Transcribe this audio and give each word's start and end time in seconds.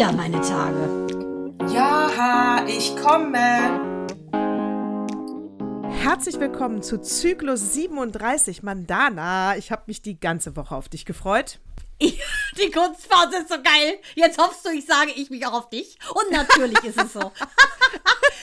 wieder 0.00 0.12
meine 0.12 0.40
Tage. 0.40 1.06
Ja, 1.74 2.64
ich 2.66 2.96
komme. 2.96 3.36
Herzlich 5.90 6.40
willkommen 6.40 6.80
zu 6.80 7.02
Zyklus 7.02 7.74
37 7.74 8.62
Mandana. 8.62 9.58
Ich 9.58 9.70
habe 9.70 9.82
mich 9.88 10.00
die 10.00 10.18
ganze 10.18 10.56
Woche 10.56 10.74
auf 10.74 10.88
dich 10.88 11.04
gefreut. 11.04 11.60
Die 12.62 12.70
Kunstphase 12.70 13.38
ist 13.38 13.48
so 13.48 13.56
geil. 13.62 13.98
Jetzt 14.14 14.38
hoffst 14.38 14.64
du, 14.64 14.70
ich 14.70 14.84
sage 14.86 15.12
ich 15.12 15.30
mich 15.30 15.46
auch 15.46 15.52
auf 15.52 15.70
dich. 15.70 15.98
Und 16.14 16.30
natürlich 16.30 16.82
ist 16.84 17.00
es 17.00 17.12
so. 17.12 17.20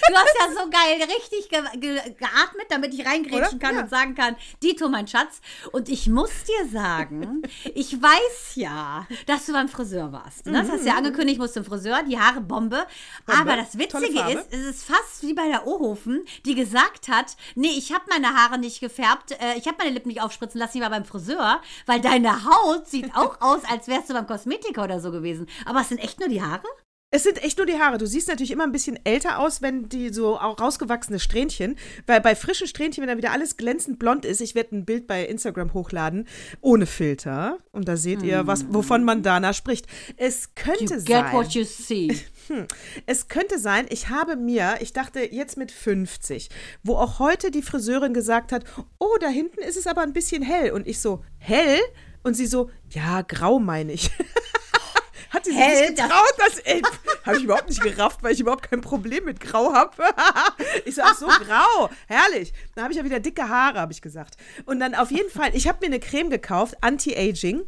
du 0.09 0.15
hast 0.15 0.35
ja 0.39 0.47
so 0.51 0.69
geil 0.69 1.01
richtig 1.03 1.49
ge 1.49 1.61
ge 1.79 1.95
geatmet, 2.17 2.65
damit 2.69 2.93
ich 2.93 3.05
reingrätschen 3.05 3.59
kann 3.59 3.75
Ja. 3.75 3.81
und 3.81 3.89
sagen 3.89 4.15
kann, 4.15 4.35
Dito, 4.63 4.89
mein 4.89 5.07
Schatz. 5.07 5.41
Und 5.71 5.89
ich 5.89 6.07
muss 6.07 6.29
dir 6.45 6.69
sagen, 6.71 7.41
ich 7.75 8.01
weiß 8.01 8.55
ja, 8.55 9.05
dass 9.25 9.45
du 9.45 9.53
beim 9.53 9.69
Friseur 9.69 10.11
warst. 10.11 10.45
Ne? 10.45 10.53
Das 10.61 10.71
hast 10.71 10.83
du 10.83 10.87
ja 10.87 10.95
angekündigt, 10.97 11.39
musst 11.39 11.53
zum 11.53 11.65
Friseur, 11.65 12.03
die 12.03 12.19
Haare 12.19 12.41
Bombe. 12.41 12.85
Aber 13.27 13.55
das 13.55 13.73
Mhm. 13.73 13.79
Witzige 13.79 14.19
ist, 14.31 14.47
es 14.51 14.59
ist 14.65 14.83
fast 14.85 15.21
wie 15.21 15.33
bei 15.33 15.47
der 15.47 15.67
Ohofen, 15.67 16.23
die 16.45 16.55
gesagt 16.55 17.07
hat, 17.09 17.35
nee, 17.55 17.67
ich 17.77 17.91
habe 17.93 18.05
meine 18.09 18.33
Haare 18.35 18.57
nicht 18.57 18.79
gefärbt, 18.79 19.31
äh, 19.33 19.57
ich 19.57 19.67
habe 19.67 19.77
meine 19.79 19.91
Lippen 19.91 20.07
nicht 20.09 20.21
aufspritzen 20.21 20.59
lassen, 20.59 20.77
ich 20.77 20.83
war 20.83 20.89
beim 20.89 21.05
Friseur, 21.05 21.61
weil 21.85 21.99
deine 22.01 22.45
Haut 22.45 22.87
sieht 22.87 23.13
auch 23.15 23.37
aus, 23.41 23.61
als 23.69 23.87
wärst 23.87 24.06
du 24.09 24.13
beim 24.13 24.27
Kosmetiker 24.27 24.83
oder 24.83 24.99
so 24.99 25.11
gewesen. 25.11 25.47
Aber 25.65 25.81
es 25.81 25.89
sind 25.89 25.99
echt 25.99 26.19
nur 26.19 26.29
die 26.29 26.41
Haare? 26.41 26.67
Es 27.09 27.23
sind 27.23 27.41
echt 27.41 27.57
nur 27.57 27.65
die 27.65 27.79
Haare. 27.79 27.97
Du 27.97 28.05
siehst 28.05 28.27
natürlich 28.27 28.51
immer 28.51 28.65
ein 28.65 28.73
bisschen 28.73 28.99
älter 29.05 29.39
aus, 29.39 29.61
wenn 29.61 29.87
die 29.87 30.09
so 30.09 30.37
auch 30.37 30.59
rausgewachsene 30.59 31.19
Strähnchen. 31.19 31.77
Weil 32.05 32.19
bei 32.19 32.35
frischen 32.35 32.67
Strähnchen, 32.67 33.01
wenn 33.01 33.07
dann 33.07 33.17
wieder 33.17 33.31
alles 33.31 33.55
glänzend 33.55 33.97
blond 33.97 34.25
ist, 34.25 34.41
ich 34.41 34.55
werde 34.55 34.75
ein 34.75 34.83
Bild 34.83 35.07
bei 35.07 35.25
Instagram 35.25 35.73
hochladen, 35.73 36.27
ohne 36.59 36.85
Filter. 36.85 37.59
Und 37.71 37.87
da 37.87 37.95
seht 37.95 38.23
ihr, 38.23 38.45
was, 38.45 38.65
wovon 38.73 39.05
Mandana 39.05 39.53
spricht. 39.53 39.87
Es 40.17 40.53
könnte 40.53 40.95
You 40.95 41.03
get 41.03 41.07
sein. 41.07 41.33
what 41.33 41.51
you 41.51 41.63
see. 41.63 42.13
Es 43.05 43.27
könnte 43.27 43.59
sein, 43.59 43.87
ich 43.89 44.07
habe 44.07 44.37
mir, 44.37 44.75
ich 44.79 44.93
dachte 44.93 45.19
jetzt 45.19 45.57
mit 45.57 45.69
50, 45.69 46.49
wo 46.81 46.95
auch 46.95 47.19
heute 47.19 47.51
die 47.51 47.61
Friseurin 47.61 48.13
gesagt 48.13 48.53
hat, 48.53 48.63
oh, 48.99 49.17
da 49.19 49.27
hinten 49.27 49.59
ist 49.59 49.75
es 49.75 49.85
aber 49.85 50.01
ein 50.01 50.13
bisschen 50.13 50.43
hell. 50.43 50.71
Und 50.71 50.87
ich 50.87 51.01
so, 51.01 51.25
hell? 51.39 51.79
Und 52.27 52.33
sie 52.33 52.45
so, 52.45 52.69
ja, 52.89 53.21
grau 53.21 53.57
meine 53.57 53.93
ich. 53.93 54.11
Hat 55.29 55.45
sie 55.45 55.51
sich 55.51 55.59
Hell, 55.59 55.87
nicht 55.91 55.97
das- 55.99 56.07
getraut, 56.09 56.33
das 56.37 56.59
ey, 56.59 56.81
habe 57.25 57.37
ich 57.37 57.43
überhaupt 57.45 57.69
nicht 57.69 57.81
gerafft, 57.81 58.21
weil 58.21 58.33
ich 58.33 58.41
überhaupt 58.41 58.69
kein 58.69 58.81
Problem 58.81 59.23
mit 59.23 59.39
Grau 59.39 59.71
habe. 59.73 59.93
ich 60.85 60.95
so, 60.95 61.03
ach 61.05 61.15
so, 61.17 61.27
grau, 61.27 61.89
herrlich. 62.07 62.51
Dann 62.75 62.83
habe 62.83 62.91
ich 62.93 62.97
ja 62.97 63.05
wieder 63.05 63.21
dicke 63.21 63.47
Haare, 63.47 63.79
habe 63.79 63.93
ich 63.93 64.01
gesagt. 64.01 64.35
Und 64.65 64.81
dann 64.81 64.93
auf 64.93 65.09
jeden 65.09 65.29
Fall, 65.29 65.55
ich 65.55 65.69
habe 65.69 65.79
mir 65.79 65.85
eine 65.87 66.01
Creme 66.01 66.29
gekauft, 66.29 66.75
Anti-Aging. 66.81 67.61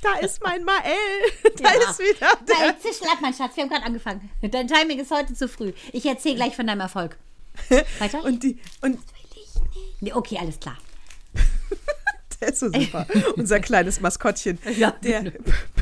Da 0.00 0.14
ist 0.20 0.42
mein 0.42 0.64
Mael. 0.64 0.80
Da 1.62 1.74
Ja. 1.74 1.90
ist 1.90 1.98
wieder 1.98 2.28
der. 2.48 2.58
Nein, 2.58 2.74
Zischlack, 2.80 3.20
mein 3.20 3.34
Schatz, 3.34 3.56
wir 3.56 3.64
haben 3.64 3.70
gerade 3.70 3.84
angefangen. 3.84 4.30
Dein 4.40 4.68
Timing 4.68 5.00
ist 5.00 5.10
heute 5.10 5.34
zu 5.34 5.48
früh. 5.48 5.72
Ich 5.92 6.06
erzähle 6.06 6.36
gleich 6.36 6.56
von 6.56 6.66
deinem 6.66 6.80
Erfolg. 6.80 7.18
Weiter? 7.98 8.24
Und 8.24 8.42
die, 8.42 8.58
und 8.80 8.98
okay, 10.14 10.38
alles 10.40 10.58
klar. 10.58 10.78
Der 12.42 12.48
ist 12.52 12.58
so 12.58 12.70
super. 12.72 13.06
Unser 13.36 13.60
kleines 13.60 14.00
Maskottchen. 14.00 14.58
Ja. 14.76 14.94
Der 15.02 15.32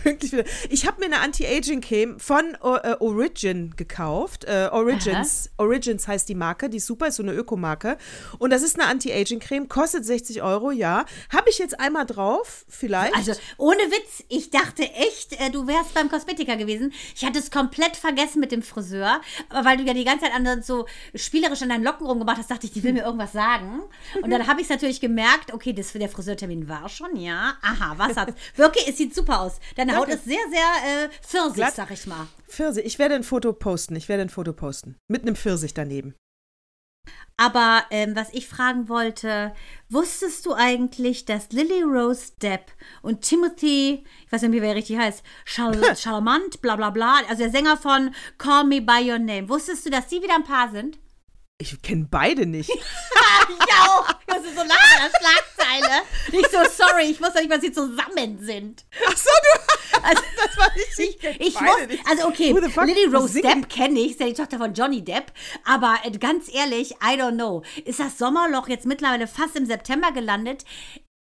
pünktlich 0.02 0.32
wieder. 0.32 0.44
Ich 0.68 0.86
habe 0.86 1.00
mir 1.00 1.06
eine 1.06 1.20
Anti-Aging-Creme 1.20 2.18
von 2.18 2.56
äh, 2.62 2.96
Origin 3.00 3.74
gekauft. 3.76 4.44
Äh, 4.44 4.68
Origins. 4.72 5.50
Origins 5.56 6.08
heißt 6.08 6.28
die 6.28 6.34
Marke. 6.34 6.68
Die 6.68 6.78
ist 6.78 6.86
super, 6.86 7.08
ist 7.08 7.16
so 7.16 7.22
eine 7.22 7.32
Ökomarke. 7.32 7.96
Und 8.38 8.50
das 8.50 8.62
ist 8.62 8.78
eine 8.78 8.88
Anti-Aging-Creme. 8.88 9.68
Kostet 9.68 10.04
60 10.04 10.42
Euro, 10.42 10.70
ja. 10.70 11.04
Habe 11.32 11.50
ich 11.50 11.58
jetzt 11.58 11.78
einmal 11.78 12.06
drauf, 12.06 12.64
vielleicht. 12.68 13.14
Also, 13.14 13.32
ohne 13.56 13.78
Witz, 13.78 14.24
ich 14.28 14.50
dachte 14.50 14.82
echt, 14.82 15.40
äh, 15.40 15.50
du 15.50 15.66
wärst 15.66 15.94
beim 15.94 16.10
Kosmetiker 16.10 16.56
gewesen. 16.56 16.92
Ich 17.14 17.24
hatte 17.24 17.38
es 17.38 17.50
komplett 17.50 17.96
vergessen 17.96 18.40
mit 18.40 18.52
dem 18.52 18.62
Friseur. 18.62 19.20
Aber 19.48 19.64
weil 19.64 19.76
du 19.76 19.84
ja 19.84 19.94
die 19.94 20.04
ganze 20.04 20.24
Zeit 20.24 20.34
an, 20.34 20.62
so 20.62 20.86
spielerisch 21.14 21.62
an 21.62 21.68
deinen 21.68 21.84
Locken 21.84 22.06
rumgemacht 22.06 22.38
hast, 22.38 22.50
dachte 22.50 22.66
ich, 22.66 22.72
die 22.72 22.82
will 22.82 22.92
mir 22.92 23.04
irgendwas 23.04 23.32
sagen. 23.32 23.82
Und 24.22 24.30
dann 24.30 24.46
habe 24.46 24.60
ich 24.60 24.64
es 24.64 24.70
natürlich 24.70 25.00
gemerkt, 25.00 25.52
okay, 25.52 25.72
das 25.72 25.92
der 25.92 26.08
Friseurtermin 26.08 26.68
war 26.68 26.88
schon, 26.88 27.16
ja. 27.16 27.54
Aha, 27.62 27.94
was 27.96 28.16
hat's? 28.16 28.32
Wirklich, 28.56 28.88
es 28.88 28.96
sieht 28.96 29.14
super 29.14 29.40
aus. 29.40 29.60
Deine 29.76 29.89
Haut 29.96 30.08
Danke. 30.08 30.14
ist 30.14 30.24
sehr, 30.24 30.38
sehr 30.50 31.04
äh, 31.04 31.08
pfirsich, 31.22 31.54
Glatt. 31.54 31.74
sag 31.74 31.90
ich 31.90 32.06
mal. 32.06 32.26
Pfirsich. 32.48 32.84
Ich 32.84 32.98
werde 32.98 33.14
ein 33.14 33.22
Foto 33.22 33.52
posten. 33.52 33.96
Ich 33.96 34.08
werde 34.08 34.22
ein 34.22 34.30
Foto 34.30 34.52
posten. 34.52 34.96
Mit 35.08 35.22
einem 35.22 35.36
Pfirsich 35.36 35.74
daneben. 35.74 36.14
Aber 37.36 37.84
ähm, 37.90 38.14
was 38.14 38.28
ich 38.34 38.46
fragen 38.46 38.90
wollte, 38.90 39.54
wusstest 39.88 40.44
du 40.44 40.52
eigentlich, 40.52 41.24
dass 41.24 41.50
Lily 41.52 41.82
Rose 41.82 42.32
Depp 42.42 42.70
und 43.00 43.22
Timothy, 43.22 44.04
ich 44.26 44.32
weiß 44.32 44.42
nicht, 44.42 44.52
wie 44.52 44.60
wer 44.60 44.74
richtig 44.74 44.98
heißt, 44.98 45.22
Chal 45.46 45.96
Charmant, 45.96 46.60
bla 46.60 46.76
bla 46.76 46.90
bla, 46.90 47.20
also 47.30 47.42
der 47.42 47.50
Sänger 47.50 47.78
von 47.78 48.14
Call 48.36 48.64
Me 48.64 48.82
By 48.82 49.10
Your 49.10 49.18
Name, 49.18 49.48
wusstest 49.48 49.86
du, 49.86 49.90
dass 49.90 50.08
die 50.08 50.22
wieder 50.22 50.34
ein 50.34 50.44
Paar 50.44 50.70
sind? 50.70 50.98
Ich 51.60 51.80
kenne 51.82 52.08
beide 52.10 52.46
nicht. 52.46 52.70
Ich 53.50 53.72
auch. 53.74 54.08
Ich 54.08 54.34
musste 54.34 54.50
so 54.50 54.60
lange 54.60 55.10
Schlagzeile. 55.18 56.02
Ich 56.30 56.46
so, 56.48 56.58
sorry, 56.84 57.04
ich 57.10 57.20
wusste 57.20 57.40
nicht, 57.40 57.50
was 57.50 57.60
sie 57.60 57.72
zusammen 57.72 58.38
sind. 58.40 58.84
Ach 59.06 59.16
so, 59.16 59.28
du. 59.42 60.02
Also, 60.02 60.22
Das 60.36 60.56
war 60.56 60.68
nicht. 60.74 60.98
ich, 60.98 61.24
ich 61.40 61.60
nicht. 61.60 62.08
also 62.08 62.28
okay? 62.28 62.52
Lily 62.52 63.14
Rose? 63.14 63.40
Depp 63.40 63.68
kenne 63.68 63.98
ich, 63.98 64.12
ist 64.12 64.20
ja 64.20 64.26
die 64.26 64.34
Tochter 64.34 64.58
von 64.58 64.72
Johnny 64.72 65.02
Depp, 65.02 65.32
aber 65.64 65.98
äh, 66.04 66.10
ganz 66.12 66.52
ehrlich, 66.52 66.92
I 67.02 67.18
don't 67.20 67.34
know. 67.34 67.62
Ist 67.84 67.98
das 68.00 68.18
Sommerloch 68.18 68.68
jetzt 68.68 68.86
mittlerweile 68.86 69.26
fast 69.26 69.56
im 69.56 69.66
September 69.66 70.12
gelandet? 70.12 70.64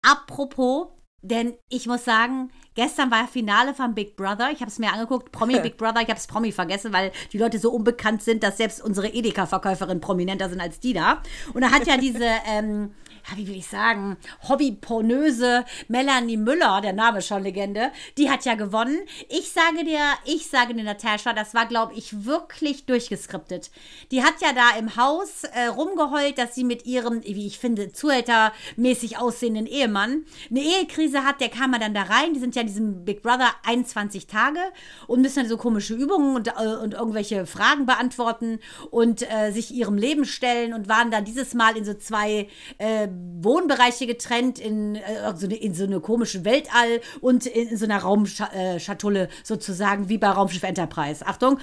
Apropos, 0.03 0.89
denn 1.23 1.57
ich 1.69 1.87
muss 1.87 2.05
sagen, 2.05 2.51
gestern 2.79 3.11
war 3.11 3.27
Finale 3.27 3.75
von 3.75 3.93
Big 3.93 4.15
Brother. 4.15 4.53
Ich 4.53 4.61
habe 4.61 4.71
es 4.71 4.79
mir 4.79 4.93
angeguckt, 4.93 5.33
Promi 5.33 5.59
Big 5.63 5.77
Brother. 5.77 6.01
Ich 6.01 6.09
habe 6.09 6.19
es 6.19 6.29
Promi 6.29 6.53
vergessen, 6.53 6.93
weil 6.93 7.11
die 7.33 7.39
Leute 7.39 7.59
so 7.59 7.73
unbekannt 7.73 8.23
sind, 8.23 8.45
dass 8.45 8.57
selbst 8.57 8.81
unsere 8.81 9.09
Edeka-Verkäuferin 9.09 10.01
prominenter 10.01 10.49
sind 10.49 10.61
als 10.61 10.79
die 10.79 10.93
da. 10.93 11.21
Und 11.55 11.63
da 11.63 11.73
hat 11.73 11.89
ja 11.89 11.97
diese, 11.97 12.25
ähm, 12.47 12.95
ja, 13.31 13.37
wie 13.37 13.49
will 13.49 13.57
ich 13.57 13.67
sagen, 13.67 14.17
Hobbypornöse 14.49 15.65
Melanie 15.89 16.37
Müller, 16.37 16.81
der 16.81 16.93
Name 16.93 17.23
schon 17.23 17.43
Legende, 17.43 17.91
die 18.17 18.31
hat 18.31 18.45
ja 18.45 18.55
gewonnen. 18.55 18.99
Ich 19.29 19.53
sage 19.53 19.85
dir, 19.85 20.01
ich 20.25 20.49
sage 20.49 20.75
dir, 20.75 20.85
Natascha, 20.85 21.33
das 21.33 21.55
war, 21.55 21.67
glaube 21.67 21.95
ich, 21.95 22.25
wirklich 22.25 22.87
durchgeskriptet. 22.87 23.71
Die 24.11 24.23
hat 24.23 24.41
ja 24.41 24.53
da 24.53 24.79
im 24.79 24.97
Haus 24.97 25.45
äh, 25.45 25.67
rumgeheult, 25.67 26.39
dass 26.39 26.55
sie 26.55 26.65
mit 26.65 26.87
ihrem, 26.87 27.23
wie 27.25 27.47
ich 27.47 27.59
finde, 27.59 27.93
zuhältermäßig 27.93 29.19
aussehenden 29.19 29.67
Ehemann 29.67 30.25
eine 30.51 30.61
Ehekrise 30.61 31.25
hat. 31.25 31.41
Der 31.41 31.49
kam 31.49 31.73
ja 31.73 31.79
dann 31.79 31.95
da 31.95 32.03
rein. 32.03 32.35
Die 32.35 32.41
sind 32.41 32.55
ja 32.55 32.63
in 32.63 32.69
diesem 32.69 33.05
Big 33.05 33.23
Brother 33.23 33.51
21 33.65 34.27
Tage 34.27 34.61
und 35.07 35.23
müssen 35.23 35.41
dann 35.41 35.49
so 35.49 35.57
komische 35.57 35.95
Übungen 35.95 36.37
und, 36.37 36.49
äh, 36.49 36.77
und 36.83 36.95
irgendwelche 36.95 37.47
Fragen 37.47 37.87
beantworten 37.87 38.61
und 38.91 39.23
äh, 39.31 39.51
sich 39.53 39.73
ihrem 39.73 39.97
Leben 39.97 40.25
stellen 40.25 40.75
und 40.75 40.89
waren 40.89 41.11
dann 41.11 41.25
dieses 41.25 41.55
Mal 41.55 41.77
in 41.77 41.85
so 41.85 41.95
zwei 41.95 42.49
äh, 42.79 43.09
Wohnbereiche 43.41 44.07
getrennt, 44.07 44.59
in, 44.59 44.97
äh, 44.97 45.33
so 45.37 45.47
eine, 45.47 45.57
in 45.57 45.75
so 45.75 45.85
eine 45.85 46.01
komische 46.01 46.45
Weltall 46.45 47.01
und 47.21 47.47
in, 47.47 47.69
in 47.69 47.77
so 47.77 47.85
einer 47.85 47.99
Raumschatulle 47.99 49.29
sozusagen, 49.45 50.09
wie 50.09 50.19
bei 50.19 50.29
Raumschiff 50.29 50.63
Enterprise. 50.63 51.25
Achtung. 51.27 51.59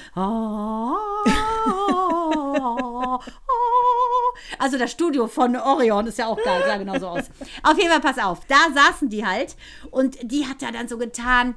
Also 4.59 4.77
das 4.77 4.91
Studio 4.91 5.27
von 5.27 5.55
Orion 5.55 6.07
ist 6.07 6.17
ja 6.17 6.27
auch 6.27 6.41
geil, 6.41 6.63
sah 6.65 6.77
genau 6.77 6.99
so 6.99 7.07
aus. 7.07 7.25
Auf 7.63 7.77
jeden 7.77 7.89
Fall, 7.89 8.01
pass 8.01 8.23
auf, 8.23 8.45
da 8.47 8.55
saßen 8.73 9.09
die 9.09 9.25
halt 9.25 9.55
und 9.91 10.17
die 10.21 10.45
hat 10.47 10.61
da 10.61 10.71
dann 10.71 10.87
so 10.87 10.97
getan, 10.97 11.55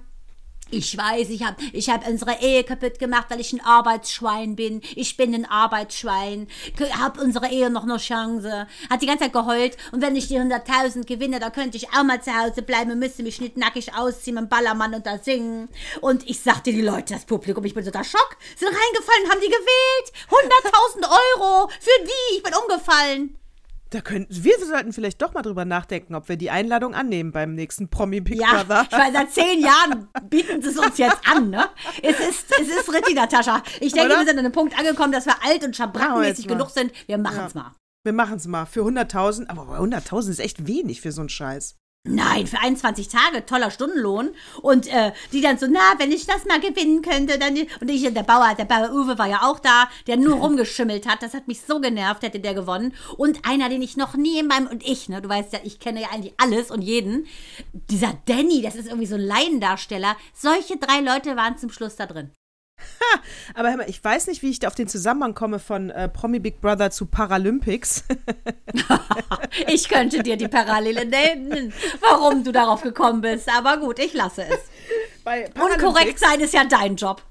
ich 0.71 0.97
weiß, 0.97 1.31
ich 1.31 1.45
habe 1.45 1.57
ich 1.73 1.89
hab 1.91 2.07
unsere 2.07 2.41
Ehe 2.41 2.65
kaputt 2.65 2.99
gemacht, 2.99 3.27
weil 3.29 3.41
ich 3.41 3.53
ein 3.53 3.65
Arbeitsschwein 3.65 4.57
bin. 4.57 4.83
Ich 4.95 5.17
bin 5.17 5.35
ein 5.35 5.45
Arbeitsschwein. 5.45 6.49
Hab 6.99 7.19
unsere 7.21 7.49
Ehe 7.51 7.71
noch 7.71 7.85
eine 7.85 7.97
Chance. 7.97 8.67
Hat 8.91 9.03
die 9.03 9.07
ganze 9.07 9.25
Zeit 9.25 9.33
geheult. 9.33 9.77
Und 9.93 10.03
wenn 10.03 10.17
ich 10.17 10.29
die 10.29 10.39
100.000 10.39 11.07
gewinne, 11.07 11.39
dann 11.39 11.53
könnte 11.53 11.77
ich 11.77 11.89
auch 11.91 12.05
mal 12.05 12.23
zu 12.23 12.37
Hause 12.37 12.63
bleiben 12.63 12.91
und 12.91 12.99
müsste 12.99 13.23
mich 13.23 13.41
nicht 13.41 13.57
nackig 13.57 13.95
ausziehen 13.95 14.35
mit 14.35 14.45
dem 14.45 14.49
Ballermann 14.49 14.95
und 14.95 15.07
da 15.07 15.19
singen. 15.19 15.69
Und 16.01 16.29
ich 16.29 16.41
sagte 16.41 16.73
die 16.73 16.83
Leute, 16.83 17.15
das 17.15 17.25
Publikum, 17.25 17.65
ich 17.65 17.75
bin 17.75 17.85
so 17.85 17.91
da 17.91 18.05
Schock. 18.05 18.37
Sind 18.57 18.69
reingefallen, 18.69 19.31
haben 19.31 19.41
die 19.41 19.49
gewählt. 19.49 20.13
100.000 20.97 21.05
Euro. 21.05 21.69
Für 21.69 22.05
die. 22.05 22.37
Ich 22.37 22.43
bin 22.43 22.53
umgefallen. 22.55 23.39
Da 23.91 24.03
könnten, 24.03 24.45
wir 24.45 24.53
sollten 24.59 24.93
vielleicht 24.93 25.23
doch 25.23 25.33
mal 25.33 25.41
drüber 25.41 25.65
nachdenken, 25.65 26.15
ob 26.15 26.29
wir 26.29 26.37
die 26.37 26.51
Einladung 26.51 26.95
annehmen 26.95 27.33
beim 27.33 27.55
nächsten 27.55 27.89
Promi 27.89 28.21
Big 28.21 28.39
Ja, 28.39 28.63
Brother. 28.63 28.87
ich 28.91 28.97
meine, 28.97 29.13
seit 29.15 29.33
zehn 29.33 29.61
Jahren 29.61 30.09
bieten 30.29 30.61
sie 30.61 30.69
es 30.69 30.79
uns 30.79 30.99
jetzt 30.99 31.27
an, 31.27 31.49
ne? 31.49 31.65
Es 32.03 32.21
ist, 32.21 32.53
es 32.61 32.69
ist 32.69 32.93
Ritti, 32.93 33.15
Natascha. 33.15 33.63
Ich 33.81 33.95
denke, 33.95 34.09
Oder? 34.11 34.21
wir 34.21 34.27
sind 34.27 34.39
an 34.39 34.45
einem 34.45 34.53
Punkt 34.53 34.79
angekommen, 34.79 35.13
dass 35.13 35.25
wir 35.25 35.43
alt 35.43 35.65
und 35.65 35.75
schabrackenmäßig 35.75 36.47
genug 36.47 36.69
sind. 36.71 36.93
Wir 37.07 37.17
machen 37.17 37.45
es 37.47 37.55
mal. 37.55 37.73
Wir 38.05 38.13
machen 38.13 38.37
es 38.37 38.47
mal 38.47 38.67
für 38.67 38.83
100.000. 38.83 39.49
Aber 39.49 39.79
100.000 39.79 40.31
ist 40.31 40.41
echt 40.41 40.67
wenig 40.67 41.01
für 41.01 41.13
so 41.13 41.23
einen 41.23 41.31
Scheiß. 41.31 41.77
Nein, 42.05 42.47
für 42.47 42.59
21 42.59 43.09
Tage, 43.09 43.45
toller 43.45 43.71
Stundenlohn. 43.71 44.31
Und 44.63 44.87
äh, 44.87 45.13
die 45.33 45.41
dann 45.41 45.59
so, 45.59 45.67
na, 45.69 45.81
wenn 45.99 46.11
ich 46.11 46.27
das 46.27 46.45
mal 46.47 46.61
gewinnen 46.61 47.03
könnte, 47.03 47.39
dann. 47.39 47.57
Und 47.81 47.91
ich, 47.91 48.03
der 48.03 48.23
Bauer, 48.23 48.55
der 48.55 48.65
Bauer 48.65 48.91
Uwe 48.93 49.19
war 49.19 49.27
ja 49.27 49.43
auch 49.43 49.59
da, 49.59 49.89
der 50.07 50.17
nur 50.17 50.37
rumgeschimmelt 50.37 51.07
hat. 51.07 51.23
Das 51.23 51.35
hat 51.35 51.49
mich 51.49 51.61
so 51.61 51.81
genervt, 51.81 52.23
hätte 52.23 52.41
der 52.41 52.55
gewonnen. 52.55 52.95
Und 53.17 53.45
einer, 53.47 53.69
den 53.69 53.83
ich 53.83 53.97
noch 53.97 54.15
nie 54.15 54.39
in 54.39 54.47
meinem. 54.47 54.69
Und 54.69 54.87
ich, 54.87 55.09
ne, 55.09 55.21
du 55.21 55.29
weißt 55.29 55.53
ja, 55.53 55.59
ich 55.65 55.81
kenne 55.81 56.01
ja 56.01 56.09
eigentlich 56.11 56.35
alles 56.39 56.71
und 56.71 56.83
jeden. 56.83 57.27
Dieser 57.73 58.15
Danny, 58.27 58.63
das 58.63 58.77
ist 58.77 58.87
irgendwie 58.87 59.07
so 59.07 59.17
ein 59.17 59.21
Laiendarsteller. 59.21 60.17
Solche 60.33 60.79
drei 60.79 61.01
Leute 61.01 61.37
waren 61.37 61.59
zum 61.59 61.71
Schluss 61.71 61.97
da 61.97 62.07
drin. 62.07 62.31
Aber 63.55 63.71
hör 63.71 63.77
mal, 63.79 63.89
ich 63.89 64.03
weiß 64.03 64.27
nicht, 64.27 64.43
wie 64.43 64.51
ich 64.51 64.59
da 64.59 64.69
auf 64.69 64.75
den 64.75 64.89
Zusammenhang 64.89 65.35
komme 65.35 65.59
von 65.59 65.91
äh, 65.91 66.09
Promi 66.09 66.39
Big 66.39 66.61
Brother 66.61 66.91
zu 66.91 67.07
Paralympics. 67.07 68.05
Ich 69.67 69.89
könnte 69.89 70.23
dir 70.23 70.37
die 70.37 70.49
Parallele 70.49 71.05
nennen, 71.05 71.73
warum 72.01 72.45
du 72.45 72.53
darauf 72.53 72.83
gekommen 72.83 73.23
bist. 73.23 73.49
Aber 73.49 73.79
gut, 73.79 73.99
ich 73.99 74.13
lasse 74.13 74.45
es. 74.45 74.59
Unkorrekt 75.61 76.19
sein 76.19 76.41
ist 76.41 76.55
ja 76.55 76.65
dein 76.65 76.97
Job. 76.97 77.23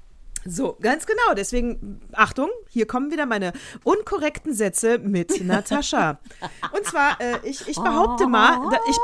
So, 0.44 0.76
ganz 0.80 1.06
genau. 1.06 1.34
Deswegen, 1.36 2.00
Achtung, 2.12 2.48
hier 2.68 2.86
kommen 2.86 3.10
wieder 3.10 3.26
meine 3.26 3.52
unkorrekten 3.84 4.54
Sätze 4.54 4.98
mit 4.98 5.44
Natascha. 5.44 6.18
Und 6.72 6.84
zwar, 6.84 7.20
äh, 7.20 7.38
ich, 7.42 7.66
ich 7.68 7.76
behaupte 7.76 8.26
mal, 8.26 8.68
da, 8.70 8.78
ich, 8.88 8.96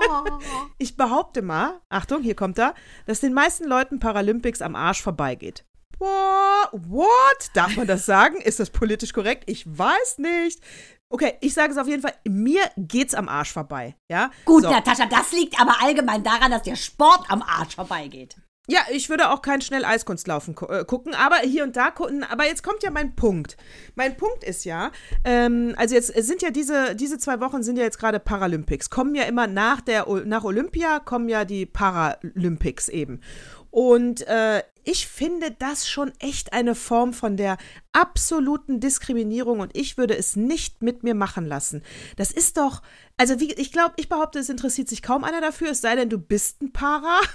ich 0.78 0.96
behaupte 0.96 1.42
mal, 1.42 1.80
Achtung, 1.88 2.22
hier 2.22 2.34
kommt 2.34 2.58
er, 2.58 2.74
dass 3.06 3.20
den 3.20 3.32
meisten 3.34 3.64
Leuten 3.64 3.98
Paralympics 3.98 4.62
am 4.62 4.76
Arsch 4.76 5.02
vorbeigeht. 5.02 5.64
What? 5.98 6.70
What? 6.72 7.50
Darf 7.54 7.76
man 7.76 7.86
das 7.86 8.06
sagen? 8.06 8.36
Ist 8.36 8.60
das 8.60 8.70
politisch 8.70 9.12
korrekt? 9.12 9.44
Ich 9.46 9.66
weiß 9.66 10.18
nicht. 10.18 10.60
Okay, 11.10 11.34
ich 11.40 11.54
sage 11.54 11.72
es 11.72 11.78
auf 11.78 11.88
jeden 11.88 12.02
Fall, 12.02 12.14
mir 12.28 12.62
geht's 12.76 13.14
am 13.14 13.28
Arsch 13.28 13.52
vorbei. 13.52 13.96
Ja? 14.10 14.30
Gut, 14.44 14.62
So. 14.64 14.70
Natascha, 14.70 15.06
das 15.06 15.32
liegt 15.32 15.58
aber 15.60 15.82
allgemein 15.82 16.22
daran, 16.22 16.50
dass 16.50 16.62
der 16.62 16.76
Sport 16.76 17.24
am 17.30 17.42
Arsch 17.42 17.76
vorbeigeht. 17.76 18.36
Ja, 18.70 18.80
ich 18.92 19.08
würde 19.08 19.30
auch 19.30 19.40
kein 19.40 19.62
schnell 19.62 19.82
Eiskunstlaufen 19.82 20.54
gu 20.54 20.66
äh, 20.66 20.84
gucken, 20.84 21.14
aber 21.14 21.36
hier 21.36 21.64
und 21.64 21.74
da 21.74 21.90
gucken. 21.90 22.22
Aber 22.22 22.44
jetzt 22.44 22.62
kommt 22.62 22.82
ja 22.82 22.90
mein 22.90 23.16
Punkt. 23.16 23.56
Mein 23.94 24.18
Punkt 24.18 24.44
ist 24.44 24.66
ja, 24.66 24.92
ähm, 25.24 25.74
also 25.78 25.94
jetzt 25.94 26.08
sind 26.08 26.42
ja 26.42 26.50
diese, 26.50 26.94
diese 26.94 27.16
zwei 27.16 27.40
Wochen 27.40 27.62
sind 27.62 27.78
ja 27.78 27.84
jetzt 27.84 27.98
gerade 27.98 28.20
Paralympics. 28.20 28.90
Kommen 28.90 29.14
ja 29.14 29.24
immer 29.24 29.46
nach 29.46 29.80
der 29.80 30.06
nach 30.26 30.44
Olympia 30.44 31.00
kommen 31.00 31.30
ja 31.30 31.46
die 31.46 31.64
Paralympics 31.64 32.90
eben. 32.90 33.22
Und 33.70 34.26
äh, 34.26 34.62
ich 34.84 35.06
finde 35.06 35.50
das 35.50 35.88
schon 35.88 36.12
echt 36.18 36.52
eine 36.52 36.74
Form 36.74 37.12
von 37.12 37.36
der 37.36 37.58
absoluten 37.92 38.80
Diskriminierung 38.80 39.60
und 39.60 39.76
ich 39.76 39.98
würde 39.98 40.16
es 40.16 40.36
nicht 40.36 40.82
mit 40.82 41.02
mir 41.02 41.14
machen 41.14 41.44
lassen. 41.44 41.82
Das 42.16 42.32
ist 42.32 42.56
doch, 42.56 42.82
also 43.18 43.38
wie, 43.40 43.52
ich 43.54 43.72
glaube, 43.72 43.92
ich 43.96 44.08
behaupte, 44.08 44.38
es 44.38 44.48
interessiert 44.48 44.88
sich 44.88 45.02
kaum 45.02 45.24
einer 45.24 45.40
dafür, 45.40 45.70
es 45.72 45.80
sei 45.82 45.94
denn, 45.96 46.08
du 46.08 46.18
bist 46.18 46.62
ein 46.62 46.72
Para. 46.72 47.20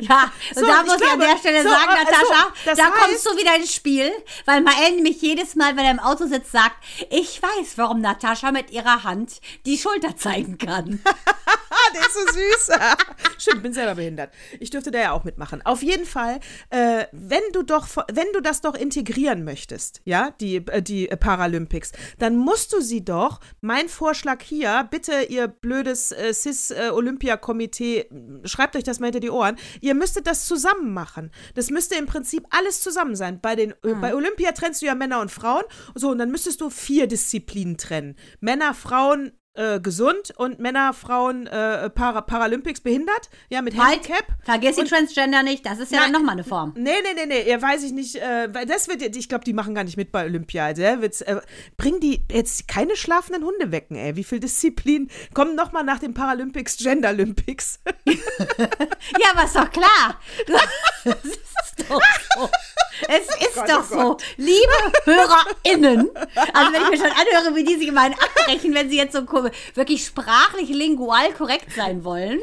Ja, 0.00 0.30
und 0.54 0.58
So, 0.60 0.66
da 0.66 0.80
ich 0.80 0.86
muss 0.86 0.96
ich 1.00 1.02
an 1.08 1.18
glaube, 1.18 1.24
der 1.32 1.38
Stelle 1.38 1.62
so, 1.62 1.68
sagen, 1.68 1.90
äh, 1.92 2.04
so, 2.04 2.10
Natascha, 2.10 2.52
das 2.64 2.76
da 2.78 2.84
heißt- 2.84 2.92
kommst 2.92 3.26
du 3.26 3.30
wieder 3.38 3.56
ins 3.56 3.72
Spiel, 3.72 4.10
weil 4.44 4.60
Mael 4.60 4.96
nämlich 4.96 5.22
jedes 5.22 5.54
Mal, 5.54 5.76
wenn 5.76 5.84
er 5.84 5.92
im 5.92 6.00
Auto 6.00 6.26
sitzt, 6.26 6.50
sagt, 6.52 6.74
ich 7.10 7.40
weiß, 7.40 7.74
warum 7.78 8.00
Natascha 8.00 8.50
mit 8.52 8.72
ihrer 8.72 9.04
Hand 9.04 9.40
die 9.64 9.78
Schulter 9.78 10.16
zeigen 10.16 10.58
kann. 10.58 11.00
Der 11.94 12.00
ist 12.00 12.14
so 12.14 12.32
süß. 12.32 12.78
Stimmt, 13.38 13.62
bin 13.62 13.72
selber 13.72 13.94
behindert. 13.94 14.32
Ich 14.58 14.70
dürfte 14.70 14.90
da 14.90 14.98
ja 14.98 15.12
auch 15.12 15.22
mitmachen. 15.24 15.64
Auf 15.64 15.82
jeden 15.82 16.04
Fall, 16.04 16.40
äh, 16.70 17.04
wenn 17.12 17.42
du 17.52 17.62
doch, 17.62 17.86
wenn 18.12 18.26
du 18.34 18.40
das 18.40 18.60
doch 18.60 18.74
integrieren 18.74 19.44
möchtest, 19.44 20.00
ja, 20.04 20.30
die, 20.40 20.56
äh, 20.56 20.82
die 20.82 21.06
Paralympics, 21.06 21.92
dann 22.18 22.36
musst 22.36 22.72
du 22.72 22.80
sie 22.80 23.04
doch, 23.04 23.40
mein 23.60 23.88
Vorschlag 23.88 24.42
hier, 24.42 24.55
bitte 24.90 25.22
ihr 25.28 25.48
blödes 25.48 26.12
äh, 26.12 26.32
CIS-Olympia-Komitee, 26.32 28.08
schreibt 28.44 28.76
euch 28.76 28.84
das 28.84 29.00
mal 29.00 29.06
hinter 29.06 29.20
die 29.20 29.30
Ohren, 29.30 29.56
ihr 29.80 29.94
müsstet 29.94 30.26
das 30.26 30.46
zusammen 30.46 30.92
machen. 30.92 31.30
Das 31.54 31.70
müsste 31.70 31.96
im 31.96 32.06
Prinzip 32.06 32.46
alles 32.50 32.80
zusammen 32.80 33.16
sein. 33.16 33.40
Bei, 33.40 33.56
den, 33.56 33.72
äh, 33.82 33.94
bei 34.00 34.14
Olympia 34.14 34.52
trennst 34.52 34.82
du 34.82 34.86
ja 34.86 34.94
Männer 34.94 35.20
und 35.20 35.30
Frauen, 35.30 35.64
so, 35.94 36.10
und 36.10 36.18
dann 36.18 36.30
müsstest 36.30 36.60
du 36.60 36.70
vier 36.70 37.06
Disziplinen 37.06 37.76
trennen. 37.76 38.16
Männer, 38.40 38.74
Frauen, 38.74 39.32
äh, 39.56 39.80
gesund 39.80 40.32
und 40.36 40.58
Männer, 40.58 40.92
Frauen, 40.92 41.46
äh, 41.46 41.90
Para 41.90 42.20
Paralympics 42.22 42.80
behindert, 42.80 43.30
ja, 43.48 43.62
mit 43.62 43.76
Halt, 43.76 44.08
Handicap. 44.08 44.26
vergiss 44.44 44.76
die 44.76 44.84
Transgender 44.84 45.42
nicht, 45.42 45.64
das 45.66 45.78
ist 45.78 45.92
ja 45.92 46.00
Nein. 46.00 46.12
nochmal 46.12 46.32
eine 46.32 46.44
Form. 46.44 46.74
Nee, 46.76 46.90
nee, 47.02 47.14
nee, 47.14 47.26
nee, 47.26 47.48
ja, 47.50 47.60
weiß 47.60 47.82
ich 47.84 47.92
nicht, 47.92 48.16
äh, 48.16 48.48
weil 48.52 48.66
das 48.66 48.88
wird, 48.88 49.02
ich 49.16 49.28
glaube, 49.28 49.44
die 49.44 49.52
machen 49.52 49.74
gar 49.74 49.84
nicht 49.84 49.96
mit 49.96 50.12
bei 50.12 50.24
Olympia. 50.24 50.66
Also, 50.66 50.82
wird's, 50.82 51.20
äh, 51.22 51.40
bring 51.76 52.00
die 52.00 52.22
jetzt 52.30 52.68
keine 52.68 52.96
schlafenden 52.96 53.44
Hunde 53.44 53.72
wecken, 53.72 53.96
ey. 53.96 54.16
Wie 54.16 54.24
viel 54.24 54.40
Disziplin 54.40 55.10
kommen 55.34 55.54
nochmal 55.54 55.84
nach 55.84 55.98
den 55.98 56.14
Paralympics, 56.14 56.76
Gender 56.78 57.10
Olympics? 57.10 57.80
Ja, 59.18 59.28
aber 59.34 59.44
ist 59.44 59.56
doch 59.56 59.70
klar. 59.70 60.20
Ist 61.62 61.90
doch 61.90 62.00
so. 62.36 62.50
Es 63.08 63.26
ist 63.46 63.54
Gott, 63.56 63.68
doch 63.68 63.90
oh 63.90 63.94
so. 63.94 64.16
Liebe 64.36 64.72
HörerInnen, 65.04 66.10
also 66.54 66.72
wenn 66.72 66.82
ich 66.82 66.90
mir 66.90 66.96
schon 66.96 67.06
anhöre, 67.06 67.54
wie 67.54 67.64
die 67.64 67.76
sich 67.76 67.86
gemein 67.86 68.14
abbrechen, 68.14 68.74
wenn 68.74 68.88
sie 68.88 68.96
jetzt 68.96 69.14
so 69.14 69.26
wirklich 69.74 70.04
sprachlich 70.06 70.70
lingual 70.70 71.32
korrekt 71.34 71.72
sein 71.74 72.04
wollen. 72.04 72.40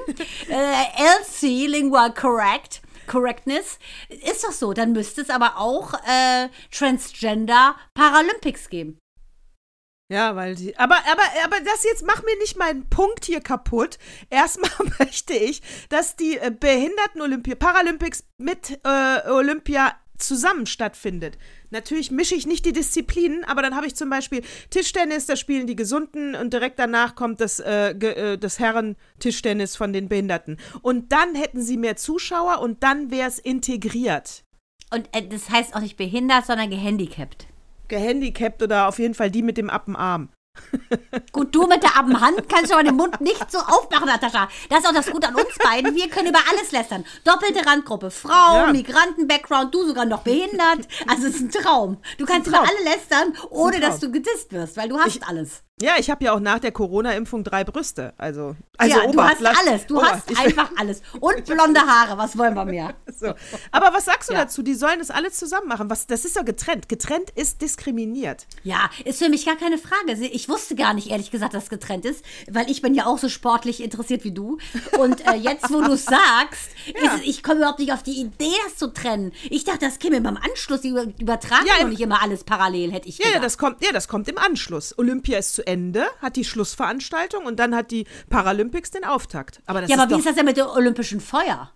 Äh, 0.50 0.84
LC, 1.20 1.68
lingual 1.70 2.14
correct. 2.14 2.82
Correctness 3.08 3.80
ist 4.10 4.44
doch 4.44 4.52
so. 4.52 4.74
Dann 4.74 4.94
müsste 4.94 5.22
es 5.22 5.30
aber 5.30 5.58
auch 5.58 5.94
äh, 5.94 6.48
Transgender 6.72 7.76
Paralympics 7.94 8.70
geben. 8.70 9.00
Ja, 10.14 10.36
weil 10.36 10.54
die. 10.54 10.78
Aber, 10.78 10.96
aber, 10.96 11.24
aber 11.44 11.60
das 11.66 11.84
jetzt 11.84 12.06
mach 12.06 12.22
mir 12.22 12.38
nicht 12.38 12.56
meinen 12.56 12.88
Punkt 12.88 13.26
hier 13.26 13.42
kaputt. 13.42 13.98
Erstmal 14.30 14.70
möchte 15.00 15.34
ich, 15.34 15.64
dass 15.90 16.16
die 16.16 16.38
äh, 16.38 16.52
Behinderten 16.52 17.20
Olympia, 17.20 17.56
Paralympics 17.56 18.24
mit 18.38 18.80
äh, 18.84 19.28
Olympia 19.28 19.92
zusammen 20.20 20.68
stattfindet. 20.68 21.40
Natürlich 21.72 22.12
mische 22.12 22.36
ich 22.36 22.46
nicht 22.46 22.64
die 22.64 22.74
Disziplinen, 22.74 23.44
aber 23.44 23.64
dann 23.64 23.76
habe 23.76 23.88
ich 23.88 23.96
zum 23.96 24.12
Beispiel 24.12 24.44
Tischtennis, 24.70 25.26
da 25.26 25.36
spielen 25.36 25.66
die 25.66 25.76
Gesunden 25.76 26.36
und 26.36 26.54
direkt 26.54 26.78
danach 26.78 27.16
kommt 27.16 27.42
das, 27.42 27.60
äh, 27.60 27.90
äh, 27.90 28.38
das 28.38 28.60
Herren-Tischtennis 28.60 29.76
von 29.76 29.94
den 29.94 30.10
Behinderten. 30.10 30.58
Und 30.84 31.12
dann 31.12 31.34
hätten 31.34 31.64
sie 31.64 31.78
mehr 31.78 31.96
Zuschauer 31.96 32.62
und 32.62 32.84
dann 32.84 33.10
wäre 33.10 33.28
es 33.28 33.40
integriert. 33.40 34.44
Und 34.92 35.10
äh, 35.12 35.28
das 35.28 35.50
heißt 35.50 35.76
auch 35.76 35.82
nicht 35.82 35.98
behindert, 35.98 36.46
sondern 36.46 36.70
gehandicapt. 36.70 37.48
Gehandicapt 37.88 38.62
oder 38.64 38.88
auf 38.88 39.00
jeden 39.00 39.14
Fall 39.16 39.32
die 39.32 39.42
mit 39.42 39.58
dem 39.58 39.70
Appenarm. 39.70 40.30
Gut, 41.32 41.56
du 41.56 41.66
mit 41.66 41.82
der 41.82 41.98
Abendhand 41.98 42.48
kannst 42.48 42.72
aber 42.72 42.84
den 42.84 42.96
Mund 42.96 43.20
nicht 43.22 43.52
so 43.52 43.58
aufmachen, 43.58 44.06
Natascha. 44.06 44.48
Das 44.70 44.80
ist 44.82 44.88
auch 44.88 44.94
das 44.94 45.10
Gute 45.10 45.28
an 45.28 45.36
uns 45.36 45.58
beiden. 45.64 45.96
Wir 45.96 46.10
können 46.10 46.28
über 46.30 46.40
alles 46.52 46.72
lästern. 46.72 47.06
Doppelte 47.24 47.66
Randgruppe. 47.66 48.12
Frau, 48.12 48.58
Ja. 48.58 48.72
Migranten-Background, 48.72 49.74
du 49.74 49.84
sogar 49.84 50.06
noch 50.06 50.22
behindert. 50.22 50.88
Also 51.08 51.28
es 51.28 51.36
ist 51.36 51.42
ein 51.42 51.50
Traum. 51.52 51.98
Du 52.20 52.26
kannst 52.26 52.48
über 52.48 52.60
alle 52.60 52.84
lästern, 52.84 53.34
ohne 53.50 53.80
dass 53.80 54.00
du 54.00 54.12
gedisst 54.12 54.52
wirst, 54.54 54.78
weil 54.78 54.90
du 54.90 55.00
hast 55.00 55.28
alles. 55.28 55.64
Ja, 55.82 55.94
ich 55.98 56.12
habe 56.12 56.24
ja 56.24 56.34
auch 56.34 56.40
nach 56.40 56.60
der 56.60 56.72
Corona-Impfung 56.72 57.44
drei 57.44 57.64
Brüste. 57.64 58.14
Also, 58.18 58.56
also 58.78 58.96
ja, 59.00 59.08
du 59.12 59.20
hast 59.22 59.40
Oberlass- 59.42 59.58
alles. 59.68 59.88
Du 59.88 59.98
Ober- 59.98 60.12
hast 60.12 60.30
einfach 60.40 60.70
alles. 60.78 61.02
Und 61.20 61.46
blonde 61.46 61.82
Haare. 61.82 62.16
Was 62.18 62.38
wollen 62.38 62.54
wir 62.54 62.64
mehr? 62.66 62.94
So. 63.14 63.34
Aber 63.72 63.94
was 63.94 64.06
sagst 64.06 64.30
du 64.30 64.34
Ja. 64.34 64.42
dazu? 64.44 64.64
Die 64.64 64.74
sollen 64.74 65.00
das 65.00 65.10
alles 65.12 65.36
zusammen 65.38 65.68
machen. 65.68 65.90
Was, 65.90 66.08
das 66.08 66.26
ist 66.26 66.36
ja 66.36 66.42
getrennt. 66.42 66.90
Getrennt 66.90 67.30
ist 67.36 67.62
diskriminiert. 67.62 68.48
Ja, 68.64 68.90
ist 69.06 69.20
für 69.20 69.30
mich 69.30 69.46
gar 69.46 69.56
keine 69.56 69.78
Frage. 69.78 70.14
Ich 70.26 70.50
wusste 70.50 70.76
gar 70.76 70.94
nicht, 70.94 71.10
ehrlich 71.10 71.30
gesagt, 71.32 71.54
dass 71.54 71.70
getrennt 71.70 72.06
ist, 72.06 72.24
weil 72.50 72.70
ich 72.70 72.82
bin 72.82 72.94
ja 72.96 73.06
auch 73.06 73.18
so 73.20 73.30
sportlich 73.30 73.84
interessiert 73.84 74.24
wie 74.24 74.32
du. 74.32 74.58
Und 75.00 75.26
äh, 75.28 75.34
jetzt, 75.36 75.72
wo 75.72 75.82
du 75.82 75.96
sagst, 75.98 76.72
Ja. 77.02 77.16
ist, 77.16 77.24
ich 77.26 77.44
komme 77.44 77.58
überhaupt 77.58 77.80
nicht 77.80 77.94
auf 77.94 78.04
die 78.04 78.20
Idee, 78.20 78.52
das 78.66 78.78
zu 78.78 78.88
trennen. 78.94 79.32
Ich 79.50 79.64
dachte, 79.64 79.80
das 79.86 80.00
käme 80.00 80.20
beim 80.22 80.38
Anschluss, 80.38 80.82
die 80.82 80.90
über- 80.90 81.06
übertragen 81.20 81.66
Ja, 81.68 81.82
im- 81.82 81.90
nicht 81.90 82.02
immer 82.02 82.22
alles 82.22 82.44
parallel, 82.44 82.92
hätte 82.92 83.08
ich 83.10 83.18
Ja, 83.20 83.26
gedacht. 83.26 83.36
ja, 83.36 83.42
das 83.46 83.58
kommt, 83.58 83.84
ja, 83.84 83.92
das 83.92 84.08
kommt 84.08 84.28
im 84.28 84.38
Anschluss. 84.38 84.98
Olympia 84.98 85.38
ist 85.38 85.54
zu 85.54 85.63
Ende, 85.64 86.06
hat 86.20 86.36
die 86.36 86.46
Schlussveranstaltung 86.46 87.46
und 87.46 87.60
dann 87.60 87.76
hat 87.76 87.92
die 87.92 88.06
Paralympics 88.30 88.92
den 88.92 89.06
Auftakt. 89.06 89.62
Aber 89.66 89.82
das 89.82 89.90
ja, 89.90 89.96
aber 89.96 90.04
ist 90.04 90.10
wie 90.10 90.14
doch, 90.14 90.20
ist 90.20 90.28
das 90.28 90.36
denn 90.36 90.46
mit 90.46 90.58
dem 90.58 90.68
olympischen 90.68 91.20
Feuer? 91.20 91.74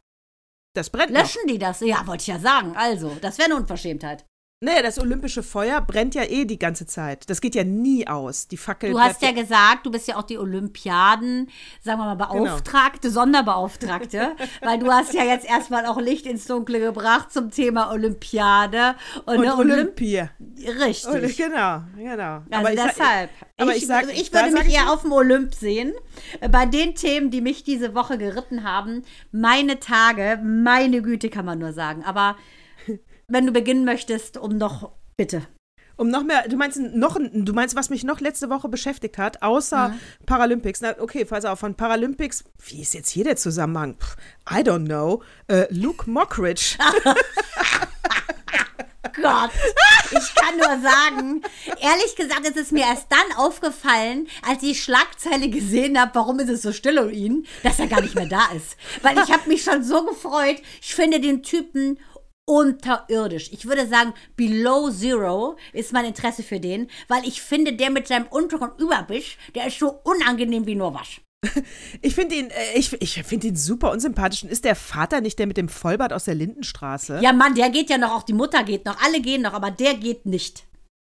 das 0.77 0.89
brennt 0.89 1.11
noch. 1.11 1.21
Löschen 1.21 1.41
die 1.47 1.57
das? 1.57 1.81
Ja, 1.81 2.05
wollte 2.07 2.21
ich 2.21 2.27
ja 2.27 2.39
sagen. 2.39 2.75
Also, 2.77 3.17
das 3.21 3.37
wäre 3.37 3.47
eine 3.47 3.55
Unverschämtheit. 3.57 4.25
Nee, 4.59 4.81
das 4.81 4.97
olympische 4.97 5.43
Feuer 5.43 5.81
brennt 5.81 6.15
ja 6.15 6.23
eh 6.23 6.45
die 6.45 6.57
ganze 6.57 6.87
Zeit. 6.87 7.29
Das 7.29 7.41
geht 7.41 7.53
ja 7.53 7.63
nie 7.63 8.07
aus. 8.07 8.47
Die 8.47 8.57
Fackel 8.57 8.89
Du 8.91 8.99
hast 8.99 9.21
ja 9.21 9.31
gesagt, 9.31 9.85
du 9.85 9.91
bist 9.91 10.07
ja 10.07 10.15
auch 10.15 10.23
die 10.23 10.39
Olympiaden, 10.39 11.47
sagen 11.83 11.99
wir 11.99 12.15
mal, 12.15 12.25
Genau. 12.25 12.43
Beauftragte, 12.45 13.11
Sonderbeauftragte, 13.11 14.31
weil 14.63 14.79
du 14.79 14.91
hast 14.91 15.13
ja 15.13 15.23
jetzt 15.23 15.47
erstmal 15.47 15.85
auch 15.85 15.99
Licht 16.01 16.25
ins 16.25 16.45
Dunkle 16.45 16.79
gebracht 16.79 17.31
zum 17.31 17.51
Thema 17.51 17.91
Olympiade 17.91 18.95
und, 19.25 19.37
und 19.37 19.45
ne, 19.45 19.55
Olymp 19.55 19.73
Olympia. 19.75 20.31
Richtig. 20.83 21.05
Und, 21.05 21.37
genau, 21.37 21.83
genau. 21.95 22.41
Also 22.49 22.71
ich 22.71 22.79
sag- 22.79 22.95
deshalb. 22.95 23.29
aber 23.57 23.71
ich, 23.73 23.77
ich 23.83 23.87
sag- 23.87 24.11
ich 24.11 24.33
würde 24.33 24.51
mich 24.53 24.69
ich 24.69 24.73
eher 24.73 24.91
auf 24.91 25.03
dem 25.03 25.11
Olymp 25.11 25.53
sehen. 25.53 25.93
Bei 26.51 26.65
den 26.65 26.95
Themen, 26.95 27.29
die 27.29 27.41
mich 27.41 27.63
diese 27.63 27.93
Woche 27.93 28.17
geritten 28.17 28.63
haben, 28.63 29.03
meine 29.31 29.79
Tage, 29.79 30.39
meine 30.43 31.03
Güte, 31.03 31.29
kann 31.29 31.45
man 31.45 31.59
nur 31.59 31.73
sagen. 31.73 32.03
Aber 32.03 32.35
wenn 33.29 33.45
du 33.45 33.51
beginnen 33.51 33.83
möchtest, 33.85 34.37
um 34.37 34.57
noch, 34.57 34.91
bitte. 35.17 35.41
Um 35.97 36.09
noch 36.09 36.23
mehr, 36.23 36.47
du 36.47 36.55
meinst 36.57 36.77
noch, 36.79 37.17
du 37.19 37.53
meinst, 37.53 37.75
was 37.75 37.89
mich 37.89 38.03
noch 38.03 38.19
letzte 38.21 38.49
Woche 38.51 38.69
beschäftigt 38.69 39.17
hat, 39.17 39.41
außer 39.41 39.89
Mhm. 39.89 39.99
Paralympics. 40.27 40.81
Na, 40.81 40.95
okay, 40.99 41.25
pass 41.25 41.43
auf, 41.43 41.59
von 41.59 41.73
Paralympics, 41.75 42.43
wie 42.67 42.81
ist 42.83 42.93
jetzt 42.93 43.09
hier 43.09 43.23
der 43.23 43.35
Zusammenhang? 43.35 43.95
Pff, 43.95 44.15
I 44.49 44.61
don't 44.61 44.85
know. 44.85 45.23
Äh, 45.47 45.65
Luke 45.71 46.09
Mockridge. 46.09 46.77
Gott, 49.19 49.49
ich 50.11 50.35
kann 50.35 50.57
nur 50.57 50.79
sagen, 50.79 51.41
ehrlich 51.81 52.15
gesagt, 52.15 52.47
ist 52.47 52.57
es 52.57 52.71
mir 52.71 52.83
erst 52.85 53.07
dann 53.09 53.35
aufgefallen, 53.37 54.27
als 54.47 54.61
ich 54.61 54.69
die 54.69 54.75
Schlagzeile 54.75 55.49
gesehen 55.49 55.99
habe, 55.99 56.11
warum 56.13 56.39
ist 56.39 56.49
es 56.49 56.61
so 56.61 56.71
still 56.71 56.99
um 56.99 57.09
ihn, 57.09 57.47
dass 57.63 57.79
er 57.79 57.87
gar 57.87 58.01
nicht 58.01 58.13
mehr 58.13 58.27
da 58.27 58.49
ist. 58.55 58.77
Weil 59.01 59.17
ich 59.17 59.31
habe 59.31 59.49
mich 59.49 59.63
schon 59.63 59.83
so 59.83 60.05
gefreut. 60.05 60.57
Ich 60.81 60.93
finde 60.93 61.19
den 61.19 61.41
Typen 61.41 61.97
unterirdisch. 62.47 63.51
Ich 63.51 63.65
würde 63.65 63.87
sagen, 63.87 64.13
below 64.35 64.89
zero 64.89 65.57
ist 65.73 65.93
mein 65.93 66.05
Interesse 66.05 66.43
für 66.43 66.59
den, 66.59 66.89
weil 67.07 67.27
ich 67.27 67.41
finde, 67.41 67.73
der 67.73 67.91
mit 67.91 68.07
seinem 68.07 68.25
unteren 68.27 68.71
Überbisch, 68.77 69.37
der 69.53 69.67
ist 69.67 69.79
so 69.79 69.99
unangenehm 70.03 70.65
wie 70.65 70.75
nur 70.75 70.93
was. 70.93 71.07
Ich 72.01 72.15
finde 72.15 72.35
ihn, 72.35 72.49
äh, 72.49 72.77
ich, 72.77 72.99
ich 72.99 73.23
finde 73.23 73.47
ihn 73.47 73.55
super 73.55 73.91
unsympathisch. 73.91 74.43
Und 74.43 74.51
ist 74.51 74.65
der 74.65 74.75
Vater 74.75 75.21
nicht 75.21 75.37
der 75.37 75.47
mit 75.47 75.57
dem 75.57 75.69
Vollbart 75.69 76.11
aus 76.11 76.25
der 76.25 76.35
Lindenstraße? 76.35 77.19
Ja, 77.21 77.31
Mann, 77.31 77.53
der 77.53 77.69
geht 77.69 77.89
ja 77.89 77.97
noch, 77.97 78.11
auch 78.11 78.23
die 78.23 78.33
Mutter 78.33 78.63
geht 78.63 78.85
noch, 78.85 78.99
alle 79.03 79.21
gehen 79.21 79.43
noch, 79.43 79.53
aber 79.53 79.69
der 79.69 79.93
geht 79.93 80.25
nicht. 80.25 80.65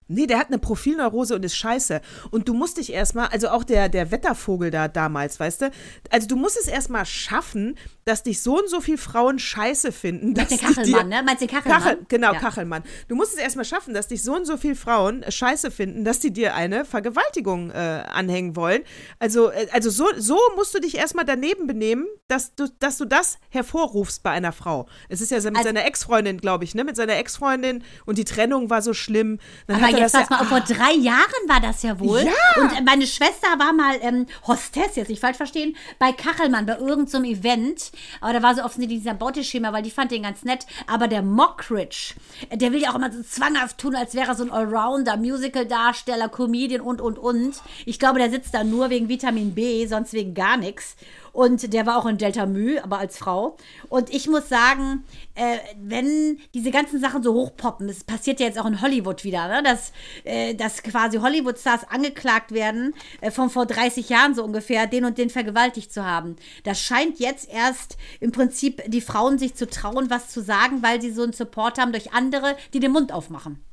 Nee, 0.08 0.28
der 0.28 0.38
hat 0.38 0.48
eine 0.48 0.60
Profilneurose 0.60 1.36
und 1.36 1.44
ist 1.44 1.58
scheiße. 1.58 2.02
Und 2.30 2.48
du 2.48 2.54
musst 2.54 2.78
dich 2.78 2.94
erstmal, 2.94 3.28
also 3.28 3.50
auch 3.50 3.64
der, 3.64 3.90
der 3.90 4.12
Wettervogel 4.12 4.70
da 4.70 4.88
damals, 4.88 5.40
weißt 5.40 5.62
du, 5.62 5.72
also 6.12 6.28
du 6.28 6.36
musst 6.36 6.58
es 6.58 6.68
erstmal 6.68 7.06
schaffen, 7.06 7.76
dass 8.06 8.22
dich 8.22 8.40
so 8.44 8.60
und 8.60 8.70
so 8.70 8.82
viele 8.82 9.00
Frauen 9.00 9.40
scheiße 9.40 9.92
finden. 9.92 10.34
Meinst 10.34 10.52
du 10.52 10.58
Kachelmann, 10.60 11.10
ne? 11.10 11.24
Meinst 11.24 11.42
du 11.42 11.48
Kachelmann? 11.48 11.82
Kachel, 11.82 12.06
genau, 12.08 12.34
Ja. 12.34 12.40
Kachelmann. 12.40 12.84
Du 13.08 13.16
musst 13.16 13.34
es 13.34 13.40
erstmal 13.40 13.66
schaffen, 13.66 13.96
dass 13.96 14.08
dich 14.08 14.22
so 14.22 14.36
und 14.36 14.46
so 14.46 14.58
viele 14.58 14.76
Frauen 14.76 15.24
äh, 15.24 15.32
scheiße 15.32 15.72
finden, 15.72 16.06
dass 16.06 16.20
die 16.20 16.32
dir 16.32 16.54
eine 16.54 16.86
Vergewaltigung 16.86 17.72
äh, 17.72 17.74
anhängen 17.74 18.56
wollen. 18.56 18.84
Also, 19.18 19.50
äh, 19.50 19.68
also 19.72 19.90
so, 19.90 20.06
so 20.18 20.38
musst 20.56 20.76
du 20.76 20.80
dich 20.80 20.96
erstmal 20.96 21.26
daneben 21.26 21.66
benehmen, 21.66 22.06
dass 22.28 22.54
du, 22.54 22.68
dass 22.80 22.98
du 23.00 23.06
das 23.06 23.40
hervorrufst 23.50 24.22
bei 24.22 24.30
einer 24.30 24.52
Frau. 24.52 24.88
Es 25.10 25.20
ist 25.20 25.32
ja 25.32 25.38
mit 25.38 25.48
Also- 25.58 25.64
seiner 25.64 25.86
Ex-Freundin, 25.86 26.38
glaube 26.40 26.64
ich, 26.64 26.76
ne? 26.76 26.84
Mit 26.84 26.96
seiner 26.96 27.16
Ex-Freundin 27.18 27.84
und 28.06 28.20
die 28.20 28.26
Trennung 28.26 28.70
war 28.70 28.84
so 28.84 28.94
schlimm. 28.94 29.40
Dann 29.66 29.78
Aber 29.84 29.92
er 29.92 29.98
jetzt 29.98 30.14
pass 30.14 30.30
ja, 30.30 30.38
mal, 30.38 30.46
vor 30.46 30.60
drei 30.62 30.94
Jahren 30.94 31.48
war 31.48 31.60
das 31.60 31.82
ja 31.82 32.00
wohl. 32.00 32.22
Ja. 32.22 32.62
Und 32.62 32.86
meine 32.86 33.08
Schwester 33.08 33.48
war 33.58 33.74
mal 33.74 33.98
ähm, 34.02 34.28
Hostess, 34.46 34.96
jetzt 34.96 35.10
nicht 35.10 35.22
falsch 35.22 35.38
verstehen, 35.38 35.76
bei 35.98 36.12
Kachelmann, 36.12 36.68
bei 36.68 36.74
irgendeinem 36.74 37.08
so 37.08 37.18
einem 37.18 37.26
Event. 37.26 37.92
Aber 38.22 38.34
da 38.34 38.44
war 38.44 38.56
so 38.56 38.64
offensichtlich 38.64 39.00
dieser 39.00 39.14
Beuteschema, 39.14 39.74
weil 39.74 39.84
die 39.84 39.92
fand 39.92 40.12
den 40.12 40.24
ganz 40.24 40.44
nett. 40.44 40.66
Aber 40.88 41.08
der 41.08 41.22
Mockridge, 41.22 42.16
der 42.54 42.72
will 42.72 42.82
ja 42.82 42.92
auch 42.92 42.96
immer 42.96 43.12
so 43.12 43.24
zwanghaft 43.24 43.78
tun, 43.78 43.96
als 43.96 44.16
wäre 44.16 44.30
er 44.30 44.36
so 44.36 44.44
ein 44.44 44.52
Allrounder, 44.52 45.18
Musical-Darsteller, 45.18 46.30
Comedian 46.30 46.82
und, 46.82 47.02
und, 47.02 47.18
und. 47.20 47.62
Ich 47.86 48.00
glaube, 48.00 48.20
der 48.20 48.30
sitzt 48.30 48.54
da 48.54 48.64
nur 48.64 48.90
wegen 48.90 49.10
Vitamin 49.10 49.54
B, 49.54 49.86
sonst 49.88 50.14
wegen 50.14 50.34
gar 50.34 50.58
nichts. 50.58 50.96
Und 51.36 51.74
der 51.74 51.86
war 51.86 51.98
auch 51.98 52.06
in 52.06 52.18
Delta 52.18 52.46
Mu, 52.46 52.78
aber 52.82 52.98
als 52.98 53.18
Frau. 53.18 53.58
Und 53.90 54.10
ich 54.10 54.30
muss 54.30 54.48
sagen, 54.48 55.04
äh, 55.36 55.58
wenn 55.78 56.40
diese 56.54 56.72
ganzen 56.72 57.02
Sachen 57.02 57.24
so 57.24 57.34
hochpoppen, 57.34 57.90
das 57.90 58.06
passiert 58.06 58.40
ja 58.40 58.46
jetzt 58.46 58.58
auch 58.58 58.66
in 58.66 58.82
Hollywood 58.82 59.26
wieder, 59.26 59.50
ne? 59.50 59.62
dass, 59.62 59.92
äh, 60.24 60.56
dass 60.56 60.82
quasi 60.82 61.18
Hollywood-Stars 61.18 61.90
angeklagt 61.90 62.54
werden, 62.54 62.94
äh, 63.20 63.32
von 63.32 63.50
vor 63.50 63.66
30 63.66 64.08
Jahren 64.08 64.34
so 64.34 64.46
ungefähr, 64.46 64.88
den 64.88 65.04
und 65.04 65.18
den 65.18 65.30
vergewaltigt 65.30 65.92
zu 65.92 66.06
haben. 66.06 66.38
Das 66.64 66.80
scheint 66.80 67.20
jetzt 67.20 67.52
erst 67.52 67.98
im 68.22 68.32
Prinzip 68.32 68.82
die 68.88 69.02
Frauen 69.02 69.38
sich 69.38 69.56
zu 69.56 69.68
trauen, 69.68 70.10
was 70.10 70.30
zu 70.30 70.42
sagen, 70.42 70.84
weil 70.84 71.02
sie 71.02 71.12
so 71.12 71.24
einen 71.24 71.34
Support 71.34 71.80
haben 71.80 71.92
durch 71.92 72.14
andere, 72.14 72.56
die 72.74 72.80
den 72.80 72.94
Mund 72.94 73.12
aufmachen. 73.12 73.65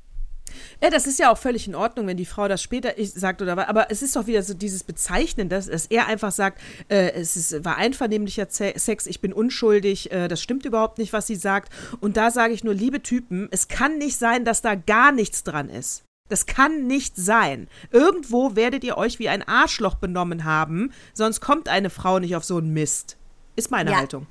Ja, 0.83 0.91
das 0.91 1.07
ist 1.07 1.19
ja 1.19 1.31
auch 1.33 1.39
völlig 1.39 1.67
in 1.67 1.75
Ordnung, 1.75 2.07
wenn 2.07 2.17
die 2.17 2.27
Frau 2.27 2.49
das 2.49 2.63
später 2.63 2.95
sagt 2.99 3.43
oder 3.43 3.57
was. 3.57 3.69
Aber 3.69 3.91
es 3.91 4.03
ist 4.03 4.17
doch 4.17 4.27
wieder 4.27 4.43
so 4.43 4.55
dieses 4.55 4.85
Bezeichnen, 4.85 5.49
dass, 5.49 5.67
dass 5.67 5.87
er 5.87 6.07
einfach 6.07 6.33
sagt, 6.33 6.61
äh, 6.89 7.13
es 7.13 7.37
ist, 7.37 7.65
war 7.65 7.77
einvernehmlicher 7.77 8.47
Sex, 8.49 9.07
ich 9.07 9.21
bin 9.21 9.33
unschuldig, 9.33 10.11
äh, 10.13 10.29
das 10.29 10.43
stimmt 10.43 10.65
überhaupt 10.65 10.99
nicht, 10.99 11.13
was 11.13 11.27
sie 11.27 11.37
sagt. 11.37 11.73
Und 12.01 12.17
da 12.17 12.31
sage 12.31 12.55
ich 12.55 12.65
nur, 12.65 12.75
liebe 12.75 13.03
Typen, 13.03 13.49
es 13.51 13.69
kann 13.69 13.99
nicht 13.99 14.19
sein, 14.19 14.45
dass 14.45 14.63
da 14.63 14.75
gar 14.75 15.13
nichts 15.13 15.45
dran 15.45 15.69
ist. 15.69 16.05
Das 16.29 16.47
kann 16.47 16.87
nicht 16.87 17.17
sein. 17.17 17.69
Irgendwo 17.91 18.57
werdet 18.57 18.85
ihr 18.85 18.97
euch 18.97 19.19
wie 19.19 19.29
ein 19.29 19.47
Arschloch 19.47 19.97
benommen 19.97 20.45
haben, 20.45 20.93
sonst 21.13 21.41
kommt 21.41 21.69
eine 21.69 21.91
Frau 21.91 22.19
nicht 22.19 22.37
auf 22.37 22.45
so 22.45 22.57
einen 22.57 22.73
Mist. 22.73 23.17
Ist 23.55 23.71
meine 23.71 23.91
Ja. 23.91 23.99
Haltung. 23.99 24.27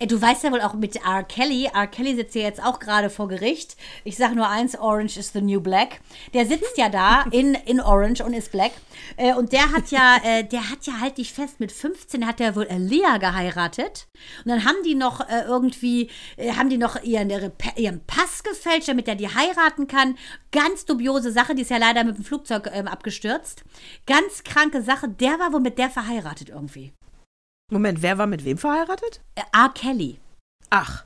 Du 0.00 0.20
weißt 0.20 0.42
ja 0.42 0.50
wohl 0.50 0.60
auch 0.60 0.74
mit 0.74 0.96
R. 0.96 1.22
Kelly, 1.22 1.70
R. 1.72 1.86
Kelly 1.86 2.16
sitzt 2.16 2.34
ja 2.34 2.42
jetzt 2.42 2.60
auch 2.60 2.80
gerade 2.80 3.10
vor 3.10 3.28
Gericht. 3.28 3.76
Ich 4.02 4.16
sage 4.16 4.34
nur 4.34 4.48
eins, 4.48 4.76
Orange 4.76 5.16
is 5.16 5.32
the 5.32 5.40
new 5.40 5.60
black. 5.60 6.00
Der 6.34 6.46
sitzt 6.46 6.76
ja 6.76 6.88
da 6.88 7.22
in, 7.30 7.54
in 7.54 7.80
Orange 7.80 8.24
und 8.24 8.34
ist 8.34 8.50
black. 8.50 8.72
Äh, 9.16 9.34
und 9.34 9.52
der 9.52 9.70
hat 9.70 9.92
ja, 9.92 10.16
äh, 10.24 10.42
der 10.42 10.68
hat 10.68 10.84
ja 10.86 10.98
halt 11.00 11.18
dich 11.18 11.32
fest, 11.32 11.60
mit 11.60 11.70
15 11.70 12.26
hat 12.26 12.40
er 12.40 12.56
wohl 12.56 12.66
Aaliyah 12.68 13.18
geheiratet. 13.18 14.08
Und 14.44 14.50
dann 14.50 14.64
haben 14.64 14.82
die 14.84 14.96
noch 14.96 15.20
äh, 15.28 15.42
irgendwie, 15.46 16.10
haben 16.56 16.70
die 16.70 16.78
noch 16.78 17.00
ihren, 17.04 17.30
ihre, 17.30 17.52
ihren 17.76 18.04
Pass 18.04 18.42
gefälscht, 18.42 18.88
damit 18.88 19.06
er 19.06 19.14
die 19.14 19.28
heiraten 19.28 19.86
kann. 19.86 20.18
Ganz 20.50 20.84
dubiose 20.86 21.30
Sache, 21.30 21.54
die 21.54 21.62
ist 21.62 21.70
ja 21.70 21.78
leider 21.78 22.02
mit 22.02 22.16
dem 22.16 22.24
Flugzeug 22.24 22.68
ähm, 22.72 22.88
abgestürzt. 22.88 23.62
Ganz 24.06 24.42
kranke 24.42 24.82
Sache, 24.82 25.08
der 25.08 25.38
war 25.38 25.52
wohl 25.52 25.60
mit 25.60 25.78
der 25.78 25.88
verheiratet 25.88 26.48
irgendwie. 26.48 26.92
Moment, 27.72 28.02
wer 28.02 28.18
war 28.18 28.26
mit 28.26 28.44
wem 28.44 28.58
verheiratet? 28.58 29.20
Äh, 29.34 29.42
R. 29.52 29.70
Kelly. 29.74 30.18
Ach, 30.70 31.04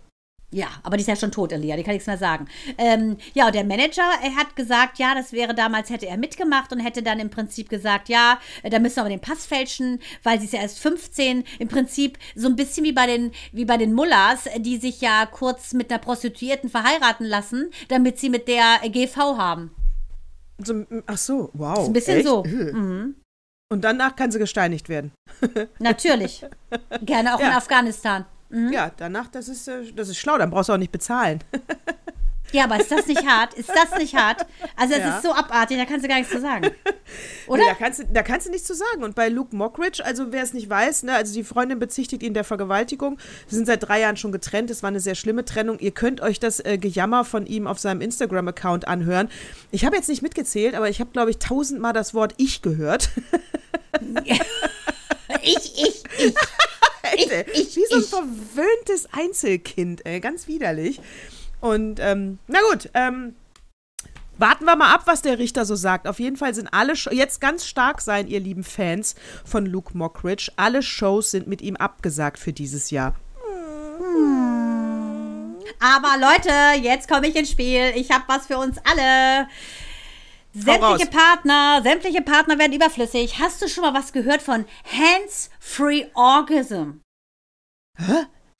Ja, 0.50 0.68
aber 0.82 0.96
die 0.96 1.02
ist 1.02 1.08
ja 1.08 1.14
schon 1.16 1.30
tot, 1.30 1.52
Elia, 1.52 1.76
die 1.76 1.82
kann 1.82 1.92
nichts 1.92 2.06
mehr 2.06 2.16
sagen. 2.16 2.48
Ähm, 2.78 3.18
ja, 3.34 3.46
und 3.46 3.54
der 3.54 3.64
Manager, 3.64 4.10
er 4.22 4.34
hat 4.34 4.56
gesagt, 4.56 4.98
ja, 4.98 5.14
das 5.14 5.32
wäre 5.32 5.54
damals, 5.54 5.90
hätte 5.90 6.06
er 6.06 6.16
mitgemacht 6.16 6.72
und 6.72 6.80
hätte 6.80 7.02
dann 7.02 7.20
im 7.20 7.28
Prinzip 7.28 7.68
gesagt, 7.68 8.08
ja, 8.08 8.38
äh, 8.62 8.70
da 8.70 8.78
müssen 8.78 8.96
wir 8.96 9.02
aber 9.02 9.10
den 9.10 9.20
Pass 9.20 9.44
fälschen, 9.44 10.00
weil 10.22 10.38
sie 10.38 10.46
ist 10.46 10.54
ja 10.54 10.62
erst 10.62 10.78
15. 10.78 11.44
Im 11.58 11.68
Prinzip 11.68 12.18
so 12.34 12.48
ein 12.48 12.56
bisschen 12.56 12.84
wie 12.84 12.92
bei 12.92 13.06
den, 13.06 13.32
wie 13.52 13.66
bei 13.66 13.76
den 13.76 13.92
Mullers, 13.92 14.46
äh, 14.46 14.58
die 14.58 14.78
sich 14.78 15.02
ja 15.02 15.26
kurz 15.26 15.74
mit 15.74 15.90
einer 15.90 16.00
Prostituierten 16.00 16.70
verheiraten 16.70 17.26
lassen, 17.26 17.70
damit 17.88 18.18
sie 18.18 18.30
mit 18.30 18.48
der 18.48 18.78
GV 18.88 19.36
haben. 19.36 19.70
so, 20.64 20.86
ach 21.06 21.18
so, 21.18 21.50
wow. 21.52 21.86
Ein 21.86 21.92
bisschen 21.92 22.16
echt? 22.16 22.26
so. 22.26 22.42
Äh. 22.44 22.72
Mhm. 22.72 23.16
Und 23.70 23.84
danach 23.84 24.16
kann 24.16 24.30
sie 24.30 24.38
gesteinigt 24.38 24.88
werden. 24.88 25.12
Natürlich. 25.78 26.44
Gerne 27.02 27.34
auch 27.34 27.40
in 27.40 27.46
Ja. 27.46 27.56
Afghanistan. 27.58 28.24
Ja, 28.50 28.90
danach, 28.96 29.28
das 29.28 29.48
ist, 29.48 29.68
äh, 29.68 29.92
das 29.94 30.08
ist 30.08 30.16
schlau, 30.16 30.38
dann 30.38 30.48
brauchst 30.50 30.70
du 30.70 30.72
auch 30.72 30.78
nicht 30.78 30.92
bezahlen. 30.92 31.44
Ja, 32.50 32.64
aber 32.64 32.80
ist 32.80 32.90
das 32.90 33.06
nicht 33.06 33.26
hart? 33.26 33.52
Ist 33.52 33.68
das 33.68 33.98
nicht 33.98 34.14
hart? 34.16 34.46
Also, 34.74 34.94
es 34.94 35.00
Ja. 35.00 35.16
ist 35.18 35.22
so 35.22 35.34
abartig, 35.34 35.76
da 35.76 35.84
kannst 35.84 36.02
du 36.06 36.08
gar 36.08 36.16
nichts 36.16 36.32
zu 36.32 36.40
sagen. 36.40 36.70
Oder? 37.46 37.58
Nee, 37.62 37.68
da, 37.68 37.74
kannst 37.74 37.98
du, 37.98 38.04
da 38.10 38.22
kannst 38.22 38.46
du 38.46 38.50
nichts 38.50 38.66
zu 38.66 38.74
sagen. 38.74 39.04
Und 39.04 39.14
bei 39.14 39.28
Luke 39.28 39.54
Mockridge, 39.54 40.02
also 40.02 40.32
wer 40.32 40.42
es 40.44 40.54
nicht 40.54 40.70
weiß, 40.70 41.02
ne, 41.02 41.12
also 41.12 41.34
die 41.34 41.44
Freundin 41.44 41.78
bezichtigt 41.78 42.22
ihn 42.22 42.32
der 42.32 42.44
Vergewaltigung. 42.44 43.18
Sie 43.48 43.56
sind 43.56 43.66
seit 43.66 43.86
drei 43.86 44.00
Jahren 44.00 44.16
schon 44.16 44.32
getrennt. 44.32 44.70
Es 44.70 44.82
war 44.82 44.88
eine 44.88 45.00
sehr 45.00 45.14
schlimme 45.14 45.44
Trennung. 45.44 45.78
Ihr 45.78 45.90
könnt 45.90 46.22
euch 46.22 46.40
das 46.40 46.60
äh, 46.60 46.78
Gejammer 46.78 47.26
von 47.26 47.44
ihm 47.44 47.66
auf 47.66 47.78
seinem 47.80 48.00
Instagram-Account 48.00 48.88
anhören. 48.88 49.28
Ich 49.70 49.84
habe 49.84 49.96
jetzt 49.96 50.08
nicht 50.08 50.22
mitgezählt, 50.22 50.74
aber 50.74 50.88
ich 50.88 51.00
habe, 51.00 51.10
glaube 51.10 51.28
ich, 51.30 51.36
tausendmal 51.36 51.92
das 51.92 52.14
Wort 52.14 52.32
Ich 52.38 52.62
gehört. 52.62 53.10
Ich, 55.42 55.74
ich, 55.76 56.04
ich. 57.16 57.30
Ey. 57.30 57.44
ich, 57.52 57.76
Wie 57.76 57.84
so 57.88 57.96
ein 57.96 58.00
ich. 58.00 58.08
verwöhntes 58.08 59.08
Einzelkind, 59.12 60.04
ey. 60.04 60.20
Ganz 60.20 60.46
widerlich. 60.48 61.00
Und, 61.60 62.00
ähm, 62.00 62.38
na 62.46 62.60
gut, 62.70 62.90
ähm, 62.94 63.34
warten 64.36 64.64
wir 64.64 64.76
mal 64.76 64.94
ab, 64.94 65.02
was 65.06 65.22
der 65.22 65.38
Richter 65.38 65.64
so 65.64 65.74
sagt. 65.74 66.06
Auf 66.06 66.20
jeden 66.20 66.36
Fall 66.36 66.54
sind 66.54 66.68
alle, 66.72 66.96
Sh 66.96 67.08
jetzt 67.12 67.40
ganz 67.40 67.66
stark 67.66 68.00
sein, 68.00 68.28
ihr 68.28 68.40
lieben 68.40 68.64
Fans 68.64 69.14
von 69.44 69.66
Luke 69.66 69.96
Mockridge. 69.96 70.52
Alle 70.56 70.82
Shows 70.82 71.30
sind 71.30 71.46
mit 71.46 71.62
ihm 71.62 71.76
abgesagt 71.76 72.38
für 72.38 72.52
dieses 72.52 72.90
Jahr. 72.90 73.14
Aber 75.80 76.16
Leute, 76.18 76.82
jetzt 76.82 77.08
komme 77.08 77.28
ich 77.28 77.36
ins 77.36 77.50
Spiel. 77.50 77.92
Ich 77.94 78.10
habe 78.10 78.24
was 78.26 78.46
für 78.46 78.58
uns 78.58 78.78
alle. 78.84 79.48
Sämtliche. 80.64 81.06
Partner, 81.06 81.80
sämtliche 81.82 82.22
Partner 82.22 82.58
werden 82.58 82.72
überflüssig. 82.72 83.38
Hast 83.38 83.62
du 83.62 83.68
schon 83.68 83.82
mal 83.82 83.94
was 83.94 84.12
gehört 84.12 84.42
von 84.42 84.64
Hands-Free 84.84 86.06
Orgasm? 86.14 87.00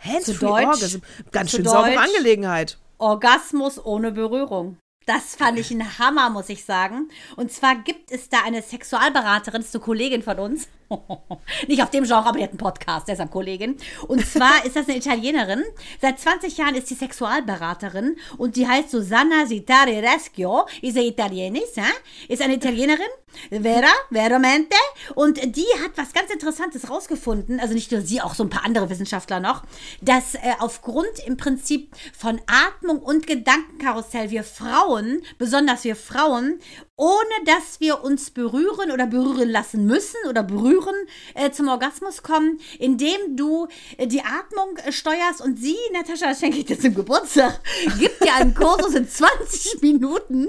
Hands-free 0.01 0.47
Deutsch? 0.47 0.67
Orgasm. 0.67 0.99
Ganz 1.33 1.51
Zu 1.51 1.57
schön 1.57 1.67
saubere? 1.67 1.99
Angelegenheit. 1.99 2.79
Orgasmus 2.99 3.85
ohne 3.85 4.13
Berührung. 4.13 4.79
Das 5.07 5.37
fand 5.37 5.59
ich 5.59 5.71
ein 5.71 5.99
Hammer, 5.99 6.29
muss 6.29 6.51
ich 6.51 6.65
sagen. 6.65 7.09
Und 7.37 7.51
zwar 7.51 7.77
gibt 7.77 8.11
es 8.11 8.29
da 8.29 8.43
eine 8.45 8.61
Sexualberaterin, 8.61 9.63
ist 9.63 9.75
eine 9.75 9.83
Kollegin 9.83 10.23
von 10.23 10.39
uns. 10.39 10.69
Nicht 11.69 11.83
auf 11.83 11.91
dem 11.91 12.05
Genre, 12.05 12.27
aber 12.27 12.39
die 12.39 12.45
hat 12.45 12.51
einen 12.51 12.59
Podcast, 12.59 13.09
deshalb 13.09 13.31
Kollegin. 13.31 13.77
Und 14.07 14.25
zwar 14.27 14.65
ist 14.65 14.77
das 14.77 14.89
eine 14.89 14.99
Italienerin. 14.99 15.63
Seit 16.01 16.19
20 16.19 16.57
Jahren 16.57 16.75
ist 16.75 16.89
sie 16.89 16.95
Sexualberaterin 16.95 18.17
und 18.39 18.57
die 18.57 18.67
heißt 18.67 18.91
Susanna 18.91 19.47
Zitari 19.47 19.99
Reschio, 19.99 20.67
ist 20.83 20.97
eine 20.97 21.07
Italienis, 21.07 21.77
ja? 21.77 21.85
ist 22.29 22.43
eine 22.43 22.55
Italienerin, 22.55 23.09
vera, 23.51 23.93
veramente. 24.11 24.77
Und 25.15 25.57
die 25.57 25.67
hat 25.83 25.93
was 25.97 26.13
ganz 26.13 26.31
Interessantes 26.31 26.89
rausgefunden, 26.89 27.61
also 27.61 27.75
nicht 27.75 27.93
nur 27.93 28.01
sie, 28.01 28.21
auch 28.21 28.35
so 28.35 28.45
ein 28.45 28.51
paar 28.51 28.65
andere 28.65 28.89
Wissenschaftler 28.89 29.41
noch, 29.41 29.65
dass 30.01 30.35
äh, 30.35 30.55
aufgrund 30.59 31.19
im 31.27 31.37
Prinzip 31.37 31.95
von 32.17 32.41
Atmung 32.47 33.01
und 33.01 33.27
Gedankenkarussell 33.27 34.31
wir 34.31 34.45
Frauen, 34.45 35.23
besonders 35.39 35.85
wir 35.85 35.97
Frauen, 35.97 36.61
ohne 36.99 37.45
dass 37.47 37.79
wir 37.81 38.03
uns 38.03 38.31
berühren 38.31 38.91
oder 38.91 39.07
berühren 39.07 39.49
lassen 39.49 39.87
müssen 39.87 40.17
oder 40.29 40.43
berühren, 40.43 40.97
äh, 41.35 41.51
zum 41.53 41.69
Orgasmus 41.69 42.23
kommen, 42.25 42.59
indem 42.81 43.37
du 43.37 43.69
äh, 43.97 44.07
die 44.09 44.21
Atmung 44.21 44.77
äh, 44.85 44.91
steuerst 44.93 45.41
und 45.41 45.59
sie, 45.61 45.77
Natascha, 45.93 46.27
das 46.27 46.41
schenke 46.41 46.59
ich 46.59 46.65
dir 46.67 46.79
zum 46.79 46.95
Geburtstag, 46.95 47.61
gibt 48.01 48.23
dir 48.23 48.35
einen 48.35 48.53
Kursus 48.53 48.95
in 48.95 49.09
20 49.09 49.81
Minuten 49.81 50.49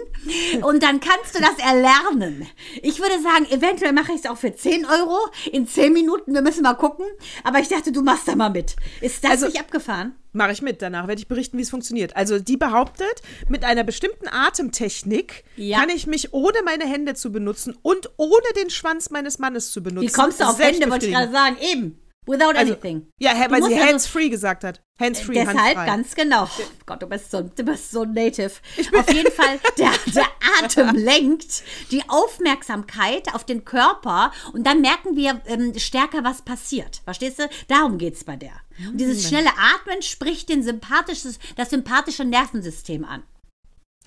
und 0.63 0.81
dann 0.81 0.99
kannst 0.99 1.35
du 1.35 1.39
das 1.39 1.57
erlernen. 1.59 2.47
Ich 2.81 2.99
würde 2.99 3.21
sagen, 3.21 3.45
eventuell 3.51 3.93
mache 3.93 4.11
ich 4.13 4.21
es 4.23 4.29
auch 4.29 4.37
für 4.37 4.53
10 4.53 4.85
Euro 4.87 5.17
in 5.51 5.67
10 5.67 5.93
Minuten, 5.93 6.33
wir 6.33 6.41
müssen 6.41 6.63
mal 6.63 6.73
gucken, 6.73 7.05
aber 7.43 7.59
ich 7.59 7.67
dachte, 7.69 7.91
du 7.91 8.01
machst 8.01 8.27
da 8.27 8.35
mal 8.35 8.49
mit. 8.49 8.75
Ist 9.01 9.23
das 9.23 9.31
Also- 9.31 9.45
nicht 9.45 9.59
abgefahren? 9.59 10.15
Mache 10.31 10.51
ich 10.51 10.61
mit. 10.61 10.81
Danach 10.81 11.07
werde 11.07 11.19
ich 11.21 11.27
berichten, 11.27 11.57
wie 11.57 11.63
es 11.63 11.69
funktioniert. 11.71 12.15
Also 12.15 12.39
die 12.39 12.57
behauptet, 12.57 13.21
mit 13.47 13.63
einer 13.63 13.83
bestimmten 13.83 14.27
Atemtechnik 14.27 15.43
Ja. 15.55 15.79
kann 15.79 15.89
ich 15.89 16.05
mich 16.07 16.33
ohne 16.33 16.61
meine 16.63 16.85
Hände 16.85 17.15
zu 17.15 17.31
benutzen 17.31 17.77
und 17.81 18.09
ohne 18.17 18.45
den 18.55 18.69
Schwanz 18.69 19.09
meines 19.09 19.39
Mannes 19.39 19.71
zu 19.71 19.81
benutzen. 19.81 20.07
Wie 20.07 20.11
kommst 20.11 20.39
du 20.39 20.43
auf 20.45 20.59
Hände, 20.59 20.89
wollte 20.89 21.07
ich 21.07 21.13
gerade 21.13 21.31
sagen. 21.31 21.57
Eben. 21.59 21.99
Without 22.27 22.49
Also, 22.55 22.73
anything. 22.73 23.07
Ja, 23.17 23.31
weil 23.49 23.63
sie 23.63 23.73
also- 23.73 23.87
hands-free 23.87 24.29
gesagt 24.29 24.63
hat. 24.63 24.83
Hands-free, 24.99 25.33
Deshalb, 25.33 25.57
handfrei. 25.57 25.85
ganz 25.87 26.13
genau. 26.13 26.43
Oh 26.43 26.63
Gott, 26.85 27.01
du 27.01 27.07
bist 27.07 27.31
so, 27.31 27.41
du 27.41 27.63
bist 27.63 27.89
so 27.89 28.03
native. 28.05 28.51
Auf 28.95 29.11
jeden 29.11 29.31
Fall, 29.31 29.59
der, 29.79 29.91
der 30.13 30.25
Atem 30.63 30.93
lenkt 30.95 31.63
die 31.89 32.03
Aufmerksamkeit 32.07 33.33
auf 33.33 33.45
den 33.45 33.65
Körper 33.65 34.31
und 34.53 34.67
dann 34.67 34.81
merken 34.81 35.15
wir 35.15 35.41
ähm, 35.47 35.73
stärker, 35.77 36.23
was 36.23 36.41
passiert. 36.43 37.01
Verstehst 37.03 37.39
du? 37.39 37.49
Darum 37.67 37.97
geht 37.97 38.15
es 38.15 38.23
bei 38.23 38.35
der. 38.35 38.51
Und 38.87 38.97
dieses 38.97 39.23
Hm. 39.23 39.27
schnelle 39.29 39.49
Atmen 39.57 40.01
spricht 40.01 40.49
den 40.49 40.63
sympathisches, 40.63 41.39
das 41.55 41.69
sympathische 41.69 42.23
Nervensystem 42.25 43.03
an. 43.03 43.23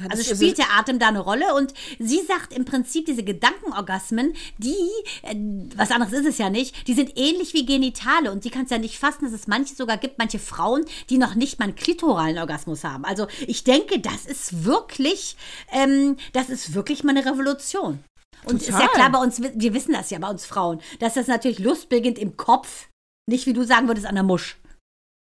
Ja, 0.01 0.07
Also 0.09 0.35
spielt 0.35 0.57
der 0.57 0.73
Atem 0.73 0.99
da 0.99 1.09
eine 1.09 1.21
Rolle 1.21 1.55
und 1.55 1.75
sie 1.99 2.23
sagt 2.27 2.55
im 2.55 2.65
Prinzip, 2.65 3.05
diese 3.05 3.23
Gedankenorgasmen, 3.23 4.33
die, 4.57 4.75
äh, 5.23 5.35
was 5.77 5.91
anderes 5.91 6.15
ist 6.15 6.27
es 6.27 6.39
ja 6.39 6.49
nicht, 6.49 6.89
die 6.89 6.95
sind 6.95 7.13
ähnlich 7.19 7.53
wie 7.53 7.67
Genitale 7.67 8.33
und 8.33 8.45
die 8.45 8.51
kannst 8.51 8.73
ja 8.73 8.79
nicht 8.79 8.99
fassen, 8.99 9.25
dass 9.27 9.35
es 9.35 9.47
manche 9.47 9.75
sogar 9.75 9.99
gibt, 9.99 10.19
manche 10.19 10.39
Frauen, 10.39 10.87
die 11.11 11.19
noch 11.19 11.35
nicht 11.35 11.59
mal 11.59 11.67
einen 11.67 11.75
klitoralen 11.75 12.39
Orgasmus 12.39 12.85
haben. 12.85 13.05
Also 13.05 13.27
ich 13.47 13.65
denke, 13.65 14.01
das 14.01 14.25
ist 14.25 14.65
wirklich, 14.65 15.37
ähm, 15.71 16.17
das 16.33 16.49
ist 16.49 16.73
wirklich 16.73 17.05
mal 17.05 17.15
eine 17.17 17.27
Revolution. 17.27 18.03
Und 18.45 18.63
ist 18.63 18.71
ja 18.71 18.79
Total. 18.79 18.95
klar 18.95 19.13
bei 19.13 19.19
uns, 19.19 19.41
wir 19.41 19.75
wissen 19.75 19.93
das 19.93 20.11
ja 20.11 20.19
bei 20.19 20.29
uns 20.29 20.47
Frauen, 20.47 20.81
dass 20.99 21.15
das 21.15 21.27
natürlich 21.29 21.59
Lust 21.59 21.91
beginnt 21.91 22.19
im 22.19 22.37
Kopf, 22.37 22.89
nicht 23.29 23.47
wie 23.47 23.53
du 23.53 23.63
sagen 23.63 23.87
würdest 23.87 24.07
an 24.07 24.17
der 24.17 24.25
Musch. 24.25 24.57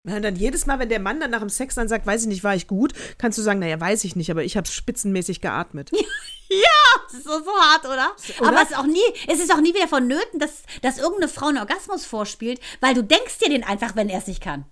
Ja, 0.05 0.17
und 0.17 0.21
dann 0.23 0.35
jedes 0.35 0.65
Mal, 0.65 0.79
wenn 0.79 0.89
der 0.89 0.99
Mann 0.99 1.21
dann 1.21 1.31
nach 1.31 1.39
dem 1.39 1.49
Sex 1.49 1.75
dann 1.75 1.87
sagt, 1.87 2.05
weiß 2.05 2.23
ich 2.23 2.27
nicht, 2.27 2.43
war 2.43 2.55
ich 2.55 2.67
gut, 2.67 2.91
kannst 3.17 3.37
du 3.37 3.41
sagen, 3.41 3.59
naja, 3.59 3.79
weiß 3.79 4.03
ich 4.03 4.17
nicht, 4.17 4.29
aber 4.31 4.43
ich 4.43 4.57
habe 4.57 4.67
spitzenmäßig 4.67 5.39
geatmet. 5.39 5.91
Das 7.07 7.19
ist 7.19 7.23
so, 7.23 7.43
so 7.43 7.51
hart, 7.51 7.85
oder? 7.85 8.11
Oder? 8.39 8.49
Aber 8.49 8.61
es 8.61 8.71
ist 8.71 8.77
auch 8.77 8.85
nie, 8.85 9.01
es 9.27 9.39
ist 9.39 9.51
auch 9.51 9.61
nie 9.61 9.73
wieder 9.73 9.87
vonnöten, 9.87 10.39
dass, 10.39 10.63
dass 10.81 10.97
irgendeine 10.97 11.27
Frau 11.27 11.47
einen 11.47 11.57
Orgasmus 11.57 12.05
vorspielt, 12.05 12.59
weil 12.79 12.93
du 12.93 13.03
denkst 13.03 13.39
dir 13.39 13.49
den 13.49 13.63
einfach, 13.63 13.95
wenn 13.95 14.09
er 14.09 14.19
es 14.19 14.27
nicht 14.27 14.41
kann. 14.41 14.65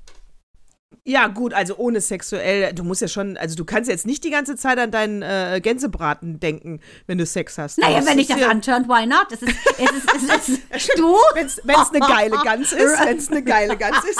Ja, 1.03 1.27
gut, 1.29 1.55
also 1.55 1.77
ohne 1.77 1.99
sexuell, 1.99 2.73
du 2.73 2.83
musst 2.83 3.01
ja 3.01 3.07
schon, 3.07 3.35
also 3.35 3.55
du 3.55 3.65
kannst 3.65 3.89
jetzt 3.89 4.05
nicht 4.05 4.23
die 4.23 4.29
ganze 4.29 4.55
Zeit 4.55 4.77
an 4.77 4.91
deinen 4.91 5.23
äh, 5.23 5.59
Gänsebraten 5.59 6.39
denken, 6.39 6.79
wenn 7.07 7.17
du 7.17 7.25
Sex 7.25 7.57
hast. 7.57 7.79
Naja, 7.79 7.97
Das 7.97 8.05
wenn 8.05 8.19
ist 8.19 8.29
dich 8.29 8.35
das 8.35 8.45
ja- 8.45 8.49
anturnt, 8.49 8.87
why 8.87 9.07
not? 9.07 9.25
Es 9.31 9.41
ist, 9.41 9.55
es 9.79 9.91
ist, 9.91 10.61
es 10.69 10.85
ist, 10.89 10.91
du? 10.99 11.15
Wenn 11.33 11.47
es 11.47 11.59
eine 11.89 11.99
geile 12.01 12.37
Gans 12.43 12.71
ist, 12.71 13.03
wenn 13.03 13.17
es 13.17 13.29
eine 13.29 13.43
geile 13.43 13.77
Gans 13.77 13.97
ist. 14.07 14.19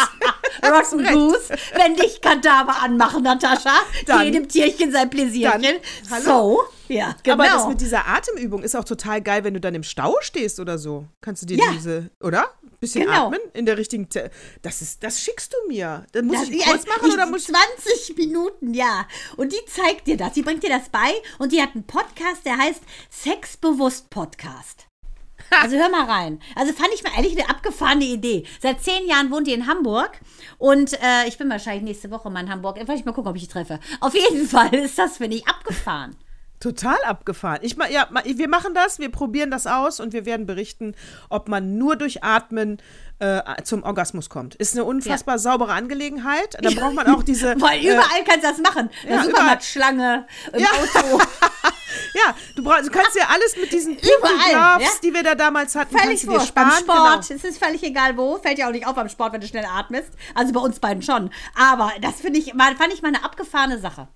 Recht. 0.64 1.14
Goose, 1.14 1.40
wenn 1.76 1.96
dich 1.96 2.20
Kadaver 2.20 2.82
anmachen, 2.82 3.22
Natascha. 3.24 3.74
Dann- 4.08 4.24
jedem 4.26 4.48
Tierchen 4.48 4.92
sein 4.92 5.08
Pläsierchen. 5.10 5.62
Dann- 6.10 6.22
So, 6.24 6.62
ja, 6.88 7.16
genau. 7.22 7.36
Aber 7.36 7.46
das 7.46 7.68
mit 7.68 7.80
dieser 7.82 8.08
Atemübung 8.08 8.64
ist 8.64 8.76
auch 8.76 8.84
total 8.86 9.22
geil, 9.22 9.44
wenn 9.44 9.54
du 9.54 9.60
dann 9.60 9.76
im 9.76 9.84
Stau 9.84 10.16
stehst 10.22 10.60
oder 10.60 10.80
so. 10.80 11.06
Kannst 11.22 11.44
du 11.44 11.46
dir 11.46 11.58
Ja. 11.58 11.72
diese, 11.74 12.10
oder? 12.22 12.50
Bisschen 12.82 13.06
Genau. 13.06 13.28
atmen 13.28 13.40
in 13.54 13.66
der 13.68 13.78
richtigen. 13.78 14.10
Te 14.10 14.32
das 14.64 14.82
ist, 14.82 15.04
das 15.04 15.22
schickst 15.22 15.54
du 15.54 15.68
mir. 15.68 16.04
Dann 16.14 16.26
muss 16.26 16.40
Das- 16.40 16.50
ich 16.50 16.64
kurz 16.66 16.88
machen 16.88 17.08
ich- 17.10 17.14
oder 17.14 17.28
muss 17.28 17.48
ich 17.48 17.56
20 17.56 18.18
Minuten, 18.18 18.74
ja. 18.74 19.08
Und 19.38 19.54
die 19.54 19.64
zeigt 19.68 20.08
dir 20.08 20.18
das. 20.18 20.34
Die 20.34 20.42
bringt 20.42 20.64
dir 20.64 20.70
das 20.70 20.90
bei. 20.90 21.14
Und 21.38 21.52
die 21.52 21.62
hat 21.62 21.76
einen 21.76 21.86
Podcast, 21.86 22.44
der 22.44 22.58
heißt 22.58 22.82
Sexbewusst 23.12 24.10
Podcast. 24.10 24.88
Also 25.52 25.76
hör 25.78 25.90
mal 25.90 26.06
rein. 26.06 26.42
Also 26.56 26.74
fand 26.74 26.90
ich 26.94 27.04
mal 27.04 27.12
ehrlich 27.16 27.34
eine 27.38 27.50
abgefahrene 27.50 28.06
Idee. 28.06 28.46
Seit 28.62 28.82
zehn 28.84 29.06
Jahren 29.08 29.30
wohnt 29.32 29.48
die 29.48 29.54
in 29.54 29.68
Hamburg 29.68 30.20
und 30.58 30.94
äh, 31.02 31.28
ich 31.28 31.38
bin 31.38 31.50
wahrscheinlich 31.50 31.84
nächste 31.84 32.10
Woche 32.10 32.30
mal 32.30 32.40
in 32.42 32.50
Hamburg. 32.50 32.78
Vielleicht 32.80 33.06
mal 33.06 33.12
gucken, 33.12 33.30
ob 33.30 33.36
ich 33.36 33.44
die 33.44 33.48
treffe. 33.50 33.80
Auf 34.00 34.14
jeden 34.16 34.48
Fall 34.48 34.74
ist 34.74 34.98
das, 34.98 35.18
finde 35.18 35.38
ich, 35.38 35.48
abgefahren. 35.48 36.16
Total 36.62 36.98
abgefahren. 37.08 37.60
Ich, 37.64 37.76
ja, 37.90 38.08
wir 38.24 38.48
machen 38.48 38.76
das, 38.76 39.00
wir 39.00 39.10
probieren 39.10 39.50
das 39.50 39.66
aus 39.66 40.00
und 40.00 40.14
wir 40.14 40.26
werden 40.28 40.46
berichten, 40.46 40.94
ob 41.28 41.50
man 41.50 41.80
nur 41.80 41.96
durch 41.96 42.24
Atmen 42.24 42.78
äh, 43.18 43.42
zum 43.64 43.82
Orgasmus 43.82 44.30
kommt. 44.30 44.54
Ist 44.56 44.76
eine 44.76 44.86
unfassbar 44.86 45.40
saubere 45.40 45.74
Angelegenheit. 45.74 46.58
Da 46.62 46.70
braucht 46.70 46.94
man 46.94 47.08
auch 47.08 47.24
diese. 47.24 47.56
Weil 47.60 47.80
äh, 47.80 47.94
überall 47.94 48.24
kannst 48.28 48.44
du 48.44 48.50
das 48.50 48.58
machen. 48.60 48.92
In 49.04 49.14
ja, 49.14 49.24
Supermarktschlange, 49.24 50.28
im 50.54 50.60
Ja. 50.60 50.68
Auto. 50.68 51.20
ja, 52.14 52.36
du, 52.56 52.64
brauchst, 52.64 52.86
du 52.86 52.92
kannst 52.92 53.16
ja 53.16 53.26
alles 53.34 53.58
mit 53.58 53.72
diesen 53.72 53.96
Überall, 53.96 54.52
ja. 54.52 54.80
die 55.04 55.14
wir 55.14 55.24
da 55.24 55.34
damals 55.34 55.74
hatten, 55.74 55.98
Völlig 55.98 56.22
kannst 56.22 56.24
du 56.26 56.28
wurscht. 56.28 56.54
Beim 56.54 56.70
sparen. 56.70 56.84
Sport, 56.84 57.28
Genau. 57.28 57.40
es 57.40 57.44
ist 57.44 57.64
völlig 57.64 57.82
egal 57.82 58.18
wo. 58.18 58.38
Fällt 58.38 58.60
ja 58.60 58.68
auch 58.68 58.72
nicht 58.72 58.86
auf 58.86 58.94
beim 58.94 59.10
Sport, 59.10 59.34
wenn 59.34 59.42
du 59.42 59.48
schnell 59.48 59.66
atmest. 59.66 60.10
Also 60.36 60.54
bei 60.54 60.60
uns 60.60 60.80
beiden 60.80 61.02
schon. 61.02 61.32
Aber 61.56 61.92
das 62.02 62.22
finde 62.22 62.38
ich, 62.38 62.54
fand 62.54 62.94
ich 62.94 63.02
mal 63.02 63.08
eine 63.08 63.24
abgefahrene 63.24 63.80
Sache. 63.80 64.08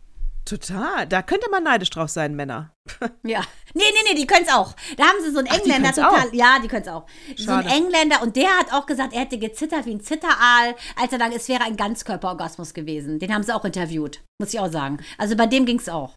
Total. 0.45 1.07
Da 1.07 1.23
könnte 1.23 1.49
man 1.49 1.63
neidisch 1.63 1.89
drauf 1.89 2.09
sein, 2.09 2.35
Männer. 2.35 2.71
Ja. 3.23 3.41
Nee, 3.73 3.83
nee, 3.91 4.09
nee, 4.11 4.15
die 4.15 4.27
können 4.27 4.45
es 4.47 4.53
auch. 4.53 4.73
Da 4.95 5.05
haben 5.05 5.17
sie 5.21 5.31
so 5.31 5.39
einen 5.39 5.47
Ach, 5.49 5.55
die 5.55 5.71
Engländer 5.71 5.91
können's 5.91 5.95
total. 5.95 6.29
auch? 6.29 6.33
Ja, 6.33 6.59
die 6.61 6.67
können 6.67 6.83
es 6.83 6.87
auch. 6.87 7.05
So 7.35 7.51
ein 7.51 7.63
Schade. 7.63 7.69
Engländer 7.75 8.21
und 8.21 8.35
der 8.35 8.49
hat 8.59 8.71
auch 8.71 8.85
gesagt, 8.85 9.13
er 9.13 9.21
hätte 9.21 9.39
gezittert 9.39 9.85
wie 9.87 9.95
ein 9.95 10.01
Zitteraal, 10.01 10.75
als 10.95 11.11
er 11.11 11.17
dann, 11.17 11.31
es 11.31 11.49
wäre 11.49 11.63
ein 11.63 11.75
Ganzkörperorgasmus 11.75 12.73
gewesen. 12.75 13.17
Den 13.19 13.33
haben 13.33 13.41
sie 13.43 13.53
auch 13.53 13.65
interviewt, 13.65 14.21
muss 14.39 14.53
ich 14.53 14.59
auch 14.59 14.71
sagen. 14.71 14.99
Also 15.17 15.35
bei 15.35 15.47
dem 15.47 15.65
ging 15.65 15.79
es 15.79 15.89
auch. 15.89 16.13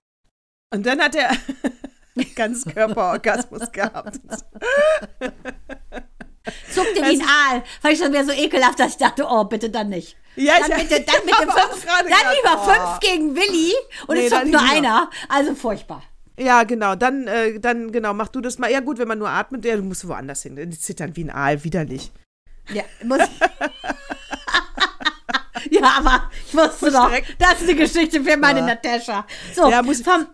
Und 0.72 0.84
dann 0.84 1.00
hat 1.00 1.14
er 1.14 1.30
Ganzkörperorgasmus 2.36 3.72
gehabt. 3.72 4.20
Zuckte 6.72 7.02
wie 7.02 7.20
ein 7.20 7.22
Aal. 7.22 7.62
Fand 7.80 7.94
ich 7.94 8.00
schon 8.00 8.12
wieder 8.12 8.24
so 8.24 8.32
ekelhaft, 8.32 8.78
dass 8.80 8.92
ich 8.92 8.96
dachte, 8.98 9.26
oh, 9.28 9.44
bitte 9.44 9.70
dann 9.70 9.88
nicht. 9.88 10.16
Ja, 10.36 10.54
ich- 10.60 10.66
dann 10.66 10.78
bitte, 10.78 11.00
dann 11.02 11.16
mit 11.24 11.34
dem 11.38 11.50
fünf, 11.50 11.84
dann 11.86 12.06
lieber 12.06 12.62
oh. 12.62 12.68
fünf 12.70 13.00
gegen 13.00 13.34
Willi 13.36 13.72
und 14.06 14.16
Nee, 14.16 14.26
es 14.26 14.30
zuckt 14.30 14.46
nur 14.46 14.60
einer. 14.60 15.10
Also 15.28 15.54
furchtbar. 15.54 16.02
Ja, 16.38 16.62
genau. 16.62 16.94
Dann, 16.94 17.26
äh, 17.26 17.58
dann, 17.58 17.90
genau, 17.90 18.14
mach 18.14 18.28
du 18.28 18.40
das 18.40 18.58
mal. 18.58 18.70
Ja, 18.70 18.78
gut, 18.80 18.98
wenn 18.98 19.08
man 19.08 19.18
nur 19.18 19.28
atmet, 19.28 19.64
ja, 19.64 19.74
du 19.76 19.82
musst 19.82 20.06
woanders 20.06 20.42
hin. 20.44 20.54
Die 20.56 20.78
zittern 20.78 21.16
wie 21.16 21.24
ein 21.24 21.30
Aal, 21.30 21.64
widerlich. 21.64 22.12
Ja, 22.72 22.84
muss 23.02 23.18
Ja, 25.70 25.94
aber 25.98 26.30
ich 26.46 26.54
wusste 26.54 26.84
Muss 26.86 26.94
doch, 26.94 27.10
das 27.38 27.60
ist 27.60 27.68
eine 27.68 27.74
Geschichte 27.74 28.22
für 28.22 28.36
meine 28.36 28.60
Ja. 28.60 28.66
Natascha. 28.66 29.26
So, 29.54 29.68
Ja, 29.70 29.82
muss- 29.82 30.00
vom, 30.02 30.26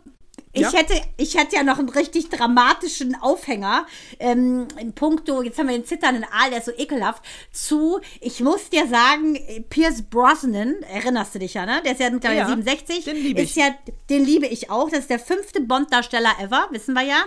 ich, 0.55 0.63
Ja. 0.63 0.73
hätte, 0.73 0.95
ich 1.17 1.37
hätte 1.37 1.57
ja 1.57 1.63
noch 1.63 1.79
einen 1.79 1.89
richtig 1.91 2.31
dramatischen 2.31 3.15
Aufhänger 3.21 3.87
ähm, 4.19 4.67
in 4.81 4.93
puncto, 4.95 5.43
jetzt 5.43 5.59
haben 5.59 5.69
wir 5.69 5.77
den 5.77 5.85
zitternden 5.85 6.25
Aal, 6.25 6.51
der 6.51 6.61
ist 6.61 6.67
so 6.67 6.73
ekelhaft, 6.77 7.23
zu, 7.53 8.01
ich 8.21 8.41
muss 8.41 8.71
dir 8.71 8.87
sagen, 8.89 9.39
Pierce 9.69 10.03
Brosnan, 10.03 10.77
erinnerst 10.91 11.35
du 11.35 11.39
dich 11.41 11.55
ja, 11.55 11.67
ne? 11.67 11.83
Der 11.85 11.93
ist 11.93 12.01
ja 12.01 12.09
mittlerweile 12.11 12.41
Ja, 12.41 12.47
67. 12.47 13.05
den 13.05 13.17
liebe 13.17 13.43
ist 13.43 13.51
ich. 13.51 13.57
Ja, 13.57 13.75
den 14.09 14.25
liebe 14.25 14.47
ich 14.47 14.71
auch. 14.71 14.89
Das 14.89 15.01
ist 15.01 15.11
der 15.11 15.19
fünfte 15.19 15.61
Bond-Darsteller 15.61 16.33
ever, 16.41 16.69
wissen 16.71 16.95
wir 16.95 17.03
ja. 17.03 17.25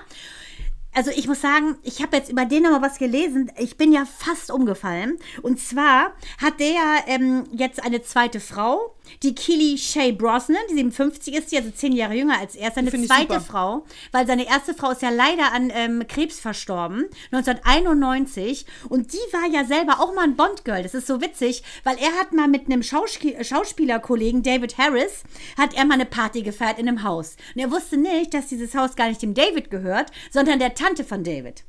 Also 0.93 1.11
ich 1.11 1.27
muss 1.27 1.41
sagen, 1.41 1.77
ich 1.83 2.01
habe 2.01 2.17
jetzt 2.17 2.31
über 2.31 2.45
den 2.45 2.63
noch 2.63 2.71
mal 2.71 2.81
was 2.81 2.97
gelesen. 2.97 3.51
Ich 3.59 3.77
bin 3.77 3.91
ja 3.91 4.05
fast 4.05 4.49
umgefallen. 4.49 5.19
Und 5.43 5.59
zwar 5.59 6.13
hat 6.41 6.59
der 6.59 6.81
ähm, 7.05 7.43
jetzt 7.51 7.83
eine 7.83 8.01
zweite 8.01 8.39
Frau, 8.39 8.95
die 9.23 9.35
Kelly 9.35 9.77
Shay 9.77 10.11
Brosnan, 10.11 10.61
die 10.69 10.75
57 10.75 11.35
ist, 11.35 11.51
die 11.51 11.57
also 11.57 11.71
zehn 11.71 11.93
Jahre 11.93 12.13
jünger 12.13 12.39
als 12.39 12.55
er, 12.55 12.71
seine 12.71 12.91
zweite. 12.91 13.41
Frau, 13.41 13.85
weil 14.11 14.27
seine 14.27 14.47
erste 14.47 14.73
Frau 14.73 14.91
ist 14.91 15.01
ja 15.01 15.09
leider 15.09 15.53
an 15.53 15.71
ähm, 15.73 16.07
Krebs 16.07 16.39
verstorben, 16.39 17.05
1991. 17.31 18.65
Und 18.89 19.13
die 19.13 19.17
war 19.31 19.47
ja 19.49 19.65
selber 19.65 19.99
auch 19.99 20.13
mal 20.13 20.23
ein 20.23 20.35
Bond-Girl. 20.35 20.83
Das 20.83 20.93
ist 20.93 21.07
so 21.07 21.21
witzig, 21.21 21.63
weil 21.83 21.97
er 21.97 22.11
hat 22.19 22.33
mal 22.33 22.47
mit 22.47 22.65
einem 22.65 22.83
Schauspiel 22.83 23.43
Schauspielerkollegen, 23.43 24.43
David 24.43 24.77
Harris, 24.77 25.23
hat 25.57 25.73
er 25.73 25.85
mal 25.85 25.95
eine 25.95 26.05
Party 26.05 26.41
gefeiert 26.41 26.79
in 26.79 26.87
einem 26.87 27.03
Haus. 27.03 27.35
Und 27.55 27.61
er 27.61 27.71
wusste 27.71 27.97
nicht, 27.97 28.33
dass 28.33 28.47
dieses 28.47 28.75
Haus 28.75 28.95
gar 28.95 29.09
nicht 29.09 29.21
dem 29.21 29.33
David 29.33 29.69
gehört, 29.69 30.11
sondern 30.31 30.59
der 30.59 30.75
Tante 30.75 31.03
von 31.03 31.23
David. 31.23 31.63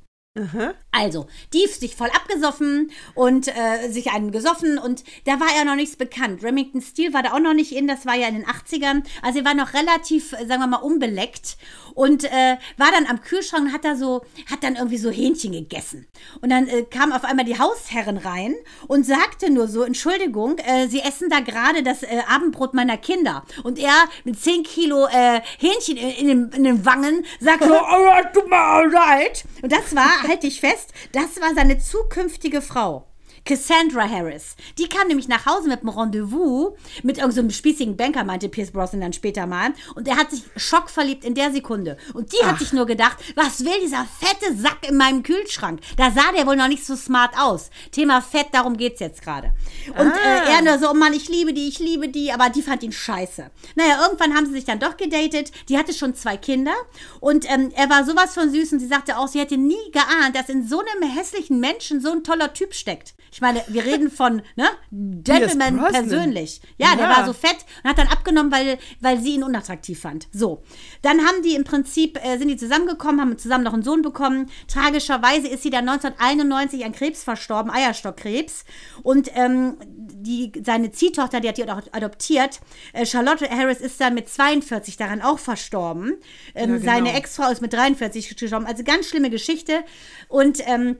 Also, 0.90 1.27
die 1.53 1.66
sich 1.66 1.96
voll 1.96 2.09
abgesoffen 2.09 2.90
und 3.14 3.48
äh, 3.48 3.88
sich 3.90 4.11
einen 4.11 4.33
gesoffen 4.33 4.79
und 4.79 5.05
da 5.24 5.38
war 5.38 5.48
ja 5.57 5.64
noch 5.64 5.77
nichts 5.77 5.96
bekannt. 5.96 6.42
Remington 6.42 6.81
Steel 6.81 7.12
war 7.12 7.22
da 7.22 7.33
auch 7.33 7.40
noch 7.40 7.55
nicht 7.55 7.72
in, 7.72 7.87
das 7.87 8.07
war 8.07 8.14
ja 8.14 8.29
in 8.29 8.35
den 8.35 8.46
80ern. 8.46 9.05
Also, 9.22 9.40
er 9.40 9.44
war 9.44 9.55
noch 9.55 9.74
relativ, 9.74 10.33
äh, 10.33 10.46
sagen 10.46 10.61
wir 10.61 10.66
mal, 10.66 10.77
unbeleckt 10.79 11.57
und 11.98 12.22
äh, 12.22 12.56
war 12.76 12.92
dann 12.92 13.06
am 13.06 13.20
Kühlschrank 13.20 13.66
und 13.66 13.72
hat 13.72 13.84
da 13.84 13.96
so, 13.96 14.24
hat 14.48 14.62
dann 14.62 14.76
irgendwie 14.76 14.98
so 14.98 15.11
Hähnchen 15.11 15.50
gegessen. 15.50 16.06
Und 16.40 16.50
dann 16.50 16.68
äh, 16.68 16.84
kam 16.84 17.11
auf 17.11 17.24
einmal 17.24 17.44
die 17.44 17.58
Hausherrin 17.58 18.18
rein 18.18 18.54
und 18.87 19.04
sagte 19.04 19.50
nur 19.50 19.66
so: 19.66 19.82
Entschuldigung, 19.82 20.58
äh, 20.58 20.87
Sie 20.87 21.00
essen 21.00 21.28
da 21.28 21.40
gerade 21.40 21.82
das 21.82 22.04
äh, 22.04 22.20
Abendbrot 22.28 22.72
meiner 22.72 22.98
Kinder. 22.98 23.44
Und 23.64 23.80
er 23.80 24.04
mit 24.22 24.38
10 24.40 24.62
Kilo 24.62 25.06
äh, 25.06 25.40
Hähnchen 25.58 25.96
in, 25.96 26.11
in, 26.11 26.26
den, 26.28 26.50
in 26.52 26.64
den 26.64 26.87
Wangen 26.87 27.24
sagt 27.40 27.64
so: 27.64 27.74
tut 28.32 28.48
mir 28.48 28.87
leid. 28.87 29.44
Und 29.61 29.72
das 29.72 29.96
war, 29.96 30.22
halt 30.22 30.44
dich 30.44 30.61
fest, 30.61 30.92
das 31.11 31.40
war 31.40 31.52
seine 31.56 31.80
zukünftige 31.80 32.62
Frau. 32.62 33.08
Cassandra 33.44 34.09
Harris. 34.09 34.57
Die 34.79 34.88
kam 34.88 35.09
nämlich 35.09 35.29
nach 35.29 35.46
Hause 35.46 35.68
mit 35.68 35.81
einem 35.81 35.90
Rendezvous 35.90 36.72
mit 37.03 37.18
irgendeinem 37.18 37.51
so 37.51 37.57
spießigen 37.57 37.96
Banker, 37.96 38.24
meinte 38.24 38.48
Pierce 38.48 38.70
Brosnan 38.70 39.01
dann 39.01 39.12
später 39.12 39.46
mal. 39.46 39.72
Und 39.94 40.09
er 40.09 40.16
hat 40.16 40.31
sich 40.31 40.42
schockverliebt 40.57 41.24
in 41.24 41.35
der 41.35 41.53
Sekunde. 41.53 41.96
Und 42.14 42.33
die 42.33 42.38
Ach. 42.42 42.53
hat 42.53 42.59
sich 42.59 42.72
nur 42.72 42.87
gedacht, 42.87 43.18
was 43.35 43.64
will 43.64 43.81
dieser 43.83 44.07
fette 44.18 44.57
Sack 44.57 44.88
in 44.88 44.96
meinem 44.96 45.22
Kühlschrank? 45.22 45.81
Da 45.96 46.11
sah 46.11 46.33
der 46.37 46.46
wohl 46.46 46.57
noch 46.57 46.68
nicht 46.68 46.85
so 46.85 46.96
smart 46.96 47.33
aus. 47.38 47.70
Thema 47.92 48.20
Fett, 48.20 48.48
darum 48.53 48.77
geht's 48.77 49.01
jetzt 49.01 49.22
gerade. 49.22 49.53
Und 49.96 50.12
ah. 50.12 50.44
äh, 50.46 50.53
er 50.53 50.62
nur 50.62 50.79
so, 50.79 50.90
oh 50.90 50.94
Mann, 50.94 51.12
ich 51.12 51.29
liebe 51.29 51.53
die, 51.53 51.68
ich 51.68 51.79
liebe 51.79 52.09
die, 52.09 52.33
aber 52.33 52.51
die 52.51 52.62
fand 52.62 52.83
ihn 52.83 52.92
scheiße. 52.92 53.51
Naja, 53.74 54.01
irgendwann 54.03 54.35
haben 54.35 54.46
sie 54.46 54.53
sich 54.53 54.64
dann 54.64 54.81
doch 54.81 54.96
gedatet. 54.96 55.53
Die 55.68 55.79
hatte 55.79 55.92
schon 55.92 56.14
zwei 56.14 56.37
Kinder. 56.37 56.74
Und 57.20 57.51
ähm, 57.51 57.70
er 57.74 57.90
war 57.90 58.05
sowas 58.05 58.35
von 58.35 58.51
süß 58.51 58.72
und 58.72 58.81
sie 58.81 58.87
sagte 58.87 59.18
auch, 59.18 59.29
sie 59.29 59.40
hätte 59.40 59.57
nie 59.57 59.77
geahnt, 59.92 60.37
dass 60.37 60.48
in 60.48 60.66
so 60.66 60.81
einem 60.81 61.11
hässlichen 61.11 61.61
Menschen 61.61 62.01
so 62.01 62.12
ein 62.12 62.24
toller 62.24 62.53
Typ 62.53 62.74
steckt. 62.74 63.14
Ich 63.32 63.40
meine, 63.40 63.62
wir 63.68 63.84
reden 63.84 64.10
von, 64.10 64.42
ne? 64.56 64.68
Gentleman 64.90 65.78
persönlich. 65.90 66.60
Ja, 66.76 66.90
ja, 66.90 66.96
der 66.96 67.08
war 67.08 67.26
so 67.26 67.32
fett 67.32 67.58
und 67.82 67.90
hat 67.90 67.98
dann 67.98 68.08
abgenommen, 68.08 68.52
weil, 68.52 68.78
weil 69.00 69.20
sie 69.20 69.34
ihn 69.34 69.42
unattraktiv 69.42 70.00
fand. 70.00 70.28
So. 70.32 70.62
Dann 71.02 71.20
haben 71.26 71.42
die 71.42 71.54
im 71.54 71.64
Prinzip, 71.64 72.18
äh, 72.24 72.38
sind 72.38 72.48
die 72.48 72.56
zusammengekommen, 72.56 73.20
haben 73.20 73.38
zusammen 73.38 73.64
noch 73.64 73.74
einen 73.74 73.82
Sohn 73.82 74.02
bekommen. 74.02 74.50
Tragischerweise 74.66 75.48
ist 75.48 75.62
sie 75.62 75.70
dann 75.70 75.88
1991 75.88 76.84
an 76.84 76.92
Krebs 76.92 77.24
verstorben, 77.24 77.70
Eierstockkrebs. 77.70 78.64
Und 79.02 79.30
ähm, 79.34 79.76
die, 79.84 80.52
seine 80.64 80.90
Ziehtochter, 80.90 81.40
die 81.40 81.48
hat 81.48 81.58
die 81.58 81.70
auch 81.70 81.82
adoptiert, 81.92 82.60
äh, 82.92 83.06
Charlotte 83.06 83.48
Harris 83.48 83.80
ist 83.80 84.00
dann 84.00 84.14
mit 84.14 84.28
42 84.28 84.96
daran 84.96 85.22
auch 85.22 85.38
verstorben. 85.38 86.16
Ähm, 86.54 86.70
ja, 86.70 86.78
genau. 86.78 86.84
Seine 86.84 87.12
Ex-Frau 87.14 87.50
ist 87.50 87.60
mit 87.60 87.72
43 87.72 88.36
gestorben. 88.36 88.66
Also 88.66 88.84
ganz 88.84 89.08
schlimme 89.08 89.30
Geschichte. 89.30 89.84
Und 90.28 90.60
ähm, 90.66 90.96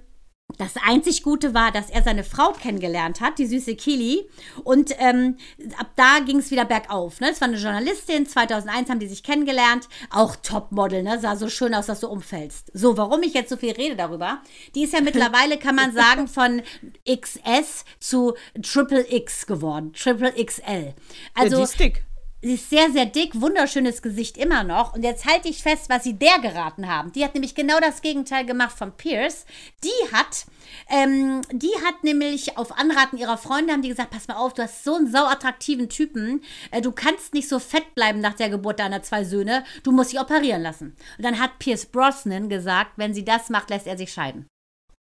das 0.57 0.75
einzig 0.83 1.23
Gute 1.23 1.53
war, 1.53 1.73
dass 1.73 1.91
er 1.91 2.03
seine 2.03 2.25
Frau 2.25 2.53
kennengelernt 2.53 3.21
hat, 3.21 3.39
die 3.39 3.47
süße 3.47 3.77
Kili. 3.77 4.29
Und 4.65 4.93
ähm, 4.99 5.37
ab 5.77 5.91
da 5.95 6.21
ging 6.25 6.39
es 6.39 6.51
wieder 6.51 6.65
bergauf. 6.65 7.21
Ne? 7.21 7.31
Es 7.31 7.41
war 7.41 7.49
eine 7.49 7.59
Journalistin, 7.59 8.27
2001 8.27 8.89
haben 8.89 8.99
die 8.99 9.09
sich 9.09 9.23
kennengelernt. 9.23 9.89
Auch 10.11 10.37
Topmodel, 10.37 11.03
ne? 11.03 11.21
sah 11.21 11.37
so 11.37 11.51
schön 11.51 11.75
aus, 11.75 11.87
dass 11.87 12.01
du 12.01 12.09
umfällst. 12.09 12.71
So, 12.73 12.97
warum 12.97 13.23
ich 13.23 13.35
jetzt 13.35 13.51
so 13.51 13.59
viel 13.59 13.73
rede 13.73 13.95
darüber? 13.95 14.41
Die 14.75 14.85
ist 14.85 14.95
ja 14.95 15.03
mittlerweile, 15.03 15.59
kann 15.59 15.77
man 15.77 15.93
sagen, 15.93 16.29
von 16.29 16.63
XS 17.07 17.85
zu 18.01 18.35
Triple 18.63 19.07
X 19.13 19.47
geworden. 19.47 19.93
Triple 19.93 20.33
XL. 20.33 20.95
Also, 21.35 21.57
ja, 21.57 21.57
die 21.59 21.63
ist 21.63 21.79
dick. 21.79 22.05
Sie 22.41 22.55
ist 22.55 22.71
sehr, 22.71 22.93
sehr 22.93 23.07
dick, 23.07 23.41
wunderschönes 23.41 24.01
Gesicht 24.01 24.39
immer 24.39 24.63
noch. 24.63 24.95
Und 24.95 25.03
jetzt 25.03 25.27
halte 25.27 25.49
ich 25.49 25.61
fest, 25.61 25.89
was 25.89 26.05
sie 26.05 26.15
der 26.15 26.39
geraten 26.39 26.89
haben. 26.89 27.11
Die 27.13 27.25
hat 27.25 27.35
nämlich 27.35 27.57
genau 27.57 27.81
das 27.81 28.01
Gegenteil 28.01 28.47
gemacht 28.47 28.79
von 28.79 28.93
Pierce. 28.93 29.45
Die 29.83 30.15
hat, 30.15 30.47
ähm, 30.89 31.41
die 31.51 31.73
hat 31.85 32.05
nämlich 32.05 32.57
auf 32.57 32.79
Anraten 32.79 33.19
ihrer 33.19 33.39
Freunde, 33.39 33.73
haben 33.73 33.83
die 33.83 33.89
gesagt, 33.89 34.11
pass 34.11 34.29
mal 34.29 34.37
auf, 34.37 34.55
du 34.55 34.63
hast 34.63 34.85
so 34.85 34.95
einen 34.95 35.11
sauattraktiven 35.11 35.89
Typen. 35.89 36.43
Äh, 36.71 36.81
du 36.81 36.93
kannst 36.93 37.35
nicht 37.35 37.49
so 37.49 37.59
fett 37.59 37.97
bleiben 37.97 38.21
nach 38.21 38.35
der 38.35 38.51
Geburt 38.51 38.79
deiner 38.79 39.03
zwei 39.03 39.25
Söhne. 39.25 39.65
Du 39.83 39.91
musst 39.91 40.13
dich 40.13 40.21
operieren 40.21 40.63
lassen. 40.63 40.97
Und 41.17 41.25
dann 41.25 41.41
hat 41.41 41.59
Pierce 41.59 41.87
Brosnan 41.87 42.49
gesagt, 42.49 42.93
wenn 42.97 43.15
sie 43.15 43.25
das 43.25 43.49
macht, 43.49 43.71
lässt 43.71 43.89
er 43.89 43.99
sich 43.99 44.13
scheiden. 44.13 44.47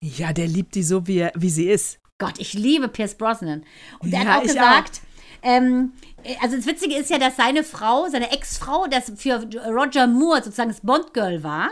Ja, 0.02 0.32
der 0.32 0.48
liebt 0.48 0.74
die 0.74 0.82
so, 0.82 1.06
wie, 1.06 1.28
wie 1.36 1.50
sie 1.50 1.70
ist. 1.70 2.00
Gott, 2.18 2.40
ich 2.40 2.52
liebe 2.54 2.88
Pierce 2.88 3.14
Brosnan. 3.14 3.64
Und 4.00 4.10
ja, 4.10 4.20
er 4.20 4.24
hat 4.26 4.38
auch 4.38 4.42
gesagt, 4.42 5.00
auch. 5.04 5.11
Ähm, 5.42 5.92
also 6.40 6.56
das 6.56 6.66
Witzige 6.66 6.96
ist 6.96 7.10
ja, 7.10 7.18
dass 7.18 7.36
seine 7.36 7.64
Frau, 7.64 8.06
seine 8.08 8.30
Ex-Frau, 8.30 8.86
das 8.86 9.12
für 9.16 9.44
Roger 9.66 10.06
Moore 10.06 10.42
sozusagen 10.42 10.70
das 10.70 10.80
Bond-Girl 10.80 11.42
war. 11.42 11.70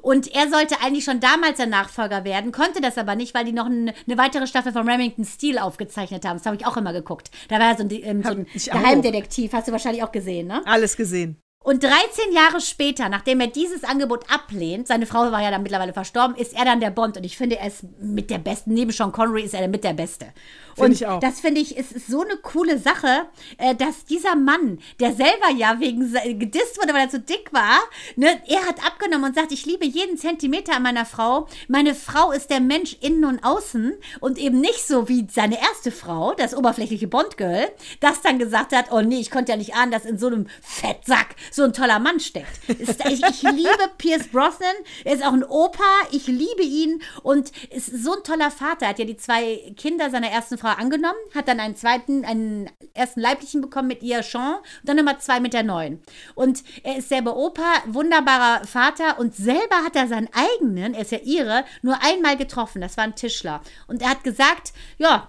Und 0.00 0.34
er 0.34 0.48
sollte 0.48 0.80
eigentlich 0.80 1.04
schon 1.04 1.20
damals 1.20 1.58
der 1.58 1.66
Nachfolger 1.66 2.24
werden, 2.24 2.52
konnte 2.52 2.80
das 2.80 2.98
aber 2.98 3.14
nicht, 3.14 3.34
weil 3.34 3.44
die 3.44 3.52
noch 3.52 3.66
eine, 3.66 3.94
eine 4.06 4.18
weitere 4.18 4.46
Staffel 4.46 4.72
von 4.72 4.88
Remington 4.88 5.24
Steel 5.24 5.58
aufgezeichnet 5.58 6.24
haben. 6.24 6.38
Das 6.38 6.46
habe 6.46 6.56
ich 6.56 6.66
auch 6.66 6.76
immer 6.76 6.92
geguckt. 6.92 7.30
Da 7.48 7.58
war 7.58 7.70
er 7.70 7.76
so 7.76 7.84
ein, 7.84 7.90
ähm, 7.90 8.22
so 8.22 8.30
ein 8.30 8.46
Geheimdetektiv, 8.54 9.52
hast 9.52 9.68
du 9.68 9.72
wahrscheinlich 9.72 10.02
auch 10.02 10.12
gesehen, 10.12 10.48
ne? 10.48 10.62
Alles 10.66 10.96
gesehen. 10.96 11.40
Und 11.62 11.82
13 11.82 12.32
Jahre 12.32 12.60
später, 12.60 13.08
nachdem 13.08 13.40
er 13.40 13.46
dieses 13.46 13.84
Angebot 13.84 14.24
ablehnt, 14.30 14.88
seine 14.88 15.06
Frau 15.06 15.30
war 15.30 15.42
ja 15.42 15.50
dann 15.50 15.62
mittlerweile 15.62 15.92
verstorben, 15.92 16.36
ist 16.36 16.54
er 16.54 16.64
dann 16.64 16.80
der 16.80 16.90
Bond. 16.90 17.16
Und 17.16 17.24
ich 17.24 17.36
finde, 17.36 17.58
er 17.58 17.68
ist 17.68 17.84
mit 18.00 18.30
der 18.30 18.38
Besten. 18.38 18.74
Neben 18.74 18.90
Sean 18.90 19.12
Connery 19.12 19.42
ist 19.42 19.54
er 19.54 19.68
mit 19.68 19.84
der 19.84 19.92
Beste. 19.92 20.26
Find 20.74 20.86
und 20.86 20.92
ich 20.92 21.06
auch. 21.06 21.20
das 21.20 21.40
finde 21.40 21.60
ich, 21.60 21.76
ist, 21.76 21.92
ist 21.92 22.06
so 22.06 22.22
eine 22.22 22.36
coole 22.36 22.78
Sache, 22.78 23.26
äh, 23.58 23.74
dass 23.74 24.04
dieser 24.04 24.34
Mann, 24.34 24.78
der 25.00 25.12
selber 25.12 25.50
ja 25.56 25.78
wegen 25.80 26.12
gedisst 26.38 26.78
wurde, 26.78 26.94
weil 26.94 27.02
er 27.02 27.10
zu 27.10 27.20
dick 27.20 27.52
war, 27.52 27.80
ne, 28.16 28.40
er 28.48 28.66
hat 28.66 28.84
abgenommen 28.84 29.26
und 29.26 29.34
sagt, 29.34 29.52
ich 29.52 29.66
liebe 29.66 29.84
jeden 29.84 30.16
Zentimeter 30.16 30.76
an 30.76 30.82
meiner 30.82 31.04
Frau. 31.04 31.46
Meine 31.68 31.94
Frau 31.94 32.32
ist 32.32 32.50
der 32.50 32.60
Mensch 32.60 32.96
innen 33.00 33.24
und 33.24 33.44
außen 33.44 33.94
und 34.20 34.38
eben 34.38 34.60
nicht 34.60 34.86
so 34.86 35.08
wie 35.08 35.26
seine 35.30 35.60
erste 35.60 35.92
Frau, 35.92 36.34
das 36.34 36.56
oberflächliche 36.56 37.06
Bond-Girl, 37.06 37.68
das 38.00 38.22
dann 38.22 38.38
gesagt 38.38 38.74
hat, 38.74 38.86
oh 38.90 39.00
nee, 39.00 39.20
ich 39.20 39.30
konnte 39.30 39.52
ja 39.52 39.58
nicht 39.58 39.74
ahnen, 39.74 39.92
dass 39.92 40.04
in 40.04 40.18
so 40.18 40.28
einem 40.28 40.46
Fettsack 40.62 41.36
so 41.52 41.62
ein 41.64 41.72
toller 41.72 41.98
Mann 41.98 42.18
steckt. 42.18 42.60
Ich, 42.68 43.42
liebe 43.42 43.90
Pierce 43.98 44.28
Brosnan, 44.28 44.74
er 45.04 45.14
ist 45.14 45.24
auch 45.24 45.32
ein 45.32 45.44
Opa, 45.44 45.82
ich 46.10 46.26
liebe 46.26 46.62
ihn 46.62 47.02
und 47.22 47.52
ist 47.70 48.02
so 48.02 48.16
ein 48.16 48.24
toller 48.24 48.50
Vater. 48.50 48.86
Er 48.86 48.88
hat 48.90 48.98
ja 48.98 49.04
die 49.04 49.16
zwei 49.16 49.72
Kinder 49.76 50.10
seiner 50.10 50.28
ersten 50.28 50.58
Frau 50.58 50.68
angenommen, 50.68 51.18
hat 51.34 51.48
dann 51.48 51.60
einen 51.60 51.76
zweiten, 51.76 52.24
einen 52.24 52.70
ersten 52.94 53.20
leiblichen 53.20 53.60
bekommen 53.60 53.88
mit 53.88 54.02
ihr, 54.02 54.22
Sean, 54.22 54.56
und 54.56 54.64
dann 54.84 54.96
Nummer 54.96 55.18
zwei 55.18 55.40
mit 55.40 55.52
der 55.52 55.62
neuen. 55.62 56.02
Und 56.34 56.62
er 56.82 56.96
ist 56.98 57.08
selber 57.08 57.36
Opa, 57.36 57.82
wunderbarer 57.86 58.66
Vater 58.66 59.18
und 59.18 59.34
selber 59.34 59.76
hat 59.84 59.96
er 59.96 60.08
seinen 60.08 60.28
eigenen, 60.32 60.94
er 60.94 61.02
ist 61.02 61.12
ja 61.12 61.18
ihre, 61.18 61.64
nur 61.82 62.02
einmal 62.02 62.36
getroffen. 62.36 62.80
Das 62.80 62.96
war 62.96 63.04
ein 63.04 63.14
Tischler. 63.14 63.60
Und 63.86 64.02
er 64.02 64.10
hat 64.10 64.24
gesagt, 64.24 64.72
ja, 64.98 65.28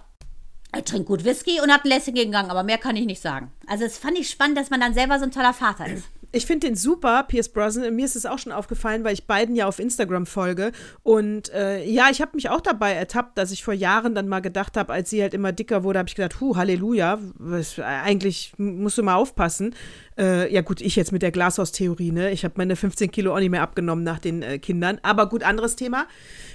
er 0.74 0.84
trinkt 0.84 1.06
gut 1.06 1.24
Whisky 1.24 1.60
und 1.60 1.72
hat 1.72 1.84
ein 1.84 1.88
Lässig 1.88 2.16
gegangen, 2.16 2.50
aber 2.50 2.64
mehr 2.64 2.78
kann 2.78 2.96
ich 2.96 3.06
nicht 3.06 3.22
sagen. 3.22 3.52
Also 3.66 3.84
es 3.84 3.96
fand 3.96 4.18
ich 4.18 4.28
spannend, 4.28 4.58
dass 4.58 4.70
man 4.70 4.80
dann 4.80 4.94
selber 4.94 5.18
so 5.18 5.24
ein 5.24 5.30
toller 5.30 5.54
Vater 5.54 5.86
ist. 5.86 6.06
Ich 6.34 6.46
finde 6.46 6.66
den 6.66 6.74
super, 6.74 7.22
Pierce 7.28 7.48
Brosnan. 7.48 7.94
Mir 7.94 8.04
ist 8.04 8.16
es 8.16 8.26
auch 8.26 8.38
schon 8.38 8.50
aufgefallen, 8.50 9.04
weil 9.04 9.14
ich 9.14 9.26
beiden 9.26 9.54
ja 9.54 9.66
auf 9.66 9.78
Instagram 9.78 10.26
folge. 10.26 10.72
Und 11.04 11.52
äh, 11.52 11.84
ja, 11.84 12.08
ich 12.10 12.20
habe 12.20 12.32
mich 12.34 12.48
auch 12.48 12.60
dabei 12.60 12.92
ertappt, 12.92 13.38
dass 13.38 13.52
ich 13.52 13.62
vor 13.62 13.74
Jahren 13.74 14.16
dann 14.16 14.26
mal 14.26 14.40
gedacht 14.40 14.76
habe, 14.76 14.92
als 14.92 15.10
sie 15.10 15.22
halt 15.22 15.32
immer 15.32 15.52
dicker 15.52 15.84
wurde, 15.84 16.00
habe 16.00 16.08
ich 16.08 16.16
gedacht, 16.16 16.40
hu, 16.40 16.56
Halleluja, 16.56 17.20
was, 17.38 17.78
eigentlich 17.78 18.52
musst 18.58 18.98
du 18.98 19.04
mal 19.04 19.14
aufpassen. 19.14 19.76
Äh, 20.18 20.52
ja 20.52 20.62
gut, 20.62 20.80
ich 20.80 20.96
jetzt 20.96 21.12
mit 21.12 21.22
der 21.22 21.30
Glashaus-Theorie, 21.30 22.10
ne? 22.10 22.32
Ich 22.32 22.44
habe 22.44 22.54
meine 22.56 22.74
15 22.74 23.12
Kilo 23.12 23.32
auch 23.32 23.38
nicht 23.38 23.50
mehr 23.50 23.62
abgenommen 23.62 24.02
nach 24.02 24.18
den 24.18 24.42
äh, 24.42 24.58
Kindern. 24.58 24.98
Aber 25.02 25.28
gut, 25.28 25.44
anderes 25.44 25.76
Thema. 25.76 26.06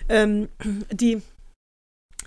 Ähm, 0.09 0.49
die 0.91 1.21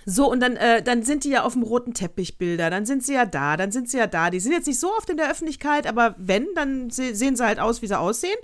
so, 0.05 0.29
und 0.29 0.39
dann, 0.39 0.55
äh, 0.55 0.81
dann 0.81 1.03
sind 1.03 1.23
die 1.23 1.29
ja 1.29 1.43
auf 1.43 1.53
dem 1.53 1.63
roten 1.63 1.93
Teppich 1.93 2.37
Bilder, 2.37 2.69
dann 2.69 2.85
sind 2.85 3.03
sie 3.03 3.13
ja 3.13 3.25
da, 3.25 3.57
dann 3.57 3.71
sind 3.71 3.89
sie 3.89 3.97
ja 3.97 4.07
da. 4.07 4.29
Die 4.29 4.39
sind 4.39 4.51
jetzt 4.51 4.67
nicht 4.67 4.79
so 4.79 4.91
oft 4.97 5.09
in 5.09 5.17
der 5.17 5.29
Öffentlichkeit, 5.29 5.87
aber 5.87 6.15
wenn, 6.17 6.47
dann 6.55 6.89
se 6.89 7.15
sehen 7.15 7.35
sie 7.35 7.45
halt 7.45 7.59
aus, 7.59 7.81
wie 7.81 7.87
sie 7.87 7.97
aussehen. 7.97 8.37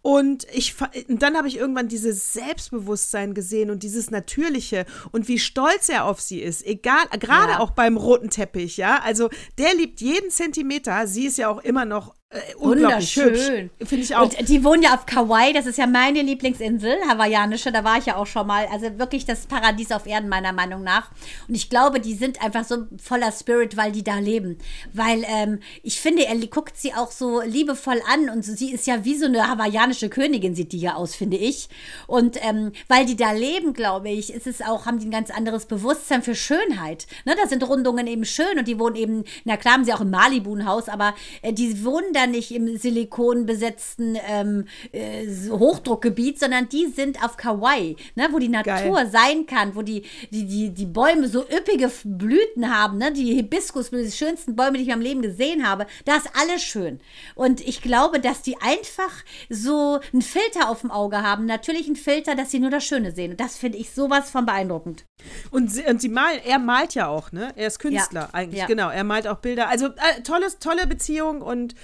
Und 0.00 0.46
ich 0.52 0.76
dann 1.08 1.36
habe 1.36 1.48
ich 1.48 1.56
irgendwann 1.56 1.88
dieses 1.88 2.32
Selbstbewusstsein 2.32 3.34
gesehen 3.34 3.70
und 3.70 3.82
dieses 3.82 4.10
Natürliche 4.10 4.86
und 5.10 5.28
wie 5.28 5.38
stolz 5.38 5.88
er 5.88 6.04
auf 6.04 6.20
sie 6.20 6.40
ist. 6.40 6.64
Egal, 6.64 7.06
gerade 7.18 7.52
ja. 7.52 7.58
auch 7.58 7.72
beim 7.72 7.96
roten 7.96 8.30
Teppich, 8.30 8.76
ja. 8.76 9.00
Also 9.02 9.28
der 9.58 9.74
liebt 9.74 10.00
jeden 10.00 10.30
Zentimeter. 10.30 11.06
Sie 11.06 11.26
ist 11.26 11.38
ja 11.38 11.48
auch 11.48 11.62
immer 11.62 11.84
noch 11.84 12.14
äh, 12.30 12.54
unglaublich 12.56 13.10
schön. 13.10 13.70
Finde 13.82 14.04
ich 14.04 14.14
auch. 14.14 14.24
Und 14.24 14.48
die 14.50 14.62
wohnen 14.62 14.82
ja 14.82 14.92
auf 14.92 15.06
Kauai, 15.06 15.54
das 15.54 15.64
ist 15.64 15.78
ja 15.78 15.86
meine 15.86 16.20
Lieblingsinsel, 16.20 16.96
hawaiianische, 17.08 17.72
da 17.72 17.84
war 17.84 17.96
ich 17.96 18.04
ja 18.04 18.16
auch 18.16 18.26
schon 18.26 18.46
mal. 18.46 18.66
Also 18.70 18.98
wirklich 18.98 19.24
das 19.24 19.46
Paradies 19.46 19.92
auf 19.92 20.04
Erden, 20.04 20.28
meiner 20.28 20.52
Meinung 20.52 20.82
nach. 20.82 21.10
Und 21.48 21.54
ich 21.54 21.70
glaube, 21.70 22.00
die 22.00 22.12
sind 22.12 22.42
einfach 22.44 22.64
so 22.64 22.86
voller 23.02 23.32
Spirit, 23.32 23.78
weil 23.78 23.92
die 23.92 24.04
da 24.04 24.18
leben. 24.18 24.58
Weil 24.92 25.24
ähm, 25.26 25.60
ich 25.82 26.02
finde, 26.02 26.26
er 26.26 26.36
guckt 26.48 26.76
sie 26.76 26.92
auch 26.92 27.10
so 27.12 27.40
liebevoll 27.40 28.02
an 28.12 28.28
und 28.28 28.42
sie 28.42 28.72
ist 28.72 28.86
ja 28.86 29.06
wie 29.06 29.16
so 29.16 29.24
eine 29.24 29.48
hawaiianische 29.48 30.10
Königin, 30.10 30.54
sieht 30.54 30.72
die 30.72 30.80
ja 30.80 30.96
aus, 30.96 31.14
finde 31.14 31.38
ich. 31.38 31.70
Und 32.06 32.36
ähm, 32.46 32.72
weil 32.88 33.06
die 33.06 33.16
da 33.16 33.32
leben, 33.32 33.72
glaube 33.72 34.10
ich, 34.10 34.34
ist 34.34 34.46
es 34.46 34.60
auch, 34.60 34.84
haben 34.84 34.98
die 34.98 35.06
ein 35.06 35.10
ganz 35.10 35.30
anderes 35.30 35.64
Bewusstsein 35.64 36.22
für 36.22 36.34
Schönheit. 36.34 37.06
Ne, 37.24 37.34
da 37.40 37.48
sind 37.48 37.66
Rundungen 37.66 38.06
eben 38.06 38.26
schön 38.26 38.58
und 38.58 38.68
die 38.68 38.78
wohnen 38.78 38.96
eben, 38.96 39.24
na 39.46 39.56
klar 39.56 39.74
haben 39.74 39.84
sie 39.86 39.94
auch 39.94 40.02
im 40.02 40.10
Malibu 40.10 40.54
ein 40.54 40.66
Haus, 40.66 40.90
aber 40.90 41.14
äh, 41.40 41.54
die 41.54 41.82
wohnen 41.86 42.12
da 42.12 42.17
nicht 42.26 42.50
im 42.50 42.76
silikonbesetzten 42.76 44.18
ähm, 44.26 44.64
äh, 44.92 45.26
Hochdruckgebiet, 45.50 46.38
sondern 46.38 46.68
die 46.68 46.86
sind 46.86 47.22
auf 47.22 47.36
Kauai, 47.36 47.96
ne, 48.14 48.28
wo 48.32 48.38
die 48.38 48.48
Natur 48.48 48.94
Geil. 48.94 49.10
sein 49.10 49.46
kann, 49.46 49.74
wo 49.74 49.82
die, 49.82 50.02
die, 50.30 50.46
die, 50.46 50.70
die 50.70 50.86
Bäume 50.86 51.28
so 51.28 51.42
üppige 51.42 51.90
Blüten 52.04 52.74
haben, 52.74 52.98
ne, 52.98 53.12
die 53.12 53.34
Hibiskusblüten, 53.34 54.10
die 54.10 54.16
schönsten 54.16 54.56
Bäume, 54.56 54.78
die 54.78 54.82
ich 54.84 54.88
in 54.88 54.94
meinem 54.94 55.02
Leben 55.02 55.22
gesehen 55.22 55.66
habe. 55.66 55.86
Da 56.04 56.16
ist 56.16 56.30
alles 56.40 56.62
schön. 56.62 57.00
Und 57.34 57.60
ich 57.60 57.82
glaube, 57.82 58.20
dass 58.20 58.42
die 58.42 58.56
einfach 58.60 59.24
so 59.48 60.00
einen 60.12 60.22
Filter 60.22 60.68
auf 60.68 60.80
dem 60.80 60.90
Auge 60.90 61.22
haben, 61.22 61.46
natürlich 61.46 61.86
einen 61.86 61.96
Filter, 61.96 62.34
dass 62.34 62.50
sie 62.50 62.60
nur 62.60 62.70
das 62.70 62.84
Schöne 62.84 63.12
sehen. 63.12 63.32
Und 63.32 63.40
das 63.40 63.56
finde 63.56 63.78
ich 63.78 63.90
sowas 63.90 64.30
von 64.30 64.46
beeindruckend. 64.46 65.04
Und, 65.50 65.72
sie, 65.72 65.84
und 65.84 66.00
sie 66.00 66.08
malen, 66.08 66.40
er 66.44 66.58
malt 66.58 66.94
ja 66.94 67.08
auch, 67.08 67.32
ne? 67.32 67.52
Er 67.56 67.66
ist 67.66 67.78
Künstler 67.78 68.22
ja. 68.22 68.28
eigentlich, 68.32 68.60
ja. 68.60 68.66
genau. 68.66 68.90
Er 68.90 69.04
malt 69.04 69.26
auch 69.26 69.38
Bilder. 69.38 69.68
Also 69.68 69.86
äh, 69.86 70.22
tolles, 70.22 70.58
tolle 70.58 70.86
Beziehung 70.86 71.42
und 71.42 71.74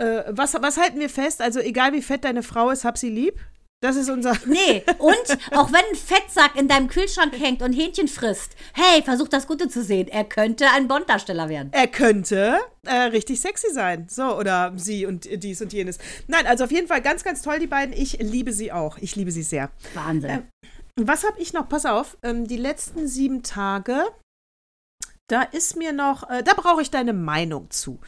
äh, 0.00 0.24
was, 0.28 0.54
was 0.54 0.78
halten 0.78 0.98
wir 0.98 1.10
fest? 1.10 1.40
Also, 1.40 1.60
egal 1.60 1.92
wie 1.92 2.02
fett 2.02 2.24
deine 2.24 2.42
Frau 2.42 2.70
ist, 2.70 2.84
hab 2.84 2.98
sie 2.98 3.10
lieb. 3.10 3.38
Das 3.82 3.96
ist 3.96 4.10
unser. 4.10 4.36
Nee, 4.46 4.84
und 4.98 5.38
auch 5.56 5.72
wenn 5.72 5.84
ein 5.90 5.94
Fettsack 5.94 6.56
in 6.56 6.68
deinem 6.68 6.88
Kühlschrank 6.88 7.32
hängt 7.38 7.62
und 7.62 7.72
Hähnchen 7.72 8.08
frisst, 8.08 8.52
hey, 8.74 9.02
versuch 9.02 9.28
das 9.28 9.46
Gute 9.46 9.68
zu 9.68 9.82
sehen. 9.82 10.08
Er 10.08 10.24
könnte 10.24 10.66
ein 10.74 10.86
Bond-Darsteller 10.86 11.48
werden. 11.48 11.70
Er 11.72 11.86
könnte 11.86 12.58
äh, 12.84 12.94
richtig 12.94 13.40
sexy 13.40 13.72
sein. 13.72 14.06
So, 14.10 14.36
oder 14.36 14.72
sie 14.76 15.06
und 15.06 15.28
dies 15.42 15.62
und 15.62 15.72
jenes. 15.72 15.98
Nein, 16.26 16.46
also 16.46 16.64
auf 16.64 16.72
jeden 16.72 16.88
Fall 16.88 17.00
ganz, 17.00 17.24
ganz 17.24 17.40
toll, 17.42 17.58
die 17.58 17.66
beiden. 17.66 17.94
Ich 17.94 18.18
liebe 18.18 18.52
sie 18.52 18.70
auch. 18.70 18.98
Ich 18.98 19.16
liebe 19.16 19.30
sie 19.30 19.42
sehr. 19.42 19.70
Wahnsinn. 19.94 20.30
Äh, 20.30 20.42
was 20.96 21.24
habe 21.24 21.40
ich 21.40 21.54
noch? 21.54 21.68
Pass 21.68 21.86
auf, 21.86 22.18
ähm, 22.22 22.46
die 22.46 22.58
letzten 22.58 23.08
sieben 23.08 23.42
Tage, 23.42 24.04
da 25.28 25.42
ist 25.42 25.76
mir 25.76 25.92
noch, 25.92 26.28
äh, 26.28 26.42
da 26.42 26.52
brauche 26.54 26.82
ich 26.82 26.90
deine 26.90 27.12
Meinung 27.14 27.70
zu. 27.70 27.98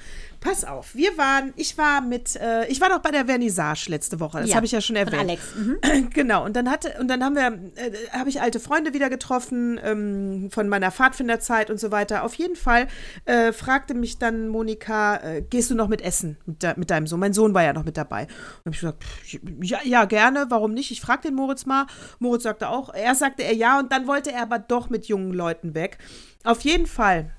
Pass 0.43 0.65
auf, 0.65 0.97
wir 0.97 1.17
waren, 1.17 1.53
ich 1.55 1.79
war 1.79 2.01
mit, 2.01 2.35
äh, 2.35 2.67
ich 2.67 2.81
war 2.81 2.89
doch 2.89 2.99
bei 2.99 3.13
der 3.13 3.27
Vernissage 3.27 3.87
letzte 3.89 4.19
Woche, 4.19 4.41
das 4.41 4.51
Ja, 4.51 4.57
habe 4.57 4.67
ich 4.67 4.73
ja 4.73 4.81
schon 4.81 4.97
von 4.97 5.07
erwähnt. 5.07 5.23
Alex. 5.23 5.43
Mhm. 5.55 6.11
Genau, 6.13 6.45
und 6.45 6.57
dann 6.57 6.69
hatte, 6.69 6.97
und 6.99 7.07
dann 7.07 7.23
haben 7.23 7.37
wir, 7.37 7.47
äh, 7.77 7.93
habe 8.11 8.29
ich 8.29 8.41
alte 8.41 8.59
Freunde 8.59 8.93
wieder 8.93 9.09
getroffen, 9.09 9.79
ähm, 9.83 10.51
von 10.51 10.69
meiner 10.69 10.91
Pfadfinderzeit 10.91 11.71
und 11.71 11.79
so 11.79 11.93
weiter. 11.93 12.25
Auf 12.25 12.35
jeden 12.35 12.57
Fall 12.57 12.89
äh, 13.25 13.53
fragte 13.53 13.95
mich 13.95 14.19
dann 14.19 14.49
Monika, 14.49 15.17
äh, 15.19 15.43
gehst 15.43 15.71
du 15.71 15.77
noch 15.77 15.87
mit 15.87 16.03
essen 16.03 16.39
mit, 16.45 16.63
de 16.65 16.75
mit 16.77 16.91
deinem 16.91 17.07
Sohn? 17.07 17.21
Mein 17.21 17.35
Sohn 17.35 17.55
war 17.55 17.63
ja 17.63 17.73
noch 17.73 17.85
mit 17.85 17.97
dabei. 17.97 18.23
Und 18.25 18.67
habe 18.67 18.71
ich 18.75 18.81
gesagt, 18.81 19.05
pff, 19.05 19.39
ja, 19.63 19.79
ja, 19.85 20.05
gerne, 20.07 20.47
warum 20.49 20.75
nicht? 20.75 20.91
Ich 20.91 21.01
frage 21.01 21.23
den 21.23 21.35
Moritz 21.35 21.67
mal. 21.67 21.87
Moritz 22.19 22.43
sagte 22.43 22.69
auch, 22.69 22.93
er 22.93 23.15
sagte 23.15 23.45
er 23.45 23.55
ja, 23.55 23.79
und 23.79 23.93
dann 23.93 24.09
wollte 24.09 24.33
er 24.33 24.43
aber 24.43 24.59
doch 24.59 24.91
mit 24.91 25.07
jungen 25.07 25.33
Leuten 25.33 25.75
weg. 25.75 25.99
Auf 26.43 26.63
jeden 26.63 26.87
Fall 26.87 27.31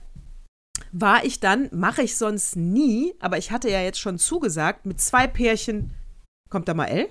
war 0.91 1.25
ich 1.25 1.39
dann, 1.39 1.69
mache 1.71 2.03
ich 2.03 2.17
sonst 2.17 2.55
nie, 2.55 3.13
aber 3.19 3.37
ich 3.37 3.51
hatte 3.51 3.69
ja 3.69 3.81
jetzt 3.81 3.99
schon 3.99 4.17
zugesagt, 4.17 4.85
mit 4.85 5.01
zwei 5.01 5.27
Pärchen. 5.27 5.93
Kommt 6.49 6.67
da 6.67 6.73
mal 6.73 6.85
L? 6.85 7.09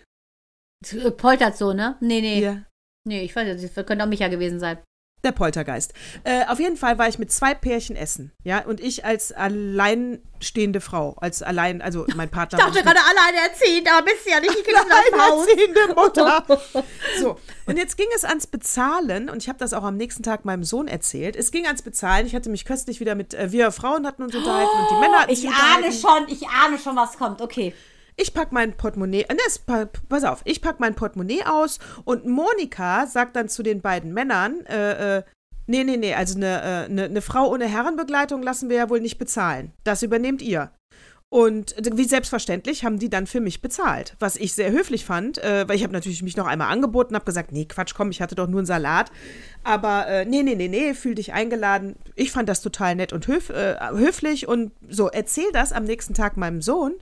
Poltert 1.16 1.56
so, 1.56 1.72
ne? 1.72 1.96
Nee, 2.00 2.20
nee. 2.20 2.40
Ja. 2.40 2.64
Nee, 3.04 3.22
ich 3.22 3.34
weiß 3.34 3.60
nicht, 3.60 3.76
das 3.76 3.86
könnte 3.86 4.04
auch 4.04 4.08
Micha 4.08 4.28
gewesen 4.28 4.60
sein. 4.60 4.78
Der 5.24 5.30
Poltergeist. 5.30 5.92
Äh, 6.24 6.46
auf 6.46 6.58
jeden 6.58 6.76
Fall 6.76 6.98
war 6.98 7.08
ich 7.08 7.16
mit 7.16 7.30
zwei 7.30 7.54
Pärchen 7.54 7.94
essen, 7.94 8.32
ja, 8.42 8.64
und 8.64 8.80
ich 8.80 9.04
als 9.04 9.30
alleinstehende 9.30 10.80
Frau, 10.80 11.14
als 11.20 11.42
allein, 11.42 11.80
also 11.80 12.06
mein 12.16 12.28
Partner. 12.30 12.58
Ich 12.58 12.64
dachte 12.64 12.82
gerade 12.82 12.98
alleinerziehend, 12.98 13.88
aber 13.92 14.04
bist 14.04 14.26
ja 14.26 14.40
nicht, 14.40 14.52
ich 14.52 14.64
krieg 14.64 14.74
das 14.74 14.84
Haus. 14.84 15.46
Alleinerziehende 15.46 15.94
Mutter. 15.94 16.44
So, 17.20 17.38
und 17.66 17.76
jetzt 17.76 17.96
ging 17.96 18.08
es 18.16 18.24
ans 18.24 18.46
Bezahlen 18.48 19.28
und 19.28 19.42
ich 19.42 19.48
habe 19.48 19.58
das 19.58 19.74
auch 19.74 19.84
am 19.84 19.96
nächsten 19.96 20.22
Tag 20.22 20.44
meinem 20.44 20.64
Sohn 20.64 20.88
erzählt. 20.88 21.36
Es 21.36 21.52
ging 21.52 21.66
ans 21.66 21.82
Bezahlen. 21.82 22.26
Ich 22.26 22.34
hatte 22.34 22.50
mich 22.50 22.64
köstlich 22.64 22.98
wieder 22.98 23.14
mit, 23.14 23.34
äh, 23.34 23.52
wir 23.52 23.70
Frauen 23.70 24.06
hatten 24.06 24.22
uns 24.22 24.34
unterhalten 24.34 24.70
und 24.80 24.90
die 24.90 25.00
Männer 25.00 25.20
hatten 25.20 25.32
Ich 25.32 25.40
sich 25.40 25.50
ahne 25.50 25.92
schon, 25.92 26.26
ich 26.28 26.48
ahne 26.48 26.78
schon, 26.78 26.96
was 26.96 27.16
kommt. 27.16 27.40
Okay. 27.40 27.74
Ich 28.16 28.34
pack 28.34 28.52
mein 28.52 28.76
Portemonnaie, 28.76 29.22
äh, 29.28 29.34
ne, 29.34 29.88
pass 30.08 30.24
auf, 30.24 30.42
ich 30.44 30.60
pack 30.60 30.80
mein 30.80 30.94
Portemonnaie 30.94 31.44
aus 31.44 31.78
und 32.04 32.26
Monika 32.26 33.06
sagt 33.06 33.36
dann 33.36 33.48
zu 33.48 33.62
den 33.62 33.80
beiden 33.80 34.12
Männern, 34.12 34.66
äh, 34.66 35.18
äh, 35.18 35.22
nee, 35.66 35.84
nee, 35.84 35.96
nee, 35.96 36.14
also 36.14 36.36
eine, 36.36 36.62
äh, 36.62 36.84
eine, 36.90 37.04
eine 37.04 37.22
Frau 37.22 37.50
ohne 37.50 37.66
Herrenbegleitung 37.66 38.42
lassen 38.42 38.68
wir 38.68 38.76
ja 38.76 38.90
wohl 38.90 39.00
nicht 39.00 39.18
bezahlen. 39.18 39.72
Das 39.84 40.02
übernehmt 40.02 40.42
ihr. 40.42 40.70
Und 41.32 41.74
wie 41.90 42.04
selbstverständlich 42.04 42.84
haben 42.84 42.98
die 42.98 43.08
dann 43.08 43.26
für 43.26 43.40
mich 43.40 43.62
bezahlt, 43.62 44.16
was 44.18 44.36
ich 44.36 44.52
sehr 44.52 44.70
höflich 44.70 45.06
fand, 45.06 45.38
äh, 45.38 45.66
weil 45.66 45.76
ich 45.76 45.82
habe 45.82 45.94
natürlich 45.94 46.22
mich 46.22 46.36
noch 46.36 46.46
einmal 46.46 46.70
angeboten, 46.70 47.14
habe 47.14 47.24
gesagt, 47.24 47.52
nee, 47.52 47.64
Quatsch, 47.64 47.94
komm, 47.94 48.10
ich 48.10 48.20
hatte 48.20 48.34
doch 48.34 48.48
nur 48.48 48.60
einen 48.60 48.66
Salat. 48.66 49.10
Aber 49.64 50.06
äh, 50.08 50.26
nee, 50.26 50.42
nee, 50.42 50.56
nee, 50.56 50.68
nee, 50.68 50.92
fühl 50.92 51.14
dich 51.14 51.32
eingeladen. 51.32 51.96
Ich 52.16 52.32
fand 52.32 52.50
das 52.50 52.60
total 52.60 52.96
nett 52.96 53.14
und 53.14 53.28
höf, 53.28 53.48
äh, 53.48 53.76
höflich 53.92 54.46
und 54.46 54.72
so, 54.90 55.08
erzähl 55.08 55.50
das 55.54 55.72
am 55.72 55.84
nächsten 55.84 56.12
Tag 56.12 56.36
meinem 56.36 56.60
Sohn. 56.60 56.92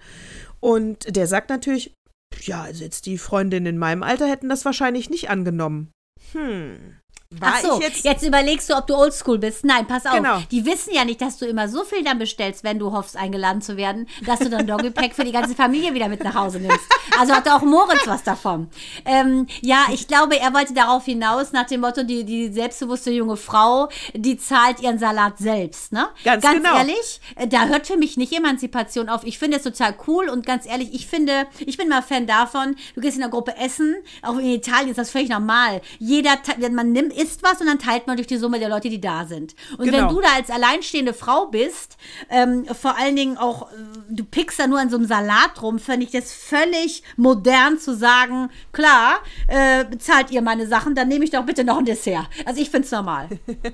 Und 0.60 1.16
der 1.16 1.26
sagt 1.26 1.50
natürlich, 1.50 1.94
ja, 2.42 2.62
also 2.62 2.84
jetzt 2.84 3.06
die 3.06 3.18
Freundinnen 3.18 3.66
in 3.66 3.78
meinem 3.78 4.02
Alter 4.02 4.28
hätten 4.28 4.48
das 4.48 4.64
wahrscheinlich 4.64 5.10
nicht 5.10 5.30
angenommen. 5.30 5.90
Hm. 6.32 6.99
War 7.38 7.52
Ach 7.54 7.60
so, 7.60 7.80
jetzt, 7.80 8.04
jetzt, 8.04 8.26
überlegst 8.26 8.68
du, 8.68 8.74
ob 8.74 8.88
du 8.88 8.96
oldschool 8.96 9.38
bist. 9.38 9.64
Nein, 9.64 9.86
pass 9.86 10.04
auf. 10.04 10.14
Genau. 10.14 10.42
Die 10.50 10.66
wissen 10.66 10.92
ja 10.92 11.04
nicht, 11.04 11.20
dass 11.20 11.38
du 11.38 11.46
immer 11.46 11.68
so 11.68 11.84
viel 11.84 12.02
dann 12.02 12.18
bestellst, 12.18 12.64
wenn 12.64 12.80
du 12.80 12.90
hoffst, 12.90 13.16
eingeladen 13.16 13.62
zu 13.62 13.76
werden, 13.76 14.08
dass 14.26 14.40
du 14.40 14.50
dann 14.50 14.66
Doggy-Pack 14.66 15.14
für 15.14 15.22
die 15.22 15.30
ganze 15.30 15.54
Familie 15.54 15.94
wieder 15.94 16.08
mit 16.08 16.24
nach 16.24 16.34
Hause 16.34 16.58
nimmst. 16.58 16.80
Also 17.20 17.32
hatte 17.32 17.54
auch 17.54 17.62
Moritz 17.62 18.04
was 18.06 18.24
davon. 18.24 18.68
Ähm, 19.04 19.46
ja, 19.60 19.86
ich 19.92 20.08
glaube, 20.08 20.40
er 20.40 20.52
wollte 20.54 20.74
darauf 20.74 21.04
hinaus, 21.04 21.52
nach 21.52 21.66
dem 21.66 21.82
Motto, 21.82 22.02
die, 22.02 22.24
die 22.24 22.52
selbstbewusste 22.52 23.12
junge 23.12 23.36
Frau, 23.36 23.88
die 24.12 24.36
zahlt 24.36 24.80
ihren 24.80 24.98
Salat 24.98 25.38
selbst, 25.38 25.92
ne? 25.92 26.08
Ganz 26.24 26.42
ganz 26.42 26.56
genau. 26.56 26.78
ehrlich, 26.78 27.20
äh, 27.36 27.46
da 27.46 27.66
hört 27.66 27.86
für 27.86 27.96
mich 27.96 28.16
nicht 28.16 28.32
Emanzipation 28.32 29.08
auf. 29.08 29.22
Ich 29.22 29.38
finde 29.38 29.58
es 29.58 29.62
total 29.62 29.94
cool 30.08 30.28
und 30.28 30.46
ganz 30.46 30.66
ehrlich, 30.66 30.94
ich 30.94 31.06
finde, 31.06 31.46
ich 31.60 31.76
bin 31.76 31.88
mal 31.88 32.02
Fan 32.02 32.26
davon, 32.26 32.74
du 32.96 33.00
gehst 33.00 33.16
in 33.16 33.22
einer 33.22 33.30
Gruppe 33.30 33.56
essen, 33.56 33.94
auch 34.22 34.36
in 34.38 34.46
Italien 34.46 34.90
ist 34.90 34.98
das 34.98 35.10
völlig 35.10 35.28
normal. 35.28 35.80
Jeder, 36.00 36.32
man 36.72 36.90
nimmt, 36.90 37.19
isst 37.22 37.42
was 37.42 37.60
und 37.60 37.66
dann 37.66 37.78
teilt 37.78 38.06
man 38.06 38.16
durch 38.16 38.26
die 38.26 38.36
Summe 38.36 38.58
der 38.58 38.68
Leute, 38.68 38.88
die 38.88 39.00
da 39.00 39.24
sind. 39.26 39.54
Und 39.78 39.84
Genau. 39.86 39.98
wenn 39.98 40.08
du 40.08 40.20
da 40.20 40.28
als 40.36 40.50
alleinstehende 40.50 41.14
Frau 41.14 41.46
bist, 41.46 41.96
ähm, 42.28 42.64
vor 42.66 42.96
allen 42.98 43.16
Dingen 43.16 43.36
auch, 43.36 43.70
äh, 43.72 43.76
du 44.08 44.24
pickst 44.24 44.58
da 44.58 44.66
nur 44.66 44.78
an 44.78 44.90
so 44.90 44.96
einem 44.96 45.06
Salat 45.06 45.60
rum, 45.62 45.78
finde 45.78 46.06
ich 46.06 46.12
das 46.12 46.32
völlig 46.32 47.02
modern 47.16 47.78
zu 47.78 47.94
sagen, 47.96 48.50
klar, 48.72 49.20
äh, 49.48 49.84
bezahlt 49.84 50.30
ihr 50.30 50.42
meine 50.42 50.66
Sachen, 50.66 50.94
dann 50.94 51.08
nehme 51.08 51.24
ich 51.24 51.30
doch 51.30 51.44
bitte 51.44 51.64
noch 51.64 51.78
ein 51.78 51.84
Dessert. 51.84 52.28
Also 52.44 52.60
ich 52.60 52.70
finde 52.70 52.86
es 52.86 52.92
normal. 52.92 53.28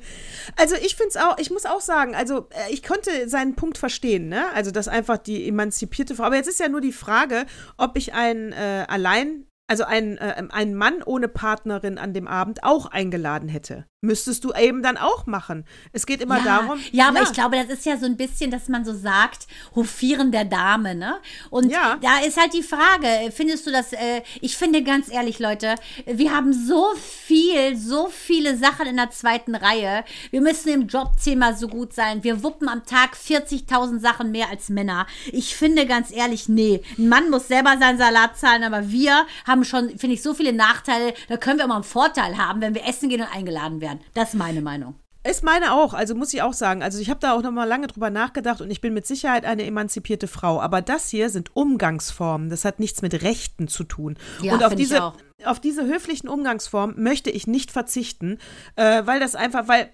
also 0.56 0.74
ich 0.76 0.96
finde 0.96 1.10
es 1.10 1.16
auch, 1.16 1.38
ich 1.38 1.50
muss 1.50 1.66
auch 1.66 1.80
sagen, 1.80 2.14
also 2.14 2.48
äh, 2.50 2.72
ich 2.72 2.82
konnte 2.82 3.28
seinen 3.28 3.54
Punkt 3.54 3.78
verstehen, 3.78 4.28
ne? 4.28 4.46
Also 4.54 4.70
dass 4.70 4.88
einfach 4.88 5.18
die 5.18 5.48
emanzipierte 5.48 6.14
Frau, 6.14 6.24
aber 6.24 6.36
jetzt 6.36 6.48
ist 6.48 6.60
ja 6.60 6.68
nur 6.68 6.80
die 6.80 6.92
Frage, 6.92 7.46
ob 7.76 7.96
ich 7.96 8.14
einen 8.14 8.52
äh, 8.52 8.84
allein, 8.88 9.46
also 9.66 9.84
einen, 9.84 10.18
äh, 10.18 10.46
einen 10.50 10.74
Mann 10.74 11.02
ohne 11.04 11.28
Partnerin 11.28 11.98
an 11.98 12.12
dem 12.12 12.28
Abend 12.28 12.62
auch 12.62 12.86
eingeladen 12.86 13.48
hätte. 13.48 13.86
Müsstest 14.02 14.44
du 14.44 14.52
eben 14.52 14.82
dann 14.82 14.98
auch 14.98 15.24
machen. 15.24 15.64
Es 15.92 16.04
geht 16.04 16.20
immer 16.20 16.36
ja, 16.38 16.44
darum. 16.44 16.78
Ja, 16.92 17.08
aber 17.08 17.22
ich 17.22 17.32
glaube, 17.32 17.56
das 17.56 17.78
ist 17.78 17.86
ja 17.86 17.96
so 17.96 18.04
ein 18.04 18.18
bisschen, 18.18 18.50
dass 18.50 18.68
man 18.68 18.84
so 18.84 18.92
sagt, 18.94 19.46
Hofieren 19.74 20.30
der 20.30 20.44
Dame, 20.44 20.94
ne? 20.94 21.16
Und 21.48 21.70
Ja. 21.70 21.96
da 22.02 22.18
ist 22.18 22.38
halt 22.38 22.52
die 22.52 22.62
Frage, 22.62 23.32
findest 23.34 23.66
du 23.66 23.70
das, 23.72 23.94
äh, 23.94 24.20
ich 24.42 24.58
finde 24.58 24.82
ganz 24.82 25.10
ehrlich, 25.10 25.38
Leute, 25.38 25.76
wir 26.04 26.34
haben 26.34 26.52
so 26.52 26.92
viel, 26.96 27.78
so 27.78 28.08
viele 28.08 28.58
Sachen 28.58 28.86
in 28.86 28.96
der 28.96 29.10
zweiten 29.10 29.54
Reihe. 29.54 30.04
Wir 30.30 30.42
müssen 30.42 30.68
im 30.68 30.88
Jobthema 30.88 31.54
so 31.54 31.66
gut 31.66 31.94
sein. 31.94 32.22
Wir 32.22 32.42
wuppen 32.42 32.68
am 32.68 32.84
Tag 32.84 33.16
40.000 33.16 34.00
Sachen 34.00 34.30
mehr 34.30 34.50
als 34.50 34.68
Männer. 34.68 35.06
Ich 35.32 35.56
finde 35.56 35.86
ganz 35.86 36.12
ehrlich, 36.12 36.50
nee, 36.50 36.82
ein 36.98 37.08
Mann 37.08 37.30
muss 37.30 37.48
selber 37.48 37.78
seinen 37.80 37.96
Salat 37.98 38.36
zahlen, 38.36 38.62
aber 38.62 38.90
wir 38.90 39.26
haben 39.46 39.64
schon, 39.64 39.88
finde 39.98 40.16
ich, 40.16 40.22
so 40.22 40.34
viele 40.34 40.52
Nachteile, 40.52 41.14
da 41.28 41.38
können 41.38 41.58
wir 41.58 41.64
immer 41.64 41.76
einen 41.76 41.84
Vorteil 41.84 42.36
haben, 42.36 42.60
wenn 42.60 42.74
wir 42.74 42.86
essen 42.86 43.08
gehen 43.08 43.22
und 43.22 43.34
eingeladen 43.34 43.80
werden. 43.80 43.85
Das 44.14 44.30
ist 44.30 44.34
meine 44.34 44.60
Meinung. 44.60 44.94
Ist 45.28 45.42
meine 45.42 45.72
auch, 45.72 45.92
also 45.92 46.14
muss 46.14 46.32
ich 46.32 46.42
auch 46.42 46.52
sagen. 46.52 46.84
Also 46.84 47.00
ich 47.00 47.10
habe 47.10 47.18
da 47.18 47.32
auch 47.32 47.42
noch 47.42 47.50
mal 47.50 47.64
lange 47.64 47.88
drüber 47.88 48.10
nachgedacht 48.10 48.60
und 48.60 48.70
ich 48.70 48.80
bin 48.80 48.94
mit 48.94 49.08
Sicherheit 49.08 49.44
eine 49.44 49.64
emanzipierte 49.64 50.28
Frau. 50.28 50.60
Aber 50.60 50.82
das 50.82 51.08
hier 51.08 51.30
sind 51.30 51.56
Umgangsformen. 51.56 52.48
Das 52.48 52.64
hat 52.64 52.78
nichts 52.78 53.02
mit 53.02 53.22
Rechten 53.22 53.66
zu 53.66 53.82
tun. 53.82 54.16
Ja, 54.40 54.54
und 54.54 54.62
auf 54.62 54.76
diese, 54.76 55.12
auf 55.44 55.58
diese 55.58 55.84
höflichen 55.84 56.28
Umgangsformen 56.28 57.02
möchte 57.02 57.30
ich 57.30 57.48
nicht 57.48 57.72
verzichten, 57.72 58.38
äh, 58.76 59.02
weil 59.04 59.18
das 59.18 59.34
einfach, 59.34 59.66
weil 59.66 59.90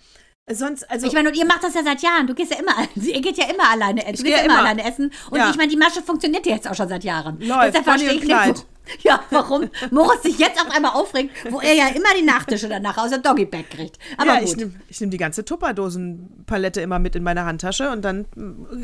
sonst, 0.51 0.91
also 0.91 1.07
Ich 1.07 1.15
meine, 1.15 1.31
und 1.31 1.37
ihr 1.37 1.47
macht 1.47 1.63
das 1.65 1.73
ja 1.75 1.83
seit 1.83 2.03
Jahren. 2.03 2.27
Du 2.27 2.35
gehst 2.35 2.53
ja 2.53 2.59
immer, 2.59 2.73
ihr 3.03 3.21
geht 3.23 3.39
ja 3.39 3.47
immer 3.47 3.71
alleine 3.71 4.05
essen. 4.05 4.17
Du 4.19 4.23
geh 4.25 4.31
gehst 4.31 4.39
ja 4.41 4.45
immer 4.45 4.55
immer. 4.59 4.65
alleine 4.69 4.85
essen. 4.87 5.11
Und 5.31 5.39
Ja. 5.39 5.49
ich 5.51 5.57
meine, 5.57 5.69
die 5.71 5.79
Masche 5.79 6.03
funktioniert 6.03 6.45
ja 6.45 6.57
jetzt 6.57 6.69
auch 6.69 6.75
schon 6.75 6.89
seit 6.91 7.05
Jahren. 7.05 7.41
Läuft, 7.41 7.69
Deshalb 7.69 7.87
Bonnie 7.87 8.05
verstehe 8.05 8.13
ich 8.13 8.49
nicht, 8.49 8.67
Ja, 9.03 9.23
warum 9.31 9.69
Moritz 9.91 10.23
sich 10.23 10.39
jetzt 10.39 10.61
auf 10.61 10.71
einmal 10.71 10.93
aufregt, 10.93 11.31
wo 11.51 11.61
er 11.61 11.75
ja 11.75 11.89
immer 11.89 12.09
die 12.19 12.25
Nachtische 12.25 12.69
danach 12.69 12.99
aus 12.99 13.11
der 13.11 13.19
Doggy-Bag 13.19 13.71
kriegt. 13.71 13.99
Aber 14.17 14.35
ja, 14.35 14.41
gut. 14.41 14.49
ich 14.49 14.57
nehme 14.57 14.73
nehm 15.01 15.11
die 15.11 15.17
ganze 15.17 15.45
Tupperdosenpalette 15.45 16.81
immer 16.81 16.99
mit 16.99 17.17
in 17.17 17.23
meine 17.23 17.45
Handtasche 17.45 17.91
und 17.91 18.03
dann 18.03 18.27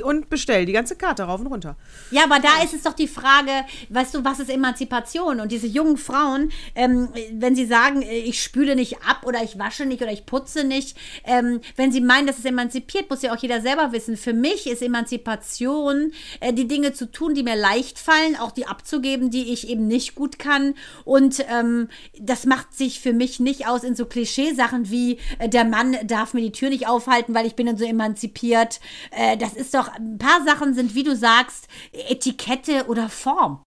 und 0.02 0.30
bestell 0.30 0.66
die 0.66 0.72
ganze 0.72 0.96
Karte 0.96 1.24
rauf 1.24 1.40
und 1.40 1.46
runter. 1.48 1.76
Ja, 2.10 2.24
aber 2.24 2.40
da 2.40 2.62
ist 2.64 2.74
es 2.74 2.82
doch 2.82 2.94
die 2.94 3.08
Frage, 3.08 3.50
weißt 3.90 4.14
du, 4.14 4.24
was 4.24 4.40
ist 4.40 4.50
Emanzipation? 4.50 5.40
Und 5.40 5.52
diese 5.52 5.66
jungen 5.66 5.96
Frauen, 5.96 6.50
ähm, 6.74 7.08
wenn 7.32 7.54
sie 7.54 7.66
sagen, 7.66 8.02
äh, 8.02 8.18
ich 8.18 8.42
spüle 8.42 8.76
nicht 8.76 9.02
ab 9.02 9.24
oder 9.24 9.42
ich 9.42 9.58
wasche 9.58 9.86
nicht 9.86 10.02
oder 10.02 10.12
ich 10.12 10.26
putze 10.26 10.64
nicht, 10.64 10.96
ähm, 11.24 11.60
wenn 11.76 11.92
sie 11.92 12.00
meinen, 12.00 12.26
das 12.26 12.38
ist 12.38 12.46
emanzipiert, 12.46 13.10
muss 13.10 13.22
ja 13.22 13.32
auch 13.34 13.38
jeder 13.38 13.60
selber 13.60 13.92
wissen. 13.92 14.16
Für 14.16 14.32
mich 14.32 14.66
ist 14.66 14.82
Emanzipation, 14.82 16.12
äh, 16.40 16.52
die 16.52 16.68
Dinge 16.68 16.92
zu 16.92 17.10
tun, 17.10 17.34
die 17.34 17.42
mir 17.42 17.56
leicht 17.56 17.98
fallen, 17.98 18.36
auch 18.36 18.52
die 18.52 18.66
abzugeben, 18.66 19.30
die 19.30 19.52
ich 19.52 19.68
eben 19.68 19.87
nicht 19.88 20.14
gut 20.14 20.38
kann. 20.38 20.74
Und 21.04 21.44
ähm, 21.50 21.88
das 22.20 22.46
macht 22.46 22.74
sich 22.74 23.00
für 23.00 23.12
mich 23.12 23.40
nicht 23.40 23.66
aus 23.66 23.82
in 23.82 23.96
so 23.96 24.06
Klischeesachen 24.06 24.90
wie, 24.90 25.18
äh, 25.38 25.48
der 25.48 25.64
Mann 25.64 25.96
darf 26.04 26.34
mir 26.34 26.42
die 26.42 26.52
Tür 26.52 26.70
nicht 26.70 26.86
aufhalten, 26.86 27.34
weil 27.34 27.46
ich 27.46 27.56
bin 27.56 27.66
dann 27.66 27.76
so 27.76 27.84
emanzipiert. 27.84 28.80
Äh, 29.10 29.36
das 29.36 29.54
ist 29.54 29.74
doch, 29.74 29.88
ein 29.88 30.18
paar 30.18 30.44
Sachen 30.44 30.74
sind, 30.74 30.94
wie 30.94 31.02
du 31.02 31.16
sagst, 31.16 31.66
Etikette 31.92 32.86
oder 32.86 33.08
Form. 33.08 33.62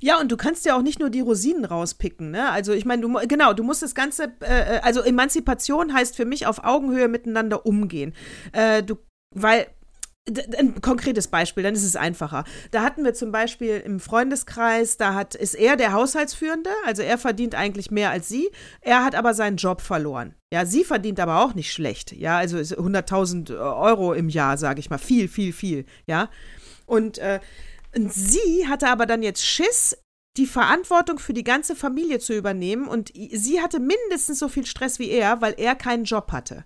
Ja, 0.00 0.18
und 0.20 0.32
du 0.32 0.36
kannst 0.36 0.64
ja 0.66 0.76
auch 0.76 0.82
nicht 0.82 0.98
nur 0.98 1.10
die 1.10 1.20
Rosinen 1.20 1.64
rauspicken, 1.64 2.30
ne? 2.30 2.50
Also 2.50 2.72
ich 2.72 2.84
meine, 2.84 3.02
du 3.02 3.12
genau, 3.28 3.52
du 3.52 3.62
musst 3.62 3.82
das 3.82 3.94
Ganze, 3.94 4.32
äh, 4.40 4.76
äh, 4.76 4.80
also 4.80 5.00
Emanzipation 5.00 5.94
heißt 5.94 6.16
für 6.16 6.24
mich 6.24 6.46
auf 6.46 6.64
Augenhöhe 6.64 7.08
miteinander 7.08 7.66
umgehen. 7.66 8.14
Äh, 8.52 8.82
du, 8.82 8.96
weil 9.34 9.68
ein 10.28 10.80
konkretes 10.80 11.28
Beispiel, 11.28 11.62
dann 11.62 11.74
ist 11.74 11.84
es 11.84 11.96
einfacher. 11.96 12.44
Da 12.70 12.82
hatten 12.82 13.04
wir 13.04 13.14
zum 13.14 13.32
Beispiel 13.32 13.82
im 13.84 14.00
Freundeskreis, 14.00 14.96
da 14.96 15.14
hat, 15.14 15.34
ist 15.34 15.54
er 15.54 15.76
der 15.76 15.92
Haushaltsführende, 15.92 16.70
also 16.84 17.02
er 17.02 17.18
verdient 17.18 17.54
eigentlich 17.54 17.90
mehr 17.90 18.10
als 18.10 18.28
sie, 18.28 18.50
er 18.80 19.04
hat 19.04 19.14
aber 19.14 19.34
seinen 19.34 19.56
Job 19.56 19.80
verloren. 19.80 20.34
Ja, 20.52 20.66
sie 20.66 20.84
verdient 20.84 21.20
aber 21.20 21.42
auch 21.42 21.54
nicht 21.54 21.72
schlecht, 21.72 22.12
ja, 22.12 22.38
also 22.38 22.58
100.000 22.58 23.58
Euro 23.58 24.12
im 24.12 24.28
Jahr, 24.28 24.58
sage 24.58 24.80
ich 24.80 24.90
mal, 24.90 24.98
viel, 24.98 25.28
viel, 25.28 25.52
viel, 25.52 25.86
ja. 26.06 26.28
Und, 26.86 27.18
äh, 27.18 27.40
und 27.96 28.12
sie 28.12 28.68
hatte 28.68 28.88
aber 28.88 29.06
dann 29.06 29.22
jetzt 29.22 29.44
Schiss, 29.44 29.96
die 30.36 30.46
Verantwortung 30.46 31.18
für 31.18 31.34
die 31.34 31.44
ganze 31.44 31.74
Familie 31.74 32.20
zu 32.20 32.36
übernehmen 32.36 32.86
und 32.86 33.12
sie 33.14 33.60
hatte 33.60 33.80
mindestens 33.80 34.38
so 34.38 34.48
viel 34.48 34.64
Stress 34.64 34.98
wie 34.98 35.10
er, 35.10 35.40
weil 35.40 35.54
er 35.56 35.74
keinen 35.74 36.04
Job 36.04 36.30
hatte. 36.30 36.64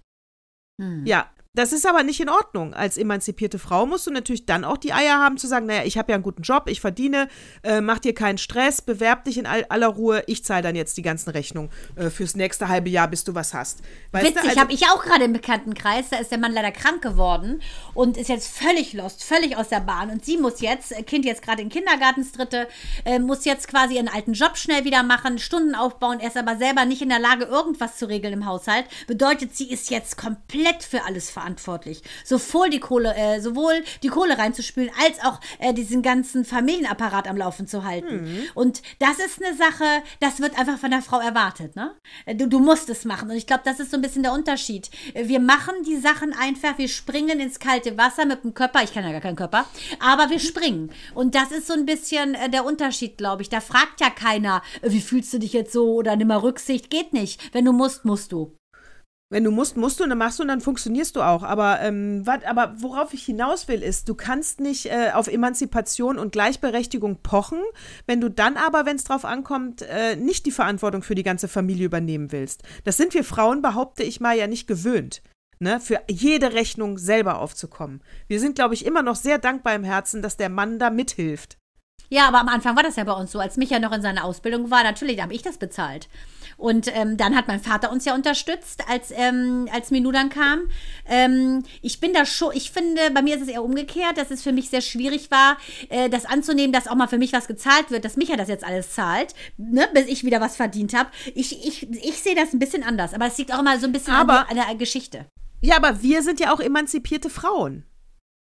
Hm. 0.80 1.06
Ja, 1.06 1.30
das 1.54 1.72
ist 1.72 1.86
aber 1.86 2.02
nicht 2.02 2.20
in 2.20 2.28
Ordnung. 2.28 2.74
Als 2.74 2.98
emanzipierte 2.98 3.60
Frau 3.60 3.86
musst 3.86 4.08
du 4.08 4.10
natürlich 4.10 4.44
dann 4.44 4.64
auch 4.64 4.76
die 4.76 4.92
Eier 4.92 5.18
haben 5.18 5.38
zu 5.38 5.46
sagen, 5.46 5.66
naja, 5.66 5.84
ich 5.84 5.96
habe 5.96 6.10
ja 6.10 6.16
einen 6.16 6.24
guten 6.24 6.42
Job, 6.42 6.64
ich 6.66 6.80
verdiene, 6.80 7.28
äh, 7.62 7.80
mach 7.80 8.00
dir 8.00 8.12
keinen 8.12 8.38
Stress, 8.38 8.82
bewerb 8.82 9.24
dich 9.24 9.38
in 9.38 9.46
all, 9.46 9.64
aller 9.68 9.86
Ruhe, 9.86 10.24
ich 10.26 10.44
zahle 10.44 10.62
dann 10.62 10.74
jetzt 10.74 10.96
die 10.96 11.02
ganzen 11.02 11.30
Rechnungen 11.30 11.70
äh, 11.94 12.10
fürs 12.10 12.34
nächste 12.34 12.68
halbe 12.68 12.90
Jahr, 12.90 13.06
bis 13.06 13.22
du 13.22 13.36
was 13.36 13.54
hast. 13.54 13.82
Weißt 14.10 14.26
Witzig, 14.26 14.48
also, 14.48 14.60
habe 14.60 14.72
ich 14.72 14.86
auch 14.86 15.04
gerade 15.04 15.24
im 15.24 15.32
Bekanntenkreis, 15.32 16.06
da 16.10 16.16
ist 16.16 16.32
der 16.32 16.38
Mann 16.38 16.52
leider 16.52 16.72
krank 16.72 17.02
geworden 17.02 17.62
und 17.94 18.16
ist 18.16 18.28
jetzt 18.28 18.48
völlig 18.48 18.92
lost, 18.92 19.22
völlig 19.22 19.56
aus 19.56 19.68
der 19.68 19.80
Bahn 19.80 20.10
und 20.10 20.24
sie 20.24 20.38
muss 20.38 20.60
jetzt, 20.60 20.90
äh, 20.90 21.04
Kind 21.04 21.24
jetzt 21.24 21.42
gerade 21.42 21.62
in 21.62 21.68
Kindergartens 21.68 22.32
dritte, 22.32 22.66
äh, 23.04 23.20
muss 23.20 23.44
jetzt 23.44 23.68
quasi 23.68 23.94
ihren 23.94 24.08
alten 24.08 24.32
Job 24.32 24.56
schnell 24.56 24.84
wieder 24.84 25.04
machen, 25.04 25.38
Stunden 25.38 25.76
aufbauen, 25.76 26.18
er 26.18 26.28
ist 26.28 26.36
aber 26.36 26.56
selber 26.56 26.84
nicht 26.84 27.00
in 27.00 27.10
der 27.10 27.20
Lage, 27.20 27.44
irgendwas 27.44 27.96
zu 27.96 28.08
regeln 28.08 28.32
im 28.32 28.46
Haushalt. 28.46 28.86
Bedeutet, 29.06 29.54
sie 29.56 29.70
ist 29.70 29.90
jetzt 29.90 30.16
komplett 30.16 30.82
für 30.82 31.04
alles 31.04 31.30
verantwortlich 31.30 31.43
verantwortlich. 31.44 32.02
Sowohl 32.24 32.70
die 32.70 32.80
Kohle, 32.80 33.14
äh, 33.14 33.40
sowohl 33.40 33.84
die 34.02 34.08
Kohle 34.08 34.38
reinzuspülen, 34.38 34.90
als 35.04 35.22
auch 35.22 35.40
äh, 35.58 35.74
diesen 35.74 36.02
ganzen 36.02 36.44
Familienapparat 36.44 37.28
am 37.28 37.36
Laufen 37.36 37.66
zu 37.66 37.84
halten. 37.84 38.22
Mhm. 38.22 38.42
Und 38.54 38.82
das 38.98 39.18
ist 39.18 39.44
eine 39.44 39.56
Sache, 39.56 39.84
das 40.20 40.40
wird 40.40 40.58
einfach 40.58 40.78
von 40.78 40.90
der 40.90 41.02
Frau 41.02 41.20
erwartet, 41.20 41.76
ne? 41.76 41.94
Äh, 42.24 42.34
du, 42.34 42.48
du 42.48 42.58
musst 42.60 42.88
es 42.88 43.04
machen. 43.04 43.30
Und 43.30 43.36
ich 43.36 43.46
glaube, 43.46 43.62
das 43.64 43.78
ist 43.78 43.90
so 43.90 43.98
ein 43.98 44.02
bisschen 44.02 44.22
der 44.22 44.32
Unterschied. 44.32 44.90
Äh, 45.12 45.28
wir 45.28 45.40
machen 45.40 45.74
die 45.86 45.96
Sachen 45.96 46.32
einfach, 46.32 46.78
wir 46.78 46.88
springen 46.88 47.40
ins 47.40 47.58
kalte 47.58 47.96
Wasser 47.98 48.24
mit 48.24 48.42
dem 48.42 48.54
Körper. 48.54 48.82
Ich 48.82 48.94
kann 48.94 49.04
ja 49.04 49.12
gar 49.12 49.20
keinen 49.20 49.36
Körper, 49.36 49.66
aber 50.00 50.30
wir 50.30 50.38
springen. 50.38 50.90
Und 51.14 51.34
das 51.34 51.50
ist 51.52 51.66
so 51.66 51.74
ein 51.74 51.86
bisschen 51.86 52.34
äh, 52.34 52.48
der 52.48 52.64
Unterschied, 52.64 53.18
glaube 53.18 53.42
ich. 53.42 53.50
Da 53.50 53.60
fragt 53.60 54.00
ja 54.00 54.10
keiner, 54.10 54.62
wie 54.82 55.00
fühlst 55.00 55.32
du 55.32 55.38
dich 55.38 55.52
jetzt 55.52 55.72
so 55.72 55.94
oder 55.94 56.16
nimm 56.16 56.28
mal 56.28 56.38
Rücksicht. 56.38 56.88
Geht 56.90 57.12
nicht. 57.12 57.52
Wenn 57.52 57.64
du 57.64 57.72
musst, 57.72 58.04
musst 58.04 58.32
du. 58.32 58.56
Wenn 59.30 59.42
du 59.42 59.50
musst, 59.50 59.76
musst 59.76 59.98
du 59.98 60.04
und 60.04 60.10
dann 60.10 60.18
machst 60.18 60.38
du 60.38 60.42
und 60.42 60.48
dann 60.48 60.60
funktionierst 60.60 61.16
du 61.16 61.22
auch. 61.22 61.42
Aber, 61.42 61.80
ähm, 61.80 62.26
wat, 62.26 62.44
aber 62.44 62.74
worauf 62.78 63.14
ich 63.14 63.24
hinaus 63.24 63.68
will, 63.68 63.82
ist, 63.82 64.08
du 64.08 64.14
kannst 64.14 64.60
nicht 64.60 64.86
äh, 64.86 65.12
auf 65.12 65.28
Emanzipation 65.28 66.18
und 66.18 66.32
Gleichberechtigung 66.32 67.22
pochen, 67.22 67.60
wenn 68.06 68.20
du 68.20 68.28
dann 68.28 68.56
aber, 68.56 68.86
wenn 68.86 68.96
es 68.96 69.04
drauf 69.04 69.24
ankommt, 69.24 69.82
äh, 69.82 70.16
nicht 70.16 70.46
die 70.46 70.50
Verantwortung 70.50 71.02
für 71.02 71.14
die 71.14 71.22
ganze 71.22 71.48
Familie 71.48 71.86
übernehmen 71.86 72.32
willst. 72.32 72.62
Das 72.84 72.96
sind 72.96 73.14
wir 73.14 73.24
Frauen, 73.24 73.62
behaupte 73.62 74.02
ich 74.02 74.20
mal, 74.20 74.36
ja 74.36 74.46
nicht 74.46 74.66
gewöhnt. 74.66 75.22
Ne, 75.60 75.80
für 75.80 76.00
jede 76.10 76.52
Rechnung 76.52 76.98
selber 76.98 77.38
aufzukommen. 77.38 78.02
Wir 78.26 78.40
sind, 78.40 78.56
glaube 78.56 78.74
ich, 78.74 78.84
immer 78.84 79.02
noch 79.02 79.14
sehr 79.14 79.38
dankbar 79.38 79.74
im 79.74 79.84
Herzen, 79.84 80.20
dass 80.20 80.36
der 80.36 80.48
Mann 80.48 80.78
da 80.80 80.90
mithilft. 80.90 81.58
Ja, 82.10 82.28
aber 82.28 82.40
am 82.40 82.48
Anfang 82.48 82.76
war 82.76 82.82
das 82.82 82.96
ja 82.96 83.04
bei 83.04 83.12
uns 83.12 83.32
so. 83.32 83.38
Als 83.38 83.56
Micha 83.56 83.78
noch 83.78 83.92
in 83.92 84.02
seiner 84.02 84.24
Ausbildung 84.24 84.70
war, 84.70 84.82
natürlich 84.82 85.22
habe 85.22 85.32
ich 85.32 85.42
das 85.42 85.58
bezahlt. 85.58 86.08
Und 86.56 86.94
ähm, 86.94 87.16
dann 87.16 87.36
hat 87.36 87.48
mein 87.48 87.60
Vater 87.60 87.90
uns 87.90 88.04
ja 88.04 88.14
unterstützt, 88.14 88.82
als, 88.88 89.12
ähm, 89.14 89.68
als 89.72 89.90
Minu 89.90 90.12
dann 90.12 90.28
kam. 90.28 90.68
Ähm, 91.06 91.62
ich 91.82 92.00
bin 92.00 92.12
da 92.12 92.24
schon, 92.24 92.52
ich 92.54 92.70
finde, 92.70 93.10
bei 93.12 93.22
mir 93.22 93.36
ist 93.36 93.42
es 93.42 93.48
eher 93.48 93.64
umgekehrt, 93.64 94.16
dass 94.16 94.30
es 94.30 94.42
für 94.42 94.52
mich 94.52 94.70
sehr 94.70 94.80
schwierig 94.80 95.30
war, 95.30 95.56
äh, 95.88 96.08
das 96.08 96.24
anzunehmen, 96.24 96.72
dass 96.72 96.88
auch 96.88 96.94
mal 96.94 97.08
für 97.08 97.18
mich 97.18 97.32
was 97.32 97.46
gezahlt 97.46 97.90
wird, 97.90 98.04
dass 98.04 98.16
Micha 98.16 98.36
das 98.36 98.48
jetzt 98.48 98.64
alles 98.64 98.94
zahlt, 98.94 99.34
ne, 99.56 99.88
bis 99.92 100.06
ich 100.06 100.24
wieder 100.24 100.40
was 100.40 100.56
verdient 100.56 100.94
habe. 100.94 101.10
Ich, 101.34 101.66
ich, 101.66 101.90
ich 101.90 102.22
sehe 102.22 102.34
das 102.34 102.52
ein 102.52 102.58
bisschen 102.58 102.82
anders, 102.82 103.14
aber 103.14 103.26
es 103.26 103.38
liegt 103.38 103.52
auch 103.52 103.60
immer 103.60 103.78
so 103.78 103.86
ein 103.86 103.92
bisschen 103.92 104.14
aber, 104.14 104.48
an, 104.48 104.54
der, 104.54 104.64
an 104.64 104.70
der 104.70 104.78
Geschichte. 104.78 105.26
Ja, 105.60 105.76
aber 105.76 106.02
wir 106.02 106.22
sind 106.22 106.40
ja 106.40 106.52
auch 106.52 106.60
emanzipierte 106.60 107.30
Frauen. 107.30 107.84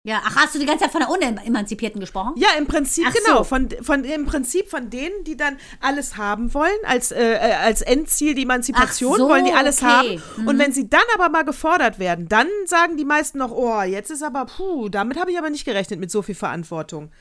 Ja, 0.07 0.21
ach, 0.23 0.37
hast 0.37 0.55
du 0.55 0.59
die 0.59 0.65
ganze 0.65 0.85
Zeit 0.85 0.93
von 0.93 1.01
der 1.01 1.09
Unemanzipierten 1.09 1.99
gesprochen? 1.99 2.35
Ja, 2.37 2.47
im 2.57 2.65
Prinzip, 2.65 3.05
ach 3.09 3.13
genau. 3.13 3.39
So. 3.39 3.43
Von, 3.43 3.67
von, 3.81 4.05
Im 4.05 4.25
Prinzip 4.25 4.69
von 4.69 4.89
denen, 4.89 5.25
die 5.25 5.35
dann 5.35 5.57
alles 5.81 6.15
haben 6.15 6.53
wollen, 6.53 6.77
als, 6.85 7.11
äh, 7.11 7.33
äh 7.33 7.55
als 7.55 7.81
Endziel 7.81 8.33
die 8.33 8.43
Emanzipation, 8.43 9.17
so, 9.17 9.27
wollen 9.27 9.43
die 9.43 9.51
alles 9.51 9.83
okay. 9.83 9.91
haben. 9.91 10.23
Mhm. 10.37 10.47
Und 10.47 10.59
wenn 10.59 10.71
sie 10.71 10.89
dann 10.89 11.01
aber 11.13 11.27
mal 11.27 11.43
gefordert 11.43 11.99
werden, 11.99 12.29
dann 12.29 12.47
sagen 12.67 12.95
die 12.95 13.03
meisten 13.03 13.37
noch, 13.37 13.51
oh, 13.51 13.81
jetzt 13.81 14.09
ist 14.09 14.23
aber, 14.23 14.45
puh, 14.45 14.87
damit 14.87 15.19
habe 15.19 15.29
ich 15.29 15.37
aber 15.37 15.49
nicht 15.49 15.65
gerechnet 15.65 15.99
mit 15.99 16.09
so 16.09 16.21
viel 16.21 16.35
Verantwortung. 16.35 17.11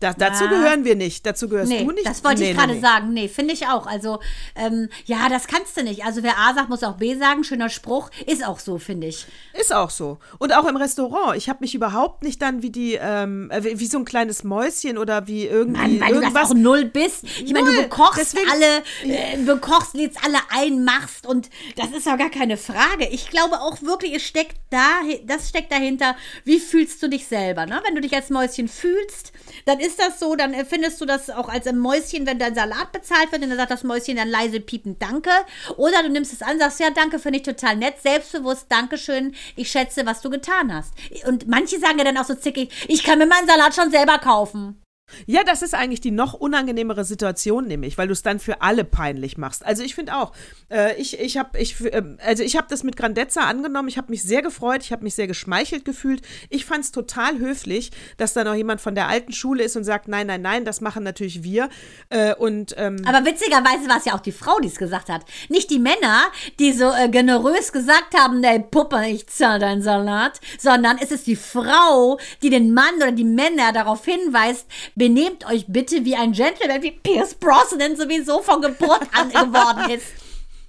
Da, 0.00 0.14
dazu 0.14 0.44
ja. 0.44 0.50
gehören 0.50 0.84
wir 0.84 0.96
nicht. 0.96 1.26
Dazu 1.26 1.48
gehörst 1.48 1.70
nee, 1.70 1.84
du 1.84 1.92
nicht. 1.92 2.06
Das 2.06 2.24
wollte 2.24 2.40
nee, 2.40 2.50
ich 2.50 2.56
gerade 2.56 2.74
nee, 2.74 2.80
sagen. 2.80 3.12
Nee, 3.12 3.28
finde 3.28 3.52
ich 3.52 3.66
auch. 3.66 3.86
Also, 3.86 4.20
ähm, 4.56 4.88
ja, 5.04 5.28
das 5.28 5.46
kannst 5.46 5.76
du 5.76 5.82
nicht. 5.82 6.04
Also, 6.04 6.22
wer 6.22 6.38
A 6.38 6.54
sagt, 6.54 6.70
muss 6.70 6.82
auch 6.82 6.96
B 6.96 7.16
sagen. 7.16 7.44
Schöner 7.44 7.68
Spruch. 7.68 8.10
Ist 8.26 8.44
auch 8.44 8.58
so, 8.58 8.78
finde 8.78 9.08
ich. 9.08 9.26
Ist 9.52 9.74
auch 9.74 9.90
so. 9.90 10.18
Und 10.38 10.54
auch 10.54 10.66
im 10.66 10.76
Restaurant. 10.76 11.36
Ich 11.36 11.48
habe 11.48 11.58
mich 11.60 11.74
überhaupt 11.74 12.22
nicht 12.22 12.40
dann 12.40 12.62
wie 12.62 12.70
die, 12.70 12.98
ähm, 13.00 13.50
äh, 13.50 13.78
wie 13.78 13.86
so 13.86 13.98
ein 13.98 14.06
kleines 14.06 14.42
Mäuschen 14.42 14.96
oder 14.96 15.26
wie 15.26 15.46
irgendwie. 15.46 15.98
Mann, 15.98 16.00
weil 16.00 16.14
irgendwas. 16.14 16.48
du 16.48 16.54
auch 16.54 16.58
null 16.58 16.86
bist. 16.86 17.24
Ich 17.44 17.52
meine, 17.52 17.70
du 17.70 17.82
bekochst 17.82 18.18
Deswegen, 18.18 18.50
alle, 18.50 18.78
äh, 19.04 19.36
bekochst 19.44 19.94
jetzt 19.94 20.24
alle 20.24 20.38
einmachst 20.48 21.26
und 21.26 21.50
das 21.76 21.90
ist 21.90 22.06
doch 22.06 22.16
gar 22.16 22.30
keine 22.30 22.56
Frage. 22.56 23.06
Ich 23.10 23.28
glaube 23.28 23.60
auch 23.60 23.82
wirklich, 23.82 24.14
es 24.14 24.22
steckt 24.22 24.56
da, 24.70 25.00
das 25.26 25.48
steckt 25.48 25.72
dahinter. 25.72 26.16
Wie 26.44 26.58
fühlst 26.58 27.02
du 27.02 27.08
dich 27.08 27.26
selber? 27.26 27.66
Ne? 27.66 27.82
Wenn 27.84 27.94
du 27.94 28.00
dich 28.00 28.14
als 28.14 28.30
Mäuschen 28.30 28.68
fühlst, 28.68 29.32
dann 29.66 29.80
ist 29.80 29.89
ist 29.90 29.98
das 29.98 30.20
so, 30.20 30.36
dann 30.36 30.54
findest 30.66 31.00
du 31.00 31.06
das 31.06 31.30
auch 31.30 31.48
als 31.48 31.66
ein 31.66 31.78
Mäuschen, 31.78 32.26
wenn 32.26 32.38
dein 32.38 32.54
Salat 32.54 32.92
bezahlt 32.92 33.32
wird 33.32 33.42
und 33.42 33.50
dann 33.50 33.58
sagt 33.58 33.70
das 33.70 33.82
Mäuschen 33.82 34.16
dann 34.16 34.28
leise 34.28 34.60
piepend 34.60 35.02
Danke. 35.02 35.30
Oder 35.76 36.02
du 36.02 36.08
nimmst 36.08 36.32
es 36.32 36.42
an, 36.42 36.58
sagst, 36.58 36.80
ja, 36.80 36.90
danke, 36.90 37.18
finde 37.18 37.38
ich 37.38 37.44
total 37.44 37.76
nett, 37.76 38.00
selbstbewusst, 38.00 38.66
Dankeschön, 38.68 39.34
ich 39.56 39.70
schätze, 39.70 40.06
was 40.06 40.20
du 40.20 40.30
getan 40.30 40.72
hast. 40.72 40.92
Und 41.26 41.48
manche 41.48 41.78
sagen 41.78 41.98
ja 41.98 42.04
dann 42.04 42.18
auch 42.18 42.24
so 42.24 42.34
zickig, 42.34 42.70
ich 42.88 43.02
kann 43.02 43.18
mir 43.18 43.26
meinen 43.26 43.48
Salat 43.48 43.74
schon 43.74 43.90
selber 43.90 44.18
kaufen. 44.18 44.79
Ja, 45.26 45.42
das 45.44 45.62
ist 45.62 45.74
eigentlich 45.74 46.00
die 46.00 46.10
noch 46.10 46.34
unangenehmere 46.34 47.04
Situation, 47.04 47.66
nämlich, 47.66 47.98
weil 47.98 48.06
du 48.06 48.12
es 48.12 48.22
dann 48.22 48.38
für 48.38 48.62
alle 48.62 48.84
peinlich 48.84 49.38
machst. 49.38 49.64
Also 49.64 49.82
ich 49.82 49.94
finde 49.94 50.16
auch, 50.16 50.32
äh, 50.70 50.94
ich, 51.00 51.18
ich 51.18 51.38
habe 51.38 51.58
ich, 51.58 51.80
äh, 51.84 52.02
also 52.24 52.44
hab 52.44 52.68
das 52.68 52.82
mit 52.82 52.96
Grandezza 52.96 53.42
angenommen, 53.42 53.88
ich 53.88 53.96
habe 53.96 54.10
mich 54.10 54.22
sehr 54.22 54.42
gefreut, 54.42 54.82
ich 54.82 54.92
habe 54.92 55.04
mich 55.04 55.14
sehr 55.14 55.26
geschmeichelt 55.26 55.84
gefühlt. 55.84 56.22
Ich 56.48 56.64
fand 56.64 56.84
es 56.84 56.92
total 56.92 57.38
höflich, 57.38 57.90
dass 58.16 58.34
da 58.34 58.44
noch 58.44 58.54
jemand 58.54 58.80
von 58.80 58.94
der 58.94 59.08
alten 59.08 59.32
Schule 59.32 59.62
ist 59.62 59.76
und 59.76 59.84
sagt, 59.84 60.08
nein, 60.08 60.26
nein, 60.26 60.42
nein, 60.42 60.64
das 60.64 60.80
machen 60.80 61.04
natürlich 61.04 61.42
wir. 61.42 61.68
Äh, 62.08 62.34
und, 62.34 62.74
ähm, 62.76 63.02
Aber 63.06 63.24
witzigerweise 63.24 63.88
war 63.88 63.98
es 63.98 64.04
ja 64.04 64.14
auch 64.14 64.20
die 64.20 64.32
Frau, 64.32 64.58
die 64.60 64.68
es 64.68 64.76
gesagt 64.76 65.08
hat. 65.08 65.22
Nicht 65.48 65.70
die 65.70 65.78
Männer, 65.78 66.24
die 66.58 66.72
so 66.72 66.90
äh, 66.92 67.08
generös 67.08 67.72
gesagt 67.72 68.18
haben, 68.18 68.42
ey 68.44 68.60
Puppe, 68.60 69.04
ich 69.08 69.26
zahle 69.28 69.60
deinen 69.60 69.82
Salat, 69.82 70.40
sondern 70.58 70.98
es 70.98 71.10
ist 71.10 71.26
die 71.26 71.36
Frau, 71.36 72.18
die 72.42 72.50
den 72.50 72.72
Mann 72.72 72.96
oder 72.96 73.12
die 73.12 73.24
Männer 73.24 73.72
darauf 73.72 74.04
hinweist, 74.04 74.66
benehmt 75.00 75.46
euch 75.46 75.64
bitte 75.66 76.04
wie 76.04 76.14
ein 76.14 76.32
Gentleman, 76.32 76.82
wie 76.82 76.90
Pierce 76.90 77.34
Brosnan 77.34 77.96
sowieso 77.96 78.42
von 78.42 78.60
Geburt 78.60 79.00
an 79.12 79.30
geworden 79.30 79.90
ist. 79.90 80.06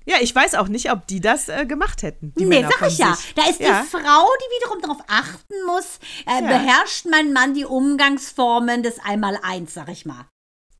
Ja, 0.05 0.15
ich 0.21 0.33
weiß 0.33 0.55
auch 0.55 0.69
nicht, 0.69 0.89
ob 0.89 1.05
die 1.05 1.19
das 1.19 1.49
äh, 1.49 1.65
gemacht 1.65 2.01
hätten. 2.01 2.31
nee, 2.37 2.45
Männer 2.45 2.69
sag 2.79 2.87
ich 2.89 2.97
ja. 2.97 3.17
Da 3.35 3.43
ist 3.49 3.59
ja. 3.59 3.81
die 3.81 3.87
Frau, 3.87 3.99
die 3.99 4.55
wiederum 4.55 4.81
darauf 4.81 5.03
achten 5.07 5.53
muss, 5.67 5.99
äh, 6.25 6.41
ja. 6.41 6.47
beherrscht 6.47 7.07
mein 7.11 7.33
Mann 7.33 7.53
die 7.53 7.65
Umgangsformen 7.65 8.83
des 8.83 8.99
Einmaleins, 8.99 9.73
sag 9.73 9.89
ich 9.89 10.05
mal. 10.05 10.25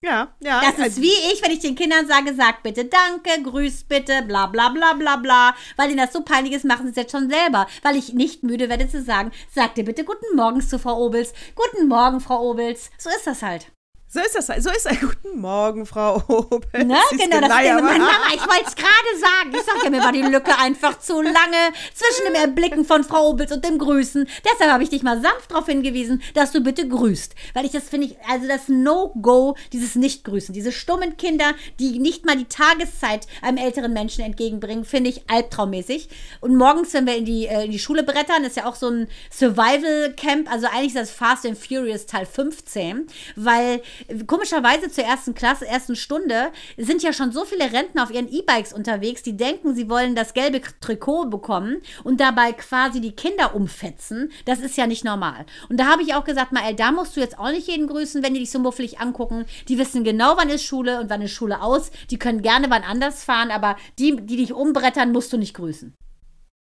Ja, 0.04 0.34
ja. 0.40 0.62
Das 0.62 0.74
ist 0.74 0.80
also, 0.80 1.02
wie 1.02 1.32
ich, 1.32 1.44
wenn 1.44 1.52
ich 1.52 1.60
den 1.60 1.76
Kindern 1.76 2.08
sage, 2.08 2.34
sag 2.34 2.64
bitte 2.64 2.86
Danke, 2.86 3.44
grüß 3.44 3.84
bitte, 3.84 4.24
bla 4.24 4.48
bla 4.48 4.70
bla 4.70 4.94
bla 4.94 5.18
bla. 5.18 5.56
Weil 5.76 5.90
ihnen 5.90 6.00
das 6.00 6.14
so 6.14 6.22
peinlich 6.22 6.54
ist, 6.54 6.66
machen 6.66 6.86
sie 6.86 6.92
es 6.92 6.96
jetzt 6.96 7.12
schon 7.12 7.30
selber. 7.30 7.68
Weil 7.84 7.96
ich 7.96 8.14
nicht 8.14 8.42
müde 8.42 8.68
werde 8.68 8.90
zu 8.90 9.04
sagen, 9.04 9.32
sag 9.54 9.76
dir 9.76 9.86
bitte 9.86 10.04
Guten 10.04 10.36
Morgen 10.36 10.62
zu 10.62 10.80
Frau 10.80 10.98
Obels. 11.06 11.34
Guten 11.56 11.88
Morgen, 11.88 12.20
Frau 12.20 12.50
Obels. 12.50 12.90
So 12.98 13.12
ist 13.12 13.28
das 13.28 13.44
halt. 13.44 13.68
So 14.14 14.20
ist 14.20 14.36
das. 14.36 14.48
So 14.62 14.70
ist 14.70 14.88
ein 14.88 15.00
guten 15.00 15.40
Morgen, 15.40 15.86
Frau 15.86 16.22
Oben. 16.28 16.60
Ne, 16.74 16.98
genau, 17.12 17.48
das 17.48 17.58
Ding. 17.62 17.76
Mann, 17.76 17.98
Mama, 17.98 18.28
ich 18.36 18.42
wollte 18.42 18.66
es 18.68 18.76
gerade 18.76 19.18
sagen. 19.18 19.54
Ich 19.54 19.62
sage 19.62 19.80
ja, 19.86 19.90
mir 19.90 20.04
war 20.04 20.12
die 20.12 20.22
Lücke 20.22 20.58
einfach 20.60 21.00
zu 21.00 21.22
lange 21.22 21.72
zwischen 21.94 22.26
dem 22.26 22.36
Erblicken 22.36 22.84
von 22.84 23.06
Frau 23.06 23.30
Obels 23.30 23.54
und 23.54 23.64
dem 23.64 23.78
Grüßen. 23.78 24.28
Deshalb 24.44 24.70
habe 24.70 24.84
ich 24.84 24.90
dich 24.90 25.02
mal 25.02 25.22
sanft 25.22 25.52
darauf 25.52 25.66
hingewiesen, 25.68 26.22
dass 26.34 26.52
du 26.52 26.60
bitte 26.60 26.90
grüßt. 26.90 27.36
Weil 27.54 27.64
ich 27.64 27.72
das 27.72 27.88
finde 27.88 28.08
ich, 28.08 28.18
also 28.30 28.50
das 28.50 28.68
No-Go, 28.68 29.56
dieses 29.72 29.96
Nicht-Grüßen, 29.96 30.54
diese 30.54 30.74
stummen 30.74 31.16
Kinder, 31.16 31.54
die 31.80 31.98
nicht 31.98 32.26
mal 32.26 32.36
die 32.36 32.50
Tageszeit 32.50 33.28
einem 33.42 33.60
älteren 33.60 33.94
Menschen 33.94 34.26
entgegenbringen, 34.26 34.84
finde 34.84 35.10
ich 35.10 35.30
albtraummäßig. 35.30 36.10
Und 36.42 36.58
morgens, 36.58 36.94
wenn 36.94 37.06
wir 37.08 37.16
in 37.16 37.24
die, 37.24 37.48
äh, 37.48 37.64
in 37.64 37.72
die 37.72 37.80
Schule 37.80 38.04
brettern, 38.04 38.44
ist 38.44 38.58
ja 38.58 38.66
auch 38.66 38.76
so 38.76 38.90
ein 38.90 39.08
Survival-Camp. 39.32 40.52
Also 40.52 40.68
eigentlich 40.68 40.88
ist 40.88 40.98
das 40.98 41.12
Fast 41.12 41.46
and 41.46 41.58
Furious 41.58 42.08
Teil 42.08 42.26
15, 42.26 43.08
weil 43.38 43.82
komischerweise 44.28 44.90
zur 44.90 45.04
ersten 45.04 45.34
Klasse, 45.34 45.68
ersten 45.68 45.96
Stunde, 45.96 46.52
sind 46.78 47.04
ja 47.04 47.14
schon 47.14 47.32
so 47.32 47.46
viele 47.46 47.72
Rentner 47.72 48.04
auf 48.04 48.12
ihren 48.12 48.32
E-Bikes 48.32 48.74
unterwegs, 48.74 49.24
die 49.24 49.38
denken, 49.38 49.76
sie 49.76 49.90
wollen 49.90 50.16
das 50.16 50.34
gelbe 50.34 50.62
Trikot 50.80 51.26
bekommen 51.26 51.82
und 52.04 52.20
dabei 52.20 52.54
quasi 52.54 53.02
die 53.02 53.16
Kinder 53.16 53.56
umfetzen. 53.56 54.32
Das 54.46 54.60
ist 54.60 54.78
ja 54.78 54.88
nicht 54.88 55.04
normal. 55.04 55.46
Und 55.70 55.80
da 55.80 55.86
habe 55.86 56.04
ich 56.04 56.14
auch 56.14 56.24
gesagt, 56.24 56.52
Mael, 56.52 56.76
da 56.76 56.92
musst 56.92 57.16
du 57.16 57.20
jetzt 57.20 57.38
auch 57.38 57.52
nicht 57.52 57.68
jeden 57.68 57.88
grüßen, 57.88 58.24
wenn 58.24 58.34
die 58.34 58.40
dich 58.40 58.52
so 58.52 58.60
muffelig 58.60 59.00
angucken. 59.00 59.46
Die 59.68 59.78
wissen 59.78 60.04
genau, 60.04 60.38
wann 60.38 60.50
ist 60.50 60.64
Schule 60.64 61.00
und 61.00 61.10
wann 61.10 61.22
ist 61.22 61.32
Schule 61.32 61.62
aus. 61.62 61.92
Die 62.10 62.20
können 62.20 62.42
gerne 62.42 62.70
wann 62.70 62.84
anders 62.84 63.24
fahren, 63.24 63.52
aber 63.52 63.76
die, 64.00 64.16
die 64.16 64.38
dich 64.38 64.54
umbrettern, 64.54 65.12
musst 65.12 65.34
du 65.34 65.38
nicht 65.38 65.54
grüßen. 65.54 65.96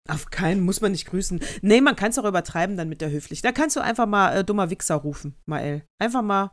Auf 0.08 0.30
keinen 0.30 0.60
muss 0.60 0.82
man 0.82 0.92
nicht 0.92 1.06
grüßen. 1.06 1.40
Nee, 1.62 1.80
man 1.80 1.96
kann 1.96 2.10
es 2.10 2.18
auch 2.18 2.26
übertreiben 2.26 2.76
dann 2.76 2.90
mit 2.90 3.00
der 3.00 3.10
Höflich. 3.10 3.40
Da 3.40 3.52
kannst 3.52 3.76
du 3.76 3.80
einfach 3.80 4.06
mal 4.06 4.36
äh, 4.36 4.44
dummer 4.44 4.68
Wichser 4.68 4.96
rufen, 4.96 5.34
Mael. 5.46 5.86
Einfach 5.98 6.22
mal. 6.22 6.50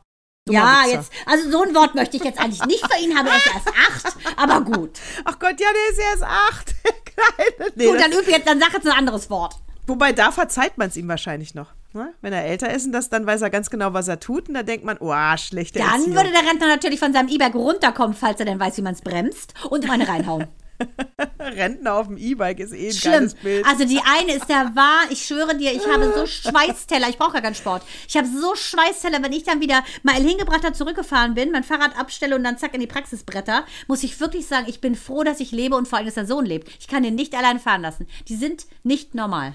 Ja, 0.48 0.82
Wichser. 0.84 0.92
jetzt, 0.96 1.10
also 1.24 1.50
so 1.50 1.62
ein 1.62 1.74
Wort 1.74 1.94
möchte 1.94 2.16
ich 2.16 2.24
jetzt 2.24 2.40
eigentlich 2.40 2.64
nicht 2.66 2.84
für 2.92 3.00
ihn 3.00 3.16
haben, 3.16 3.26
er 3.28 3.36
ist 3.36 3.46
erst 3.46 3.68
acht, 3.68 4.16
aber 4.36 4.60
gut. 4.62 4.98
Ach 5.24 5.38
Gott, 5.38 5.60
ja, 5.60 5.68
der 5.72 5.92
ist 5.92 6.00
erst 6.00 6.24
acht. 6.24 6.74
Kleine. 7.04 7.72
Nee, 7.76 7.86
Gut, 7.86 8.00
dann 8.00 8.10
übe 8.12 8.30
jetzt, 8.30 8.48
dann 8.48 8.58
sag 8.58 8.72
jetzt 8.72 8.86
ein 8.86 8.92
anderes 8.98 9.30
Wort. 9.30 9.54
wobei, 9.86 10.12
da 10.12 10.32
verzeiht 10.32 10.78
man 10.78 10.88
es 10.88 10.96
ihm 10.96 11.06
wahrscheinlich 11.06 11.54
noch. 11.54 11.68
Ne? 11.92 12.12
Wenn 12.22 12.32
er 12.32 12.44
älter 12.44 12.72
ist 12.72 12.86
und 12.86 12.92
das, 12.92 13.08
dann 13.10 13.26
weiß 13.26 13.42
er 13.42 13.50
ganz 13.50 13.68
genau, 13.70 13.92
was 13.92 14.08
er 14.08 14.18
tut. 14.18 14.48
Und 14.48 14.54
da 14.54 14.62
denkt 14.62 14.84
man, 14.84 14.96
oh, 14.98 15.12
schlechte 15.36 15.78
Dann 15.78 15.90
Erziehung. 15.90 16.16
würde 16.16 16.30
der 16.30 16.40
Rentner 16.50 16.66
natürlich 16.66 16.98
von 16.98 17.12
seinem 17.12 17.28
E-Bike 17.28 17.54
runterkommen, 17.54 18.16
falls 18.16 18.40
er 18.40 18.46
denn 18.46 18.58
weiß, 18.58 18.78
wie 18.78 18.82
man 18.82 18.94
es 18.94 19.02
bremst, 19.02 19.52
und 19.70 19.86
meine 19.86 20.08
reinhauen. 20.08 20.48
Rentner 21.38 21.94
auf 21.94 22.06
dem 22.06 22.16
E-Bike 22.16 22.60
ist 22.60 22.72
eh 22.72 22.88
ein 22.88 22.92
Schlimm. 22.92 23.12
geiles 23.12 23.34
Bild. 23.34 23.66
Also 23.66 23.84
die 23.84 24.00
eine 24.00 24.34
ist 24.34 24.48
der 24.48 24.72
wahr, 24.74 25.02
ich 25.10 25.24
schwöre 25.24 25.56
dir, 25.56 25.72
ich 25.72 25.86
habe 25.86 26.12
so 26.14 26.26
Schweißteller, 26.26 27.08
ich 27.08 27.18
brauche 27.18 27.32
gar 27.32 27.42
keinen 27.42 27.54
Sport. 27.54 27.82
Ich 28.08 28.16
habe 28.16 28.26
so 28.28 28.54
Schweißteller, 28.54 29.22
wenn 29.22 29.32
ich 29.32 29.44
dann 29.44 29.60
wieder 29.60 29.82
mal 30.02 30.14
hingebrachter 30.14 30.72
zurückgefahren 30.72 31.34
bin, 31.34 31.50
mein 31.50 31.64
Fahrrad 31.64 31.98
abstelle 31.98 32.36
und 32.36 32.44
dann 32.44 32.58
zack 32.58 32.74
in 32.74 32.80
die 32.80 32.86
Praxisbretter, 32.86 33.64
muss 33.86 34.02
ich 34.02 34.18
wirklich 34.20 34.46
sagen, 34.46 34.66
ich 34.68 34.80
bin 34.80 34.94
froh, 34.94 35.24
dass 35.24 35.40
ich 35.40 35.52
lebe 35.52 35.76
und 35.76 35.88
vor 35.88 35.98
allem, 35.98 36.06
dass 36.06 36.14
der 36.14 36.26
Sohn 36.26 36.46
lebt. 36.46 36.68
Ich 36.78 36.88
kann 36.88 37.02
den 37.02 37.14
nicht 37.14 37.34
allein 37.34 37.58
fahren 37.58 37.82
lassen. 37.82 38.06
Die 38.28 38.36
sind 38.36 38.66
nicht 38.82 39.14
normal. 39.14 39.54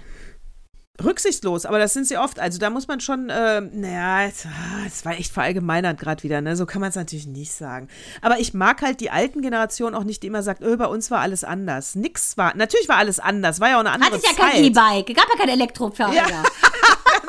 Rücksichtslos, 1.04 1.66
aber 1.66 1.80
das 1.80 1.94
sind 1.94 2.08
sie 2.08 2.18
oft. 2.18 2.40
Also 2.40 2.58
da 2.60 2.70
muss 2.70 2.88
man 2.88 3.00
schon, 3.00 3.30
äh, 3.30 3.62
naja, 3.62 4.28
es, 4.28 4.46
ah, 4.46 4.86
es 4.86 5.06
war 5.06 5.14
echt 5.14 5.32
verallgemeinert 5.32 6.00
gerade 6.00 6.24
wieder, 6.24 6.42
ne? 6.42 6.56
So 6.56 6.66
kann 6.66 6.82
man 6.82 6.90
es 6.90 6.96
natürlich 6.96 7.28
nicht 7.28 7.52
sagen. 7.52 7.88
Aber 8.22 8.40
ich 8.40 8.54
mag 8.54 8.82
halt 8.82 9.00
die 9.00 9.12
alten 9.12 9.42
Generationen 9.42 9.96
auch 9.96 10.04
nicht, 10.04 10.24
die 10.24 10.28
immer 10.28 10.44
sagt, 10.44 10.62
öh, 10.62 10.76
bei 10.76 10.88
uns 10.88 11.12
war 11.12 11.20
alles 11.20 11.44
anders. 11.44 11.96
Nix 11.96 12.38
war, 12.38 12.56
natürlich 12.56 12.90
war 12.90 12.98
alles 12.98 13.20
anders, 13.20 13.60
war 13.60 13.70
ja 13.70 13.76
auch 13.76 13.82
eine 13.82 13.92
andere 13.92 14.12
Hatte 14.14 14.22
ich 14.24 14.32
ja 14.32 14.38
Zeit. 14.38 14.54
kein 14.54 14.64
E-Bike, 14.64 15.16
gab 15.16 15.28
ja 15.30 15.38
kein 15.38 15.50
Elektrofahrräder. 15.50 16.30
Ja. 16.30 16.44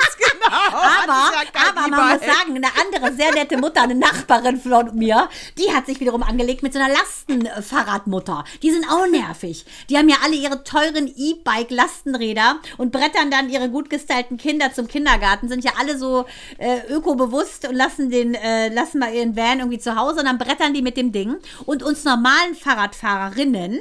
Aber, 0.49 1.31
aber 1.69 1.87
man 1.89 2.13
muss 2.13 2.25
sagen, 2.25 2.55
eine 2.55 2.67
andere 2.81 3.13
sehr 3.15 3.33
nette 3.33 3.57
Mutter, 3.57 3.81
eine 3.81 3.95
Nachbarin 3.95 4.59
von 4.59 4.95
mir, 4.95 5.29
die 5.57 5.73
hat 5.73 5.85
sich 5.85 5.99
wiederum 5.99 6.23
angelegt 6.23 6.63
mit 6.63 6.73
so 6.73 6.79
einer 6.79 6.93
Lastenfahrradmutter. 6.93 8.43
Die 8.61 8.71
sind 8.71 8.85
auch 8.89 9.07
nervig. 9.07 9.65
Die 9.89 9.97
haben 9.97 10.09
ja 10.09 10.17
alle 10.23 10.35
ihre 10.35 10.63
teuren 10.63 11.11
E-Bike-Lastenräder 11.15 12.59
und 12.77 12.91
brettern 12.91 13.31
dann 13.31 13.49
ihre 13.49 13.69
gut 13.69 13.89
gestylten 13.89 14.37
Kinder 14.37 14.73
zum 14.73 14.87
Kindergarten, 14.87 15.49
sind 15.49 15.63
ja 15.63 15.71
alle 15.79 15.97
so 15.97 16.25
äh, 16.57 16.79
ökobewusst 16.89 17.67
und 17.67 17.75
lassen 17.75 18.09
den, 18.09 18.33
äh, 18.33 18.69
lassen 18.69 18.99
mal 18.99 19.13
ihren 19.13 19.35
Van 19.35 19.59
irgendwie 19.59 19.79
zu 19.79 19.95
Hause 19.95 20.19
und 20.19 20.25
dann 20.25 20.37
brettern 20.37 20.73
die 20.73 20.81
mit 20.81 20.97
dem 20.97 21.11
Ding. 21.11 21.37
Und 21.65 21.83
uns 21.83 22.03
normalen 22.03 22.55
Fahrradfahrerinnen, 22.55 23.79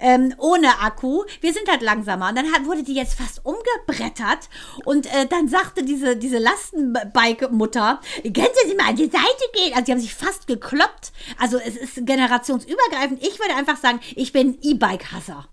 ähm, 0.00 0.34
ohne 0.38 0.80
Akku. 0.80 1.24
Wir 1.40 1.52
sind 1.52 1.68
halt 1.68 1.82
langsamer. 1.82 2.28
Und 2.28 2.36
dann 2.36 2.52
hat, 2.52 2.66
wurde 2.66 2.82
die 2.82 2.94
jetzt 2.94 3.14
fast 3.14 3.44
umgebrettert. 3.44 4.48
Und 4.84 5.06
äh, 5.06 5.26
dann 5.26 5.48
sagte 5.48 5.84
diese, 5.84 6.16
diese 6.16 6.38
Lastenbike-Mutter, 6.38 8.00
können 8.22 8.48
Sie 8.66 8.74
mal 8.74 8.90
an 8.90 8.96
die 8.96 9.10
Seite 9.10 9.44
gehen? 9.54 9.72
Also 9.72 9.84
die 9.84 9.92
haben 9.92 10.00
sich 10.00 10.14
fast 10.14 10.46
gekloppt. 10.46 11.12
Also 11.38 11.58
es 11.58 11.76
ist 11.76 12.06
generationsübergreifend. 12.06 13.22
Ich 13.22 13.38
würde 13.38 13.54
einfach 13.56 13.76
sagen, 13.76 14.00
ich 14.14 14.32
bin 14.32 14.58
E-Bike-Hasser. 14.62 15.48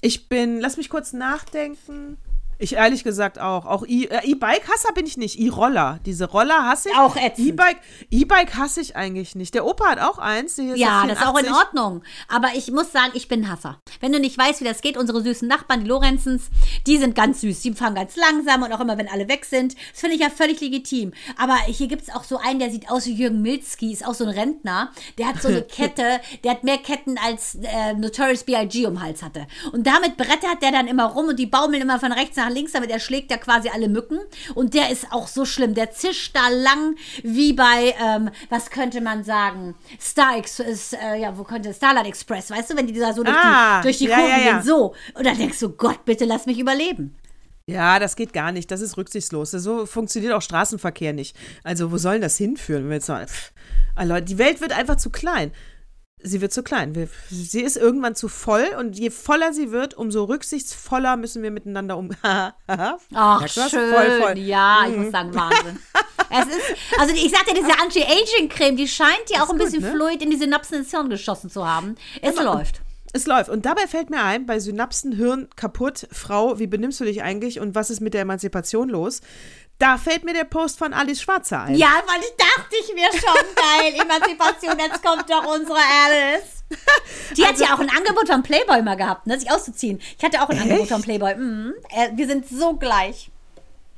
Ich 0.00 0.28
bin, 0.28 0.60
lass 0.60 0.76
mich 0.76 0.90
kurz 0.90 1.12
nachdenken. 1.12 2.18
Ich 2.58 2.74
ehrlich 2.74 3.04
gesagt 3.04 3.38
auch. 3.38 3.66
Auch 3.66 3.86
E- 3.86 4.06
äh, 4.06 4.30
E-Bike-Hasser 4.30 4.92
bin 4.94 5.06
ich 5.06 5.16
nicht. 5.16 5.38
E-Roller. 5.38 6.00
Diese 6.04 6.24
Roller 6.26 6.64
hasse 6.66 6.90
ich. 6.90 6.96
Auch 6.96 7.16
ätzend. 7.16 7.48
E-Bike 7.48 7.78
E-Bike 8.10 8.56
hasse 8.56 8.80
ich 8.80 8.96
eigentlich 8.96 9.34
nicht. 9.36 9.54
Der 9.54 9.64
Opa 9.64 9.86
hat 9.90 10.00
auch 10.00 10.18
eins. 10.18 10.56
Ja, 10.56 11.06
das 11.06 11.18
ist 11.18 11.26
auch 11.26 11.36
in 11.38 11.44
84. 11.46 11.52
Ordnung. 11.54 12.02
Aber 12.28 12.48
ich 12.56 12.70
muss 12.72 12.90
sagen, 12.90 13.12
ich 13.14 13.28
bin 13.28 13.44
ein 13.44 13.50
Hasser. 13.50 13.80
Wenn 14.00 14.12
du 14.12 14.18
nicht 14.20 14.36
weißt, 14.36 14.60
wie 14.60 14.64
das 14.64 14.80
geht, 14.80 14.96
unsere 14.96 15.22
süßen 15.22 15.46
Nachbarn, 15.46 15.82
die 15.82 15.88
Lorenzens, 15.88 16.48
die 16.86 16.98
sind 16.98 17.14
ganz 17.14 17.40
süß. 17.42 17.60
Die 17.60 17.72
fahren 17.74 17.94
ganz 17.94 18.16
langsam 18.16 18.62
und 18.62 18.72
auch 18.72 18.80
immer, 18.80 18.98
wenn 18.98 19.08
alle 19.08 19.28
weg 19.28 19.44
sind. 19.44 19.74
Das 19.92 20.00
finde 20.00 20.16
ich 20.16 20.22
ja 20.22 20.30
völlig 20.30 20.60
legitim. 20.60 21.12
Aber 21.36 21.54
hier 21.66 21.86
gibt 21.86 22.02
es 22.02 22.10
auch 22.14 22.24
so 22.24 22.38
einen, 22.38 22.58
der 22.58 22.70
sieht 22.70 22.90
aus 22.90 23.06
wie 23.06 23.12
Jürgen 23.12 23.40
Milzki, 23.42 23.92
ist 23.92 24.04
auch 24.06 24.14
so 24.14 24.24
ein 24.24 24.30
Rentner. 24.30 24.90
Der 25.16 25.28
hat 25.28 25.40
so 25.40 25.48
eine 25.48 25.62
Kette, 25.68 26.20
der 26.42 26.50
hat 26.50 26.64
mehr 26.64 26.78
Ketten 26.78 27.18
als 27.18 27.54
äh, 27.62 27.94
Notorious 27.94 28.42
B.I.G. 28.44 28.86
um 28.86 29.00
Hals 29.02 29.22
hatte. 29.22 29.46
Und 29.72 29.86
damit 29.86 30.16
brettert 30.16 30.60
der 30.62 30.72
dann 30.72 30.88
immer 30.88 31.04
rum 31.06 31.28
und 31.28 31.38
die 31.38 31.46
baumeln 31.46 31.82
immer 31.82 32.00
von 32.00 32.10
rechts 32.12 32.36
nach 32.36 32.47
links, 32.50 32.72
damit 32.72 32.90
er 32.90 33.00
schlägt 33.00 33.30
ja 33.30 33.36
quasi 33.36 33.68
alle 33.68 33.88
Mücken. 33.88 34.18
Und 34.54 34.74
der 34.74 34.90
ist 34.90 35.06
auch 35.10 35.28
so 35.28 35.44
schlimm. 35.44 35.74
Der 35.74 35.90
zischt 35.90 36.34
da 36.34 36.48
lang 36.48 36.96
wie 37.22 37.52
bei, 37.52 37.94
ähm, 38.02 38.30
was 38.50 38.70
könnte 38.70 39.00
man 39.00 39.24
sagen? 39.24 39.74
Star 40.00 40.36
Ex 40.38 40.58
ist, 40.60 40.94
äh, 40.94 41.16
ja, 41.16 41.36
wo 41.36 41.44
könnte 41.44 41.72
Starlight 41.72 42.06
Express, 42.06 42.50
weißt 42.50 42.70
du, 42.70 42.76
wenn 42.76 42.86
die 42.86 42.98
da 42.98 43.12
so 43.12 43.22
durch 43.22 43.36
Ah, 43.36 43.78
die, 43.78 43.82
durch 43.84 43.98
die 43.98 44.06
ja, 44.06 44.16
Kurven 44.16 44.30
ja, 44.30 44.38
ja. 44.38 44.52
gehen, 44.52 44.62
so. 44.62 44.94
Und 45.14 45.26
dann 45.26 45.36
denkst 45.38 45.58
du, 45.60 45.70
Gott, 45.70 46.04
bitte 46.04 46.24
lass 46.24 46.46
mich 46.46 46.58
überleben. 46.58 47.16
Ja, 47.66 47.98
das 47.98 48.16
geht 48.16 48.32
gar 48.32 48.50
nicht. 48.50 48.70
Das 48.70 48.80
ist 48.80 48.96
rücksichtslos. 48.96 49.50
So 49.50 49.84
funktioniert 49.84 50.32
auch 50.32 50.40
Straßenverkehr 50.40 51.12
nicht. 51.12 51.36
Also, 51.64 51.92
wo 51.92 51.98
soll 51.98 52.14
denn 52.14 52.22
das 52.22 52.38
hinführen? 52.38 52.84
Wenn 52.84 52.90
wir 52.90 52.96
jetzt 52.96 53.08
noch, 53.08 53.20
pff, 53.20 53.52
die 54.24 54.38
Welt 54.38 54.62
wird 54.62 54.72
einfach 54.72 54.96
zu 54.96 55.10
klein. 55.10 55.52
Sie 56.20 56.40
wird 56.40 56.52
zu 56.52 56.62
klein. 56.62 56.94
Wir, 56.94 57.08
sie 57.30 57.62
ist 57.62 57.76
irgendwann 57.76 58.14
zu 58.14 58.28
voll 58.28 58.66
und 58.78 58.98
je 58.98 59.10
voller 59.10 59.52
sie 59.52 59.70
wird, 59.70 59.94
umso 59.94 60.24
rücksichtsvoller 60.24 61.16
müssen 61.16 61.42
wir 61.42 61.50
miteinander 61.50 61.96
um. 61.96 62.10
Ach, 62.22 63.48
schön. 63.48 63.68
Voll, 63.70 64.20
voll. 64.20 64.38
Ja, 64.38 64.86
ich 64.88 64.96
muss 64.96 65.12
sagen, 65.12 65.34
Wahnsinn. 65.34 65.78
es 66.30 66.46
ist, 66.46 66.76
also 66.98 67.14
ich 67.14 67.30
sagte, 67.30 67.54
diese 67.54 67.78
Anti-Aging-Creme, 67.80 68.76
die 68.76 68.88
scheint 68.88 69.30
ja 69.30 69.44
auch 69.44 69.50
ein 69.50 69.58
gut, 69.58 69.66
bisschen 69.66 69.82
ne? 69.82 69.92
Fluid 69.92 70.22
in 70.22 70.30
die 70.30 70.36
Synapsen 70.36 70.78
ins 70.78 70.90
Hirn 70.90 71.08
geschossen 71.08 71.50
zu 71.50 71.66
haben. 71.66 71.94
Es 72.20 72.36
läuft. 72.36 72.82
Es 73.12 73.26
läuft. 73.26 73.48
Und 73.48 73.64
dabei 73.64 73.86
fällt 73.86 74.10
mir 74.10 74.22
ein, 74.22 74.44
bei 74.44 74.58
Synapsen, 74.58 75.12
Hirn 75.12 75.48
kaputt, 75.56 76.06
Frau, 76.12 76.58
wie 76.58 76.66
benimmst 76.66 77.00
du 77.00 77.04
dich 77.04 77.22
eigentlich 77.22 77.60
und 77.60 77.74
was 77.74 77.90
ist 77.90 78.00
mit 78.00 78.12
der 78.12 78.22
Emanzipation 78.22 78.88
los? 78.88 79.20
Da 79.78 79.96
fällt 79.96 80.24
mir 80.24 80.34
der 80.34 80.44
Post 80.44 80.76
von 80.78 80.92
Alice 80.92 81.22
Schwarzer 81.22 81.62
ein. 81.62 81.76
Ja, 81.76 82.02
weil 82.06 82.20
ich 82.20 82.34
dachte 82.36 82.74
ich 82.80 82.92
mir 82.94 83.08
schon, 83.12 83.54
geil, 83.54 83.94
Emanzipation, 84.02 84.76
jetzt 84.78 85.02
kommt 85.04 85.30
doch 85.30 85.46
unsere 85.54 85.78
Alice. 85.78 86.64
Die 87.36 87.46
hat 87.46 87.58
ja 87.60 87.74
auch 87.74 87.78
ein 87.78 87.88
Angebot 87.88 88.26
von 88.28 88.42
Playboy 88.42 88.82
mal 88.82 88.96
gehabt, 88.96 89.26
ne, 89.28 89.38
sich 89.38 89.50
auszuziehen. 89.50 90.00
Ich 90.18 90.24
hatte 90.24 90.42
auch 90.42 90.48
ein 90.48 90.58
Angebot 90.58 90.82
Echt? 90.82 90.90
von 90.90 91.02
Playboy. 91.02 91.34
Mhm. 91.36 91.74
Äh, 91.90 92.08
wir 92.14 92.26
sind 92.26 92.48
so 92.48 92.74
gleich. 92.74 93.30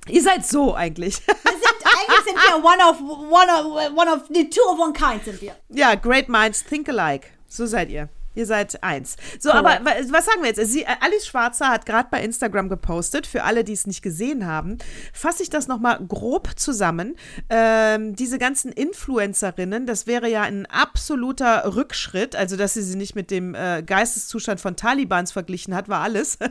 Ihr 0.08 0.22
seid 0.22 0.46
so 0.46 0.74
eigentlich. 0.74 1.26
Wir 1.26 1.34
sind, 1.34 1.76
eigentlich 1.84 2.24
sind 2.24 2.36
wir 2.36 2.64
one 2.64 2.84
of, 2.84 3.00
one 3.00 3.50
of, 3.50 3.96
one 3.96 4.10
of, 4.12 4.22
the 4.28 4.48
two 4.50 4.62
of 4.68 4.78
one 4.78 4.92
kind 4.92 5.24
sind 5.24 5.40
wir. 5.40 5.56
ja, 5.70 5.94
great 5.94 6.28
minds 6.28 6.62
think 6.62 6.88
alike. 6.88 7.28
So 7.48 7.66
seid 7.66 7.88
ihr. 7.90 8.08
Ihr 8.40 8.46
seid 8.46 8.82
eins. 8.82 9.16
So, 9.38 9.52
aber 9.52 9.68
wa- 9.84 9.92
was 10.08 10.24
sagen 10.24 10.40
wir 10.40 10.46
jetzt? 10.48 10.64
Sie, 10.72 10.82
äh, 10.84 10.86
Alice 11.02 11.26
Schwarzer 11.26 11.68
hat 11.68 11.84
gerade 11.84 12.08
bei 12.10 12.22
Instagram 12.22 12.70
gepostet, 12.70 13.26
für 13.26 13.42
alle, 13.44 13.64
die 13.64 13.74
es 13.74 13.86
nicht 13.86 14.00
gesehen 14.00 14.46
haben, 14.46 14.78
fasse 15.12 15.42
ich 15.42 15.50
das 15.50 15.68
nochmal 15.68 15.98
grob 16.08 16.58
zusammen. 16.58 17.16
Ähm, 17.50 18.16
diese 18.16 18.38
ganzen 18.38 18.72
Influencerinnen, 18.72 19.84
das 19.84 20.06
wäre 20.06 20.26
ja 20.30 20.40
ein 20.40 20.64
absoluter 20.64 21.74
Rückschritt, 21.76 22.34
also 22.34 22.56
dass 22.56 22.72
sie 22.72 22.82
sie 22.82 22.96
nicht 22.96 23.14
mit 23.14 23.30
dem 23.30 23.54
äh, 23.54 23.82
Geisteszustand 23.82 24.58
von 24.58 24.74
Talibans 24.74 25.32
verglichen 25.32 25.74
hat, 25.74 25.90
war 25.90 26.00
alles. 26.00 26.38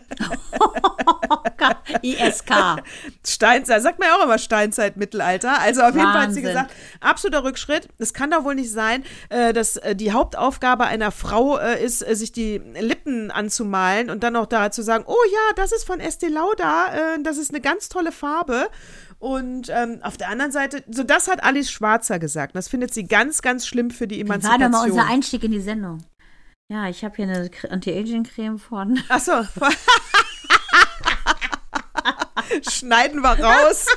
ISK. 2.01 2.51
Steinzeit, 3.25 3.81
sagt 3.81 3.99
man 3.99 4.09
ja 4.09 4.15
auch 4.15 4.23
immer 4.23 4.37
Steinzeit, 4.37 4.97
Mittelalter. 4.97 5.59
Also 5.59 5.81
auf 5.81 5.93
jeden 5.95 6.01
Fall 6.05 6.13
hat 6.13 6.33
sie 6.33 6.37
Wahnsinn. 6.37 6.43
gesagt, 6.43 6.71
absoluter 7.01 7.43
Rückschritt. 7.43 7.89
Es 7.97 8.13
kann 8.13 8.31
doch 8.31 8.43
wohl 8.43 8.55
nicht 8.55 8.71
sein, 8.71 9.03
äh, 9.29 9.53
dass 9.53 9.77
äh, 9.77 9.95
die 9.95 10.11
Hauptaufgabe 10.11 10.85
einer 10.85 11.11
Frau 11.11 11.57
äh, 11.57 11.78
ist, 11.79 12.07
äh, 12.07 12.15
sich 12.15 12.31
die 12.31 12.57
Lippen 12.57 13.31
anzumalen 13.31 14.09
und 14.09 14.23
dann 14.23 14.33
noch 14.33 14.45
da 14.45 14.71
zu 14.71 14.83
sagen, 14.83 15.03
oh 15.07 15.23
ja, 15.31 15.53
das 15.55 15.71
ist 15.71 15.85
von 15.85 15.99
Estee 15.99 16.27
Lauder, 16.27 17.15
äh, 17.15 17.23
das 17.23 17.37
ist 17.37 17.51
eine 17.51 17.61
ganz 17.61 17.89
tolle 17.89 18.11
Farbe. 18.11 18.69
Und 19.19 19.69
ähm, 19.69 19.99
auf 20.01 20.17
der 20.17 20.29
anderen 20.29 20.51
Seite, 20.51 20.83
so 20.89 21.03
das 21.03 21.27
hat 21.27 21.43
Alice 21.43 21.69
Schwarzer 21.69 22.19
gesagt. 22.19 22.55
Das 22.55 22.69
findet 22.69 22.93
sie 22.93 23.03
ganz, 23.03 23.41
ganz 23.41 23.67
schlimm 23.67 23.91
für 23.91 24.07
die 24.07 24.17
War 24.19 24.35
Emanzipation. 24.37 24.71
doch 24.71 24.79
mal 24.79 24.89
unser 24.89 25.05
Einstieg 25.07 25.43
in 25.43 25.51
die 25.51 25.59
Sendung. 25.59 26.03
Ja, 26.71 26.87
ich 26.87 27.03
habe 27.03 27.15
hier 27.15 27.25
eine 27.25 27.49
Anti-Aging-Creme 27.69 28.59
von. 28.59 29.01
Achso. 29.09 29.43
Schneiden 32.69 33.21
wir 33.21 33.39
raus. 33.43 33.85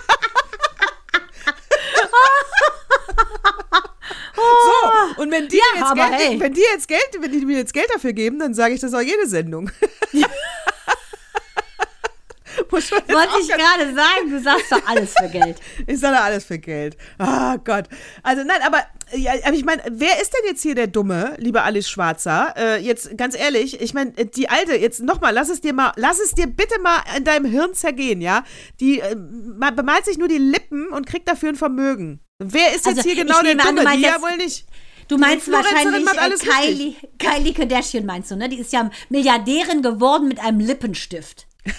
so, 4.36 5.22
und 5.22 5.30
wenn 5.30 5.49
die, 5.49 5.57
Ja, 5.59 5.62
mir 5.95 6.03
jetzt 6.03 6.11
Geld, 6.11 6.30
hey. 6.30 6.40
wenn 6.40 6.53
die 6.55 6.61
jetzt 6.72 6.88
Geld, 6.88 7.09
wenn 7.20 7.32
die 7.32 7.45
mir 7.47 7.57
jetzt 7.59 7.74
Geld 7.74 7.88
dafür 7.95 8.12
geben, 8.12 8.38
dann 8.38 8.55
sage 8.55 8.74
ich 8.74 8.80
das 8.80 8.95
auch 8.95 9.01
jede 9.01 9.26
Sendung. 9.28 9.70
Wollte 12.70 13.40
ich 13.40 13.49
gerade 13.49 13.95
sagen, 13.95 14.30
du 14.30 14.40
sagst 14.43 14.70
doch 14.72 14.86
alles 14.86 15.14
für 15.18 15.28
Geld. 15.28 15.57
Ich 15.86 15.99
sage 16.01 16.20
alles 16.20 16.45
für 16.45 16.59
Geld. 16.59 16.97
Ah 17.18 17.57
Gott. 17.57 17.84
Also 18.22 18.45
nein, 18.45 18.59
aber, 18.64 18.78
ja, 19.14 19.32
aber 19.45 19.55
ich 19.55 19.64
meine, 19.64 19.82
wer 19.90 20.20
ist 20.20 20.32
denn 20.32 20.45
jetzt 20.47 20.62
hier 20.62 20.74
der 20.74 20.86
Dumme, 20.86 21.34
liebe 21.38 21.62
Alice 21.62 21.88
Schwarzer? 21.88 22.55
Äh, 22.57 22.80
jetzt 22.82 23.16
ganz 23.16 23.38
ehrlich, 23.38 23.80
ich 23.80 23.95
meine, 23.95 24.12
die 24.12 24.49
alte, 24.51 24.74
jetzt 24.76 25.01
nochmal, 25.03 25.32
lass 25.34 25.49
es 25.49 25.61
dir 25.61 25.72
mal, 25.72 25.93
lass 25.97 26.20
es 26.20 26.32
dir 26.32 26.47
bitte 26.47 26.78
mal 26.80 27.03
in 27.16 27.24
deinem 27.24 27.47
Hirn 27.47 27.74
zergehen, 27.74 28.20
ja? 28.20 28.45
Die 28.80 29.01
äh, 29.01 29.14
ma- 29.16 29.70
bemalt 29.70 30.05
sich 30.05 30.18
nur 30.18 30.28
die 30.28 30.38
Lippen 30.38 30.88
und 30.88 31.07
kriegt 31.07 31.28
dafür 31.28 31.49
ein 31.51 31.57
Vermögen. 31.57 32.20
Wer 32.47 32.68
ist 32.68 32.86
jetzt 32.86 32.99
Also, 32.99 33.03
hier 33.03 33.12
ich 33.12 33.18
genau 33.20 33.40
der 33.43 33.55
nehme 33.55 33.68
an, 33.68 33.76
du 33.76 33.82
meinst 33.82 34.05
ja 34.05 34.11
jetzt- 34.12 34.22
wohl 34.22 34.36
nicht. 34.36 34.64
Du 35.09 35.18
meinst 35.18 35.51
wahrscheinlich 35.51 36.07
äh, 36.07 36.36
Kylie, 36.38 36.95
Kylie 37.18 37.53
Kardashian 37.53 38.07
meinst 38.07 38.30
du, 38.30 38.36
ne? 38.36 38.49
Die 38.49 38.59
ist 38.59 38.72
ja 38.72 38.88
Milliardärin 39.11 39.82
geworden 39.82 40.28
mit 40.28 40.40
einem 40.40 40.61
Lippenstift. 40.61 41.47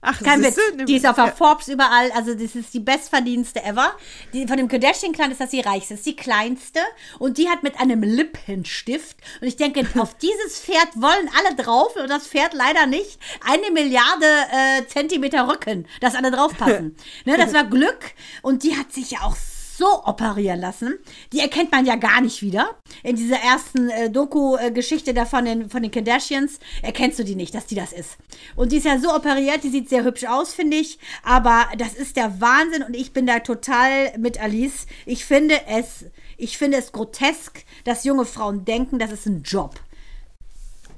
Ach, 0.00 0.22
Kein 0.22 0.42
Witz. 0.42 0.56
Die 0.86 0.94
ist 0.96 1.06
auf 1.06 1.16
der 1.16 1.26
Ja. 1.26 1.32
Forbes 1.32 1.66
überall. 1.68 2.10
Also, 2.12 2.34
das 2.34 2.54
ist 2.54 2.72
die 2.72 2.78
bestverdienste 2.80 3.62
ever. 3.64 3.92
Die, 4.32 4.46
von 4.46 4.56
dem 4.56 4.68
Kardashian-Clan 4.68 5.32
ist 5.32 5.40
das 5.40 5.50
die 5.50 5.60
reichste. 5.60 5.94
Das 5.94 6.00
ist 6.00 6.06
die 6.06 6.14
kleinste. 6.16 6.78
Und 7.18 7.36
die 7.36 7.48
hat 7.48 7.62
mit 7.64 7.80
einem 7.80 8.02
Lippenstift. 8.02 9.16
Und 9.40 9.48
ich 9.48 9.56
denke, 9.56 9.84
auf 10.00 10.14
dieses 10.16 10.60
Pferd 10.60 10.88
wollen 10.94 11.28
alle 11.36 11.56
drauf. 11.56 11.96
Und 11.96 12.08
das 12.08 12.28
Pferd 12.28 12.54
leider 12.54 12.86
nicht. 12.86 13.18
Eine 13.44 13.70
Milliarde 13.72 14.26
äh, 14.26 14.86
Zentimeter 14.86 15.48
Rücken, 15.48 15.86
dass 16.00 16.14
alle 16.14 16.30
draufpassen. 16.30 16.96
ne, 17.24 17.36
das 17.36 17.52
war 17.52 17.64
Glück. 17.64 18.12
Und 18.42 18.62
die 18.62 18.76
hat 18.76 18.92
sich 18.92 19.10
ja 19.10 19.22
auch 19.22 19.34
so 19.36 19.57
operieren 19.86 20.60
lassen. 20.60 20.98
Die 21.32 21.40
erkennt 21.40 21.72
man 21.72 21.86
ja 21.86 21.96
gar 21.96 22.20
nicht 22.20 22.42
wieder. 22.42 22.76
In 23.02 23.16
dieser 23.16 23.38
ersten 23.38 23.88
äh, 23.90 24.10
Doku-Geschichte 24.10 25.14
da 25.14 25.24
von 25.24 25.44
den, 25.44 25.70
von 25.70 25.82
den 25.82 25.90
Kardashians 25.90 26.58
erkennst 26.82 27.18
du 27.18 27.24
die 27.24 27.34
nicht, 27.34 27.54
dass 27.54 27.66
die 27.66 27.74
das 27.74 27.92
ist. 27.92 28.16
Und 28.56 28.72
die 28.72 28.76
ist 28.76 28.86
ja 28.86 28.98
so 28.98 29.14
operiert, 29.14 29.64
die 29.64 29.70
sieht 29.70 29.88
sehr 29.88 30.04
hübsch 30.04 30.24
aus, 30.24 30.54
finde 30.54 30.76
ich. 30.76 30.98
Aber 31.22 31.66
das 31.76 31.94
ist 31.94 32.16
der 32.16 32.40
Wahnsinn 32.40 32.82
und 32.82 32.94
ich 32.94 33.12
bin 33.12 33.26
da 33.26 33.40
total 33.40 34.16
mit 34.18 34.40
Alice. 34.40 34.86
Ich 35.06 35.24
finde 35.24 35.60
es, 35.66 36.06
ich 36.36 36.58
finde 36.58 36.78
es 36.78 36.92
grotesk, 36.92 37.64
dass 37.84 38.04
junge 38.04 38.24
Frauen 38.24 38.64
denken, 38.64 38.98
das 38.98 39.12
ist 39.12 39.26
ein 39.26 39.42
Job. 39.42 39.80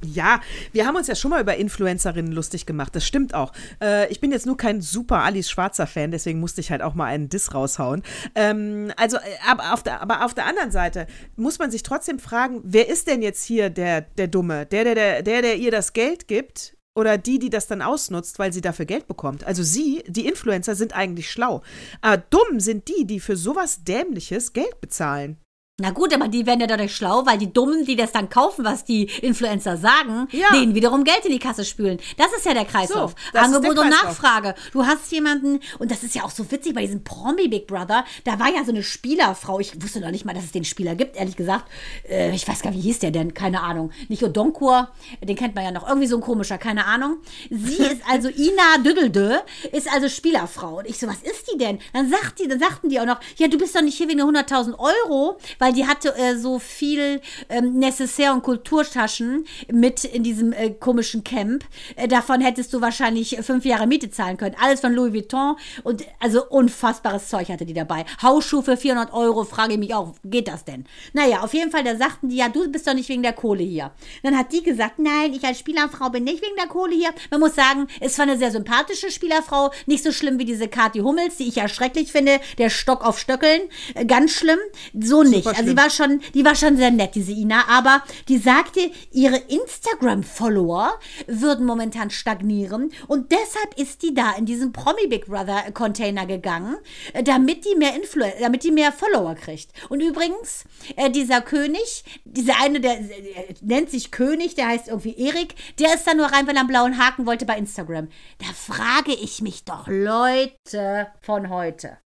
Ja, 0.04 0.40
wir 0.72 0.86
haben 0.86 0.96
uns 0.96 1.06
ja 1.06 1.14
schon 1.14 1.30
mal 1.30 1.40
über 1.40 1.56
Influencerinnen 1.56 2.32
lustig 2.32 2.66
gemacht. 2.66 2.94
Das 2.94 3.06
stimmt 3.06 3.34
auch. 3.34 3.52
Äh, 3.82 4.10
ich 4.10 4.20
bin 4.20 4.32
jetzt 4.32 4.46
nur 4.46 4.56
kein 4.56 4.80
super 4.80 5.22
Alice 5.22 5.50
Schwarzer 5.50 5.86
Fan, 5.86 6.10
deswegen 6.10 6.40
musste 6.40 6.60
ich 6.60 6.70
halt 6.70 6.82
auch 6.82 6.94
mal 6.94 7.06
einen 7.06 7.28
Diss 7.28 7.54
raushauen. 7.54 8.02
Ähm, 8.34 8.92
also, 8.96 9.16
äh, 9.18 9.20
aber 9.46 9.72
auf, 9.72 9.82
der, 9.82 10.00
aber 10.00 10.24
auf 10.24 10.34
der 10.34 10.46
anderen 10.46 10.70
Seite 10.70 11.06
muss 11.36 11.58
man 11.58 11.70
sich 11.70 11.82
trotzdem 11.82 12.18
fragen, 12.18 12.60
wer 12.64 12.88
ist 12.88 13.08
denn 13.08 13.22
jetzt 13.22 13.44
hier 13.44 13.70
der, 13.70 14.02
der 14.02 14.28
Dumme? 14.28 14.66
Der, 14.66 14.84
der, 14.84 14.94
der, 14.94 15.22
der, 15.22 15.42
der 15.42 15.56
ihr 15.56 15.70
das 15.70 15.92
Geld 15.92 16.28
gibt? 16.28 16.76
Oder 16.96 17.18
die, 17.18 17.38
die 17.38 17.50
das 17.50 17.68
dann 17.68 17.82
ausnutzt, 17.82 18.38
weil 18.38 18.52
sie 18.52 18.60
dafür 18.60 18.84
Geld 18.84 19.06
bekommt. 19.06 19.44
Also 19.44 19.62
sie, 19.62 20.02
die 20.08 20.26
Influencer, 20.26 20.74
sind 20.74 20.94
eigentlich 20.94 21.30
schlau. 21.30 21.62
Aber 22.00 22.16
dumm 22.16 22.58
sind 22.58 22.88
die, 22.88 23.06
die 23.06 23.20
für 23.20 23.36
sowas 23.36 23.84
Dämliches 23.84 24.52
Geld 24.52 24.80
bezahlen. 24.80 25.38
Na 25.80 25.90
gut, 25.90 26.12
aber 26.14 26.28
die 26.28 26.44
werden 26.46 26.60
ja 26.60 26.66
dadurch 26.66 26.94
schlau, 26.94 27.24
weil 27.26 27.38
die 27.38 27.52
Dummen, 27.52 27.84
die 27.86 27.96
das 27.96 28.12
dann 28.12 28.28
kaufen, 28.28 28.64
was 28.64 28.84
die 28.84 29.04
Influencer 29.22 29.76
sagen, 29.76 30.28
Ja. 30.30 30.48
denen 30.52 30.74
wiederum 30.74 31.04
Geld 31.04 31.24
in 31.24 31.32
die 31.32 31.38
Kasse 31.38 31.64
spülen. 31.64 31.98
Das 32.18 32.32
ist 32.36 32.44
ja 32.44 32.52
der 32.54 32.64
Kreislauf. 32.66 33.14
So, 33.32 33.38
Angebot 33.38 33.76
der 33.76 33.84
und 33.84 33.90
Kreislauf. 33.90 34.04
Nachfrage. 34.22 34.54
Du 34.72 34.84
hast 34.86 35.10
jemanden, 35.10 35.60
und 35.78 35.90
das 35.90 36.02
ist 36.02 36.14
ja 36.14 36.24
auch 36.24 36.30
so 36.30 36.50
witzig 36.50 36.74
bei 36.74 36.82
diesem 36.82 37.02
Promi 37.02 37.48
Big 37.48 37.66
Brother, 37.66 38.04
da 38.24 38.38
war 38.38 38.48
ja 38.54 38.62
so 38.64 38.70
eine 38.72 38.82
Spielerfrau. 38.82 39.58
Ich 39.60 39.82
wusste 39.82 40.00
noch 40.00 40.10
nicht 40.10 40.24
mal, 40.24 40.34
dass 40.34 40.44
es 40.44 40.52
den 40.52 40.64
Spieler 40.64 40.94
gibt, 40.94 41.16
ehrlich 41.16 41.36
gesagt. 41.36 41.64
Äh, 42.08 42.34
ich 42.34 42.46
weiß 42.46 42.60
gar 42.62 42.70
nicht, 42.70 42.80
wie 42.84 42.88
hieß 42.88 42.98
der 42.98 43.10
denn? 43.10 43.32
Keine 43.34 43.62
Ahnung. 43.62 43.90
Nicht 44.08 44.22
Odonkur, 44.22 44.88
den 45.22 45.36
kennt 45.36 45.54
man 45.54 45.64
ja 45.64 45.70
noch. 45.70 45.88
Irgendwie 45.88 46.06
so 46.08 46.16
ein 46.16 46.22
komischer, 46.22 46.58
keine 46.58 46.84
Ahnung. 46.86 47.18
Sie 47.50 47.76
ist 47.82 48.02
also 48.10 48.28
Ina 48.28 48.78
Düdeldö, 48.84 49.36
ist 49.72 49.90
also 49.92 50.08
Spielerfrau. 50.08 50.78
Und 50.78 50.86
ich 50.88 50.98
so, 50.98 51.06
was 51.06 51.22
ist 51.22 51.50
die 51.52 51.58
denn? 51.58 51.78
Dann 51.92 52.10
sagt 52.10 52.38
die, 52.40 52.48
dann 52.48 52.58
sagten 52.60 52.88
die 52.90 53.00
auch 53.00 53.06
noch, 53.06 53.20
ja, 53.36 53.48
du 53.48 53.56
bist 53.58 53.74
doch 53.74 53.82
nicht 53.82 53.96
hier 53.96 54.08
wegen 54.08 54.18
der 54.18 54.26
100.000 54.26 54.78
Euro, 54.78 55.38
weil 55.58 55.69
die 55.72 55.86
hatte 55.86 56.14
äh, 56.16 56.36
so 56.36 56.58
viel 56.58 57.20
ähm, 57.48 57.78
Necessaire 57.78 58.32
und 58.32 58.42
Kulturtaschen 58.42 59.46
mit 59.70 60.04
in 60.04 60.22
diesem 60.22 60.52
äh, 60.52 60.70
komischen 60.70 61.24
Camp. 61.24 61.64
Äh, 61.96 62.08
davon 62.08 62.40
hättest 62.40 62.72
du 62.72 62.80
wahrscheinlich 62.80 63.38
fünf 63.42 63.64
Jahre 63.64 63.86
Miete 63.86 64.10
zahlen 64.10 64.36
können. 64.36 64.56
Alles 64.60 64.80
von 64.80 64.92
Louis 64.92 65.12
Vuitton 65.12 65.56
und 65.82 66.04
also 66.18 66.46
unfassbares 66.48 67.28
Zeug 67.28 67.48
hatte 67.48 67.66
die 67.66 67.74
dabei. 67.74 68.04
Hausschuh 68.22 68.62
für 68.62 68.76
400 68.76 69.12
Euro, 69.12 69.44
frage 69.44 69.74
ich 69.74 69.78
mich 69.78 69.94
auch, 69.94 70.14
geht 70.24 70.48
das 70.48 70.64
denn? 70.64 70.84
Naja, 71.12 71.40
auf 71.40 71.54
jeden 71.54 71.70
Fall, 71.70 71.84
da 71.84 71.96
sagten 71.96 72.28
die, 72.28 72.36
ja, 72.36 72.48
du 72.48 72.70
bist 72.70 72.86
doch 72.86 72.94
nicht 72.94 73.08
wegen 73.08 73.22
der 73.22 73.32
Kohle 73.32 73.62
hier. 73.62 73.92
Dann 74.22 74.36
hat 74.36 74.52
die 74.52 74.62
gesagt, 74.62 74.98
nein, 74.98 75.32
ich 75.32 75.44
als 75.44 75.58
Spielerfrau 75.58 76.10
bin 76.10 76.24
nicht 76.24 76.42
wegen 76.42 76.56
der 76.56 76.66
Kohle 76.66 76.94
hier. 76.94 77.10
Man 77.30 77.40
muss 77.40 77.54
sagen, 77.54 77.86
es 78.00 78.18
war 78.18 78.24
eine 78.24 78.38
sehr 78.38 78.50
sympathische 78.50 79.10
Spielerfrau, 79.10 79.70
nicht 79.86 80.04
so 80.04 80.12
schlimm 80.12 80.38
wie 80.38 80.44
diese 80.44 80.68
Kathi 80.68 81.00
Hummels, 81.00 81.36
die 81.36 81.48
ich 81.48 81.56
ja 81.56 81.68
schrecklich 81.68 82.12
finde, 82.12 82.40
der 82.58 82.70
Stock 82.70 83.04
auf 83.04 83.18
Stöckeln, 83.18 83.62
äh, 83.94 84.04
ganz 84.04 84.32
schlimm. 84.32 84.58
So 84.98 85.22
nicht. 85.22 85.46
Also 85.60 85.70
schlimm. 85.70 85.76
die 85.76 85.82
war 85.82 85.90
schon, 85.90 86.20
die 86.34 86.44
war 86.44 86.54
schon 86.54 86.76
sehr 86.76 86.90
nett, 86.90 87.14
diese 87.14 87.32
Ina, 87.32 87.68
aber 87.68 88.02
die 88.28 88.38
sagte, 88.38 88.80
ihre 89.12 89.36
Instagram-Follower 89.36 90.98
würden 91.26 91.66
momentan 91.66 92.10
stagnieren 92.10 92.92
und 93.06 93.32
deshalb 93.32 93.78
ist 93.78 94.02
die 94.02 94.14
da 94.14 94.32
in 94.32 94.46
diesen 94.46 94.72
Promi 94.72 95.06
Big 95.08 95.26
Brother 95.26 95.70
Container 95.72 96.26
gegangen, 96.26 96.76
äh, 97.12 97.22
damit 97.22 97.64
die 97.64 97.76
mehr 97.76 97.94
Influ 97.94 98.24
damit 98.40 98.64
die 98.64 98.70
mehr 98.70 98.92
Follower 98.92 99.34
kriegt. 99.34 99.70
Und 99.88 100.00
übrigens, 100.00 100.64
äh, 100.96 101.10
dieser 101.10 101.40
König, 101.40 102.04
dieser 102.24 102.60
eine, 102.60 102.80
der 102.80 103.00
äh, 103.00 103.54
nennt 103.60 103.90
sich 103.90 104.10
König, 104.10 104.54
der 104.54 104.68
heißt 104.68 104.88
irgendwie 104.88 105.16
Erik, 105.18 105.54
der 105.78 105.94
ist 105.94 106.06
da 106.06 106.14
nur 106.14 106.26
rein, 106.26 106.46
weil 106.46 106.54
er 106.54 106.60
einen 106.60 106.68
blauen 106.68 106.98
Haken 106.98 107.26
wollte 107.26 107.46
bei 107.46 107.56
Instagram. 107.56 108.08
Da 108.38 108.46
frage 108.54 109.12
ich 109.12 109.42
mich 109.42 109.64
doch, 109.64 109.86
Leute 109.88 111.08
von 111.20 111.48
heute. 111.50 111.98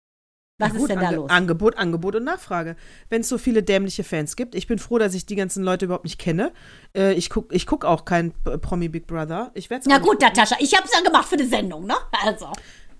Was 0.59 0.73
ist 0.73 0.79
Gut, 0.79 0.91
denn 0.91 1.01
da 1.01 1.09
Ange 1.09 1.17
los? 1.17 1.31
Angebot, 1.31 1.77
Angebot 1.77 2.15
und 2.15 2.25
Nachfrage. 2.25 2.77
Wenn 3.09 3.23
es 3.23 3.29
so 3.29 3.39
viele 3.39 3.65
dämliche 3.65 4.05
Fans 4.05 4.37
gibt, 4.37 4.55
ich 4.55 4.69
bin 4.69 4.79
froh, 4.79 4.99
dass 4.99 5.15
ich 5.15 5.27
die 5.27 5.35
ganzen 5.35 5.65
Leute 5.65 5.87
überhaupt 5.87 6.05
nicht 6.05 6.21
kenne. 6.21 6.53
Äh, 6.97 7.15
ich 7.15 7.29
gucke 7.29 7.53
ich 7.55 7.67
guck 7.67 7.85
auch 7.85 8.05
kein 8.05 8.33
Promi 8.63 8.89
Big 8.89 9.09
Brother. 9.09 9.51
Ich 9.55 9.69
werde 9.69 9.89
Na 9.89 9.99
gut, 9.99 10.21
Natascha, 10.21 10.57
ich 10.61 10.73
hab's 10.77 10.93
dann 10.93 11.03
gemacht 11.03 11.29
für 11.29 11.37
die 11.37 11.47
Sendung, 11.47 11.87
ne? 11.87 11.97
Also. 12.25 12.53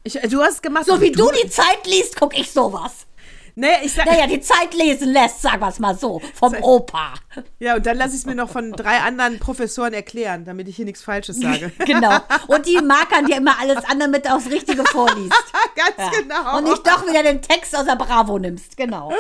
Ich, 0.03 0.17
äh, 0.17 0.27
du 0.27 0.43
hast 0.43 0.65
gemacht. 0.65 0.87
So 0.87 1.01
wie 1.01 1.13
du 1.13 1.31
die 1.31 1.49
Zeit 1.49 1.87
liest, 1.87 2.17
guck 2.19 2.37
ich 2.37 2.51
sowas. 2.51 3.07
Nee, 3.57 3.69
ich 3.85 3.93
sag. 3.93 4.07
Naja, 4.07 4.27
die 4.27 4.41
Zeit 4.41 4.75
lesen 4.75 5.13
lässt, 5.13 5.43
sagen 5.43 5.61
wir's 5.61 5.79
mal 5.79 5.97
so, 5.97 6.21
vom 6.35 6.55
Opa. 6.61 7.15
Ja, 7.61 7.77
und 7.77 7.87
dann 7.87 7.97
lasse 7.97 8.11
ich 8.15 8.21
es 8.21 8.27
mir 8.27 8.35
noch 8.35 8.51
von 8.51 8.73
drei 8.73 8.99
anderen 8.99 9.39
Professoren 9.39 9.93
erklären, 9.93 10.45
damit 10.45 10.67
ich 10.69 10.77
hier 10.77 10.85
nichts 10.85 11.03
Falsches 11.03 11.39
sage. 11.41 11.71
Genau. 11.87 12.17
Und 12.49 12.67
die 12.67 12.79
markern 12.81 13.27
dir 13.27 13.37
immer 13.37 13.59
alles 13.61 13.85
an, 13.89 14.01
damit 14.01 14.25
du 14.27 14.35
aufs 14.35 14.51
Richtige 14.51 14.85
vorliest. 14.85 15.33
Ganz 15.77 15.95
Ja. 16.15 16.21
genau. 16.21 16.59
Und 16.59 16.65
nicht 16.65 16.87
doch 16.87 17.07
wieder 17.07 17.23
den 17.23 17.43
Text 17.43 17.77
aus 17.77 17.85
der 17.85 17.97
Bravo 17.97 18.39
nimmst. 18.39 18.77
Genau. 18.77 19.13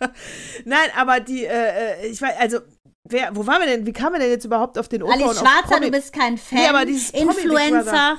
Nein, 0.64 0.88
aber 0.96 1.20
die, 1.20 1.44
äh, 1.44 2.02
äh, 2.02 2.06
ich 2.06 2.20
weiß, 2.20 2.34
also, 2.38 2.58
wer, 3.04 3.34
wo 3.36 3.46
waren 3.46 3.60
wir 3.60 3.66
denn? 3.68 3.86
Wie 3.86 3.92
kamen 3.92 4.14
wir 4.14 4.20
denn 4.20 4.30
jetzt 4.30 4.44
überhaupt 4.44 4.78
auf 4.78 4.88
den 4.88 5.02
Opa 5.02 5.12
Alice 5.14 5.38
Schwarzer, 5.38 5.80
du 5.80 5.90
bist 5.90 6.12
kein 6.12 6.38
Fan. 6.38 6.58
Nee, 6.58 6.68
aber 6.68 6.84
dieses 6.84 7.10
Influencer. 7.10 8.18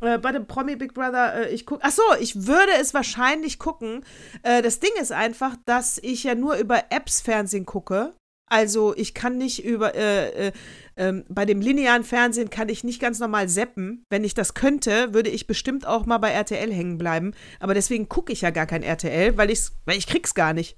Äh, 0.00 0.18
bei 0.18 0.32
dem 0.32 0.46
Promi 0.46 0.76
Big 0.76 0.94
Brother, 0.94 1.46
äh, 1.46 1.54
ich 1.54 1.66
gucke. 1.66 1.82
Ach 1.84 1.92
so, 1.92 2.02
ich 2.20 2.46
würde 2.46 2.72
es 2.80 2.94
wahrscheinlich 2.94 3.58
gucken. 3.58 4.04
Äh, 4.42 4.62
das 4.62 4.80
Ding 4.80 4.90
ist 5.00 5.12
einfach, 5.12 5.56
dass 5.64 5.98
ich 5.98 6.24
ja 6.24 6.34
nur 6.34 6.56
über 6.56 6.84
Apps 6.90 7.20
Fernsehen 7.20 7.66
gucke. 7.66 8.14
Also 8.46 8.94
ich 8.96 9.14
kann 9.14 9.38
nicht 9.38 9.64
über, 9.64 9.94
äh, 9.94 10.48
äh, 10.48 10.52
ähm, 10.96 11.24
bei 11.28 11.46
dem 11.46 11.60
linearen 11.60 12.04
Fernsehen 12.04 12.50
kann 12.50 12.68
ich 12.68 12.84
nicht 12.84 13.00
ganz 13.00 13.18
normal 13.18 13.48
zappen. 13.48 14.04
Wenn 14.10 14.22
ich 14.22 14.34
das 14.34 14.54
könnte, 14.54 15.14
würde 15.14 15.30
ich 15.30 15.46
bestimmt 15.46 15.86
auch 15.86 16.06
mal 16.06 16.18
bei 16.18 16.30
RTL 16.30 16.72
hängen 16.72 16.98
bleiben. 16.98 17.32
Aber 17.58 17.74
deswegen 17.74 18.08
gucke 18.08 18.32
ich 18.32 18.42
ja 18.42 18.50
gar 18.50 18.66
kein 18.66 18.82
RTL, 18.82 19.36
weil, 19.36 19.50
ich's, 19.50 19.72
weil 19.86 19.96
ich 19.96 20.06
krieg's 20.06 20.34
gar 20.34 20.52
nicht. 20.52 20.76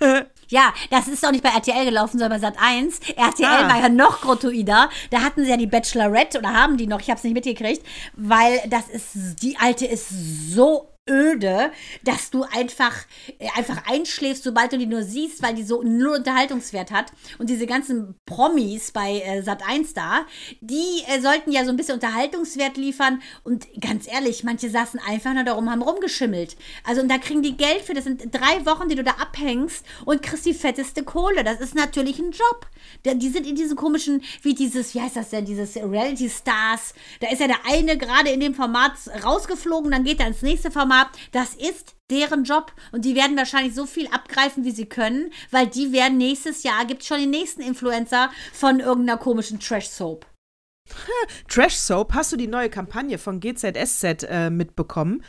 Ja, 0.50 0.72
das 0.90 1.08
ist 1.08 1.24
auch 1.26 1.30
nicht 1.32 1.42
bei 1.44 1.50
RTL 1.50 1.84
gelaufen, 1.84 2.18
sondern 2.18 2.40
bei 2.40 2.46
Sat 2.46 2.56
1. 2.60 3.00
RTL 3.16 3.46
Ah. 3.46 3.68
war 3.68 3.80
ja 3.80 3.88
noch 3.88 4.20
grottoider. 4.20 4.90
Da 5.10 5.22
hatten 5.22 5.44
sie 5.44 5.50
ja 5.50 5.56
die 5.56 5.66
Bachelorette 5.66 6.38
oder 6.38 6.52
haben 6.52 6.76
die 6.76 6.86
noch, 6.86 7.00
ich 7.00 7.08
habe 7.08 7.18
es 7.18 7.24
nicht 7.24 7.34
mitgekriegt, 7.34 7.84
weil 8.14 8.60
das 8.68 8.88
ist, 8.88 9.42
die 9.42 9.56
alte 9.58 9.86
ist 9.86 10.08
so 10.52 10.88
öde, 11.10 11.72
dass 12.04 12.30
du 12.30 12.44
einfach, 12.44 12.94
äh, 13.38 13.48
einfach 13.56 13.86
einschläfst, 13.86 14.44
sobald 14.44 14.72
du 14.72 14.78
die 14.78 14.86
nur 14.86 15.02
siehst, 15.02 15.42
weil 15.42 15.54
die 15.54 15.64
so 15.64 15.82
null 15.82 16.18
Unterhaltungswert 16.18 16.90
hat. 16.90 17.12
Und 17.38 17.50
diese 17.50 17.66
ganzen 17.66 18.14
Promis 18.24 18.92
bei 18.92 19.20
äh, 19.20 19.42
Sat 19.42 19.62
1 19.66 19.94
da, 19.94 20.26
die 20.60 21.02
äh, 21.08 21.20
sollten 21.20 21.52
ja 21.52 21.64
so 21.64 21.70
ein 21.70 21.76
bisschen 21.76 21.94
Unterhaltungswert 21.94 22.76
liefern. 22.76 23.20
Und 23.42 23.66
ganz 23.80 24.06
ehrlich, 24.10 24.44
manche 24.44 24.70
saßen 24.70 25.00
einfach 25.06 25.34
nur 25.34 25.44
darum, 25.44 25.70
haben 25.70 25.82
rumgeschimmelt. 25.82 26.56
Also, 26.84 27.02
und 27.02 27.08
da 27.08 27.18
kriegen 27.18 27.42
die 27.42 27.56
Geld 27.56 27.82
für, 27.82 27.94
das 27.94 28.04
sind 28.04 28.34
drei 28.34 28.64
Wochen, 28.64 28.88
die 28.88 28.94
du 28.94 29.04
da 29.04 29.12
abhängst 29.12 29.84
und 30.04 30.22
kriegst 30.22 30.46
die 30.46 30.54
fetteste 30.54 31.02
Kohle. 31.02 31.44
Das 31.44 31.60
ist 31.60 31.74
natürlich 31.74 32.18
ein 32.18 32.30
Job. 32.30 32.66
Die 33.04 33.28
sind 33.28 33.46
in 33.46 33.56
diesen 33.56 33.76
komischen, 33.76 34.22
wie 34.42 34.54
dieses, 34.54 34.94
wie 34.94 35.00
heißt 35.00 35.16
das 35.16 35.30
denn, 35.30 35.44
dieses 35.44 35.76
Reality 35.76 36.28
Stars. 36.28 36.94
Da 37.20 37.30
ist 37.30 37.40
ja 37.40 37.46
der 37.46 37.60
eine 37.66 37.96
gerade 37.96 38.30
in 38.30 38.40
dem 38.40 38.54
Format 38.54 38.92
rausgeflogen, 39.24 39.90
dann 39.90 40.04
geht 40.04 40.20
er 40.20 40.26
ins 40.26 40.42
nächste 40.42 40.70
Format. 40.70 40.99
Das 41.32 41.54
ist 41.54 41.94
deren 42.10 42.44
Job 42.44 42.72
und 42.92 43.04
die 43.04 43.14
werden 43.14 43.36
wahrscheinlich 43.36 43.74
so 43.74 43.86
viel 43.86 44.08
abgreifen, 44.08 44.64
wie 44.64 44.72
sie 44.72 44.86
können, 44.86 45.32
weil 45.50 45.66
die 45.66 45.92
werden 45.92 46.18
nächstes 46.18 46.62
Jahr, 46.62 46.84
gibt 46.84 47.04
schon 47.04 47.18
den 47.18 47.30
nächsten 47.30 47.62
Influencer 47.62 48.30
von 48.52 48.80
irgendeiner 48.80 49.18
komischen 49.18 49.60
Trash-Soap. 49.60 50.26
Trash 51.48 51.76
Soap, 51.76 52.14
hast 52.14 52.32
du 52.32 52.36
die 52.36 52.48
neue 52.48 52.68
Kampagne 52.68 53.18
von 53.18 53.40
GZSZ 53.40 54.24
äh, 54.24 54.50
mitbekommen? 54.50 55.22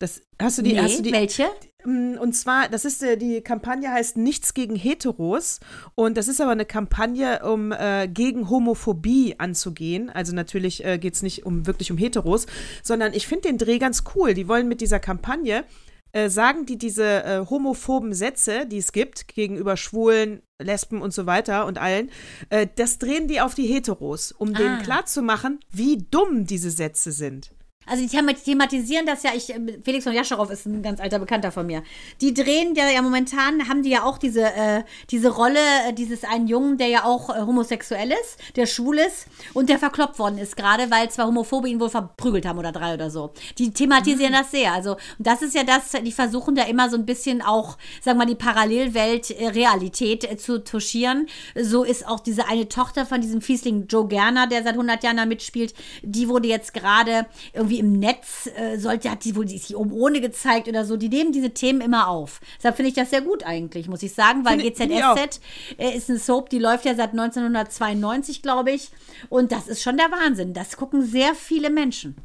Das, 0.00 0.22
hast 0.40 0.56
du 0.58 0.62
die, 0.62 0.72
nee, 0.72 0.80
hast 0.80 0.98
du 0.98 1.02
die, 1.02 1.12
welche? 1.12 1.46
Mm, 1.84 2.14
Und 2.18 2.32
zwar, 2.32 2.68
das 2.70 2.84
ist 2.86 3.02
äh, 3.02 3.16
die 3.18 3.42
Kampagne 3.42 3.90
heißt 3.90 4.16
Nichts 4.16 4.54
gegen 4.54 4.74
Heteros 4.74 5.60
und 5.94 6.16
das 6.16 6.26
ist 6.26 6.40
aber 6.40 6.52
eine 6.52 6.64
Kampagne, 6.64 7.44
um 7.44 7.70
äh, 7.70 8.08
gegen 8.08 8.48
Homophobie 8.48 9.36
anzugehen. 9.38 10.08
Also 10.08 10.34
natürlich 10.34 10.84
äh, 10.86 10.98
geht 10.98 11.14
es 11.14 11.22
nicht 11.22 11.44
um 11.44 11.66
wirklich 11.66 11.92
um 11.92 11.98
Heteros, 11.98 12.46
sondern 12.82 13.12
ich 13.12 13.26
finde 13.28 13.48
den 13.48 13.58
Dreh 13.58 13.78
ganz 13.78 14.02
cool. 14.14 14.32
Die 14.34 14.48
wollen 14.48 14.68
mit 14.68 14.80
dieser 14.80 15.00
Kampagne 15.00 15.64
äh, 16.12 16.30
sagen 16.30 16.64
die 16.66 16.78
diese 16.78 17.04
äh, 17.22 17.44
homophoben 17.48 18.14
Sätze, 18.14 18.66
die 18.66 18.78
es 18.78 18.92
gibt 18.92 19.28
gegenüber 19.28 19.76
Schwulen, 19.76 20.40
Lesben 20.58 21.02
und 21.02 21.12
so 21.12 21.26
weiter 21.26 21.66
und 21.66 21.76
allen, 21.78 22.10
äh, 22.48 22.66
das 22.74 22.98
drehen 22.98 23.28
die 23.28 23.40
auf 23.42 23.54
die 23.54 23.66
Heteros, 23.66 24.32
um 24.32 24.54
denen 24.54 24.78
Ah. 24.80 24.82
klarzumachen, 24.82 25.60
wie 25.70 25.98
dumm 26.10 26.46
diese 26.46 26.70
Sätze 26.70 27.12
sind. 27.12 27.50
Also 27.90 28.02
die 28.04 28.08
thema- 28.08 28.32
thematisieren 28.32 29.04
das 29.04 29.24
ja, 29.24 29.30
ich, 29.34 29.50
äh, 29.50 29.58
Felix 29.84 30.04
von 30.04 30.12
Jascharow 30.12 30.48
ist 30.50 30.64
ein 30.66 30.82
ganz 30.82 31.00
alter 31.00 31.18
Bekannter 31.18 31.50
von 31.50 31.66
mir. 31.66 31.82
Die 32.20 32.32
drehen 32.32 32.74
ja, 32.76 32.88
ja 32.88 33.02
momentan, 33.02 33.68
haben 33.68 33.82
die 33.82 33.90
ja 33.90 34.04
auch 34.04 34.16
diese, 34.16 34.44
äh, 34.44 34.84
diese 35.10 35.30
Rolle 35.30 35.58
äh, 35.88 35.92
dieses 35.92 36.22
einen 36.24 36.46
Jungen, 36.46 36.78
der 36.78 36.86
ja 36.86 37.04
auch 37.04 37.30
äh, 37.30 37.40
homosexuell 37.40 38.12
ist, 38.12 38.38
der 38.56 38.66
schwul 38.66 38.98
ist 38.98 39.26
und 39.54 39.68
der 39.68 39.78
verkloppt 39.80 40.18
worden 40.20 40.38
ist 40.38 40.56
gerade, 40.56 40.90
weil 40.90 41.10
zwei 41.10 41.24
Homophobe 41.24 41.68
ihn 41.68 41.80
wohl 41.80 41.90
verprügelt 41.90 42.46
haben 42.46 42.58
oder 42.58 42.70
drei 42.70 42.94
oder 42.94 43.10
so. 43.10 43.32
Die 43.58 43.72
thematisieren 43.72 44.32
das 44.32 44.52
sehr. 44.52 44.72
Also 44.72 44.96
das 45.18 45.42
ist 45.42 45.54
ja 45.56 45.64
das, 45.64 45.90
die 45.90 46.12
versuchen 46.12 46.54
da 46.54 46.62
immer 46.64 46.88
so 46.90 46.96
ein 46.96 47.06
bisschen 47.06 47.42
auch, 47.42 47.76
sagen 48.00 48.18
wir 48.18 48.24
mal, 48.24 48.26
die 48.26 48.36
Parallelwelt, 48.36 49.30
äh, 49.32 49.48
Realität 49.48 50.30
äh, 50.30 50.36
zu 50.36 50.62
touchieren. 50.62 51.26
So 51.60 51.82
ist 51.82 52.06
auch 52.06 52.20
diese 52.20 52.46
eine 52.46 52.68
Tochter 52.68 53.04
von 53.04 53.20
diesem 53.20 53.40
Fiesling 53.40 53.88
Joe 53.88 54.06
Gerner, 54.06 54.46
der 54.46 54.62
seit 54.62 54.74
100 54.74 55.02
Jahren 55.02 55.16
da 55.16 55.26
mitspielt, 55.26 55.74
die 56.02 56.28
wurde 56.28 56.46
jetzt 56.46 56.72
gerade 56.72 57.26
irgendwie 57.52 57.79
im 57.80 57.98
Netz, 57.98 58.46
äh, 58.56 58.76
sollte, 58.78 59.10
hat 59.10 59.24
die 59.24 59.34
wohl 59.34 59.46
die 59.46 59.74
oben 59.74 59.92
ohne 59.92 60.20
gezeigt 60.20 60.68
oder 60.68 60.84
so. 60.84 60.98
Die 60.98 61.08
nehmen 61.08 61.32
diese 61.32 61.50
Themen 61.50 61.80
immer 61.80 62.08
auf. 62.08 62.40
Deshalb 62.58 62.76
finde 62.76 62.90
ich 62.90 62.94
das 62.94 63.08
sehr 63.08 63.22
gut 63.22 63.42
eigentlich, 63.42 63.88
muss 63.88 64.02
ich 64.02 64.12
sagen, 64.12 64.44
weil 64.44 64.60
auch. 64.60 65.14
GZSZ 65.16 65.40
äh, 65.78 65.96
ist 65.96 66.10
eine 66.10 66.18
Soap, 66.18 66.50
die 66.50 66.58
läuft 66.58 66.84
ja 66.84 66.94
seit 66.94 67.12
1992, 67.12 68.42
glaube 68.42 68.70
ich. 68.70 68.90
Und 69.30 69.50
das 69.50 69.66
ist 69.66 69.82
schon 69.82 69.96
der 69.96 70.10
Wahnsinn. 70.12 70.52
Das 70.52 70.76
gucken 70.76 71.02
sehr 71.02 71.34
viele 71.34 71.70
Menschen. 71.70 72.16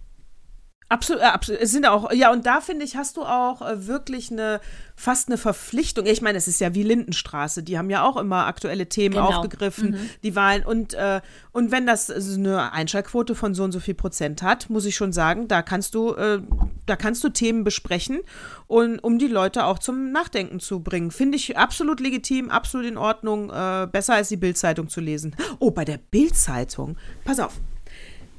Absolut, 0.88 1.24
äh, 1.24 1.26
absolut. 1.26 1.62
Es 1.62 1.72
sind 1.72 1.88
auch, 1.88 2.12
ja, 2.12 2.32
und 2.32 2.46
da 2.46 2.62
finde 2.62 2.86
ich, 2.86 2.96
hast 2.96 3.18
du 3.18 3.24
auch 3.24 3.64
äh, 3.64 3.88
wirklich 3.88 4.32
eine, 4.32 4.62
fast 4.96 5.30
eine 5.30 5.38
Verpflichtung. 5.38 6.06
Ich 6.06 6.22
meine, 6.22 6.38
es 6.38 6.48
ist 6.48 6.60
ja 6.62 6.76
wie 6.76 6.84
Lindenstraße, 6.84 7.64
die 7.64 7.80
haben 7.80 7.90
ja 7.90 8.04
auch 8.04 8.18
immer 8.18 8.46
aktuelle 8.46 8.88
Themen 8.88 9.16
Genau. 9.16 9.30
aufgegriffen, 9.30 9.98
die 10.22 10.36
Wahlen. 10.36 10.64
Und, 10.64 10.94
äh, 10.94 11.22
und 11.52 11.72
wenn 11.72 11.88
das 11.88 12.12
eine 12.12 12.72
Einschaltquote 12.72 13.34
von 13.34 13.56
so 13.56 13.64
und 13.64 13.72
so 13.72 13.80
viel 13.80 13.96
Prozent 13.96 14.44
hat, 14.44 14.70
muss 14.70 14.86
ich 14.86 14.96
schon 14.96 15.12
sagen, 15.12 15.48
da 15.48 15.64
kannst 15.64 15.96
du, 15.96 16.14
äh, 16.14 16.42
da 16.86 16.96
kannst 16.96 17.24
du 17.24 17.30
Themen 17.30 17.64
besprechen 17.64 18.20
und 18.68 19.00
um 19.00 19.18
die 19.18 19.28
Leute 19.28 19.66
auch 19.66 19.80
zum 19.80 20.12
Nachdenken 20.12 20.60
zu 20.60 20.82
bringen. 20.82 21.10
Finde 21.10 21.36
ich 21.38 21.58
absolut 21.58 22.00
legitim, 22.00 22.52
absolut 22.52 22.86
in 22.86 22.98
Ordnung, 22.98 23.50
äh, 23.50 23.88
besser 23.92 24.14
als 24.14 24.30
die 24.30 24.38
Bildzeitung 24.38 24.88
zu 24.88 25.02
lesen. 25.02 25.36
Oh, 25.58 25.72
bei 25.72 25.84
der 25.84 25.98
Bildzeitung, 25.98 26.96
pass 27.24 27.40
auf, 27.40 27.60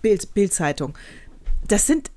Bild, 0.01 0.33
Bildzeitung. 0.33 0.97
Das 1.67 1.89
sind 1.89 2.13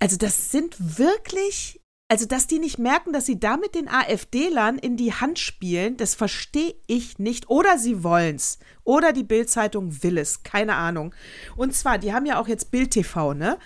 also 0.00 0.16
das 0.16 0.50
sind 0.50 0.76
wirklich, 0.98 1.80
also 2.08 2.26
dass 2.26 2.46
die 2.46 2.58
nicht 2.58 2.78
merken, 2.78 3.12
dass 3.12 3.26
sie 3.26 3.38
damit 3.38 3.74
den 3.74 3.88
AfD-Lern 3.88 4.78
in 4.78 4.96
die 4.96 5.12
Hand 5.12 5.38
spielen, 5.38 5.96
das 5.96 6.14
verstehe 6.14 6.74
ich 6.86 7.18
nicht. 7.18 7.50
Oder 7.50 7.78
sie 7.78 8.02
wollen's. 8.02 8.58
Oder 8.84 9.12
die 9.12 9.24
Bild-Zeitung 9.24 10.02
will 10.02 10.16
es, 10.16 10.42
keine 10.42 10.76
Ahnung. 10.76 11.14
Und 11.56 11.74
zwar, 11.74 11.98
die 11.98 12.14
haben 12.14 12.24
ja 12.24 12.40
auch 12.40 12.48
jetzt 12.48 12.70
Bild 12.70 12.92
TV, 12.92 13.34
ne? 13.34 13.58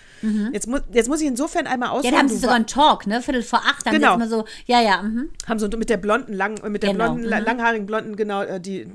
Jetzt, 0.51 0.67
mu 0.67 0.79
jetzt 0.91 1.07
muss 1.07 1.21
ich 1.21 1.27
insofern 1.27 1.65
einmal 1.67 1.91
Mhm. 1.97 2.03
Ja, 2.03 2.11
da 2.11 2.17
haben 2.17 2.29
sie 2.29 2.37
sogar 2.37 2.55
einen 2.55 2.67
Talk, 2.67 3.07
ne? 3.07 3.21
Viertel 3.21 3.43
vor 3.43 3.59
acht. 3.59 3.85
Dann 3.85 3.93
Genau. 3.93 4.15
immer 4.15 4.27
so, 4.27 4.43
ja, 4.65 4.81
ja, 4.81 5.01
mhm. 5.01 5.29
haben 5.47 5.59
so 5.59 5.69
mit 5.69 5.89
der 5.89 5.97
blonden, 5.97 6.33
lang, 6.33 6.55
mit 6.69 6.83
der 6.83 6.91
Genau, 6.91 7.13
blonden, 7.13 7.23
mhm. 7.25 7.45
langhaarigen 7.45 7.85
blonden, 7.85 8.15
genau, 8.17 8.41
äh, 8.41 8.59
die, 8.59 8.87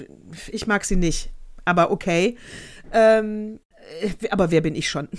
ich 0.49 0.67
mag 0.67 0.85
sie 0.85 0.97
nicht, 0.97 1.31
aber 1.65 1.91
okay. 1.91 2.37
Ähm, 2.93 3.55
äh, 3.57 3.68
aber 4.31 4.51
wer 4.51 4.61
bin 4.61 4.75
ich 4.75 4.89
schon? 4.89 5.09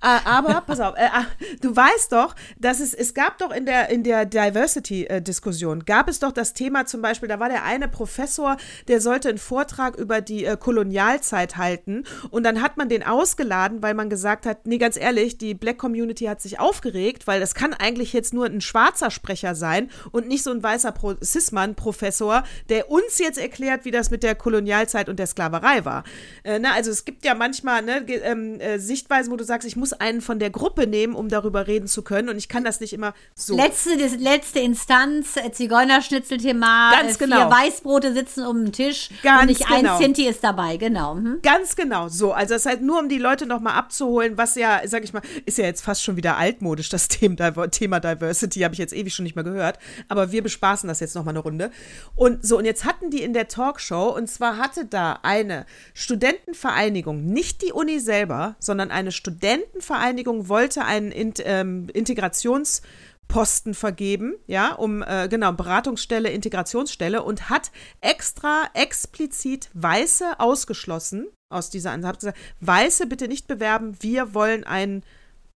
Ah, 0.00 0.20
aber 0.24 0.60
pass 0.60 0.80
auf, 0.80 0.94
äh, 0.96 1.08
ah, 1.12 1.26
du 1.60 1.74
weißt 1.74 2.12
doch, 2.12 2.34
dass 2.58 2.80
es, 2.80 2.92
es 2.92 3.14
gab 3.14 3.38
doch 3.38 3.50
in 3.50 3.66
der, 3.66 3.88
in 3.88 4.02
der 4.02 4.26
Diversity-Diskussion, 4.26 5.84
gab 5.84 6.08
es 6.08 6.18
doch 6.18 6.32
das 6.32 6.52
Thema 6.52 6.86
zum 6.86 7.02
Beispiel, 7.02 7.28
da 7.28 7.40
war 7.40 7.48
der 7.48 7.64
eine 7.64 7.88
Professor, 7.88 8.56
der 8.88 9.00
sollte 9.00 9.28
einen 9.28 9.38
Vortrag 9.38 9.96
über 9.96 10.20
die 10.20 10.44
äh, 10.44 10.56
Kolonialzeit 10.56 11.56
halten 11.56 12.04
und 12.30 12.44
dann 12.44 12.62
hat 12.62 12.76
man 12.76 12.88
den 12.88 13.02
ausgeladen, 13.02 13.82
weil 13.82 13.94
man 13.94 14.10
gesagt 14.10 14.46
hat, 14.46 14.66
nee, 14.66 14.78
ganz 14.78 14.96
ehrlich, 14.96 15.38
die 15.38 15.54
Black 15.54 15.78
Community 15.78 16.24
hat 16.26 16.40
sich 16.40 16.60
aufgeregt, 16.60 17.26
weil 17.26 17.40
das 17.40 17.54
kann 17.54 17.74
eigentlich 17.74 18.12
jetzt 18.12 18.34
nur 18.34 18.46
ein 18.46 18.60
schwarzer 18.60 19.10
Sprecher 19.10 19.54
sein 19.54 19.90
und 20.12 20.28
nicht 20.28 20.42
so 20.42 20.50
ein 20.50 20.62
weißer 20.62 20.92
Pro 20.92 21.14
Cis-Mann-Professor, 21.22 22.44
der 22.68 22.90
uns 22.90 23.18
jetzt 23.18 23.38
erklärt, 23.38 23.84
wie 23.84 23.90
das 23.90 24.10
mit 24.10 24.22
der 24.22 24.34
Kolonialzeit 24.34 25.08
und 25.08 25.18
der 25.18 25.26
Sklaverei 25.26 25.84
war. 25.84 26.04
Äh, 26.44 26.58
ne, 26.58 26.72
also 26.72 26.90
es 26.90 27.04
gibt 27.04 27.24
ja 27.24 27.34
manchmal 27.34 27.82
ne, 27.82 28.04
ähm, 28.08 28.60
äh, 28.60 28.78
Sichtweisen, 28.78 29.32
wo 29.32 29.36
du 29.36 29.44
sagst, 29.44 29.66
ich 29.66 29.76
muss 29.76 29.92
einen 29.92 30.20
von 30.20 30.38
der 30.38 30.50
Gruppe 30.50 30.86
nehmen, 30.86 31.14
um 31.14 31.28
darüber 31.28 31.66
reden 31.66 31.86
zu 31.86 32.02
können 32.02 32.28
und 32.28 32.36
ich 32.36 32.48
kann 32.48 32.64
das 32.64 32.80
nicht 32.80 32.92
immer 32.92 33.14
so. 33.34 33.56
Letzte, 33.56 33.96
das, 33.96 34.16
letzte 34.16 34.60
Instanz, 34.60 35.36
äh, 35.36 35.50
Zigeunerschnitzelthema. 35.50 36.92
Ganz 36.92 37.16
äh, 37.16 37.18
genau. 37.18 37.36
Vier 37.36 37.50
Weißbrote 37.50 38.12
sitzen 38.12 38.46
um 38.46 38.64
den 38.64 38.72
Tisch. 38.72 39.10
Ganz 39.22 39.42
und 39.42 39.48
nicht 39.48 39.66
genau. 39.66 39.96
ein 39.96 40.02
Sinti 40.02 40.26
ist 40.26 40.42
dabei, 40.42 40.76
genau. 40.76 41.14
Mhm. 41.14 41.40
Ganz 41.42 41.76
genau, 41.76 42.08
so. 42.08 42.32
Also 42.32 42.54
das 42.54 42.62
ist 42.62 42.66
halt 42.66 42.82
nur, 42.82 42.98
um 42.98 43.08
die 43.08 43.18
Leute 43.18 43.46
nochmal 43.46 43.74
abzuholen, 43.74 44.36
was 44.36 44.54
ja, 44.54 44.80
sag 44.86 45.04
ich 45.04 45.12
mal, 45.12 45.22
ist 45.44 45.58
ja 45.58 45.64
jetzt 45.64 45.82
fast 45.82 46.02
schon 46.02 46.16
wieder 46.16 46.36
altmodisch, 46.36 46.88
das 46.88 47.08
Thema, 47.08 47.68
Thema 47.68 48.00
Diversity, 48.00 48.60
habe 48.60 48.74
ich 48.74 48.78
jetzt 48.78 48.92
ewig 48.92 49.14
schon 49.14 49.24
nicht 49.24 49.36
mehr 49.36 49.44
gehört. 49.44 49.78
Aber 50.08 50.32
wir 50.32 50.42
bespaßen 50.42 50.88
das 50.88 51.00
jetzt 51.00 51.14
nochmal 51.14 51.32
eine 51.32 51.40
Runde. 51.40 51.70
Und 52.14 52.44
so, 52.44 52.58
und 52.58 52.64
jetzt 52.64 52.84
hatten 52.84 53.10
die 53.10 53.22
in 53.22 53.32
der 53.32 53.48
Talkshow, 53.48 54.14
und 54.16 54.28
zwar 54.28 54.58
hatte 54.58 54.84
da 54.84 55.20
eine 55.22 55.66
Studentenvereinigung, 55.94 57.24
nicht 57.24 57.62
die 57.62 57.72
Uni 57.72 57.95
selber, 58.00 58.56
sondern 58.58 58.90
eine 58.90 59.12
Studentenvereinigung 59.12 60.48
wollte 60.48 60.84
einen 60.84 61.12
Int, 61.12 61.42
ähm, 61.44 61.88
Integrations- 61.92 62.82
Posten 63.28 63.74
vergeben, 63.74 64.34
ja, 64.46 64.72
um 64.74 65.02
äh, 65.02 65.28
genau 65.28 65.52
Beratungsstelle, 65.52 66.30
Integrationsstelle 66.30 67.22
und 67.22 67.50
hat 67.50 67.72
extra 68.00 68.64
explizit 68.74 69.68
Weiße 69.74 70.38
ausgeschlossen 70.38 71.26
aus 71.52 71.70
dieser 71.70 71.90
Ansatz. 71.90 72.08
Hat 72.08 72.20
gesagt, 72.20 72.38
Weiße 72.60 73.06
bitte 73.06 73.28
nicht 73.28 73.48
bewerben, 73.48 73.96
wir 74.00 74.32
wollen 74.34 74.64
ein 74.64 75.02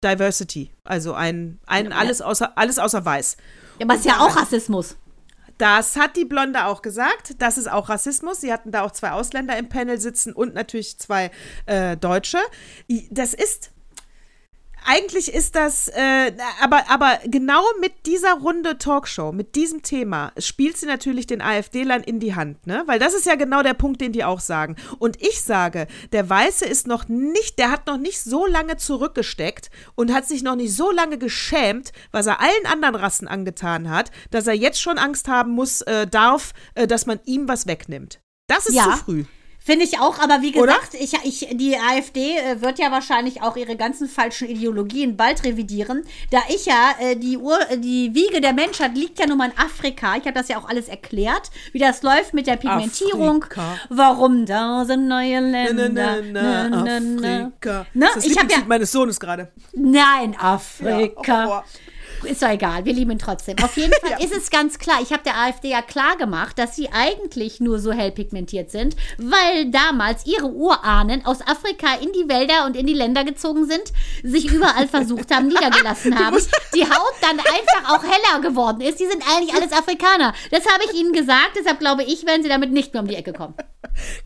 Diversity, 0.03 0.71
also 0.83 1.13
ein, 1.13 1.59
ein 1.65 1.91
alles 1.91 2.21
außer 2.21 2.57
alles 2.57 2.79
außer 2.79 3.03
Weiß. 3.03 3.35
Ja, 3.79 3.85
aber 3.85 3.95
ist 3.95 4.05
ja 4.05 4.19
auch 4.19 4.35
Rassismus. 4.35 4.95
Das 5.57 5.95
hat 5.95 6.15
die 6.15 6.25
Blonde 6.25 6.65
auch 6.65 6.81
gesagt. 6.81 7.35
Das 7.39 7.57
ist 7.57 7.69
auch 7.69 7.89
Rassismus. 7.89 8.41
Sie 8.41 8.53
hatten 8.53 8.71
da 8.71 8.83
auch 8.83 8.91
zwei 8.91 9.11
Ausländer 9.11 9.57
im 9.57 9.69
Panel 9.69 9.99
sitzen 9.99 10.33
und 10.33 10.53
natürlich 10.53 10.99
zwei 10.99 11.31
äh, 11.65 11.97
Deutsche. 11.97 12.39
Das 13.09 13.33
ist. 13.33 13.71
Eigentlich 14.85 15.33
ist 15.33 15.55
das, 15.55 15.89
äh, 15.89 16.31
aber, 16.61 16.89
aber 16.89 17.19
genau 17.25 17.61
mit 17.81 18.05
dieser 18.05 18.33
Runde 18.35 18.77
Talkshow, 18.77 19.31
mit 19.31 19.55
diesem 19.55 19.83
Thema, 19.83 20.31
spielt 20.37 20.77
sie 20.77 20.85
natürlich 20.85 21.27
den 21.27 21.41
AfD-Lern 21.41 22.03
in 22.03 22.19
die 22.19 22.35
Hand, 22.35 22.65
ne? 22.67 22.83
Weil 22.85 22.99
das 22.99 23.13
ist 23.13 23.25
ja 23.25 23.35
genau 23.35 23.63
der 23.63 23.73
Punkt, 23.73 23.99
den 23.99 24.13
die 24.13 24.23
auch 24.23 24.39
sagen. 24.39 24.77
Und 24.99 25.21
ich 25.21 25.41
sage, 25.41 25.87
der 26.13 26.29
Weiße 26.29 26.65
ist 26.65 26.87
noch 26.87 27.07
nicht, 27.09 27.59
der 27.59 27.71
hat 27.71 27.87
noch 27.87 27.97
nicht 27.97 28.21
so 28.21 28.45
lange 28.45 28.77
zurückgesteckt 28.77 29.69
und 29.95 30.13
hat 30.13 30.25
sich 30.25 30.41
noch 30.41 30.55
nicht 30.55 30.73
so 30.73 30.91
lange 30.91 31.17
geschämt, 31.17 31.91
was 32.11 32.27
er 32.27 32.39
allen 32.39 32.65
anderen 32.71 32.95
Rassen 32.95 33.27
angetan 33.27 33.89
hat, 33.89 34.11
dass 34.31 34.47
er 34.47 34.53
jetzt 34.53 34.81
schon 34.81 34.97
Angst 34.97 35.27
haben 35.27 35.51
muss, 35.51 35.81
äh, 35.81 36.07
darf, 36.07 36.53
äh, 36.75 36.87
dass 36.87 37.05
man 37.05 37.19
ihm 37.25 37.47
was 37.47 37.67
wegnimmt. 37.67 38.19
Das 38.47 38.67
ist 38.67 38.75
Ja. 38.75 38.83
zu 38.83 38.91
früh. 39.03 39.25
Finde 39.67 39.83
ich 39.83 39.99
auch, 39.99 40.17
aber 40.19 40.41
wie 40.41 40.53
gesagt, 40.53 40.93
ich, 40.93 41.11
ich, 41.25 41.49
die 41.57 41.75
AfD 41.77 42.37
äh, 42.37 42.61
wird 42.61 42.79
ja 42.79 42.89
wahrscheinlich 42.89 43.41
auch 43.41 43.57
ihre 43.57 43.75
ganzen 43.75 44.07
falschen 44.07 44.47
Ideologien 44.47 45.17
bald 45.17 45.43
revidieren. 45.43 46.05
Da 46.31 46.39
ich 46.47 46.65
ja, 46.67 46.95
äh, 47.01 47.17
die, 47.17 47.37
Ur, 47.37 47.59
äh, 47.69 47.77
die 47.77 48.15
Wiege 48.15 48.39
der 48.39 48.53
Menschheit 48.53 48.95
liegt 48.95 49.19
ja 49.19 49.25
nun 49.27 49.39
mal 49.39 49.49
in 49.51 49.57
Afrika. 49.57 50.15
Ich 50.15 50.23
habe 50.23 50.31
das 50.31 50.47
ja 50.47 50.57
auch 50.57 50.69
alles 50.69 50.87
erklärt, 50.87 51.51
wie 51.73 51.79
das 51.79 52.01
läuft 52.01 52.33
mit 52.33 52.47
der 52.47 52.55
Pigmentierung. 52.55 53.43
Afrika. 53.43 53.77
Warum 53.89 54.45
da 54.45 54.85
sind 54.85 55.09
neue 55.09 55.41
Länder? 55.41 55.89
Na, 55.89 56.15
na, 56.21 56.21
na, 56.21 56.69
Na, 56.69 56.83
na, 56.85 56.99
na. 57.01 57.37
Afrika. 57.47 57.85
Ne? 57.93 58.05
Das 58.05 58.15
ist 58.15 58.15
das 58.15 58.23
Ich 58.23 58.29
Lieblingslied 58.29 58.61
ja- 58.61 58.67
meines 58.69 58.91
Sohnes 58.93 59.19
gerade. 59.19 59.51
Nein, 59.73 60.33
Afrika. 60.39 61.45
Ja, 61.45 61.59
oh. 61.59 61.63
Ist 62.23 62.41
doch 62.41 62.49
egal, 62.49 62.85
wir 62.85 62.93
lieben 62.93 63.11
ihn 63.11 63.19
trotzdem. 63.19 63.55
Auf 63.63 63.77
jeden 63.77 63.93
Fall 64.01 64.11
Ja. 64.11 64.17
ist 64.25 64.33
es 64.35 64.49
ganz 64.49 64.79
klar, 64.79 64.97
ich 65.01 65.11
habe 65.13 65.23
der 65.23 65.37
AfD 65.37 65.69
ja 65.69 65.81
klar 65.81 66.17
gemacht, 66.17 66.57
dass 66.59 66.75
sie 66.75 66.89
eigentlich 66.91 67.59
nur 67.59 67.79
so 67.79 67.91
hell 67.91 68.11
pigmentiert 68.11 68.71
sind, 68.71 68.95
weil 69.17 69.69
damals 69.71 70.25
ihre 70.25 70.47
Urahnen 70.47 71.25
aus 71.25 71.41
Afrika 71.41 71.95
in 72.01 72.11
die 72.13 72.27
Wälder 72.29 72.65
und 72.65 72.75
in 72.75 72.85
die 72.87 72.93
Länder 72.93 73.23
gezogen 73.23 73.65
sind, 73.65 73.93
sich 74.23 74.51
überall 74.51 74.87
versucht 74.89 75.33
haben, 75.33 75.47
niedergelassen 75.47 76.17
haben, 76.17 76.37
die 76.75 76.83
Haut 76.83 77.13
dann 77.21 77.39
einfach 77.39 77.95
auch 77.95 78.03
heller 78.03 78.41
geworden 78.41 78.81
ist. 78.81 78.99
Die 78.99 79.07
sind 79.07 79.23
eigentlich 79.35 79.53
alles 79.55 79.71
Afrikaner. 79.71 80.33
Das 80.51 80.65
habe 80.65 80.83
ich 80.85 80.99
ihnen 80.99 81.13
gesagt, 81.13 81.51
deshalb 81.57 81.79
glaube 81.79 82.03
ich, 82.03 82.25
werden 82.25 82.43
sie 82.43 82.49
damit 82.49 82.71
nicht 82.71 82.93
mehr 82.93 83.01
um 83.01 83.07
die 83.07 83.15
Ecke 83.15 83.33
kommen. 83.33 83.53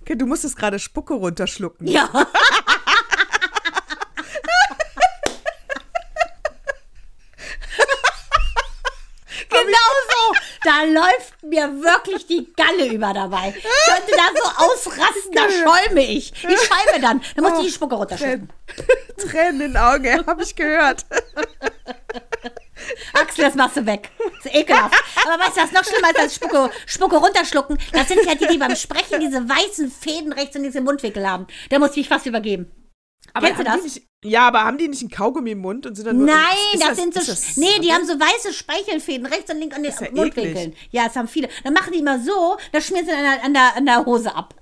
Okay, 0.01 0.15
Du 0.15 0.25
musstest 0.25 0.57
gerade 0.57 0.79
Spucke 0.79 1.13
runterschlucken. 1.13 1.87
Ja. 1.87 2.09
da 10.63 10.83
läuft 10.83 11.43
mir 11.43 11.67
wirklich 11.81 12.27
die 12.27 12.51
Galle 12.55 12.87
über 12.93 13.13
dabei. 13.13 13.53
Ich 13.57 13.63
könnte 13.63 14.11
da 14.15 14.29
so 14.35 14.65
ausrasten, 14.65 15.31
da 15.33 15.49
schäume 15.49 16.01
ich. 16.01 16.33
Ich 16.33 16.59
schäume 16.67 17.01
dann. 17.01 17.21
Dann 17.35 17.43
muss 17.43 17.59
ich 17.59 17.67
die 17.67 17.73
Spucke 17.73 17.95
runterschlucken. 17.95 18.49
Tränen 19.17 19.61
in 19.61 19.73
den 19.73 19.77
Augen, 19.77 20.25
habe 20.25 20.43
ich 20.43 20.55
gehört. 20.55 21.05
Axel, 23.13 23.45
das 23.45 23.55
machst 23.55 23.77
du 23.77 23.85
weg. 23.85 24.09
Das 24.17 24.45
ist 24.45 24.55
ekelhaft. 24.55 24.95
Aber 25.25 25.43
weißt 25.43 25.57
du, 25.57 25.61
was 25.61 25.71
noch 25.71 25.83
schlimmer 25.83 26.09
ist 26.11 26.19
als 26.19 26.35
Spucke, 26.35 26.71
Spucke 26.85 27.17
runterschlucken? 27.17 27.77
Das 27.91 28.07
sind 28.07 28.25
ja 28.25 28.35
die, 28.35 28.47
die 28.47 28.57
beim 28.57 28.75
Sprechen 28.75 29.19
diese 29.19 29.47
weißen 29.47 29.91
Fäden 29.91 30.33
rechts 30.33 30.55
und 30.55 30.63
diese 30.63 30.81
Mundwinkel 30.81 31.29
haben. 31.29 31.47
Da 31.69 31.79
muss 31.79 31.91
ich 31.91 31.97
mich 31.97 32.09
fast 32.09 32.25
übergeben. 32.25 32.71
Aber 33.34 33.47
Kennst 33.47 33.61
du 33.61 33.69
haben 33.69 33.78
die 33.80 33.84
das? 33.88 33.95
Nicht, 33.95 34.07
ja, 34.24 34.47
aber 34.47 34.63
haben 34.65 34.78
die 34.78 34.88
nicht 34.88 35.01
einen 35.01 35.09
Kaugummi 35.09 35.51
im 35.51 35.59
Mund 35.59 35.86
und 35.86 35.95
sind 35.95 36.05
dann 36.05 36.17
nur. 36.17 36.28
Nein, 36.28 36.38
ist 36.74 36.84
das, 36.84 36.97
sind 36.97 37.13
so. 37.13 37.19
das- 37.19 37.57
nee, 37.57 37.80
die 37.82 37.91
haben 37.91 38.05
so 38.05 38.13
weiße 38.13 38.53
Speichelfäden 38.53 39.26
rechts 39.26 39.49
und 39.51 39.59
links 39.59 39.76
an 39.76 39.84
den 39.84 39.91
ja 39.93 40.11
Mundwinkeln. 40.11 40.76
Ja, 40.91 41.05
das 41.05 41.15
haben 41.15 41.28
viele. 41.28 41.49
Dann 41.63 41.74
machen 41.74 41.91
die 41.93 41.99
immer 41.99 42.19
so, 42.19 42.57
das 42.72 42.86
schmieren 42.86 43.05
sie 43.05 43.11
an 43.13 43.24
der, 43.24 43.43
an 43.43 43.53
der, 43.53 43.76
an 43.78 43.86
der 43.86 44.05
Hose 44.05 44.36
ab. 44.36 44.53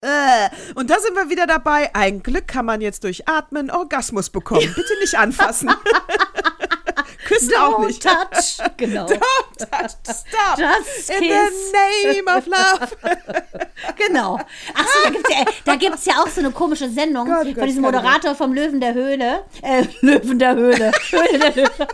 Äh, 0.00 0.50
und 0.74 0.90
da 0.90 0.98
sind 1.00 1.14
wir 1.14 1.30
wieder 1.30 1.46
dabei. 1.46 1.94
Ein 1.94 2.22
Glück 2.22 2.46
kann 2.48 2.66
man 2.66 2.80
jetzt 2.80 3.04
durch 3.04 3.28
Atmen 3.28 3.70
Orgasmus 3.70 4.28
bekommen. 4.28 4.72
Bitte 4.74 4.98
nicht 5.00 5.14
anfassen. 5.16 5.70
Küssen 7.26 7.54
auch 7.56 7.78
Don't 7.80 7.86
nicht. 7.86 8.02
touch. 8.02 8.58
Genau. 8.76 9.06
Don't 9.06 9.58
touch. 9.58 9.90
Stop. 10.02 10.58
Just 10.58 11.10
In 11.10 11.20
kiss. 11.20 11.72
the 11.72 12.12
name 12.12 12.28
of 12.28 12.46
love. 12.46 12.96
Genau. 13.96 14.40
Ach 14.74 14.86
so, 14.86 15.04
da 15.04 15.10
gibt's 15.10 15.30
ja, 15.30 15.44
da 15.64 15.76
gibt's 15.76 16.06
ja 16.06 16.14
auch 16.14 16.28
so 16.28 16.40
eine 16.40 16.50
komische 16.50 16.88
Sendung 16.88 17.26
Gott, 17.26 17.38
oh 17.42 17.44
Gott, 17.44 17.54
von 17.58 17.66
diesem 17.66 17.84
oh 17.84 17.90
Gott. 17.90 18.02
Moderator 18.02 18.34
vom 18.34 18.54
Löwen 18.54 18.80
der 18.80 18.94
Höhle. 18.94 19.44
Äh, 19.62 19.84
Löwen 20.00 20.38
der 20.38 20.54
Höhle. 20.54 20.92
Höhle 21.10 21.38
der 21.38 21.54
Löwen. 21.54 21.86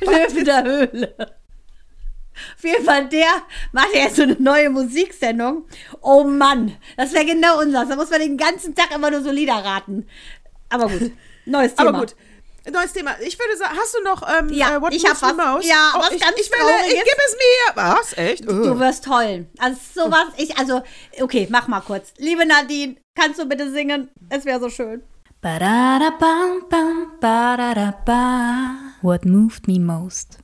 Löwen 0.00 0.44
der 0.44 0.64
Höhle. 0.64 1.36
Auf 2.56 2.64
jeden 2.64 2.84
Fall, 2.84 3.08
der 3.08 3.28
macht 3.72 3.94
ja 3.94 4.00
jetzt 4.04 4.16
so 4.16 4.22
eine 4.22 4.36
neue 4.38 4.70
Musiksendung. 4.70 5.64
Oh 6.00 6.24
Mann, 6.24 6.76
das 6.96 7.12
wäre 7.12 7.24
genau 7.24 7.60
unseres. 7.60 7.88
Da 7.88 7.96
muss 7.96 8.10
man 8.10 8.20
den 8.20 8.36
ganzen 8.36 8.74
Tag 8.74 8.94
immer 8.94 9.10
nur 9.10 9.22
so 9.22 9.30
Lieder 9.30 9.54
raten. 9.54 10.06
Aber 10.68 10.88
gut, 10.88 11.12
neues 11.46 11.74
Thema. 11.74 11.88
Aber 11.90 11.98
gut. 12.00 12.16
Neues 12.72 12.92
Thema. 12.92 13.14
Ich 13.20 13.38
würde 13.38 13.56
sagen, 13.56 13.78
hast 13.78 13.94
du 13.94 14.02
noch 14.02 14.28
ähm, 14.28 14.48
Ja, 14.48 14.76
äh, 14.76 14.80
What 14.80 14.92
ich 14.92 15.04
Moves 15.04 15.22
hab 15.22 15.30
the 15.30 15.38
was. 15.38 15.54
Most? 15.54 15.68
Ja, 15.68 15.92
oh, 15.94 16.00
was 16.00 16.10
ich, 16.10 16.20
ganz 16.20 16.36
ich 16.36 16.50
will, 16.50 16.58
ich, 16.88 16.94
gib 16.94 17.18
es 17.26 17.36
mir. 17.36 17.76
Was? 17.76 18.18
Echt? 18.18 18.48
Du 18.48 18.78
wirst 18.80 19.06
heulen. 19.06 19.48
Also 19.58 19.78
sowas, 19.94 20.26
ich, 20.36 20.58
also, 20.58 20.82
okay, 21.20 21.46
mach 21.48 21.68
mal 21.68 21.80
kurz. 21.80 22.12
Liebe 22.18 22.44
Nadine, 22.44 22.96
kannst 23.14 23.38
du 23.38 23.46
bitte 23.46 23.70
singen? 23.70 24.10
Es 24.30 24.44
wäre 24.44 24.58
so 24.58 24.68
schön. 24.68 25.02
What 29.02 29.24
moved 29.24 29.68
me 29.68 29.78
most? 29.78 30.38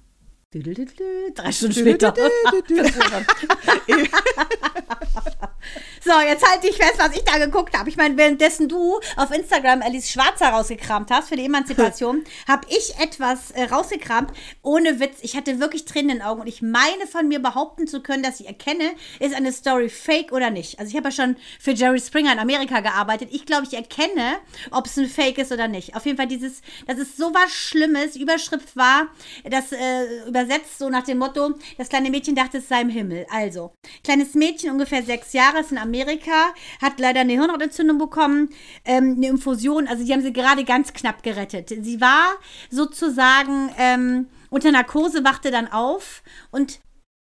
Drei 0.55 1.53
Stunden 1.53 1.75
später. 1.75 2.15
So, 6.05 6.11
jetzt 6.27 6.45
halte 6.45 6.67
ich 6.67 6.77
fest, 6.77 6.95
was 6.99 7.15
ich 7.15 7.23
da 7.23 7.39
geguckt 7.39 7.79
habe. 7.79 7.89
Ich 7.89 7.97
meine, 7.97 8.17
währenddessen 8.17 8.69
du 8.69 8.99
auf 9.17 9.31
Instagram 9.31 9.83
Alice 9.83 10.11
Schwarzer 10.11 10.49
rausgekramt 10.49 11.13
hast 11.13 11.29
für 11.29 11.37
die 11.37 11.45
Emanzipation, 11.45 12.25
habe 12.49 12.67
ich 12.69 12.99
etwas 12.99 13.53
äh, 13.53 13.63
rausgekramt. 13.65 14.33
Ohne 14.63 14.99
Witz, 14.99 15.19
ich 15.23 15.37
hatte 15.37 15.61
wirklich 15.61 15.85
Tränen 15.85 16.11
in 16.11 16.17
den 16.19 16.27
Augen 16.27 16.41
und 16.41 16.49
ich 16.49 16.61
meine 16.61 17.07
von 17.09 17.29
mir 17.29 17.39
behaupten 17.39 17.87
zu 17.87 18.03
können, 18.03 18.25
dass 18.25 18.41
ich 18.41 18.49
erkenne, 18.49 18.91
ist 19.21 19.33
eine 19.33 19.53
Story 19.53 19.89
fake 19.89 20.33
oder 20.33 20.51
nicht. 20.51 20.81
Also 20.81 20.91
ich 20.91 20.97
habe 20.97 21.09
ja 21.09 21.13
schon 21.13 21.37
für 21.61 21.71
Jerry 21.71 22.01
Springer 22.01 22.33
in 22.33 22.41
Amerika 22.41 22.81
gearbeitet. 22.81 23.29
Ich 23.31 23.47
glaube, 23.47 23.69
ich 23.69 23.75
erkenne, 23.75 24.39
ob 24.73 24.87
es 24.87 24.97
ein 24.97 25.07
Fake 25.07 25.39
ist 25.39 25.53
oder 25.53 25.69
nicht. 25.69 25.95
Auf 25.95 26.05
jeden 26.05 26.17
Fall 26.17 26.27
dieses, 26.27 26.63
das 26.89 26.99
ist 26.99 27.17
so 27.17 27.33
was 27.33 27.53
Schlimmes. 27.53 28.17
Überschrift 28.17 28.77
war, 28.77 29.07
das 29.45 29.71
äh, 29.71 30.27
übersetzt 30.27 30.79
so 30.79 30.91
nach 30.91 31.05
dem 31.05 31.19
Motto, 31.19 31.55
das 31.79 31.89
kleine 31.89 32.11
Mädchen 32.11 32.35
dachte, 32.35 32.59
es 32.59 32.69
sei 32.69 32.81
im 32.81 32.89
Himmel. 32.89 33.27
Also, 33.31 33.73
kleines 34.03 34.35
Mädchen, 34.35 34.71
ungefähr 34.71 35.03
sechs 35.03 35.33
Jahre, 35.33 35.52
ist 35.61 35.73
in 35.73 35.79
Amerika, 35.79 36.53
hat 36.81 36.99
leider 36.99 37.21
eine 37.21 37.33
Hirnhautentzündung 37.33 37.99
bekommen, 37.99 38.51
ähm, 38.85 39.15
eine 39.17 39.29
Infusion, 39.29 39.87
also 39.89 40.05
die 40.05 40.13
haben 40.13 40.23
sie 40.23 40.33
gerade 40.33 40.65
ganz 40.65 40.93
knapp 40.93 41.23
gerettet. 41.23 41.69
Sie 41.69 42.01
war 42.01 42.37
sozusagen 42.71 43.71
ähm, 43.79 44.29
unter 44.51 44.71
Narkose, 44.73 45.25
wachte 45.25 45.51
dann 45.51 45.69
auf 45.69 46.23
und 46.51 46.81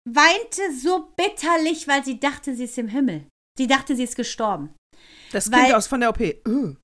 weinte 0.09 0.63
so 0.81 1.09
bitterlich, 1.17 1.89
weil 1.89 2.05
sie 2.05 2.21
dachte, 2.21 2.55
sie 2.55 2.65
ist 2.65 2.79
im 2.79 2.89
Himmel. 2.89 3.27
Sie 3.59 3.67
dachte, 3.67 3.97
sie 3.97 4.05
ist 4.05 4.17
gestorben. 4.17 4.75
Das 5.33 5.51
Weil- 5.51 5.65
Kind 5.65 5.75
aus 5.75 5.87
von 5.87 6.01
der 6.01 6.11
OP. 6.11 6.21
Ugh. 6.47 6.77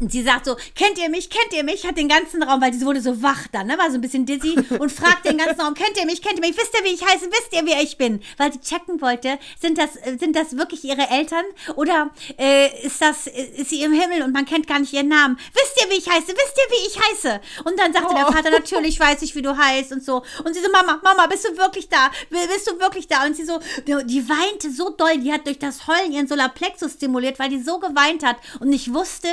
Und 0.00 0.10
sie 0.10 0.22
sagt 0.24 0.46
so, 0.46 0.56
kennt 0.74 0.98
ihr 0.98 1.08
mich, 1.08 1.30
kennt 1.30 1.52
ihr 1.52 1.62
mich? 1.62 1.86
Hat 1.86 1.96
den 1.96 2.08
ganzen 2.08 2.42
Raum, 2.42 2.60
weil 2.60 2.74
sie 2.74 2.84
wurde 2.84 3.00
so 3.00 3.22
wach 3.22 3.46
dann, 3.52 3.68
ne? 3.68 3.78
war 3.78 3.90
so 3.90 3.94
ein 3.96 4.00
bisschen 4.00 4.26
dizzy 4.26 4.56
und 4.80 4.90
fragt 4.90 5.24
den 5.24 5.38
ganzen 5.38 5.60
Raum, 5.60 5.74
kennt 5.74 5.96
ihr 5.96 6.04
mich, 6.04 6.20
kennt 6.20 6.34
ihr 6.34 6.40
mich? 6.40 6.56
Wisst 6.56 6.74
ihr, 6.76 6.84
wie 6.84 6.94
ich 6.94 7.04
heiße? 7.04 7.26
Wisst 7.30 7.52
ihr, 7.52 7.64
wer 7.64 7.80
ich 7.80 7.96
bin? 7.96 8.20
Weil 8.36 8.52
sie 8.52 8.60
checken 8.60 9.00
wollte, 9.00 9.38
sind 9.60 9.78
das, 9.78 9.94
äh, 9.96 10.16
sind 10.18 10.34
das 10.34 10.56
wirklich 10.56 10.82
ihre 10.84 11.08
Eltern 11.10 11.44
oder 11.76 12.10
äh, 12.38 12.84
ist 12.84 13.00
das, 13.00 13.28
äh, 13.28 13.44
ist 13.56 13.70
sie 13.70 13.82
im 13.82 13.92
Himmel 13.92 14.22
und 14.22 14.32
man 14.32 14.44
kennt 14.46 14.66
gar 14.66 14.80
nicht 14.80 14.92
ihren 14.92 15.08
Namen? 15.08 15.38
Wisst 15.52 15.80
ihr, 15.80 15.88
wie 15.90 15.98
ich 15.98 16.08
heiße? 16.08 16.26
Wisst 16.26 16.58
ihr, 16.58 16.70
wie 16.70 16.86
ich 16.88 16.98
heiße? 16.98 17.40
Und 17.64 17.78
dann 17.78 17.92
sagte 17.92 18.14
der 18.14 18.24
Oh. 18.26 18.32
Vater, 18.32 18.50
natürlich 18.50 18.98
weiß 18.98 19.22
ich, 19.22 19.34
wie 19.34 19.42
du 19.42 19.56
heißt 19.56 19.92
und 19.92 20.02
so. 20.02 20.22
Und 20.44 20.54
sie 20.54 20.60
so, 20.60 20.70
Mama, 20.70 20.98
Mama, 21.02 21.26
bist 21.26 21.46
du 21.46 21.56
wirklich 21.56 21.88
da? 21.88 22.10
Bist 22.30 22.68
du 22.68 22.80
wirklich 22.80 23.06
da? 23.06 23.26
Und 23.26 23.36
sie 23.36 23.44
so, 23.44 23.60
die 23.86 24.28
weinte 24.28 24.70
so 24.70 24.90
doll, 24.90 25.18
die 25.18 25.32
hat 25.32 25.46
durch 25.46 25.58
das 25.58 25.86
Heulen 25.86 26.12
ihren 26.12 26.26
Solarplexus 26.26 26.94
stimuliert, 26.94 27.38
weil 27.38 27.50
die 27.50 27.62
so 27.62 27.78
geweint 27.78 28.24
hat 28.24 28.36
und 28.60 28.70
nicht 28.70 28.92
wusste, 28.92 29.28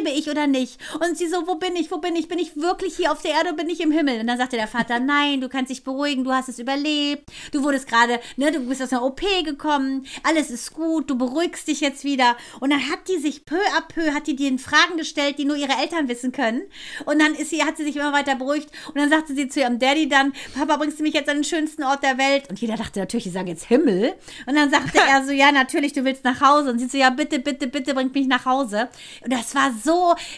lebe 0.00 0.16
ich 0.16 0.28
oder 0.28 0.46
nicht. 0.46 0.78
Und 0.94 1.16
sie 1.16 1.28
so, 1.28 1.46
wo 1.46 1.56
bin 1.56 1.76
ich, 1.76 1.90
wo 1.90 1.98
bin 1.98 2.16
ich? 2.16 2.28
Bin 2.28 2.38
ich 2.38 2.56
wirklich 2.56 2.96
hier 2.96 3.12
auf 3.12 3.22
der 3.22 3.32
Erde 3.32 3.50
oder 3.50 3.56
bin 3.56 3.68
ich 3.68 3.80
im 3.80 3.90
Himmel? 3.90 4.20
Und 4.20 4.26
dann 4.26 4.38
sagte 4.38 4.56
der 4.56 4.68
Vater, 4.68 5.00
nein, 5.00 5.40
du 5.40 5.48
kannst 5.48 5.70
dich 5.70 5.84
beruhigen, 5.84 6.24
du 6.24 6.32
hast 6.32 6.48
es 6.48 6.58
überlebt, 6.58 7.30
du 7.52 7.62
wurdest 7.62 7.88
gerade, 7.88 8.20
ne, 8.36 8.50
du 8.52 8.60
bist 8.60 8.82
aus 8.82 8.92
einer 8.92 9.04
OP 9.04 9.20
gekommen, 9.44 10.06
alles 10.22 10.50
ist 10.50 10.72
gut, 10.72 11.10
du 11.10 11.16
beruhigst 11.16 11.68
dich 11.68 11.80
jetzt 11.80 12.04
wieder. 12.04 12.36
Und 12.60 12.70
dann 12.70 12.90
hat 12.90 13.08
die 13.08 13.18
sich 13.18 13.44
peu 13.44 13.60
à 13.76 13.82
peu, 13.82 14.12
hat 14.12 14.26
die 14.26 14.36
den 14.36 14.58
Fragen 14.58 14.96
gestellt, 14.96 15.38
die 15.38 15.44
nur 15.44 15.56
ihre 15.56 15.72
Eltern 15.80 16.08
wissen 16.08 16.32
können. 16.32 16.62
Und 17.06 17.20
dann 17.20 17.34
ist 17.34 17.50
sie, 17.50 17.62
hat 17.64 17.76
sie 17.76 17.84
sich 17.84 17.96
immer 17.96 18.12
weiter 18.12 18.34
beruhigt. 18.34 18.70
Und 18.88 18.96
dann 18.96 19.10
sagte 19.10 19.34
sie 19.34 19.48
zu 19.48 19.60
ihrem 19.60 19.78
Daddy 19.78 20.08
dann, 20.08 20.32
Papa, 20.54 20.76
bringst 20.76 20.98
du 20.98 21.02
mich 21.02 21.14
jetzt 21.14 21.28
an 21.28 21.38
den 21.38 21.44
schönsten 21.44 21.82
Ort 21.82 22.02
der 22.02 22.18
Welt? 22.18 22.48
Und 22.48 22.60
jeder 22.60 22.76
dachte 22.76 23.00
natürlich, 23.00 23.24
die 23.24 23.30
sagen 23.30 23.48
jetzt 23.48 23.66
Himmel. 23.66 24.14
Und 24.46 24.54
dann 24.54 24.70
sagte 24.70 24.98
er 25.08 25.24
so, 25.24 25.32
ja, 25.32 25.52
natürlich, 25.52 25.92
du 25.92 26.04
willst 26.04 26.24
nach 26.24 26.40
Hause. 26.40 26.70
Und 26.70 26.78
sie 26.78 26.86
so, 26.86 26.98
ja, 26.98 27.10
bitte, 27.10 27.38
bitte, 27.38 27.66
bitte, 27.66 27.94
bringt 27.94 28.14
mich 28.14 28.26
nach 28.26 28.44
Hause. 28.44 28.88
Und 29.22 29.32
das 29.32 29.54
war 29.54 29.72
so, 29.72 29.89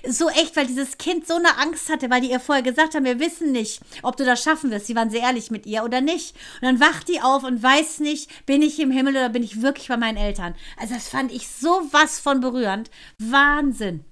so 0.09 0.29
echt, 0.29 0.57
weil 0.57 0.67
dieses 0.67 0.99
Kind 0.99 1.27
so 1.27 1.35
eine 1.35 1.59
Angst 1.59 1.89
hatte, 1.89 2.11
weil 2.11 2.21
die 2.21 2.31
ihr 2.31 2.41
vorher 2.41 2.63
gesagt 2.63 2.95
haben, 2.95 3.05
wir 3.05 3.21
wissen 3.21 3.53
nicht, 3.53 3.81
ob 4.03 4.17
du 4.17 4.25
das 4.25 4.43
schaffen 4.43 4.71
wirst. 4.71 4.87
Sie 4.87 4.97
waren 4.97 5.11
sehr 5.11 5.23
ehrlich 5.23 5.51
mit 5.51 5.67
ihr 5.67 5.85
oder 5.85 6.01
nicht. 6.01 6.37
Und 6.61 6.69
dann 6.69 6.81
wacht 6.81 7.09
die 7.09 7.21
auf 7.21 7.45
und 7.45 7.63
weiß 7.63 8.01
nicht, 8.01 8.47
bin 8.47 8.63
ich 8.63 8.81
im 8.81 8.91
Himmel 8.91 9.17
oder 9.17 9.29
bin 9.29 9.43
ich 9.43 9.63
wirklich 9.63 9.89
bei 9.89 9.97
meinen 9.97 10.17
Eltern. 10.17 10.55
Also 10.79 10.95
das 10.95 11.09
fand 11.09 11.33
ich 11.33 11.49
so 11.49 11.83
was 11.91 12.19
von 12.19 12.41
berührend. 12.41 12.91
Wahnsinn. 13.19 14.05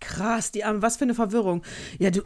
Krass, 0.00 0.52
die 0.52 0.64
Arme, 0.64 0.82
was 0.82 0.96
für 0.96 1.04
eine 1.04 1.14
Verwirrung. 1.14 1.62
Ja, 1.98 2.10
du. 2.10 2.22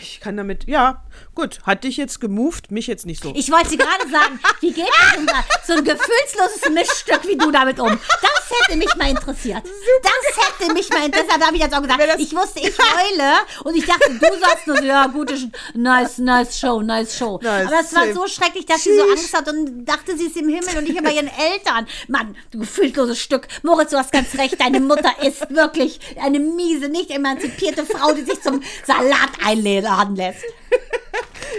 Ich 0.00 0.20
kann 0.20 0.36
damit. 0.36 0.66
Ja, 0.68 1.04
gut. 1.34 1.58
Hat 1.64 1.84
dich 1.84 1.96
jetzt 1.96 2.20
gemoved, 2.20 2.70
mich 2.70 2.86
jetzt 2.86 3.06
nicht 3.06 3.22
so. 3.22 3.32
Ich 3.34 3.50
wollte 3.50 3.76
gerade 3.76 4.10
sagen, 4.10 4.40
wie 4.60 4.72
geht 4.72 4.88
das 4.88 5.14
denn 5.16 5.26
so 5.66 5.72
ein 5.74 5.84
gefühlsloses 5.84 6.70
Mischstück 6.72 7.26
wie 7.26 7.36
du 7.36 7.50
damit 7.50 7.80
um? 7.80 7.88
Das 7.88 8.58
hätte 8.60 8.78
mich 8.78 8.94
mal 8.96 9.10
interessiert. 9.10 9.62
Das 10.02 10.44
hätte 10.60 10.72
mich 10.72 10.88
mal 10.90 11.04
interessiert. 11.04 11.26
Deshalb 11.28 11.44
habe 11.46 11.56
ich 11.56 11.62
jetzt 11.62 11.74
auch 11.74 11.82
gesagt, 11.82 12.00
ich 12.18 12.34
wusste, 12.34 12.60
ich 12.60 12.74
heule 12.78 13.32
und 13.64 13.76
ich 13.76 13.86
dachte, 13.86 14.10
du 14.10 14.38
sagst 14.40 14.66
nur 14.66 14.76
so, 14.78 14.84
ja, 14.84 15.06
gute, 15.06 15.34
nice, 15.74 16.18
nice 16.18 16.58
Show, 16.58 16.80
nice 16.82 17.16
Show. 17.16 17.38
Nice, 17.42 17.66
Aber 17.66 17.80
es 17.80 17.94
war 17.94 18.12
so 18.12 18.26
schrecklich, 18.26 18.66
dass 18.66 18.82
sie 18.84 18.96
so 18.96 19.02
Sheesh. 19.02 19.18
Angst 19.18 19.34
hat 19.36 19.48
und 19.48 19.84
dachte, 19.84 20.16
sie 20.16 20.26
ist 20.26 20.36
im 20.36 20.48
Himmel 20.48 20.78
und 20.78 20.84
nicht 20.84 21.02
bei 21.02 21.12
ihren 21.12 21.28
Eltern. 21.28 21.86
Mann, 22.08 22.36
du 22.50 22.58
gefühlsloses 22.60 23.18
Stück. 23.20 23.48
Moritz, 23.62 23.90
du 23.90 23.96
hast 23.98 24.12
ganz 24.12 24.34
recht, 24.38 24.60
deine 24.60 24.80
Mutter 24.80 25.10
ist 25.22 25.50
wirklich 25.50 26.00
eine 26.22 26.38
miese, 26.40 26.88
nicht 26.88 27.10
emanzipierte 27.10 27.84
Frau, 27.84 28.12
die 28.12 28.22
sich 28.24 28.40
zum 28.42 28.62
Salat 28.86 29.30
einladen 29.44 30.16
lässt. 30.16 30.44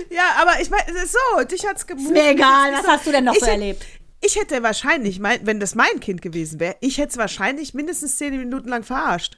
Ja, 0.09 0.35
aber 0.41 0.59
ich 0.61 0.69
meine, 0.69 0.83
ist 1.03 1.13
so, 1.13 1.43
dich 1.43 1.65
hat's 1.67 1.85
gemoved. 1.87 2.07
Ist 2.07 2.13
mir 2.13 2.29
egal, 2.31 2.71
was 2.71 2.81
nicht 2.81 2.87
hast 2.91 3.07
du 3.07 3.11
denn 3.11 3.23
noch 3.25 3.33
Ich 3.33 3.39
so 3.41 3.45
erlebt? 3.47 3.85
Ich 4.21 4.35
hätte 4.35 4.61
wahrscheinlich, 4.63 5.19
mein, 5.19 5.45
wenn 5.45 5.59
das 5.59 5.75
mein 5.75 5.99
Kind 5.99 6.21
gewesen 6.21 6.59
wäre, 6.59 6.75
ich 6.81 6.97
hätte 6.97 7.09
es 7.11 7.17
wahrscheinlich 7.17 7.73
mindestens 7.73 8.17
zehn 8.17 8.37
Minuten 8.37 8.69
lang 8.69 8.83
verarscht. 8.83 9.37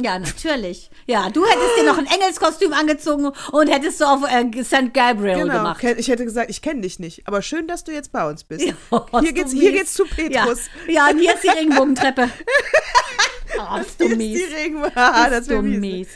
Ja, 0.00 0.18
natürlich. 0.18 0.90
Ja, 1.06 1.28
du 1.30 1.44
hättest 1.44 1.76
dir 1.78 1.84
noch 1.84 1.98
ein 1.98 2.06
Engelskostüm 2.06 2.72
angezogen 2.72 3.32
und 3.52 3.68
hättest 3.68 3.98
so 3.98 4.04
auf 4.04 4.20
äh, 4.30 4.62
St. 4.62 4.94
Gabriel 4.94 5.38
Genau. 5.40 5.54
gemacht. 5.54 5.82
Ich 5.82 6.08
hätte 6.08 6.24
gesagt, 6.24 6.50
ich 6.50 6.62
kenne 6.62 6.82
dich 6.82 6.98
nicht. 7.00 7.26
Aber 7.26 7.42
schön, 7.42 7.66
dass 7.66 7.82
du 7.84 7.90
jetzt 7.92 8.12
bei 8.12 8.28
uns 8.28 8.44
bist. 8.44 8.64
Oh, 8.90 9.00
hier, 9.20 9.22
ist 9.30 9.34
geht's, 9.34 9.50
du 9.52 9.58
hier 9.58 9.70
mies. 9.72 9.80
geht's 9.80 9.94
zu 9.94 10.04
Petrus. 10.04 10.66
Ja, 10.86 10.92
ja 10.92 11.08
und 11.10 11.18
hier 11.18 11.34
ist 11.34 11.42
die 11.44 11.48
Regenbogentreppe. 11.48 12.28
Oh, 13.60 13.80
ist 13.80 13.98
du 14.00 14.04
Hier 14.04 14.12
ist 14.12 14.18
mies. 14.18 14.38
die 14.48 14.54
Regenwürmer. 14.54 14.92
Ah, 14.96 15.24
Ist 15.24 15.32
das 15.32 15.48
wäre 15.48 15.62
du 15.62 15.68
mies. 15.68 15.80
mies. 15.80 16.08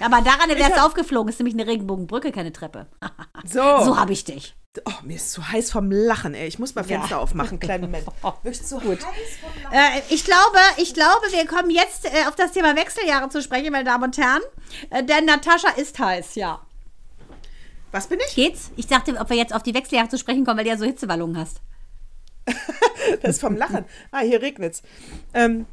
Aber 0.00 0.20
daran 0.22 0.48
wärst 0.50 0.76
du 0.76 0.82
aufgeflogen. 0.84 1.28
Ist 1.30 1.38
nämlich 1.38 1.54
eine 1.54 1.66
Regenbogenbrücke, 1.66 2.32
keine 2.32 2.52
Treppe. 2.52 2.86
So, 3.44 3.60
So 3.84 3.96
habe 3.96 4.12
ich 4.12 4.24
dich. 4.24 4.56
oh, 4.84 4.90
mir 5.04 5.14
ist 5.16 5.30
zu 5.30 5.48
heiß 5.48 5.70
vom 5.70 5.90
Lachen, 5.92 6.34
ey. 6.34 6.48
Ich 6.48 6.58
muss 6.58 6.74
mal 6.74 6.82
Fenster 6.84 7.12
Ja. 7.12 7.18
aufmachen, 7.18 7.60
kleinen 7.60 7.82
Moment. 7.84 8.04
Wirklich 8.42 8.62
zu 8.64 8.78
gut. 8.80 8.98
Äh, 9.72 10.00
ich 10.10 10.24
glaube, 10.24 10.58
ich 10.76 10.92
glaube, 10.92 11.26
wir 11.30 11.46
kommen 11.46 11.70
jetzt 11.70 12.04
äh, 12.06 12.26
auf 12.28 12.34
das 12.34 12.50
Thema 12.52 12.74
Wechseljahre 12.76 13.28
zu 13.28 13.40
sprechen, 13.40 13.70
meine 13.72 13.84
Damen 13.84 14.04
und 14.04 14.18
Herren. 14.18 14.42
Äh, 14.90 15.04
denn 15.04 15.24
Natascha 15.24 15.70
ist 15.76 15.98
heiß, 15.98 16.34
ja. 16.34 16.60
Was 17.92 18.08
bin 18.08 18.18
ich? 18.28 18.34
Geht's? 18.34 18.70
Ich 18.76 18.86
dachte, 18.88 19.16
ob 19.18 19.30
wir 19.30 19.36
jetzt 19.36 19.54
auf 19.54 19.62
die 19.62 19.72
Wechseljahre 19.74 20.08
zu 20.08 20.18
sprechen 20.18 20.44
kommen, 20.44 20.58
weil 20.58 20.64
du 20.64 20.70
ja 20.70 20.76
so 20.76 20.84
Hitzewallungen 20.84 21.38
hast. 21.38 21.60
Das 23.22 23.36
ist 23.36 23.40
vom 23.40 23.56
Lachen. 23.56 23.84
Ah, 24.10 24.18
hier 24.20 24.42
regnet's. 24.42 24.82
Ähm, 25.32 25.64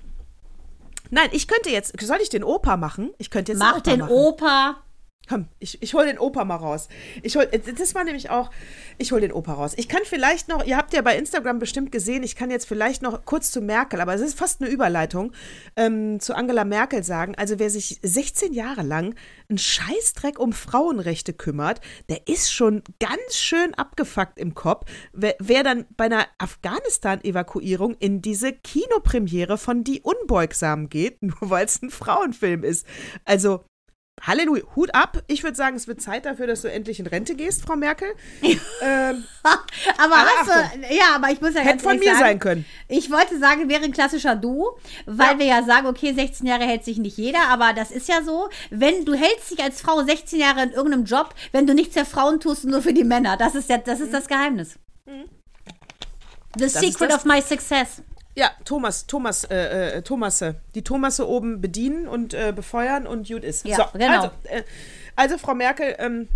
nein, 1.15 1.29
ich 1.31 1.47
könnte 1.47 1.69
jetzt, 1.69 1.99
soll 1.99 2.17
ich 2.21 2.29
den 2.29 2.43
Opa 2.43 2.77
machen? 2.77 3.11
Ich 3.17 3.31
könnte 3.31 3.53
jetzt 3.53 3.59
Mach 3.59 3.81
den 3.81 4.01
machen. 4.01 4.11
Opa. 4.11 4.84
Komm, 5.27 5.47
ich, 5.59 5.81
ich 5.81 5.93
hole 5.95 6.05
den 6.05 6.19
Opa 6.19 6.45
mal 6.45 6.55
raus. 6.55 6.87
Ich 7.23 7.35
hol, 7.35 7.47
das 7.47 7.95
war 7.95 8.03
nämlich 8.03 8.29
auch, 8.29 8.51
ich 8.99 9.11
hole 9.11 9.21
den 9.21 9.31
Opa 9.31 9.53
raus. 9.53 9.73
Ich 9.75 9.87
kann 9.87 10.01
vielleicht 10.03 10.47
noch, 10.47 10.63
ihr 10.63 10.77
habt 10.77 10.93
ja 10.93 11.01
bei 11.01 11.17
Instagram 11.17 11.57
bestimmt 11.57 11.91
gesehen, 11.91 12.21
ich 12.21 12.35
kann 12.35 12.51
jetzt 12.51 12.67
vielleicht 12.67 13.01
noch 13.01 13.25
kurz 13.25 13.49
zu 13.49 13.61
Merkel, 13.61 14.01
aber 14.01 14.13
es 14.13 14.21
ist 14.21 14.37
fast 14.37 14.61
eine 14.61 14.69
Überleitung, 14.69 15.31
ähm, 15.75 16.19
zu 16.19 16.35
Angela 16.35 16.63
Merkel 16.63 17.03
sagen. 17.03 17.33
Also 17.35 17.57
wer 17.57 17.71
sich 17.71 17.99
16 18.03 18.53
Jahre 18.53 18.83
lang 18.83 19.15
einen 19.49 19.57
Scheißdreck 19.57 20.37
um 20.37 20.53
Frauenrechte 20.53 21.33
kümmert, 21.33 21.81
der 22.09 22.27
ist 22.27 22.53
schon 22.53 22.83
ganz 22.99 23.35
schön 23.35 23.73
abgefuckt 23.73 24.37
im 24.37 24.53
Kopf. 24.53 24.85
Wer, 25.11 25.35
wer 25.39 25.63
dann 25.63 25.85
bei 25.97 26.05
einer 26.05 26.27
Afghanistan-Evakuierung 26.37 27.95
in 27.95 28.21
diese 28.21 28.53
Kinopremiere 28.53 29.57
von 29.57 29.83
Die 29.83 30.01
Unbeugsamen 30.01 30.89
geht, 30.89 31.21
nur 31.23 31.35
weil 31.41 31.65
es 31.65 31.81
ein 31.81 31.89
Frauenfilm 31.89 32.63
ist. 32.63 32.85
Also 33.23 33.63
Halleluja, 34.21 34.63
Hut 34.75 34.95
ab. 34.95 35.21
Ich 35.27 35.43
würde 35.43 35.57
sagen, 35.57 35.75
es 35.75 35.87
wird 35.87 36.01
Zeit 36.01 36.25
dafür, 36.25 36.47
dass 36.47 36.61
du 36.61 36.71
endlich 36.71 36.99
in 37.01 37.05
Rente 37.07 37.35
gehst, 37.35 37.63
Frau 37.63 37.75
Merkel. 37.75 38.07
ähm, 38.41 39.25
Aber 39.43 40.15
Aber 40.15 40.15
hast 40.15 40.47
du, 40.49 40.93
ja, 40.95 41.15
aber 41.15 41.31
ich 41.31 41.41
muss 41.41 41.53
ja 41.53 41.59
hätte 41.59 41.71
ganz 41.71 41.83
von 41.83 41.99
mir 41.99 42.05
sagen, 42.11 42.19
sein 42.19 42.39
können. 42.39 42.65
Ich 42.87 43.11
wollte 43.11 43.37
sagen, 43.37 43.67
wäre 43.67 43.83
ein 43.83 43.91
klassischer 43.91 44.35
Du, 44.37 44.69
weil 45.05 45.33
Ja. 45.33 45.39
wir 45.39 45.45
ja 45.47 45.63
sagen, 45.63 45.87
okay, 45.87 46.13
16 46.13 46.47
Jahre 46.47 46.63
hält 46.63 46.85
sich 46.85 46.97
nicht 46.97 47.17
jeder, 47.17 47.49
aber 47.49 47.73
das 47.73 47.91
ist 47.91 48.07
ja 48.07 48.23
so, 48.23 48.49
wenn 48.69 49.03
du 49.03 49.13
hältst 49.15 49.51
dich 49.51 49.61
als 49.61 49.81
Frau 49.81 50.01
16 50.01 50.39
Jahre 50.39 50.63
in 50.63 50.71
irgendeinem 50.71 51.03
Job, 51.05 51.35
wenn 51.51 51.67
du 51.67 51.73
nichts 51.73 51.97
für 51.97 52.05
Frauen 52.05 52.39
tust, 52.39 52.63
nur 52.63 52.81
für 52.81 52.93
die 52.93 53.03
Männer. 53.03 53.35
Das 53.35 53.53
ist 53.53 53.69
ja, 53.69 53.77
das 53.79 53.99
ist 53.99 54.13
das 54.13 54.27
Geheimnis. 54.27 54.79
The 56.57 56.65
ist 56.65 56.79
secret 56.79 57.11
das- 57.11 57.17
of 57.17 57.25
my 57.25 57.41
success. 57.41 58.01
Ja, 58.37 58.51
Thomas, 58.65 59.07
Thomas, 59.07 59.45
äh, 59.45 59.97
äh, 59.97 60.01
Thomasse. 60.01 60.55
Die 60.75 60.83
Thomasse 60.83 61.27
oben 61.27 61.61
bedienen 61.61 62.07
und 62.07 62.33
äh, 62.33 62.51
befeuern 62.53 63.07
und 63.07 63.27
gut 63.27 63.43
ist. 63.43 63.65
Ja, 63.65 63.77
so, 63.77 63.83
genau. 63.97 64.15
Also, 64.23 64.31
äh, 64.43 64.63
also, 65.15 65.37
Frau 65.37 65.55
Merkel, 65.55 65.95
ähm, 65.99 66.27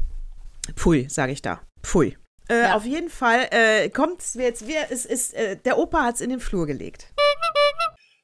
pfui, 0.75 1.07
sage 1.09 1.33
ich 1.33 1.41
da. 1.41 1.61
Pfui. 1.83 2.17
Äh, 2.49 2.61
Ja. 2.63 2.75
Auf 2.75 2.85
jeden 2.85 3.09
Fall 3.09 3.47
äh, 3.51 3.89
kommt 3.89 4.21
es 4.21 4.33
jetzt, 4.35 4.65
wer, 4.67 4.91
es 4.91 5.05
ist, 5.05 5.33
äh, 5.33 5.57
der 5.57 5.77
Opa 5.77 6.03
hat 6.03 6.15
es 6.15 6.21
in 6.21 6.29
den 6.29 6.39
Flur 6.39 6.65
gelegt. 6.65 7.07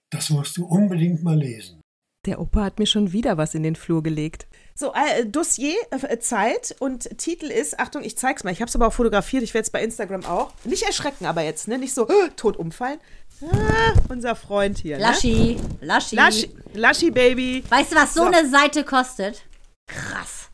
Das 0.10 0.30
musst 0.30 0.56
du 0.58 0.66
unbedingt 0.66 1.24
mal 1.24 1.38
lesen. 1.38 1.82
Der 2.26 2.40
Opa 2.40 2.64
hat 2.64 2.80
mir 2.80 2.88
schon 2.88 3.12
wieder 3.12 3.38
was 3.38 3.54
in 3.54 3.62
den 3.62 3.76
Flur 3.76 4.02
gelegt. 4.02 4.48
So, 4.74 4.94
äh, 4.94 5.26
Dossier, 5.26 5.76
äh, 5.92 6.18
Zeit 6.18 6.76
und 6.80 7.18
Titel 7.20 7.46
ist, 7.46 7.80
Achtung, 7.80 8.04
ich 8.04 8.18
zeig's 8.18 8.44
mal, 8.44 8.52
ich 8.52 8.62
hab's 8.62 8.76
aber 8.76 8.88
auch 8.88 8.94
fotografiert, 8.94 9.44
ich 9.44 9.54
werde 9.54 9.66
es 9.66 9.70
bei 9.70 9.84
Instagram 9.84 10.26
auch. 10.26 10.52
Nicht 10.64 10.84
erschrecken 10.84 11.28
aber 11.28 11.44
jetzt, 11.44 11.68
ne? 11.68 11.78
Nicht 11.78 11.94
so 11.94 12.08
äh, 12.08 12.30
tot 12.36 12.58
umfallen. 12.58 13.00
Ah, 13.42 13.94
unser 14.10 14.36
Freund 14.36 14.78
hier. 14.78 14.98
Ne? 14.98 15.04
Laschi, 15.04 15.58
Laschi. 15.82 16.16
Laschi, 16.16 16.50
Laschi 16.74 17.12
Baby. 17.12 17.64
Weißt 17.70 17.92
du, 17.92 17.96
was 17.96 18.14
so, 18.14 18.22
So. 18.24 18.28
eine 18.32 18.50
Seite 18.50 18.84
kostet? 18.84 19.42
Krass. 19.88 20.50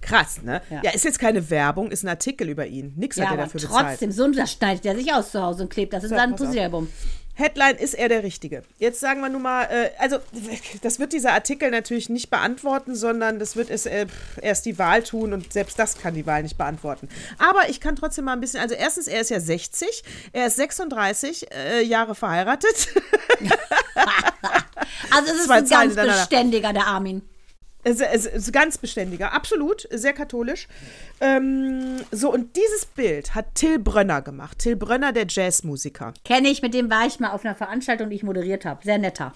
Krass, 0.00 0.42
ne? 0.42 0.60
Ja. 0.70 0.80
Ja. 0.84 0.90
ist 0.90 1.04
jetzt 1.04 1.18
keine 1.18 1.48
Werbung, 1.48 1.90
ist 1.90 2.02
ein 2.04 2.08
Artikel 2.08 2.48
über 2.50 2.66
ihn. 2.66 2.92
Nix 2.96 3.16
Ja, 3.16 3.24
hat 3.24 3.38
er 3.38 3.44
dafür 3.44 3.60
bezahlt. 3.60 3.86
trotzdem, 3.88 4.12
so 4.12 4.30
das 4.30 4.52
schneidet 4.52 4.84
er 4.84 4.94
sich 4.96 5.12
aus 5.12 5.30
zu 5.32 5.40
Hause 5.42 5.62
und 5.62 5.70
klebt 5.70 5.92
das 5.94 6.04
in 6.04 6.10
So, 6.10 6.16
sein 6.16 6.30
pass 6.32 6.40
auf. 6.40 6.46
Posieralbum. 6.48 6.88
Headline 7.34 7.76
ist 7.76 7.94
er 7.94 8.08
der 8.08 8.22
Richtige. 8.22 8.62
Jetzt 8.78 9.00
sagen 9.00 9.20
wir 9.20 9.28
nun 9.28 9.42
mal, 9.42 9.64
äh, 9.64 9.90
also 9.98 10.18
das 10.82 10.98
wird 10.98 11.12
dieser 11.12 11.32
Artikel 11.32 11.70
natürlich 11.70 12.08
nicht 12.08 12.30
beantworten, 12.30 12.94
sondern 12.94 13.38
das 13.38 13.56
wird 13.56 13.70
es 13.70 13.86
äh, 13.86 14.06
erst 14.40 14.66
die 14.66 14.78
Wahl 14.78 15.02
tun 15.02 15.32
und 15.32 15.52
selbst 15.52 15.78
das 15.78 15.98
kann 15.98 16.14
die 16.14 16.26
Wahl 16.26 16.42
nicht 16.42 16.56
beantworten. 16.56 17.08
Aber 17.38 17.68
ich 17.68 17.80
kann 17.80 17.96
trotzdem 17.96 18.24
mal 18.26 18.34
ein 18.34 18.40
bisschen, 18.40 18.60
also 18.60 18.74
erstens, 18.74 19.08
er 19.08 19.20
ist 19.20 19.30
ja 19.30 19.40
60, 19.40 20.04
er 20.32 20.46
ist 20.46 20.56
36 20.56 21.52
äh, 21.52 21.82
Jahre 21.82 22.14
verheiratet. 22.14 22.88
Also 25.10 25.32
es 25.32 25.40
ist 25.40 25.46
Zwei 25.46 25.58
ein 25.58 25.68
ganz 25.68 25.94
beständiger, 25.94 26.72
der 26.72 26.86
Armin. 26.86 27.22
Es 27.84 28.00
ist 28.00 28.52
ganz 28.52 28.78
beständiger, 28.78 29.32
absolut, 29.32 29.86
sehr 29.90 30.14
katholisch. 30.14 30.68
Ähm, 31.20 31.98
so, 32.10 32.32
und 32.32 32.56
dieses 32.56 32.86
Bild 32.86 33.34
hat 33.34 33.54
Till 33.54 33.78
Brönner 33.78 34.22
gemacht. 34.22 34.58
Till 34.58 34.76
Brönner, 34.76 35.12
der 35.12 35.26
Jazzmusiker. 35.28 36.14
Kenne 36.24 36.48
ich, 36.48 36.62
mit 36.62 36.74
dem 36.74 36.90
war 36.90 37.06
ich 37.06 37.20
mal 37.20 37.30
auf 37.30 37.44
einer 37.44 37.54
Veranstaltung, 37.54 38.10
die 38.10 38.16
ich 38.16 38.22
moderiert 38.22 38.64
habe. 38.64 38.82
Sehr 38.82 38.98
netter. 38.98 39.34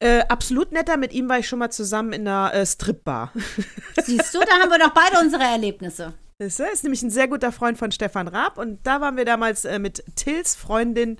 Äh, 0.00 0.20
absolut 0.28 0.72
netter, 0.72 0.96
mit 0.96 1.12
ihm 1.12 1.28
war 1.28 1.38
ich 1.38 1.46
schon 1.46 1.58
mal 1.58 1.70
zusammen 1.70 2.12
in 2.12 2.26
einer 2.26 2.52
äh, 2.54 2.66
Stripbar. 2.66 3.32
Siehst 4.02 4.34
du, 4.34 4.40
da 4.40 4.52
haben 4.60 4.70
wir 4.70 4.78
doch 4.78 4.94
beide 4.94 5.20
unsere 5.20 5.44
Erlebnisse. 5.44 6.14
Ist, 6.38 6.58
er? 6.58 6.72
ist 6.72 6.82
nämlich 6.84 7.02
ein 7.02 7.10
sehr 7.10 7.28
guter 7.28 7.52
Freund 7.52 7.76
von 7.76 7.92
Stefan 7.92 8.26
Raab 8.26 8.56
und 8.56 8.80
da 8.86 9.00
waren 9.00 9.16
wir 9.16 9.26
damals 9.26 9.66
äh, 9.66 9.78
mit 9.78 10.02
Tills 10.16 10.56
Freundin 10.56 11.18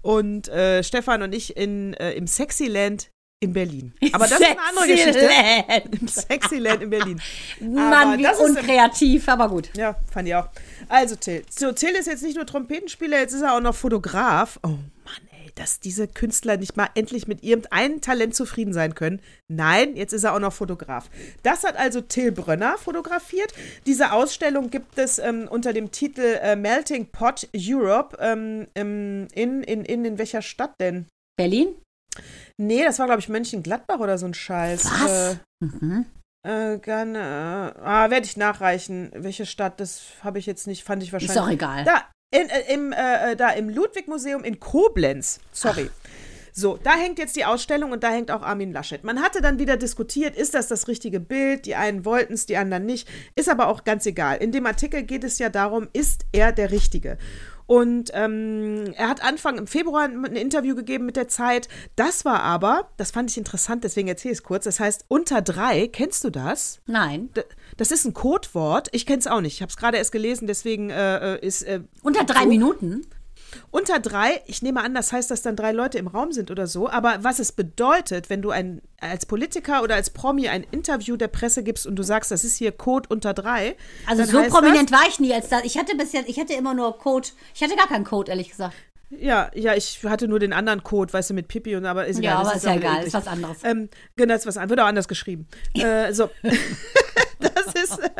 und 0.00 0.48
äh, 0.48 0.82
Stefan 0.82 1.22
und 1.22 1.34
ich 1.34 1.56
in, 1.56 1.94
äh, 1.94 2.12
im 2.12 2.26
Sexyland 2.26 3.10
in 3.42 3.52
Berlin. 3.54 3.92
Aber 4.12 4.26
das 4.26 4.38
ist 4.38 4.46
eine 4.46 4.60
andere 4.60 4.86
Geschichte. 4.86 5.28
Im 5.98 6.08
Sexyland. 6.08 6.82
In 6.82 6.90
Berlin. 6.90 7.20
Mann, 7.60 8.18
wie 8.18 8.22
das 8.22 8.38
ist- 8.38 8.50
unkreativ, 8.50 9.28
aber 9.28 9.48
gut. 9.48 9.70
Ja, 9.76 9.96
fand 10.12 10.28
ich 10.28 10.34
auch. 10.34 10.48
Also 10.88 11.16
Till. 11.16 11.42
So, 11.50 11.72
Till 11.72 11.90
ist 11.90 12.06
jetzt 12.06 12.22
nicht 12.22 12.36
nur 12.36 12.44
Trompetenspieler, 12.46 13.18
jetzt 13.18 13.32
ist 13.32 13.40
er 13.42 13.54
auch 13.54 13.60
noch 13.60 13.74
Fotograf. 13.74 14.60
Oh 14.62 14.68
Mann, 14.68 14.78
ey, 15.42 15.50
dass 15.54 15.80
diese 15.80 16.06
Künstler 16.06 16.58
nicht 16.58 16.76
mal 16.76 16.88
endlich 16.94 17.28
mit 17.28 17.42
irgendeinem 17.42 18.02
Talent 18.02 18.34
zufrieden 18.34 18.74
sein 18.74 18.94
können. 18.94 19.20
Nein, 19.48 19.96
jetzt 19.96 20.12
ist 20.12 20.24
er 20.24 20.34
auch 20.34 20.38
noch 20.40 20.52
Fotograf. 20.52 21.08
Das 21.42 21.64
hat 21.64 21.76
also 21.78 22.02
Till 22.02 22.32
Brönner 22.32 22.76
fotografiert. 22.76 23.54
Diese 23.86 24.12
Ausstellung 24.12 24.68
gibt 24.68 24.98
es 24.98 25.18
ähm, 25.18 25.48
unter 25.50 25.72
dem 25.72 25.90
Titel 25.92 26.38
äh, 26.42 26.56
Melting 26.56 27.06
Pot 27.06 27.48
Europe. 27.56 28.18
Ähm, 28.20 28.66
in, 28.74 29.28
in, 29.28 29.62
in, 29.64 30.04
in 30.04 30.18
welcher 30.18 30.42
Stadt 30.42 30.74
denn? 30.78 31.06
Berlin? 31.38 31.68
Nee, 32.56 32.84
das 32.84 32.98
war, 32.98 33.06
glaube 33.06 33.20
ich, 33.20 33.28
Mönchengladbach 33.28 33.98
oder 33.98 34.18
so 34.18 34.26
ein 34.26 34.34
Scheiß. 34.34 34.84
Was? 34.84 35.32
Äh, 35.32 35.36
Mhm. 35.62 36.06
äh, 36.46 36.78
gerne. 36.78 37.18
Äh, 37.76 37.80
ah, 37.82 38.10
werde 38.10 38.26
ich 38.26 38.36
nachreichen. 38.36 39.10
Welche 39.14 39.46
Stadt? 39.46 39.78
Das 39.80 40.00
habe 40.24 40.38
ich 40.38 40.46
jetzt 40.46 40.66
nicht, 40.66 40.84
fand 40.84 41.02
ich 41.02 41.12
wahrscheinlich. 41.12 41.36
Ist 41.36 41.42
doch 41.42 41.50
egal. 41.50 41.84
Da, 41.84 42.04
in, 42.34 42.48
äh, 42.48 42.72
im, 42.72 42.92
äh, 42.92 43.36
da 43.36 43.50
im 43.50 43.68
Ludwig-Museum 43.68 44.44
in 44.44 44.58
Koblenz. 44.60 45.40
Sorry. 45.52 45.90
So, 46.52 46.78
da 46.82 46.96
hängt 46.96 47.18
jetzt 47.18 47.36
die 47.36 47.44
Ausstellung 47.44 47.92
und 47.92 48.02
da 48.02 48.10
hängt 48.10 48.30
auch 48.30 48.42
Armin 48.42 48.72
Laschet. 48.72 49.04
Man 49.04 49.22
hatte 49.22 49.40
dann 49.40 49.58
wieder 49.58 49.76
diskutiert, 49.76 50.36
ist 50.36 50.52
das 50.54 50.66
das 50.66 50.88
richtige 50.88 51.20
Bild? 51.20 51.64
Die 51.64 51.76
einen 51.76 52.04
wollten 52.04 52.32
es, 52.32 52.44
die 52.46 52.56
anderen 52.56 52.86
nicht. 52.86 53.08
Ist 53.36 53.48
aber 53.48 53.68
auch 53.68 53.84
ganz 53.84 54.04
egal. 54.04 54.38
In 54.38 54.50
dem 54.50 54.66
Artikel 54.66 55.04
geht 55.04 55.22
es 55.22 55.38
ja 55.38 55.48
darum, 55.48 55.88
ist 55.92 56.26
er 56.32 56.50
der 56.52 56.70
Richtige? 56.72 57.18
Und 57.70 58.10
ähm, 58.14 58.92
er 58.96 59.08
hat 59.08 59.22
Anfang 59.22 59.56
im 59.56 59.68
Februar 59.68 60.02
ein 60.02 60.24
ein 60.24 60.34
Interview 60.34 60.74
gegeben 60.74 61.06
mit 61.06 61.14
der 61.14 61.28
Zeit. 61.28 61.68
Das 61.94 62.24
war 62.24 62.42
aber, 62.42 62.90
das 62.96 63.12
fand 63.12 63.30
ich 63.30 63.38
interessant, 63.38 63.84
deswegen 63.84 64.08
erzähle 64.08 64.32
ich 64.32 64.38
es 64.38 64.42
kurz. 64.42 64.64
Das 64.64 64.80
heißt, 64.80 65.04
unter 65.06 65.40
drei, 65.40 65.86
kennst 65.86 66.24
du 66.24 66.30
das? 66.30 66.80
Nein. 66.86 67.30
D- 67.36 67.44
Das 67.76 67.92
ist 67.92 68.04
ein 68.06 68.12
Codewort. 68.12 68.88
Ich 68.90 69.06
kenne 69.06 69.20
es 69.20 69.28
auch 69.28 69.40
nicht. 69.40 69.54
Ich 69.54 69.62
habe 69.62 69.70
es 69.70 69.76
gerade 69.76 69.98
erst 69.98 70.10
gelesen, 70.10 70.48
deswegen 70.48 70.90
äh, 70.90 71.36
äh, 71.36 71.46
ist. 71.46 71.62
Äh, 71.62 71.82
Unter 72.02 72.24
drei 72.24 72.42
so. 72.42 72.48
Minuten? 72.48 73.06
Unter 73.72 74.00
drei, 74.00 74.42
ich 74.46 74.62
nehme 74.62 74.82
an, 74.82 74.94
das 74.94 75.12
heißt, 75.12 75.30
dass 75.30 75.42
dann 75.42 75.54
drei 75.54 75.70
Leute 75.70 75.98
im 75.98 76.08
Raum 76.08 76.32
sind 76.32 76.50
oder 76.50 76.66
so. 76.66 76.88
Aber 76.88 77.22
was 77.22 77.38
es 77.38 77.52
bedeutet, 77.52 78.28
wenn 78.28 78.42
du 78.42 78.50
ein, 78.50 78.82
als 79.00 79.26
Politiker 79.26 79.82
oder 79.84 79.94
als 79.94 80.10
Promi 80.10 80.48
ein 80.48 80.66
Interview 80.72 81.16
der 81.16 81.28
Presse 81.28 81.62
gibst 81.62 81.86
und 81.86 81.94
du 81.94 82.02
sagst, 82.02 82.32
das 82.32 82.42
ist 82.42 82.56
hier 82.56 82.72
Code 82.72 83.08
unter 83.08 83.32
drei. 83.32 83.76
Also 84.06 84.24
so 84.24 84.42
prominent 84.48 84.90
war 84.90 85.06
ich 85.08 85.20
nie 85.20 85.32
als 85.32 85.48
das. 85.48 85.62
Ich 85.64 85.78
hatte 85.78 85.96
bis 85.96 86.12
jetzt, 86.12 86.28
ich 86.28 86.40
hatte 86.40 86.54
immer 86.54 86.74
nur 86.74 86.98
Code. 86.98 87.28
Ich 87.54 87.62
hatte 87.62 87.76
gar 87.76 87.86
keinen 87.86 88.04
Code, 88.04 88.30
ehrlich 88.30 88.50
gesagt. 88.50 88.74
Das, 89.10 89.20
ja, 89.20 89.50
ja, 89.54 89.74
ich 89.74 90.04
hatte 90.04 90.26
nur 90.26 90.40
den 90.40 90.52
anderen 90.52 90.82
Code, 90.82 91.12
weißt 91.12 91.30
du, 91.30 91.34
mit 91.34 91.46
Pipi 91.46 91.76
und 91.76 91.84
aber 91.86 92.06
ist 92.06 92.18
egal. 92.18 92.32
Ja, 92.32 92.38
aber 92.38 92.48
das 92.48 92.56
ist 92.58 92.64
ja 92.64 92.74
egal, 92.74 93.04
ist 93.04 93.14
was 93.14 93.26
anderes. 93.26 93.58
Ähm, 93.62 93.88
genau, 94.16 94.34
ist 94.34 94.46
was 94.46 94.56
anderes. 94.56 94.70
Wird 94.70 94.80
auch 94.80 94.88
anders 94.88 95.08
geschrieben. 95.08 95.46
Äh, 95.74 96.12
so. 96.12 96.30
das 97.80 97.98
ist. 97.98 98.10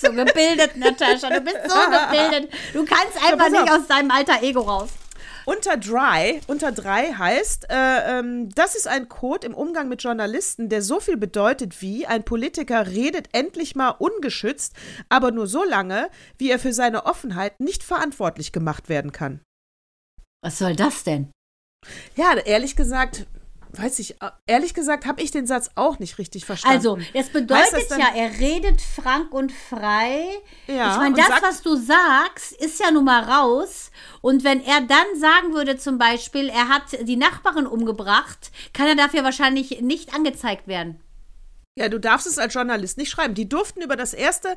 So 0.02 0.12
gebildet, 0.12 0.76
Natascha. 0.76 1.30
Du 1.30 1.40
bist 1.40 1.58
so 1.68 1.76
gebildet. 1.76 2.52
Du 2.72 2.84
kannst 2.84 3.16
einfach 3.16 3.38
pass 3.38 3.50
nicht 3.50 3.70
aus 3.70 3.86
deinem 3.86 4.10
alter 4.10 4.42
Ego 4.42 4.60
raus. 4.60 4.90
Unter 5.44 5.76
Dry, 5.76 6.40
unter 6.46 6.70
drei 6.70 7.12
heißt, 7.12 7.66
äh, 7.68 8.18
ähm, 8.18 8.48
das 8.54 8.76
ist 8.76 8.86
ein 8.86 9.08
Code 9.08 9.46
im 9.46 9.54
Umgang 9.54 9.88
mit 9.88 10.02
Journalisten, 10.02 10.68
der 10.68 10.82
so 10.82 11.00
viel 11.00 11.16
bedeutet 11.16 11.82
wie, 11.82 12.06
ein 12.06 12.24
Politiker 12.24 12.86
redet 12.86 13.28
endlich 13.32 13.74
mal 13.74 13.90
ungeschützt, 13.90 14.74
aber 15.08 15.32
nur 15.32 15.48
so 15.48 15.64
lange, 15.64 16.10
wie 16.38 16.50
er 16.50 16.60
für 16.60 16.72
seine 16.72 17.06
Offenheit 17.06 17.58
nicht 17.58 17.82
verantwortlich 17.82 18.52
gemacht 18.52 18.88
werden 18.88 19.10
kann. 19.10 19.40
Was 20.44 20.58
soll 20.58 20.76
das 20.76 21.02
denn? 21.02 21.32
Ja, 22.14 22.36
ehrlich 22.36 22.76
gesagt, 22.76 23.26
weiß 23.74 23.98
ich, 24.00 24.16
ehrlich 24.46 24.74
gesagt, 24.74 25.06
habe 25.06 25.22
ich 25.22 25.30
den 25.30 25.46
Satz 25.46 25.70
auch 25.74 25.98
nicht 25.98 26.18
richtig 26.18 26.44
verstanden. 26.44 26.76
Also, 26.76 26.98
das 27.14 27.30
bedeutet 27.30 27.90
ja, 27.90 28.08
er 28.14 28.38
redet 28.38 28.80
frank 28.80 29.32
und 29.32 29.52
frei. 29.52 30.24
Ja, 30.66 30.92
ich 30.92 30.98
meine, 30.98 31.16
das, 31.16 31.26
sagt- 31.28 31.42
was 31.42 31.62
du 31.62 31.76
sagst, 31.76 32.52
ist 32.52 32.80
ja 32.80 32.90
nun 32.90 33.04
mal 33.04 33.22
raus. 33.24 33.90
Und 34.20 34.44
wenn 34.44 34.62
er 34.64 34.80
dann 34.82 35.06
sagen 35.18 35.54
würde, 35.54 35.76
zum 35.76 35.98
Beispiel, 35.98 36.48
er 36.48 36.68
hat 36.68 36.82
die 37.02 37.16
Nachbarin 37.16 37.66
umgebracht, 37.66 38.50
kann 38.72 38.86
er 38.86 38.96
dafür 38.96 39.24
wahrscheinlich 39.24 39.80
nicht 39.80 40.14
angezeigt 40.14 40.68
werden. 40.68 41.00
Ja, 41.78 41.88
du 41.88 41.98
darfst 41.98 42.26
es 42.26 42.38
als 42.38 42.52
Journalist 42.52 42.98
nicht 42.98 43.10
schreiben. 43.10 43.34
Die 43.34 43.48
durften 43.48 43.80
über 43.80 43.96
das 43.96 44.12
erste. 44.12 44.56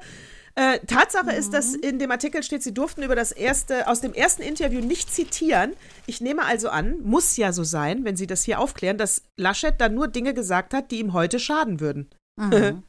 Äh, 0.57 0.79
Tatsache 0.87 1.31
ist, 1.33 1.53
dass 1.53 1.73
Mhm. 1.73 1.79
in 1.81 1.99
dem 1.99 2.11
Artikel 2.11 2.41
steht, 2.41 2.63
sie 2.63 2.73
durften 2.73 3.03
über 3.03 3.15
das 3.15 3.33
erste, 3.33 3.87
aus 3.89 3.99
dem 3.99 4.13
ersten 4.13 4.41
Interview 4.41 4.79
nicht 4.79 5.13
zitieren. 5.13 5.73
Ich 6.05 6.21
nehme 6.21 6.45
also 6.45 6.69
an, 6.69 7.01
muss 7.03 7.35
ja 7.35 7.51
so 7.51 7.65
sein, 7.65 8.05
wenn 8.05 8.15
sie 8.15 8.25
das 8.25 8.43
hier 8.43 8.59
aufklären, 8.59 8.97
dass 8.97 9.23
Laschet 9.35 9.73
dann 9.79 9.93
nur 9.95 10.07
Dinge 10.07 10.33
gesagt 10.33 10.73
hat, 10.73 10.91
die 10.91 10.99
ihm 10.99 11.11
heute 11.13 11.39
schaden 11.39 11.79
würden. 11.79 12.09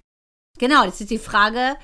Genau, 0.59 0.87
das 0.87 1.03
ist 1.03 1.11
die 1.11 1.19
Frage, 1.19 1.77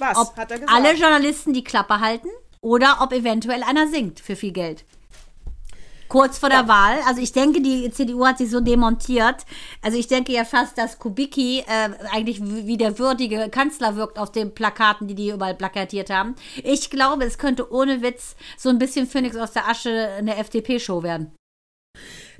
Was 0.00 0.18
ob 0.18 0.36
er 0.36 0.48
alle 0.68 0.94
Journalisten 0.94 1.52
die 1.52 1.62
Klappe 1.62 2.00
halten 2.00 2.26
oder 2.60 2.98
ob 3.00 3.12
eventuell 3.12 3.62
einer 3.62 3.86
singt 3.86 4.18
für 4.18 4.34
viel 4.34 4.50
Geld. 4.50 4.84
Kurz 6.08 6.38
vor 6.38 6.48
der 6.48 6.68
Wahl, 6.68 6.98
also 7.06 7.20
ich 7.20 7.32
denke, 7.32 7.60
die 7.60 7.90
CDU 7.90 8.24
hat 8.24 8.38
sich 8.38 8.50
so 8.50 8.60
demontiert. 8.60 9.44
Also 9.82 9.98
ich 9.98 10.08
denke 10.08 10.32
ja 10.32 10.44
fast, 10.44 10.78
dass 10.78 10.98
Kubicki 10.98 11.60
äh, 11.60 11.90
eigentlich 12.12 12.40
wie 12.42 12.76
der 12.76 12.98
würdige 12.98 13.48
Kanzler 13.50 13.96
wirkt 13.96 14.18
auf 14.18 14.32
den 14.32 14.54
Plakaten, 14.54 15.06
die 15.06 15.14
die 15.14 15.30
überall 15.30 15.54
plakatiert 15.54 16.10
haben. 16.10 16.34
Ich 16.64 16.90
glaube, 16.90 17.24
es 17.24 17.38
könnte 17.38 17.70
ohne 17.72 18.02
Witz 18.02 18.36
so 18.56 18.70
ein 18.70 18.78
bisschen 18.78 19.06
Phoenix 19.06 19.36
aus 19.36 19.52
der 19.52 19.68
Asche 19.68 20.08
eine 20.18 20.36
FDP-Show 20.36 21.02
werden. 21.02 21.34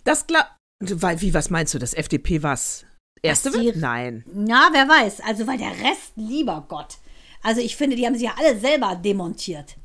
das 0.05 0.27
glaub, 0.27 0.47
weil, 0.81 1.21
wie, 1.21 1.35
was 1.35 1.51
meinst 1.51 1.75
du, 1.75 1.79
das 1.79 1.95
FDP 1.95 2.43
was? 2.43 2.87
Erste 3.23 3.53
wird? 3.53 3.77
Nein. 3.77 4.25
Na, 4.33 4.71
wer 4.73 4.89
weiß. 4.89 5.21
Also, 5.21 5.47
weil 5.47 5.59
der 5.59 5.73
Rest, 5.73 6.13
lieber 6.17 6.65
Gott. 6.69 6.99
Also 7.43 7.61
ich 7.61 7.77
finde, 7.77 7.97
die 7.97 8.07
haben 8.07 8.15
sich 8.15 8.25
ja 8.25 8.35
alle 8.39 8.59
selber 8.59 8.97
demontiert. 8.97 9.77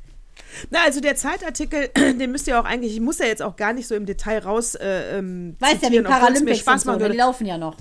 Na, 0.70 0.80
also 0.84 1.00
der 1.00 1.16
Zeitartikel, 1.16 1.88
den 1.96 2.30
müsst 2.30 2.46
ihr 2.46 2.58
auch 2.60 2.64
eigentlich, 2.64 2.94
ich 2.94 3.00
muss 3.00 3.18
ja 3.18 3.26
jetzt 3.26 3.42
auch 3.42 3.56
gar 3.56 3.72
nicht 3.72 3.86
so 3.86 3.94
im 3.94 4.06
Detail 4.06 4.38
raus 4.38 4.74
äh, 4.74 5.18
ähm, 5.18 5.56
Weißt 5.60 5.82
ja, 5.82 5.90
wie 5.90 6.02
Paralympics 6.02 6.60
Spaß 6.60 6.74
und 6.74 6.80
so, 6.80 6.90
machen 6.90 7.02
ne? 7.02 7.10
die 7.10 7.16
laufen 7.16 7.46
ja 7.46 7.58
noch. 7.58 7.76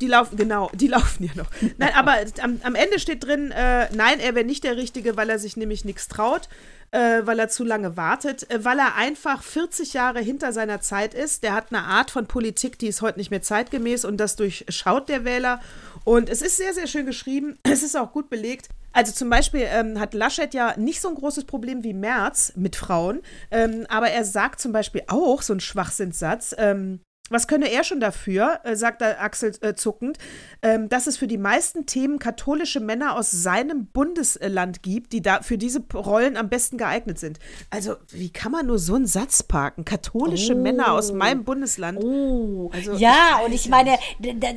Die 0.00 0.06
laufen, 0.06 0.36
genau, 0.36 0.70
die 0.72 0.86
laufen 0.88 1.24
ja 1.24 1.30
noch. 1.36 1.50
Nein, 1.78 1.90
aber 1.94 2.16
am, 2.42 2.60
am 2.62 2.74
Ende 2.74 2.98
steht 2.98 3.24
drin, 3.24 3.50
äh, 3.50 3.88
nein, 3.94 4.18
er 4.20 4.34
wäre 4.34 4.46
nicht 4.46 4.64
der 4.64 4.76
Richtige, 4.76 5.16
weil 5.16 5.28
er 5.28 5.38
sich 5.38 5.56
nämlich 5.56 5.84
nichts 5.84 6.08
traut, 6.08 6.48
äh, 6.90 7.20
weil 7.24 7.38
er 7.38 7.48
zu 7.48 7.64
lange 7.64 7.96
wartet, 7.96 8.50
äh, 8.50 8.64
weil 8.64 8.78
er 8.78 8.96
einfach 8.96 9.42
40 9.42 9.92
Jahre 9.92 10.20
hinter 10.20 10.52
seiner 10.52 10.80
Zeit 10.80 11.12
ist. 11.12 11.42
Der 11.42 11.52
hat 11.52 11.66
eine 11.70 11.84
Art 11.84 12.10
von 12.10 12.26
Politik, 12.26 12.78
die 12.78 12.88
ist 12.88 13.02
heute 13.02 13.18
nicht 13.18 13.30
mehr 13.30 13.42
zeitgemäß 13.42 14.04
und 14.04 14.16
das 14.16 14.36
durchschaut 14.36 15.08
der 15.08 15.24
Wähler. 15.24 15.60
Und 16.04 16.30
es 16.30 16.40
ist 16.40 16.56
sehr, 16.56 16.72
sehr 16.72 16.86
schön 16.86 17.06
geschrieben. 17.06 17.58
Es 17.62 17.82
ist 17.82 17.96
auch 17.96 18.12
gut 18.12 18.30
belegt. 18.30 18.68
Also 18.92 19.12
zum 19.12 19.30
Beispiel 19.30 19.66
ähm, 19.66 20.00
hat 20.00 20.14
Laschet 20.14 20.52
ja 20.54 20.74
nicht 20.76 21.00
so 21.00 21.08
ein 21.08 21.14
großes 21.14 21.44
Problem 21.44 21.84
wie 21.84 21.94
Merz 21.94 22.52
mit 22.56 22.76
Frauen, 22.76 23.22
ähm, 23.50 23.86
aber 23.88 24.10
er 24.10 24.24
sagt 24.24 24.60
zum 24.60 24.72
Beispiel 24.72 25.02
auch 25.06 25.42
so 25.42 25.52
einen 25.52 25.60
Schwachsinnssatz. 25.60 26.54
Ähm, 26.58 27.00
was 27.30 27.46
könne 27.46 27.70
er 27.70 27.84
schon 27.84 28.00
dafür, 28.00 28.60
äh, 28.64 28.76
sagt 28.76 29.02
Axel 29.02 29.52
äh, 29.62 29.74
zuckend, 29.74 30.18
ähm, 30.62 30.88
dass 30.88 31.06
es 31.06 31.16
für 31.16 31.26
die 31.26 31.38
meisten 31.38 31.86
Themen 31.86 32.18
katholische 32.18 32.80
Männer 32.80 33.16
aus 33.16 33.30
seinem 33.30 33.86
Bundesland 33.86 34.82
gibt, 34.82 35.12
die 35.12 35.22
da 35.22 35.40
für 35.40 35.56
diese 35.56 35.82
Rollen 35.94 36.36
am 36.36 36.48
besten 36.48 36.76
geeignet 36.76 37.18
sind. 37.18 37.38
Also, 37.70 37.94
wie 38.08 38.30
kann 38.30 38.52
man 38.52 38.66
nur 38.66 38.78
so 38.78 38.96
einen 38.96 39.06
Satz 39.06 39.42
parken? 39.42 39.84
Katholische 39.84 40.54
Männer 40.54 40.92
aus 40.92 41.12
meinem 41.12 41.44
Bundesland. 41.44 42.02
Oh, 42.02 42.70
Also, 42.74 42.94
ja, 42.94 43.38
ich 43.40 43.46
und 43.46 43.52
ich 43.54 43.68
meine, 43.68 43.96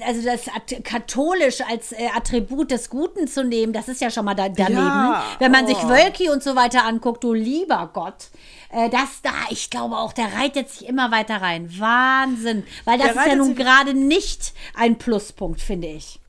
also 0.05 0.23
das 0.23 0.47
At- 0.47 0.83
katholisch 0.83 1.61
als 1.61 1.91
äh, 1.91 2.07
Attribut 2.15 2.71
des 2.71 2.89
Guten 2.89 3.27
zu 3.27 3.43
nehmen, 3.43 3.71
das 3.71 3.87
ist 3.87 4.01
ja 4.01 4.09
schon 4.09 4.25
mal 4.25 4.33
da, 4.33 4.49
daneben. 4.49 4.77
Ja, 4.77 5.23
Wenn 5.39 5.51
man 5.51 5.67
sich 5.67 5.77
oh. 5.77 5.89
Wölki 5.89 6.29
und 6.29 6.41
so 6.41 6.55
weiter 6.55 6.85
anguckt, 6.85 7.23
du 7.23 7.33
lieber 7.33 7.91
Gott, 7.93 8.31
äh, 8.73 8.89
das 8.89 9.21
da, 9.21 9.31
ich 9.49 9.69
glaube 9.69 9.97
auch, 9.97 10.13
der 10.13 10.33
reitet 10.33 10.69
sich 10.69 10.87
immer 10.87 11.11
weiter 11.11 11.41
rein. 11.41 11.69
Wahnsinn. 11.79 12.63
Weil 12.85 12.97
das 12.97 13.13
Der 13.13 13.21
ist 13.21 13.27
ja 13.27 13.35
nun 13.35 13.55
gerade 13.55 13.93
nicht 13.93 14.53
ein 14.75 14.97
Pluspunkt, 14.97 15.61
finde 15.61 15.87
ich. 15.87 16.19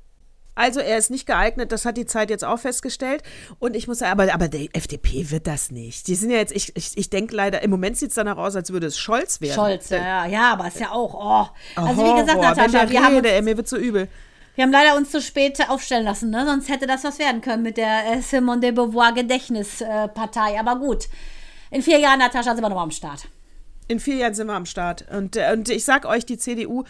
Also, 0.56 0.78
er 0.78 0.98
ist 0.98 1.10
nicht 1.10 1.26
geeignet, 1.26 1.72
das 1.72 1.84
hat 1.84 1.96
die 1.96 2.06
Zeit 2.06 2.30
jetzt 2.30 2.44
auch 2.44 2.60
festgestellt. 2.60 3.24
Und 3.58 3.74
ich 3.74 3.88
muss 3.88 3.98
sagen, 3.98 4.12
aber, 4.12 4.32
aber 4.32 4.46
der 4.46 4.68
FDP 4.72 5.30
wird 5.30 5.48
das 5.48 5.72
nicht. 5.72 6.06
Die 6.06 6.14
sind 6.14 6.30
ja 6.30 6.36
jetzt, 6.36 6.54
ich, 6.54 6.76
ich, 6.76 6.96
ich 6.96 7.10
denke 7.10 7.34
leider, 7.34 7.62
im 7.62 7.70
Moment 7.70 7.96
sieht 7.96 8.10
es 8.10 8.14
danach 8.14 8.36
aus, 8.36 8.54
als 8.54 8.72
würde 8.72 8.86
es 8.86 8.96
Scholz 8.96 9.40
werden. 9.40 9.54
Scholz, 9.54 9.90
ja, 9.90 10.26
ja, 10.26 10.52
aber 10.52 10.68
ist 10.68 10.78
ja 10.78 10.92
auch, 10.92 11.14
oh. 11.14 11.80
Also 11.80 12.04
wie 12.04 12.20
gesagt, 12.20 12.40
Natascha, 12.40 12.88
wir 12.88 13.02
haben, 13.02 13.16
uns, 13.16 13.26
ey, 13.26 13.42
mir 13.42 13.56
wird 13.56 13.66
so 13.66 13.76
übel. 13.76 14.08
wir 14.54 14.62
haben 14.62 14.70
leider 14.70 14.96
uns 14.96 15.10
zu 15.10 15.20
spät 15.20 15.58
aufstellen 15.68 16.04
lassen, 16.04 16.30
ne? 16.30 16.44
sonst 16.46 16.68
hätte 16.68 16.86
das 16.86 17.02
was 17.02 17.18
werden 17.18 17.40
können 17.40 17.64
mit 17.64 17.76
der 17.76 18.12
äh, 18.12 18.20
Simone 18.20 18.60
de 18.60 18.70
Beauvoir 18.70 19.12
Gedächtnispartei. 19.12 20.60
Aber 20.60 20.76
gut, 20.76 21.08
in 21.74 21.82
vier 21.82 21.98
Jahren, 21.98 22.20
Natascha, 22.20 22.54
sind 22.54 22.62
wir 22.62 22.68
nochmal 22.68 22.84
am 22.84 22.92
Start. 22.92 23.26
In 23.88 24.00
vier 24.00 24.16
Jahren 24.16 24.34
sind 24.34 24.46
wir 24.46 24.54
am 24.54 24.64
Start. 24.64 25.04
Und, 25.10 25.36
äh, 25.36 25.52
und 25.52 25.68
ich 25.68 25.84
sag 25.84 26.06
euch, 26.06 26.24
die 26.24 26.38
CDU 26.38 26.84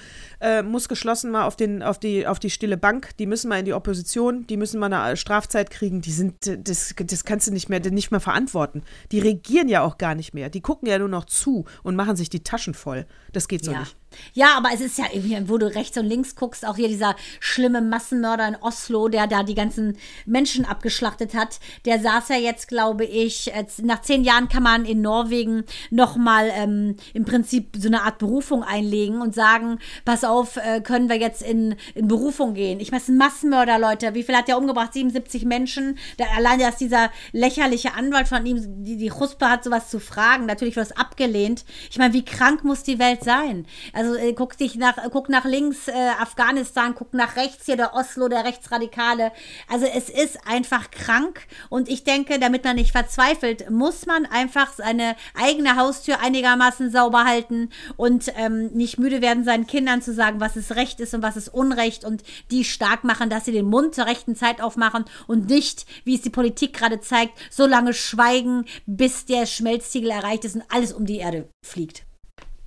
äh, 0.45 0.63
muss 0.63 0.89
geschlossen 0.89 1.31
mal 1.31 1.47
auf, 1.47 1.57
den, 1.57 1.83
auf, 1.83 1.99
die, 1.99 2.27
auf 2.27 2.39
die 2.39 2.51
stille 2.51 2.77
Bank. 2.77 3.17
Die 3.19 3.27
müssen 3.27 3.49
mal 3.49 3.59
in 3.59 3.65
die 3.65 3.73
Opposition, 3.73 4.47
die 4.47 4.59
müssen 4.59 4.79
mal 4.79 4.93
eine 4.93 5.17
Strafzeit 5.17 5.71
kriegen. 5.71 6.03
Die 6.03 6.13
sind, 6.13 6.35
das, 6.69 6.95
das 6.99 7.25
kannst 7.25 7.47
du 7.47 7.51
nicht 7.53 7.71
mehr, 7.71 7.81
nicht 7.81 8.11
mehr 8.11 8.21
verantworten. 8.21 8.83
Die 9.11 9.21
regieren 9.21 9.69
ja 9.71 9.83
auch 9.83 9.97
gar 9.97 10.15
nicht 10.15 10.35
mehr. 10.35 10.51
Die 10.51 10.61
gucken 10.61 10.87
ja 10.87 10.99
nur 10.99 11.09
noch 11.09 11.25
zu 11.25 11.65
und 11.83 11.97
machen 11.97 12.17
sich 12.17 12.29
die 12.29 12.45
Taschen 12.45 12.75
voll. 12.75 13.07
Das 13.33 13.49
geht 13.49 13.65
so 13.65 13.73
Ja. 13.73 13.81
nicht. 13.81 13.97
ja, 14.35 14.57
aber 14.57 14.69
es 14.75 14.81
ist 14.83 14.99
ja 14.99 15.07
irgendwie, 15.13 15.49
wo 15.49 15.57
du 15.57 15.75
rechts 15.75 15.97
und 15.97 16.05
links 16.05 16.37
guckst, 16.37 16.67
auch 16.67 16.77
hier 16.77 16.89
dieser 16.89 17.17
schlimme 17.41 17.81
Massenmörder 17.81 18.47
in 18.47 18.57
Oslo, 18.57 19.09
der 19.09 19.27
da 19.27 19.43
die 19.45 19.55
ganzen 19.55 19.97
Menschen 20.27 20.67
abgeschlachtet 20.67 21.35
hat, 21.35 21.59
der 21.87 21.99
saß 21.99 22.29
ja 22.29 22.37
jetzt, 22.37 22.69
glaube 22.69 23.07
ich, 23.07 23.51
nach 23.83 24.03
zehn 24.03 24.25
Jahren 24.25 24.49
kann 24.49 24.63
man 24.63 24.85
in 24.85 25.01
Norwegen 25.01 25.65
nochmal 25.91 26.51
ähm, 26.55 26.97
im 27.15 27.25
Prinzip 27.25 27.77
so 27.79 27.89
eine 27.89 28.03
Art 28.03 28.19
Berufung 28.19 28.63
einlegen 28.63 29.21
und 29.21 29.35
sagen, 29.35 29.79
pass 30.05 30.23
auf, 30.23 30.34
äh, 30.43 30.81
können 30.81 31.09
wir 31.09 31.17
jetzt 31.17 31.43
in, 31.43 31.77
in 31.95 32.09
Berufung 32.09 32.55
gehen. 32.55 32.81
Ich 32.81 32.91
meine, 32.91 33.03
es 33.03 33.09
ein 33.09 33.17
Massenmörder, 33.17 33.79
Leute. 33.79 34.15
Wie 34.15 34.23
viel 34.23 34.37
hat 34.37 34.49
der 34.49 34.59
umgebracht? 34.59 34.93
77 34.93 35.45
Menschen. 35.45 35.99
Da, 36.19 36.25
allein, 36.37 36.59
dass 36.59 36.77
dieser 36.77 37.11
lächerliche 37.33 37.95
Anwalt 37.95 38.29
von 38.29 38.45
ihm 38.45 38.85
die, 38.85 38.97
die 38.97 39.11
Chuspe 39.11 39.49
hat, 39.49 39.65
sowas 39.65 39.89
zu 39.91 40.01
fragen. 40.01 40.47
Natürlich 40.47 40.77
wird 40.77 40.87
es 40.87 40.97
abgelehnt. 40.97 41.65
Ich 41.91 41.99
meine, 41.99 42.15
wie 42.15 42.25
krank 42.25 42.65
muss 42.65 42.83
die 42.83 42.99
Welt 42.99 43.23
sein? 43.23 43.67
Also 43.93 44.15
äh, 44.15 44.33
guck 44.33 44.57
dich 44.57 44.77
nach, 44.77 44.97
guck 45.11 45.29
nach 45.29 45.45
links, 45.45 45.89
äh, 45.89 45.93
Afghanistan, 46.21 46.95
guck 46.95 47.15
nach 47.15 47.37
rechts 47.37 47.67
hier, 47.67 47.77
der 47.77 47.95
Oslo, 47.95 48.29
der 48.29 48.45
Rechtsradikale. 48.45 49.33
Also 49.69 49.87
es 49.87 50.09
ist 50.09 50.39
einfach 50.47 50.91
krank 50.91 51.47
und 51.69 51.89
ich 51.89 52.05
denke, 52.05 52.39
damit 52.39 52.65
man 52.65 52.77
nicht 52.77 52.93
verzweifelt, 52.93 53.71
muss 53.71 54.07
man 54.07 54.27
einfach 54.27 54.73
seine 54.73 55.17
eigene 55.35 55.77
Haustür 55.77 56.21
einigermaßen 56.21 56.91
sauber 56.91 57.25
halten 57.25 57.71
und 57.97 58.33
ähm, 58.37 58.69
nicht 58.69 58.99
müde 58.99 59.21
werden, 59.21 59.45
seinen 59.45 59.67
Kindern 59.67 60.03
zu 60.03 60.13
sagen, 60.13 60.24
was 60.39 60.57
es 60.57 60.77
Recht 60.77 61.01
ist 61.01 61.15
und 61.15 61.23
was 61.23 61.37
ist 61.37 61.49
Unrecht 61.49 62.05
und 62.05 62.23
die 62.51 62.65
stark 62.65 63.05
machen, 63.05 63.31
dass 63.31 63.45
sie 63.45 63.53
den 63.53 63.67
Mund 63.67 63.95
zur 63.95 64.07
rechten 64.07 64.37
Zeit 64.37 64.61
aufmachen 64.61 65.05
und 65.27 65.49
nicht, 65.49 65.87
wie 66.05 66.15
es 66.15 66.23
die 66.23 66.31
Politik 66.31 66.75
gerade 66.75 67.01
zeigt, 67.01 67.33
so 67.51 67.67
lange 67.67 67.95
schweigen, 67.95 68.65
bis 68.87 69.27
der 69.27 69.47
Schmelztiegel 69.47 70.11
erreicht 70.11 70.45
ist 70.45 70.57
und 70.57 70.65
alles 70.69 70.93
um 70.93 71.07
die 71.07 71.19
Erde 71.19 71.49
fliegt. 71.65 72.05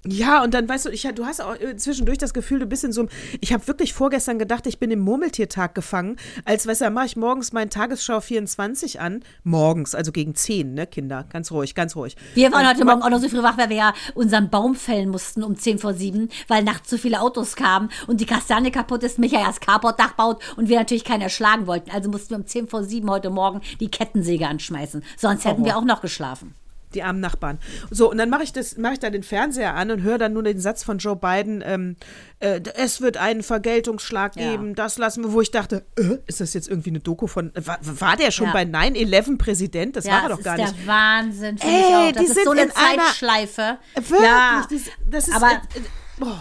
Ja, 0.10 0.44
und 0.44 0.54
dann 0.54 0.70
weißt 0.70 0.86
du, 0.86 0.90
ich, 0.90 1.08
du 1.16 1.26
hast 1.26 1.42
auch 1.42 1.56
äh, 1.60 1.76
zwischendurch 1.76 2.18
das 2.18 2.34
Gefühl, 2.34 2.60
du 2.60 2.66
bist 2.66 2.84
in 2.84 2.92
so 2.94 3.02
einem. 3.02 3.10
Ich 3.42 3.52
habe 3.52 3.68
wirklich 3.68 3.94
vorgestern 3.94 4.40
gedacht, 4.40 4.66
ich 4.66 4.80
bin 4.80 4.90
im 4.92 5.00
Murmeltiertag 5.00 5.76
gefangen. 5.76 6.16
Als, 6.46 6.66
weißt 6.66 6.82
du, 6.82 6.90
mache 6.92 7.08
ich 7.08 7.18
morgens 7.18 7.52
meinen 7.52 7.70
Tagesschau 7.70 8.22
24 8.22 9.02
an. 9.02 9.22
Morgens, 9.44 9.96
also 9.96 10.12
gegen 10.12 10.34
10, 10.34 10.74
ne, 10.74 10.88
Kinder. 10.88 11.26
Ganz 11.30 11.52
ruhig, 11.52 11.76
ganz 11.76 11.96
ruhig. 11.96 12.16
Wir 12.36 12.52
waren 12.52 12.62
Und 12.62 12.68
heute 12.70 12.80
guck 12.80 12.88
Morgen 12.88 13.02
auch 13.04 13.10
noch 13.10 13.20
so 13.20 13.28
früh 13.28 13.44
wach, 13.44 13.58
weil 13.58 13.70
wir 13.70 13.78
ja 13.78 13.94
unseren 14.16 14.50
Baum 14.50 14.76
fällen 14.76 15.10
mussten 15.10 15.44
um 15.44 15.58
10 15.58 15.80
vor 15.80 15.94
7, 15.94 16.30
weil 16.48 16.64
nachts 16.64 16.90
so 16.90 16.98
viele 16.98 17.22
Autos 17.22 17.56
kamen 17.56 17.90
und 18.08 18.22
die 18.22 18.26
Kastanie 18.26 18.72
kaputt 18.72 19.04
ist, 19.04 19.20
Michael 19.20 19.46
das 19.46 19.60
Carportdach 19.60 20.14
baut 20.14 20.42
und 20.56 20.70
wir 20.70 20.78
natürlich 20.78 21.04
keinen 21.04 21.22
erschlagen 21.22 21.68
wollten. 21.68 21.92
Also 21.92 22.10
mussten 22.10 22.30
wir 22.32 22.38
um 22.38 22.46
10 22.46 22.68
vor 22.68 22.84
7 22.84 23.10
heute 23.10 23.30
Morgen 23.30 23.62
die 23.80 23.90
Kettensäge 23.90 24.48
anschmeißen. 24.48 25.04
Sonst 25.18 25.46
hätten 25.46 25.66
wir 25.66 25.78
auch 25.78 25.86
noch 25.86 26.02
geschlafen. 26.02 26.56
Die 26.94 27.04
armen 27.04 27.20
Nachbarn. 27.20 27.60
So, 27.92 28.10
und 28.10 28.18
dann 28.18 28.30
mache 28.30 28.44
ich 28.44 28.54
das, 28.54 28.78
mache 28.78 28.94
ich 28.94 29.00
da 29.00 29.10
den 29.10 29.24
Fernseher 29.24 29.76
an 29.76 29.92
und 29.92 30.04
höre 30.04 30.18
dann 30.18 30.32
nur 30.34 30.44
den 30.44 30.60
Satz 30.60 30.84
von 30.84 31.00
Joe 31.00 31.18
Biden, 31.18 31.62
ähm, 31.66 31.98
äh, 32.40 32.62
es 32.76 33.02
wird 33.02 33.18
einen 33.18 33.44
Vergeltungsschlag 33.44 34.36
Ja. 34.38 34.52
geben, 34.52 34.74
das 34.74 34.98
lassen 34.98 35.24
wir, 35.24 35.34
wo 35.34 35.42
ich 35.42 35.52
dachte, 35.52 35.86
äh, 35.98 36.18
ist 36.28 36.40
das 36.40 36.54
jetzt 36.54 36.70
irgendwie 36.70 36.92
eine 36.92 37.00
Doku 37.00 37.28
von. 37.28 37.52
War, 37.56 37.78
war 37.82 38.16
der 38.16 38.32
schon 38.32 38.48
Ja. 38.48 38.54
bei 38.54 38.64
9-11 38.64 39.38
Präsident? 39.38 39.96
Das 39.98 40.06
war 40.06 40.14
er 40.14 40.22
das 40.22 40.32
doch 40.32 40.38
ist 40.40 40.46
gar 40.46 40.56
der 40.56 40.68
nicht. 40.72 40.88
Wahnsinn, 40.88 41.58
finde 41.58 41.76
Ey, 41.76 41.82
ich 41.82 41.86
auch. 41.96 42.12
Das 42.14 42.22
die 42.24 42.28
ist 42.30 42.34
sind 42.36 42.46
so 42.46 42.52
eine 42.52 42.70
Zeitschleife. 42.70 43.78
Wirklich, 43.96 44.20
ja, 44.22 44.66
das, 44.70 44.82
das 45.10 45.28
ist. 45.28 45.36
aber- 45.36 45.52
äh, 45.52 45.56
äh, 45.56 46.26
oh. 46.26 46.36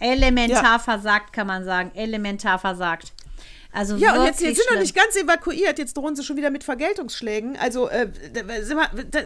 elementar 0.00 0.62
Ja. 0.64 0.78
versagt, 0.78 1.32
kann 1.32 1.46
man 1.46 1.64
sagen. 1.64 1.90
Elementar 1.94 2.58
versagt. 2.58 3.12
Also 3.72 3.96
Ja, 3.96 4.20
und 4.20 4.26
jetzt, 4.26 4.40
jetzt 4.40 4.58
sind 4.58 4.70
noch 4.70 4.80
nicht 4.80 4.94
ganz 4.94 5.16
evakuiert, 5.16 5.78
jetzt 5.78 5.96
drohen 5.96 6.14
sie 6.14 6.22
schon 6.22 6.36
wieder 6.36 6.50
mit 6.50 6.62
Vergeltungsschlägen. 6.62 7.56
Also, 7.56 7.88
äh, 7.88 8.08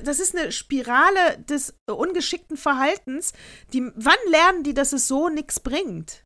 das 0.04 0.20
ist 0.20 0.36
eine 0.36 0.52
Spirale 0.52 1.38
des 1.48 1.74
äh, 1.86 1.92
ungeschickten 1.92 2.56
Verhaltens. 2.56 3.32
Die, 3.72 3.82
wann 3.94 4.14
lernen 4.30 4.62
die, 4.62 4.74
dass 4.74 4.92
es 4.92 5.08
so 5.08 5.28
nichts 5.28 5.60
bringt? 5.60 6.25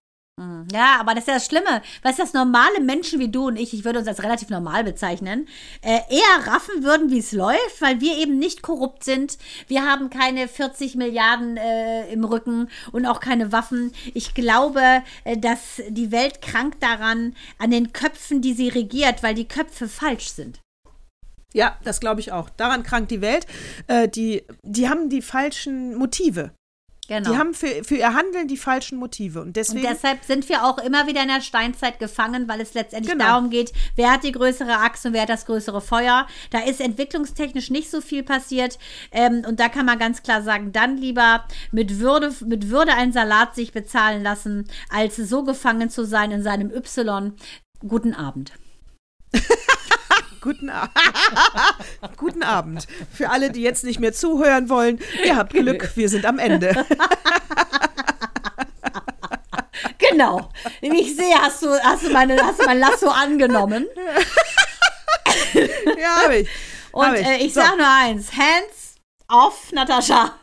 Ja, 0.72 0.96
aber 1.00 1.14
das 1.14 1.24
ist 1.24 1.28
ja 1.28 1.34
das 1.34 1.46
Schlimme. 1.46 1.82
Weißt 2.02 2.18
du, 2.18 2.22
dass 2.22 2.32
normale 2.32 2.80
Menschen 2.80 3.20
wie 3.20 3.28
du 3.28 3.48
und 3.48 3.56
ich, 3.56 3.74
ich 3.74 3.84
würde 3.84 3.98
uns 3.98 4.08
als 4.08 4.22
relativ 4.22 4.48
normal 4.48 4.84
bezeichnen, 4.84 5.46
äh, 5.82 6.00
eher 6.08 6.46
raffen 6.46 6.82
würden, 6.82 7.10
wie 7.10 7.18
es 7.18 7.32
läuft, 7.32 7.80
weil 7.80 8.00
wir 8.00 8.16
eben 8.16 8.38
nicht 8.38 8.62
korrupt 8.62 9.04
sind. 9.04 9.36
Wir 9.68 9.86
haben 9.86 10.08
keine 10.08 10.48
40 10.48 10.94
Milliarden 10.94 11.56
äh, 11.56 12.10
im 12.12 12.24
Rücken 12.24 12.68
und 12.92 13.06
auch 13.06 13.20
keine 13.20 13.52
Waffen. 13.52 13.92
Ich 14.14 14.34
glaube, 14.34 15.02
äh, 15.24 15.36
dass 15.36 15.82
die 15.88 16.10
Welt 16.10 16.40
krankt 16.40 16.82
daran, 16.82 17.34
an 17.58 17.70
den 17.70 17.92
Köpfen, 17.92 18.40
die 18.40 18.54
sie 18.54 18.68
regiert, 18.68 19.22
weil 19.22 19.34
die 19.34 19.48
Köpfe 19.48 19.88
falsch 19.88 20.30
sind. 20.30 20.60
Ja, 21.52 21.76
das 21.84 22.00
glaube 22.00 22.20
ich 22.20 22.32
auch. 22.32 22.48
Daran 22.50 22.82
krankt 22.82 23.10
die 23.10 23.20
Welt. 23.20 23.46
Äh, 23.88 24.08
die, 24.08 24.44
die 24.62 24.88
haben 24.88 25.08
die 25.10 25.22
falschen 25.22 25.96
Motive. 25.96 26.52
Genau. 27.10 27.28
Die 27.28 27.36
haben 27.36 27.54
für, 27.54 27.82
für 27.82 27.96
ihr 27.96 28.14
Handeln 28.14 28.46
die 28.46 28.56
falschen 28.56 28.96
Motive. 28.96 29.42
Und 29.42 29.56
deswegen. 29.56 29.84
Und 29.84 29.92
deshalb 29.92 30.22
sind 30.24 30.48
wir 30.48 30.62
auch 30.64 30.78
immer 30.78 31.08
wieder 31.08 31.22
in 31.22 31.26
der 31.26 31.40
Steinzeit 31.40 31.98
gefangen, 31.98 32.46
weil 32.46 32.60
es 32.60 32.72
letztendlich 32.72 33.10
Genau. 33.10 33.24
darum 33.24 33.50
geht, 33.50 33.72
wer 33.96 34.12
hat 34.12 34.22
die 34.22 34.30
größere 34.30 34.76
Axt 34.78 35.04
und 35.06 35.12
wer 35.12 35.22
hat 35.22 35.28
das 35.28 35.44
größere 35.44 35.80
Feuer. 35.80 36.28
Da 36.50 36.60
ist 36.60 36.80
entwicklungstechnisch 36.80 37.68
nicht 37.70 37.90
so 37.90 38.00
viel 38.00 38.22
passiert. 38.22 38.78
Ähm, 39.10 39.42
und 39.44 39.58
da 39.58 39.68
kann 39.68 39.86
man 39.86 39.98
ganz 39.98 40.22
klar 40.22 40.42
sagen, 40.42 40.70
dann 40.70 40.98
lieber 40.98 41.46
mit 41.72 41.98
Würde, 41.98 42.32
mit 42.46 42.70
Würde 42.70 42.94
einen 42.94 43.12
Salat 43.12 43.56
sich 43.56 43.72
bezahlen 43.72 44.22
lassen, 44.22 44.68
als 44.88 45.16
so 45.16 45.42
gefangen 45.42 45.90
zu 45.90 46.04
sein 46.04 46.30
in 46.30 46.44
seinem 46.44 46.70
Y. 46.70 47.32
Guten 47.80 48.14
Abend. 48.14 48.52
Guten, 50.40 50.70
A 50.70 50.88
Guten 52.16 52.42
Abend. 52.42 52.86
Für 53.12 53.30
alle, 53.30 53.50
die 53.50 53.60
jetzt 53.62 53.84
nicht 53.84 54.00
mehr 54.00 54.12
zuhören 54.12 54.68
wollen, 54.68 54.98
ihr 55.24 55.36
habt 55.36 55.52
Glück, 55.52 55.90
wir 55.96 56.08
sind 56.08 56.24
am 56.24 56.38
Ende. 56.38 56.86
Genau. 60.10 60.50
Ich 60.80 61.16
sehe, 61.16 61.34
hast 61.40 61.62
du, 61.62 61.68
hast 61.82 62.02
du, 62.02 62.10
meine, 62.10 62.36
hast 62.42 62.60
du 62.60 62.64
mein 62.66 62.78
Lasso 62.80 63.08
angenommen. 63.08 63.86
Ja, 65.98 66.24
hab 66.24 66.32
ich. 66.32 66.48
Und 66.92 67.06
Hab 67.06 67.14
äh, 67.16 67.36
ich 67.38 67.54
So, 67.54 67.60
sage 67.60 67.76
nur 67.76 67.88
eins: 67.88 68.32
Hands 68.32 68.94
off, 69.28 69.70
Natascha. 69.72 70.34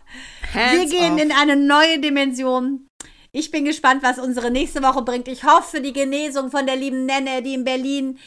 Wir 0.54 0.62
hands 0.62 0.92
gehen 0.92 1.16
off. 1.16 1.22
in 1.22 1.32
eine 1.32 1.56
neue 1.56 2.00
Dimension. 2.00 2.88
Ich 3.32 3.52
bin 3.52 3.66
gespannt, 3.66 4.04
was 4.04 4.18
unsere 4.20 4.50
nächste 4.52 4.82
Woche 4.84 5.02
bringt. 5.02 5.28
Ich 5.28 5.44
hoffe, 5.44 5.82
die 5.82 5.94
Genesung 5.94 6.52
von 6.52 6.66
der 6.66 6.76
lieben 6.78 7.06
Nenne, 7.06 7.42
die 7.42 7.54
in 7.54 7.64
Berlin 7.64 8.18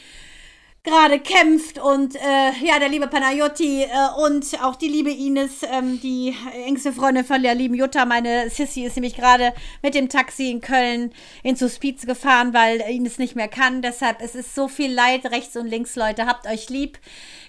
gerade 0.83 1.19
kämpft 1.19 1.77
und 1.77 2.15
äh, 2.15 2.65
ja, 2.65 2.79
der 2.79 2.89
liebe 2.89 3.07
Panayotti 3.07 3.83
äh, 3.83 3.87
und 4.25 4.45
auch 4.63 4.75
die 4.75 4.87
liebe 4.87 5.11
Ines, 5.11 5.61
ähm, 5.63 6.01
die 6.01 6.35
engste 6.65 6.91
Freundin 6.91 7.23
von 7.23 7.43
der 7.43 7.53
lieben 7.53 7.75
Jutta, 7.75 8.05
meine 8.05 8.49
Sissy, 8.49 8.83
ist 8.83 8.95
nämlich 8.95 9.15
gerade 9.15 9.53
mit 9.83 9.93
dem 9.93 10.09
Taxi 10.09 10.49
in 10.49 10.59
Köln 10.59 11.13
ins 11.43 11.61
Hospiz 11.61 12.05
gefahren, 12.07 12.53
weil 12.53 12.81
Ines 12.81 13.19
nicht 13.19 13.35
mehr 13.35 13.47
kann. 13.47 13.83
Deshalb 13.83 14.21
es 14.21 14.33
ist 14.33 14.55
so 14.55 14.67
viel 14.67 14.91
Leid 14.91 15.27
rechts 15.27 15.55
und 15.55 15.67
links, 15.67 15.95
Leute. 15.95 16.25
Habt 16.25 16.47
euch 16.47 16.69
lieb. 16.69 16.97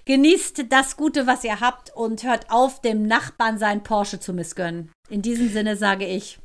Genießt 0.05 0.65
das 0.69 0.95
Gute, 0.95 1.25
was 1.25 1.43
ihr 1.43 1.59
habt 1.59 1.95
und 1.95 2.23
hört 2.23 2.51
auf, 2.51 2.81
dem 2.81 3.07
Nachbarn 3.07 3.57
seinen 3.57 3.83
Porsche 3.83 4.19
zu 4.19 4.33
missgönnen. 4.33 4.91
In 5.09 5.21
diesem 5.21 5.49
Sinne 5.49 5.75
sage 5.75 6.05
ich. 6.05 6.37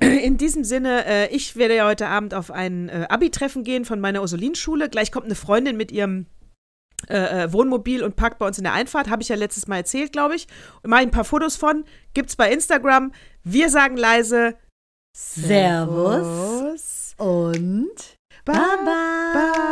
In 0.00 0.36
diesem 0.36 0.64
Sinne, 0.64 1.04
äh, 1.06 1.34
ich 1.34 1.56
werde 1.56 1.76
ja 1.76 1.86
heute 1.86 2.08
Abend 2.08 2.34
auf 2.34 2.50
ein 2.50 2.88
äh, 2.88 3.06
Abi-Treffen 3.08 3.62
gehen 3.62 3.84
von 3.84 4.00
meiner 4.00 4.20
Ursulinschule. 4.20 4.88
Gleich 4.88 5.12
kommt 5.12 5.26
eine 5.26 5.36
Freundin 5.36 5.76
mit 5.76 5.92
ihrem 5.92 6.26
äh, 7.08 7.44
äh 7.44 7.52
Wohnmobil 7.52 8.02
und 8.02 8.16
packt 8.16 8.38
bei 8.38 8.46
uns 8.46 8.58
in 8.58 8.64
der 8.64 8.72
Einfahrt. 8.72 9.08
Habe 9.08 9.22
ich 9.22 9.28
ja 9.28 9.36
letztes 9.36 9.68
Mal 9.68 9.76
erzählt, 9.76 10.12
glaube 10.12 10.34
ich. 10.34 10.48
Mache 10.82 11.02
ein 11.02 11.12
paar 11.12 11.24
Fotos 11.24 11.56
von. 11.56 11.84
Gibt's 12.14 12.34
bei 12.34 12.52
Instagram. 12.52 13.12
Wir 13.44 13.70
sagen 13.70 13.96
leise 13.96 14.56
Servus, 15.16 17.14
Servus 17.14 17.14
und 17.18 18.18
Baba. 18.44 18.66
Baba. 19.34 19.62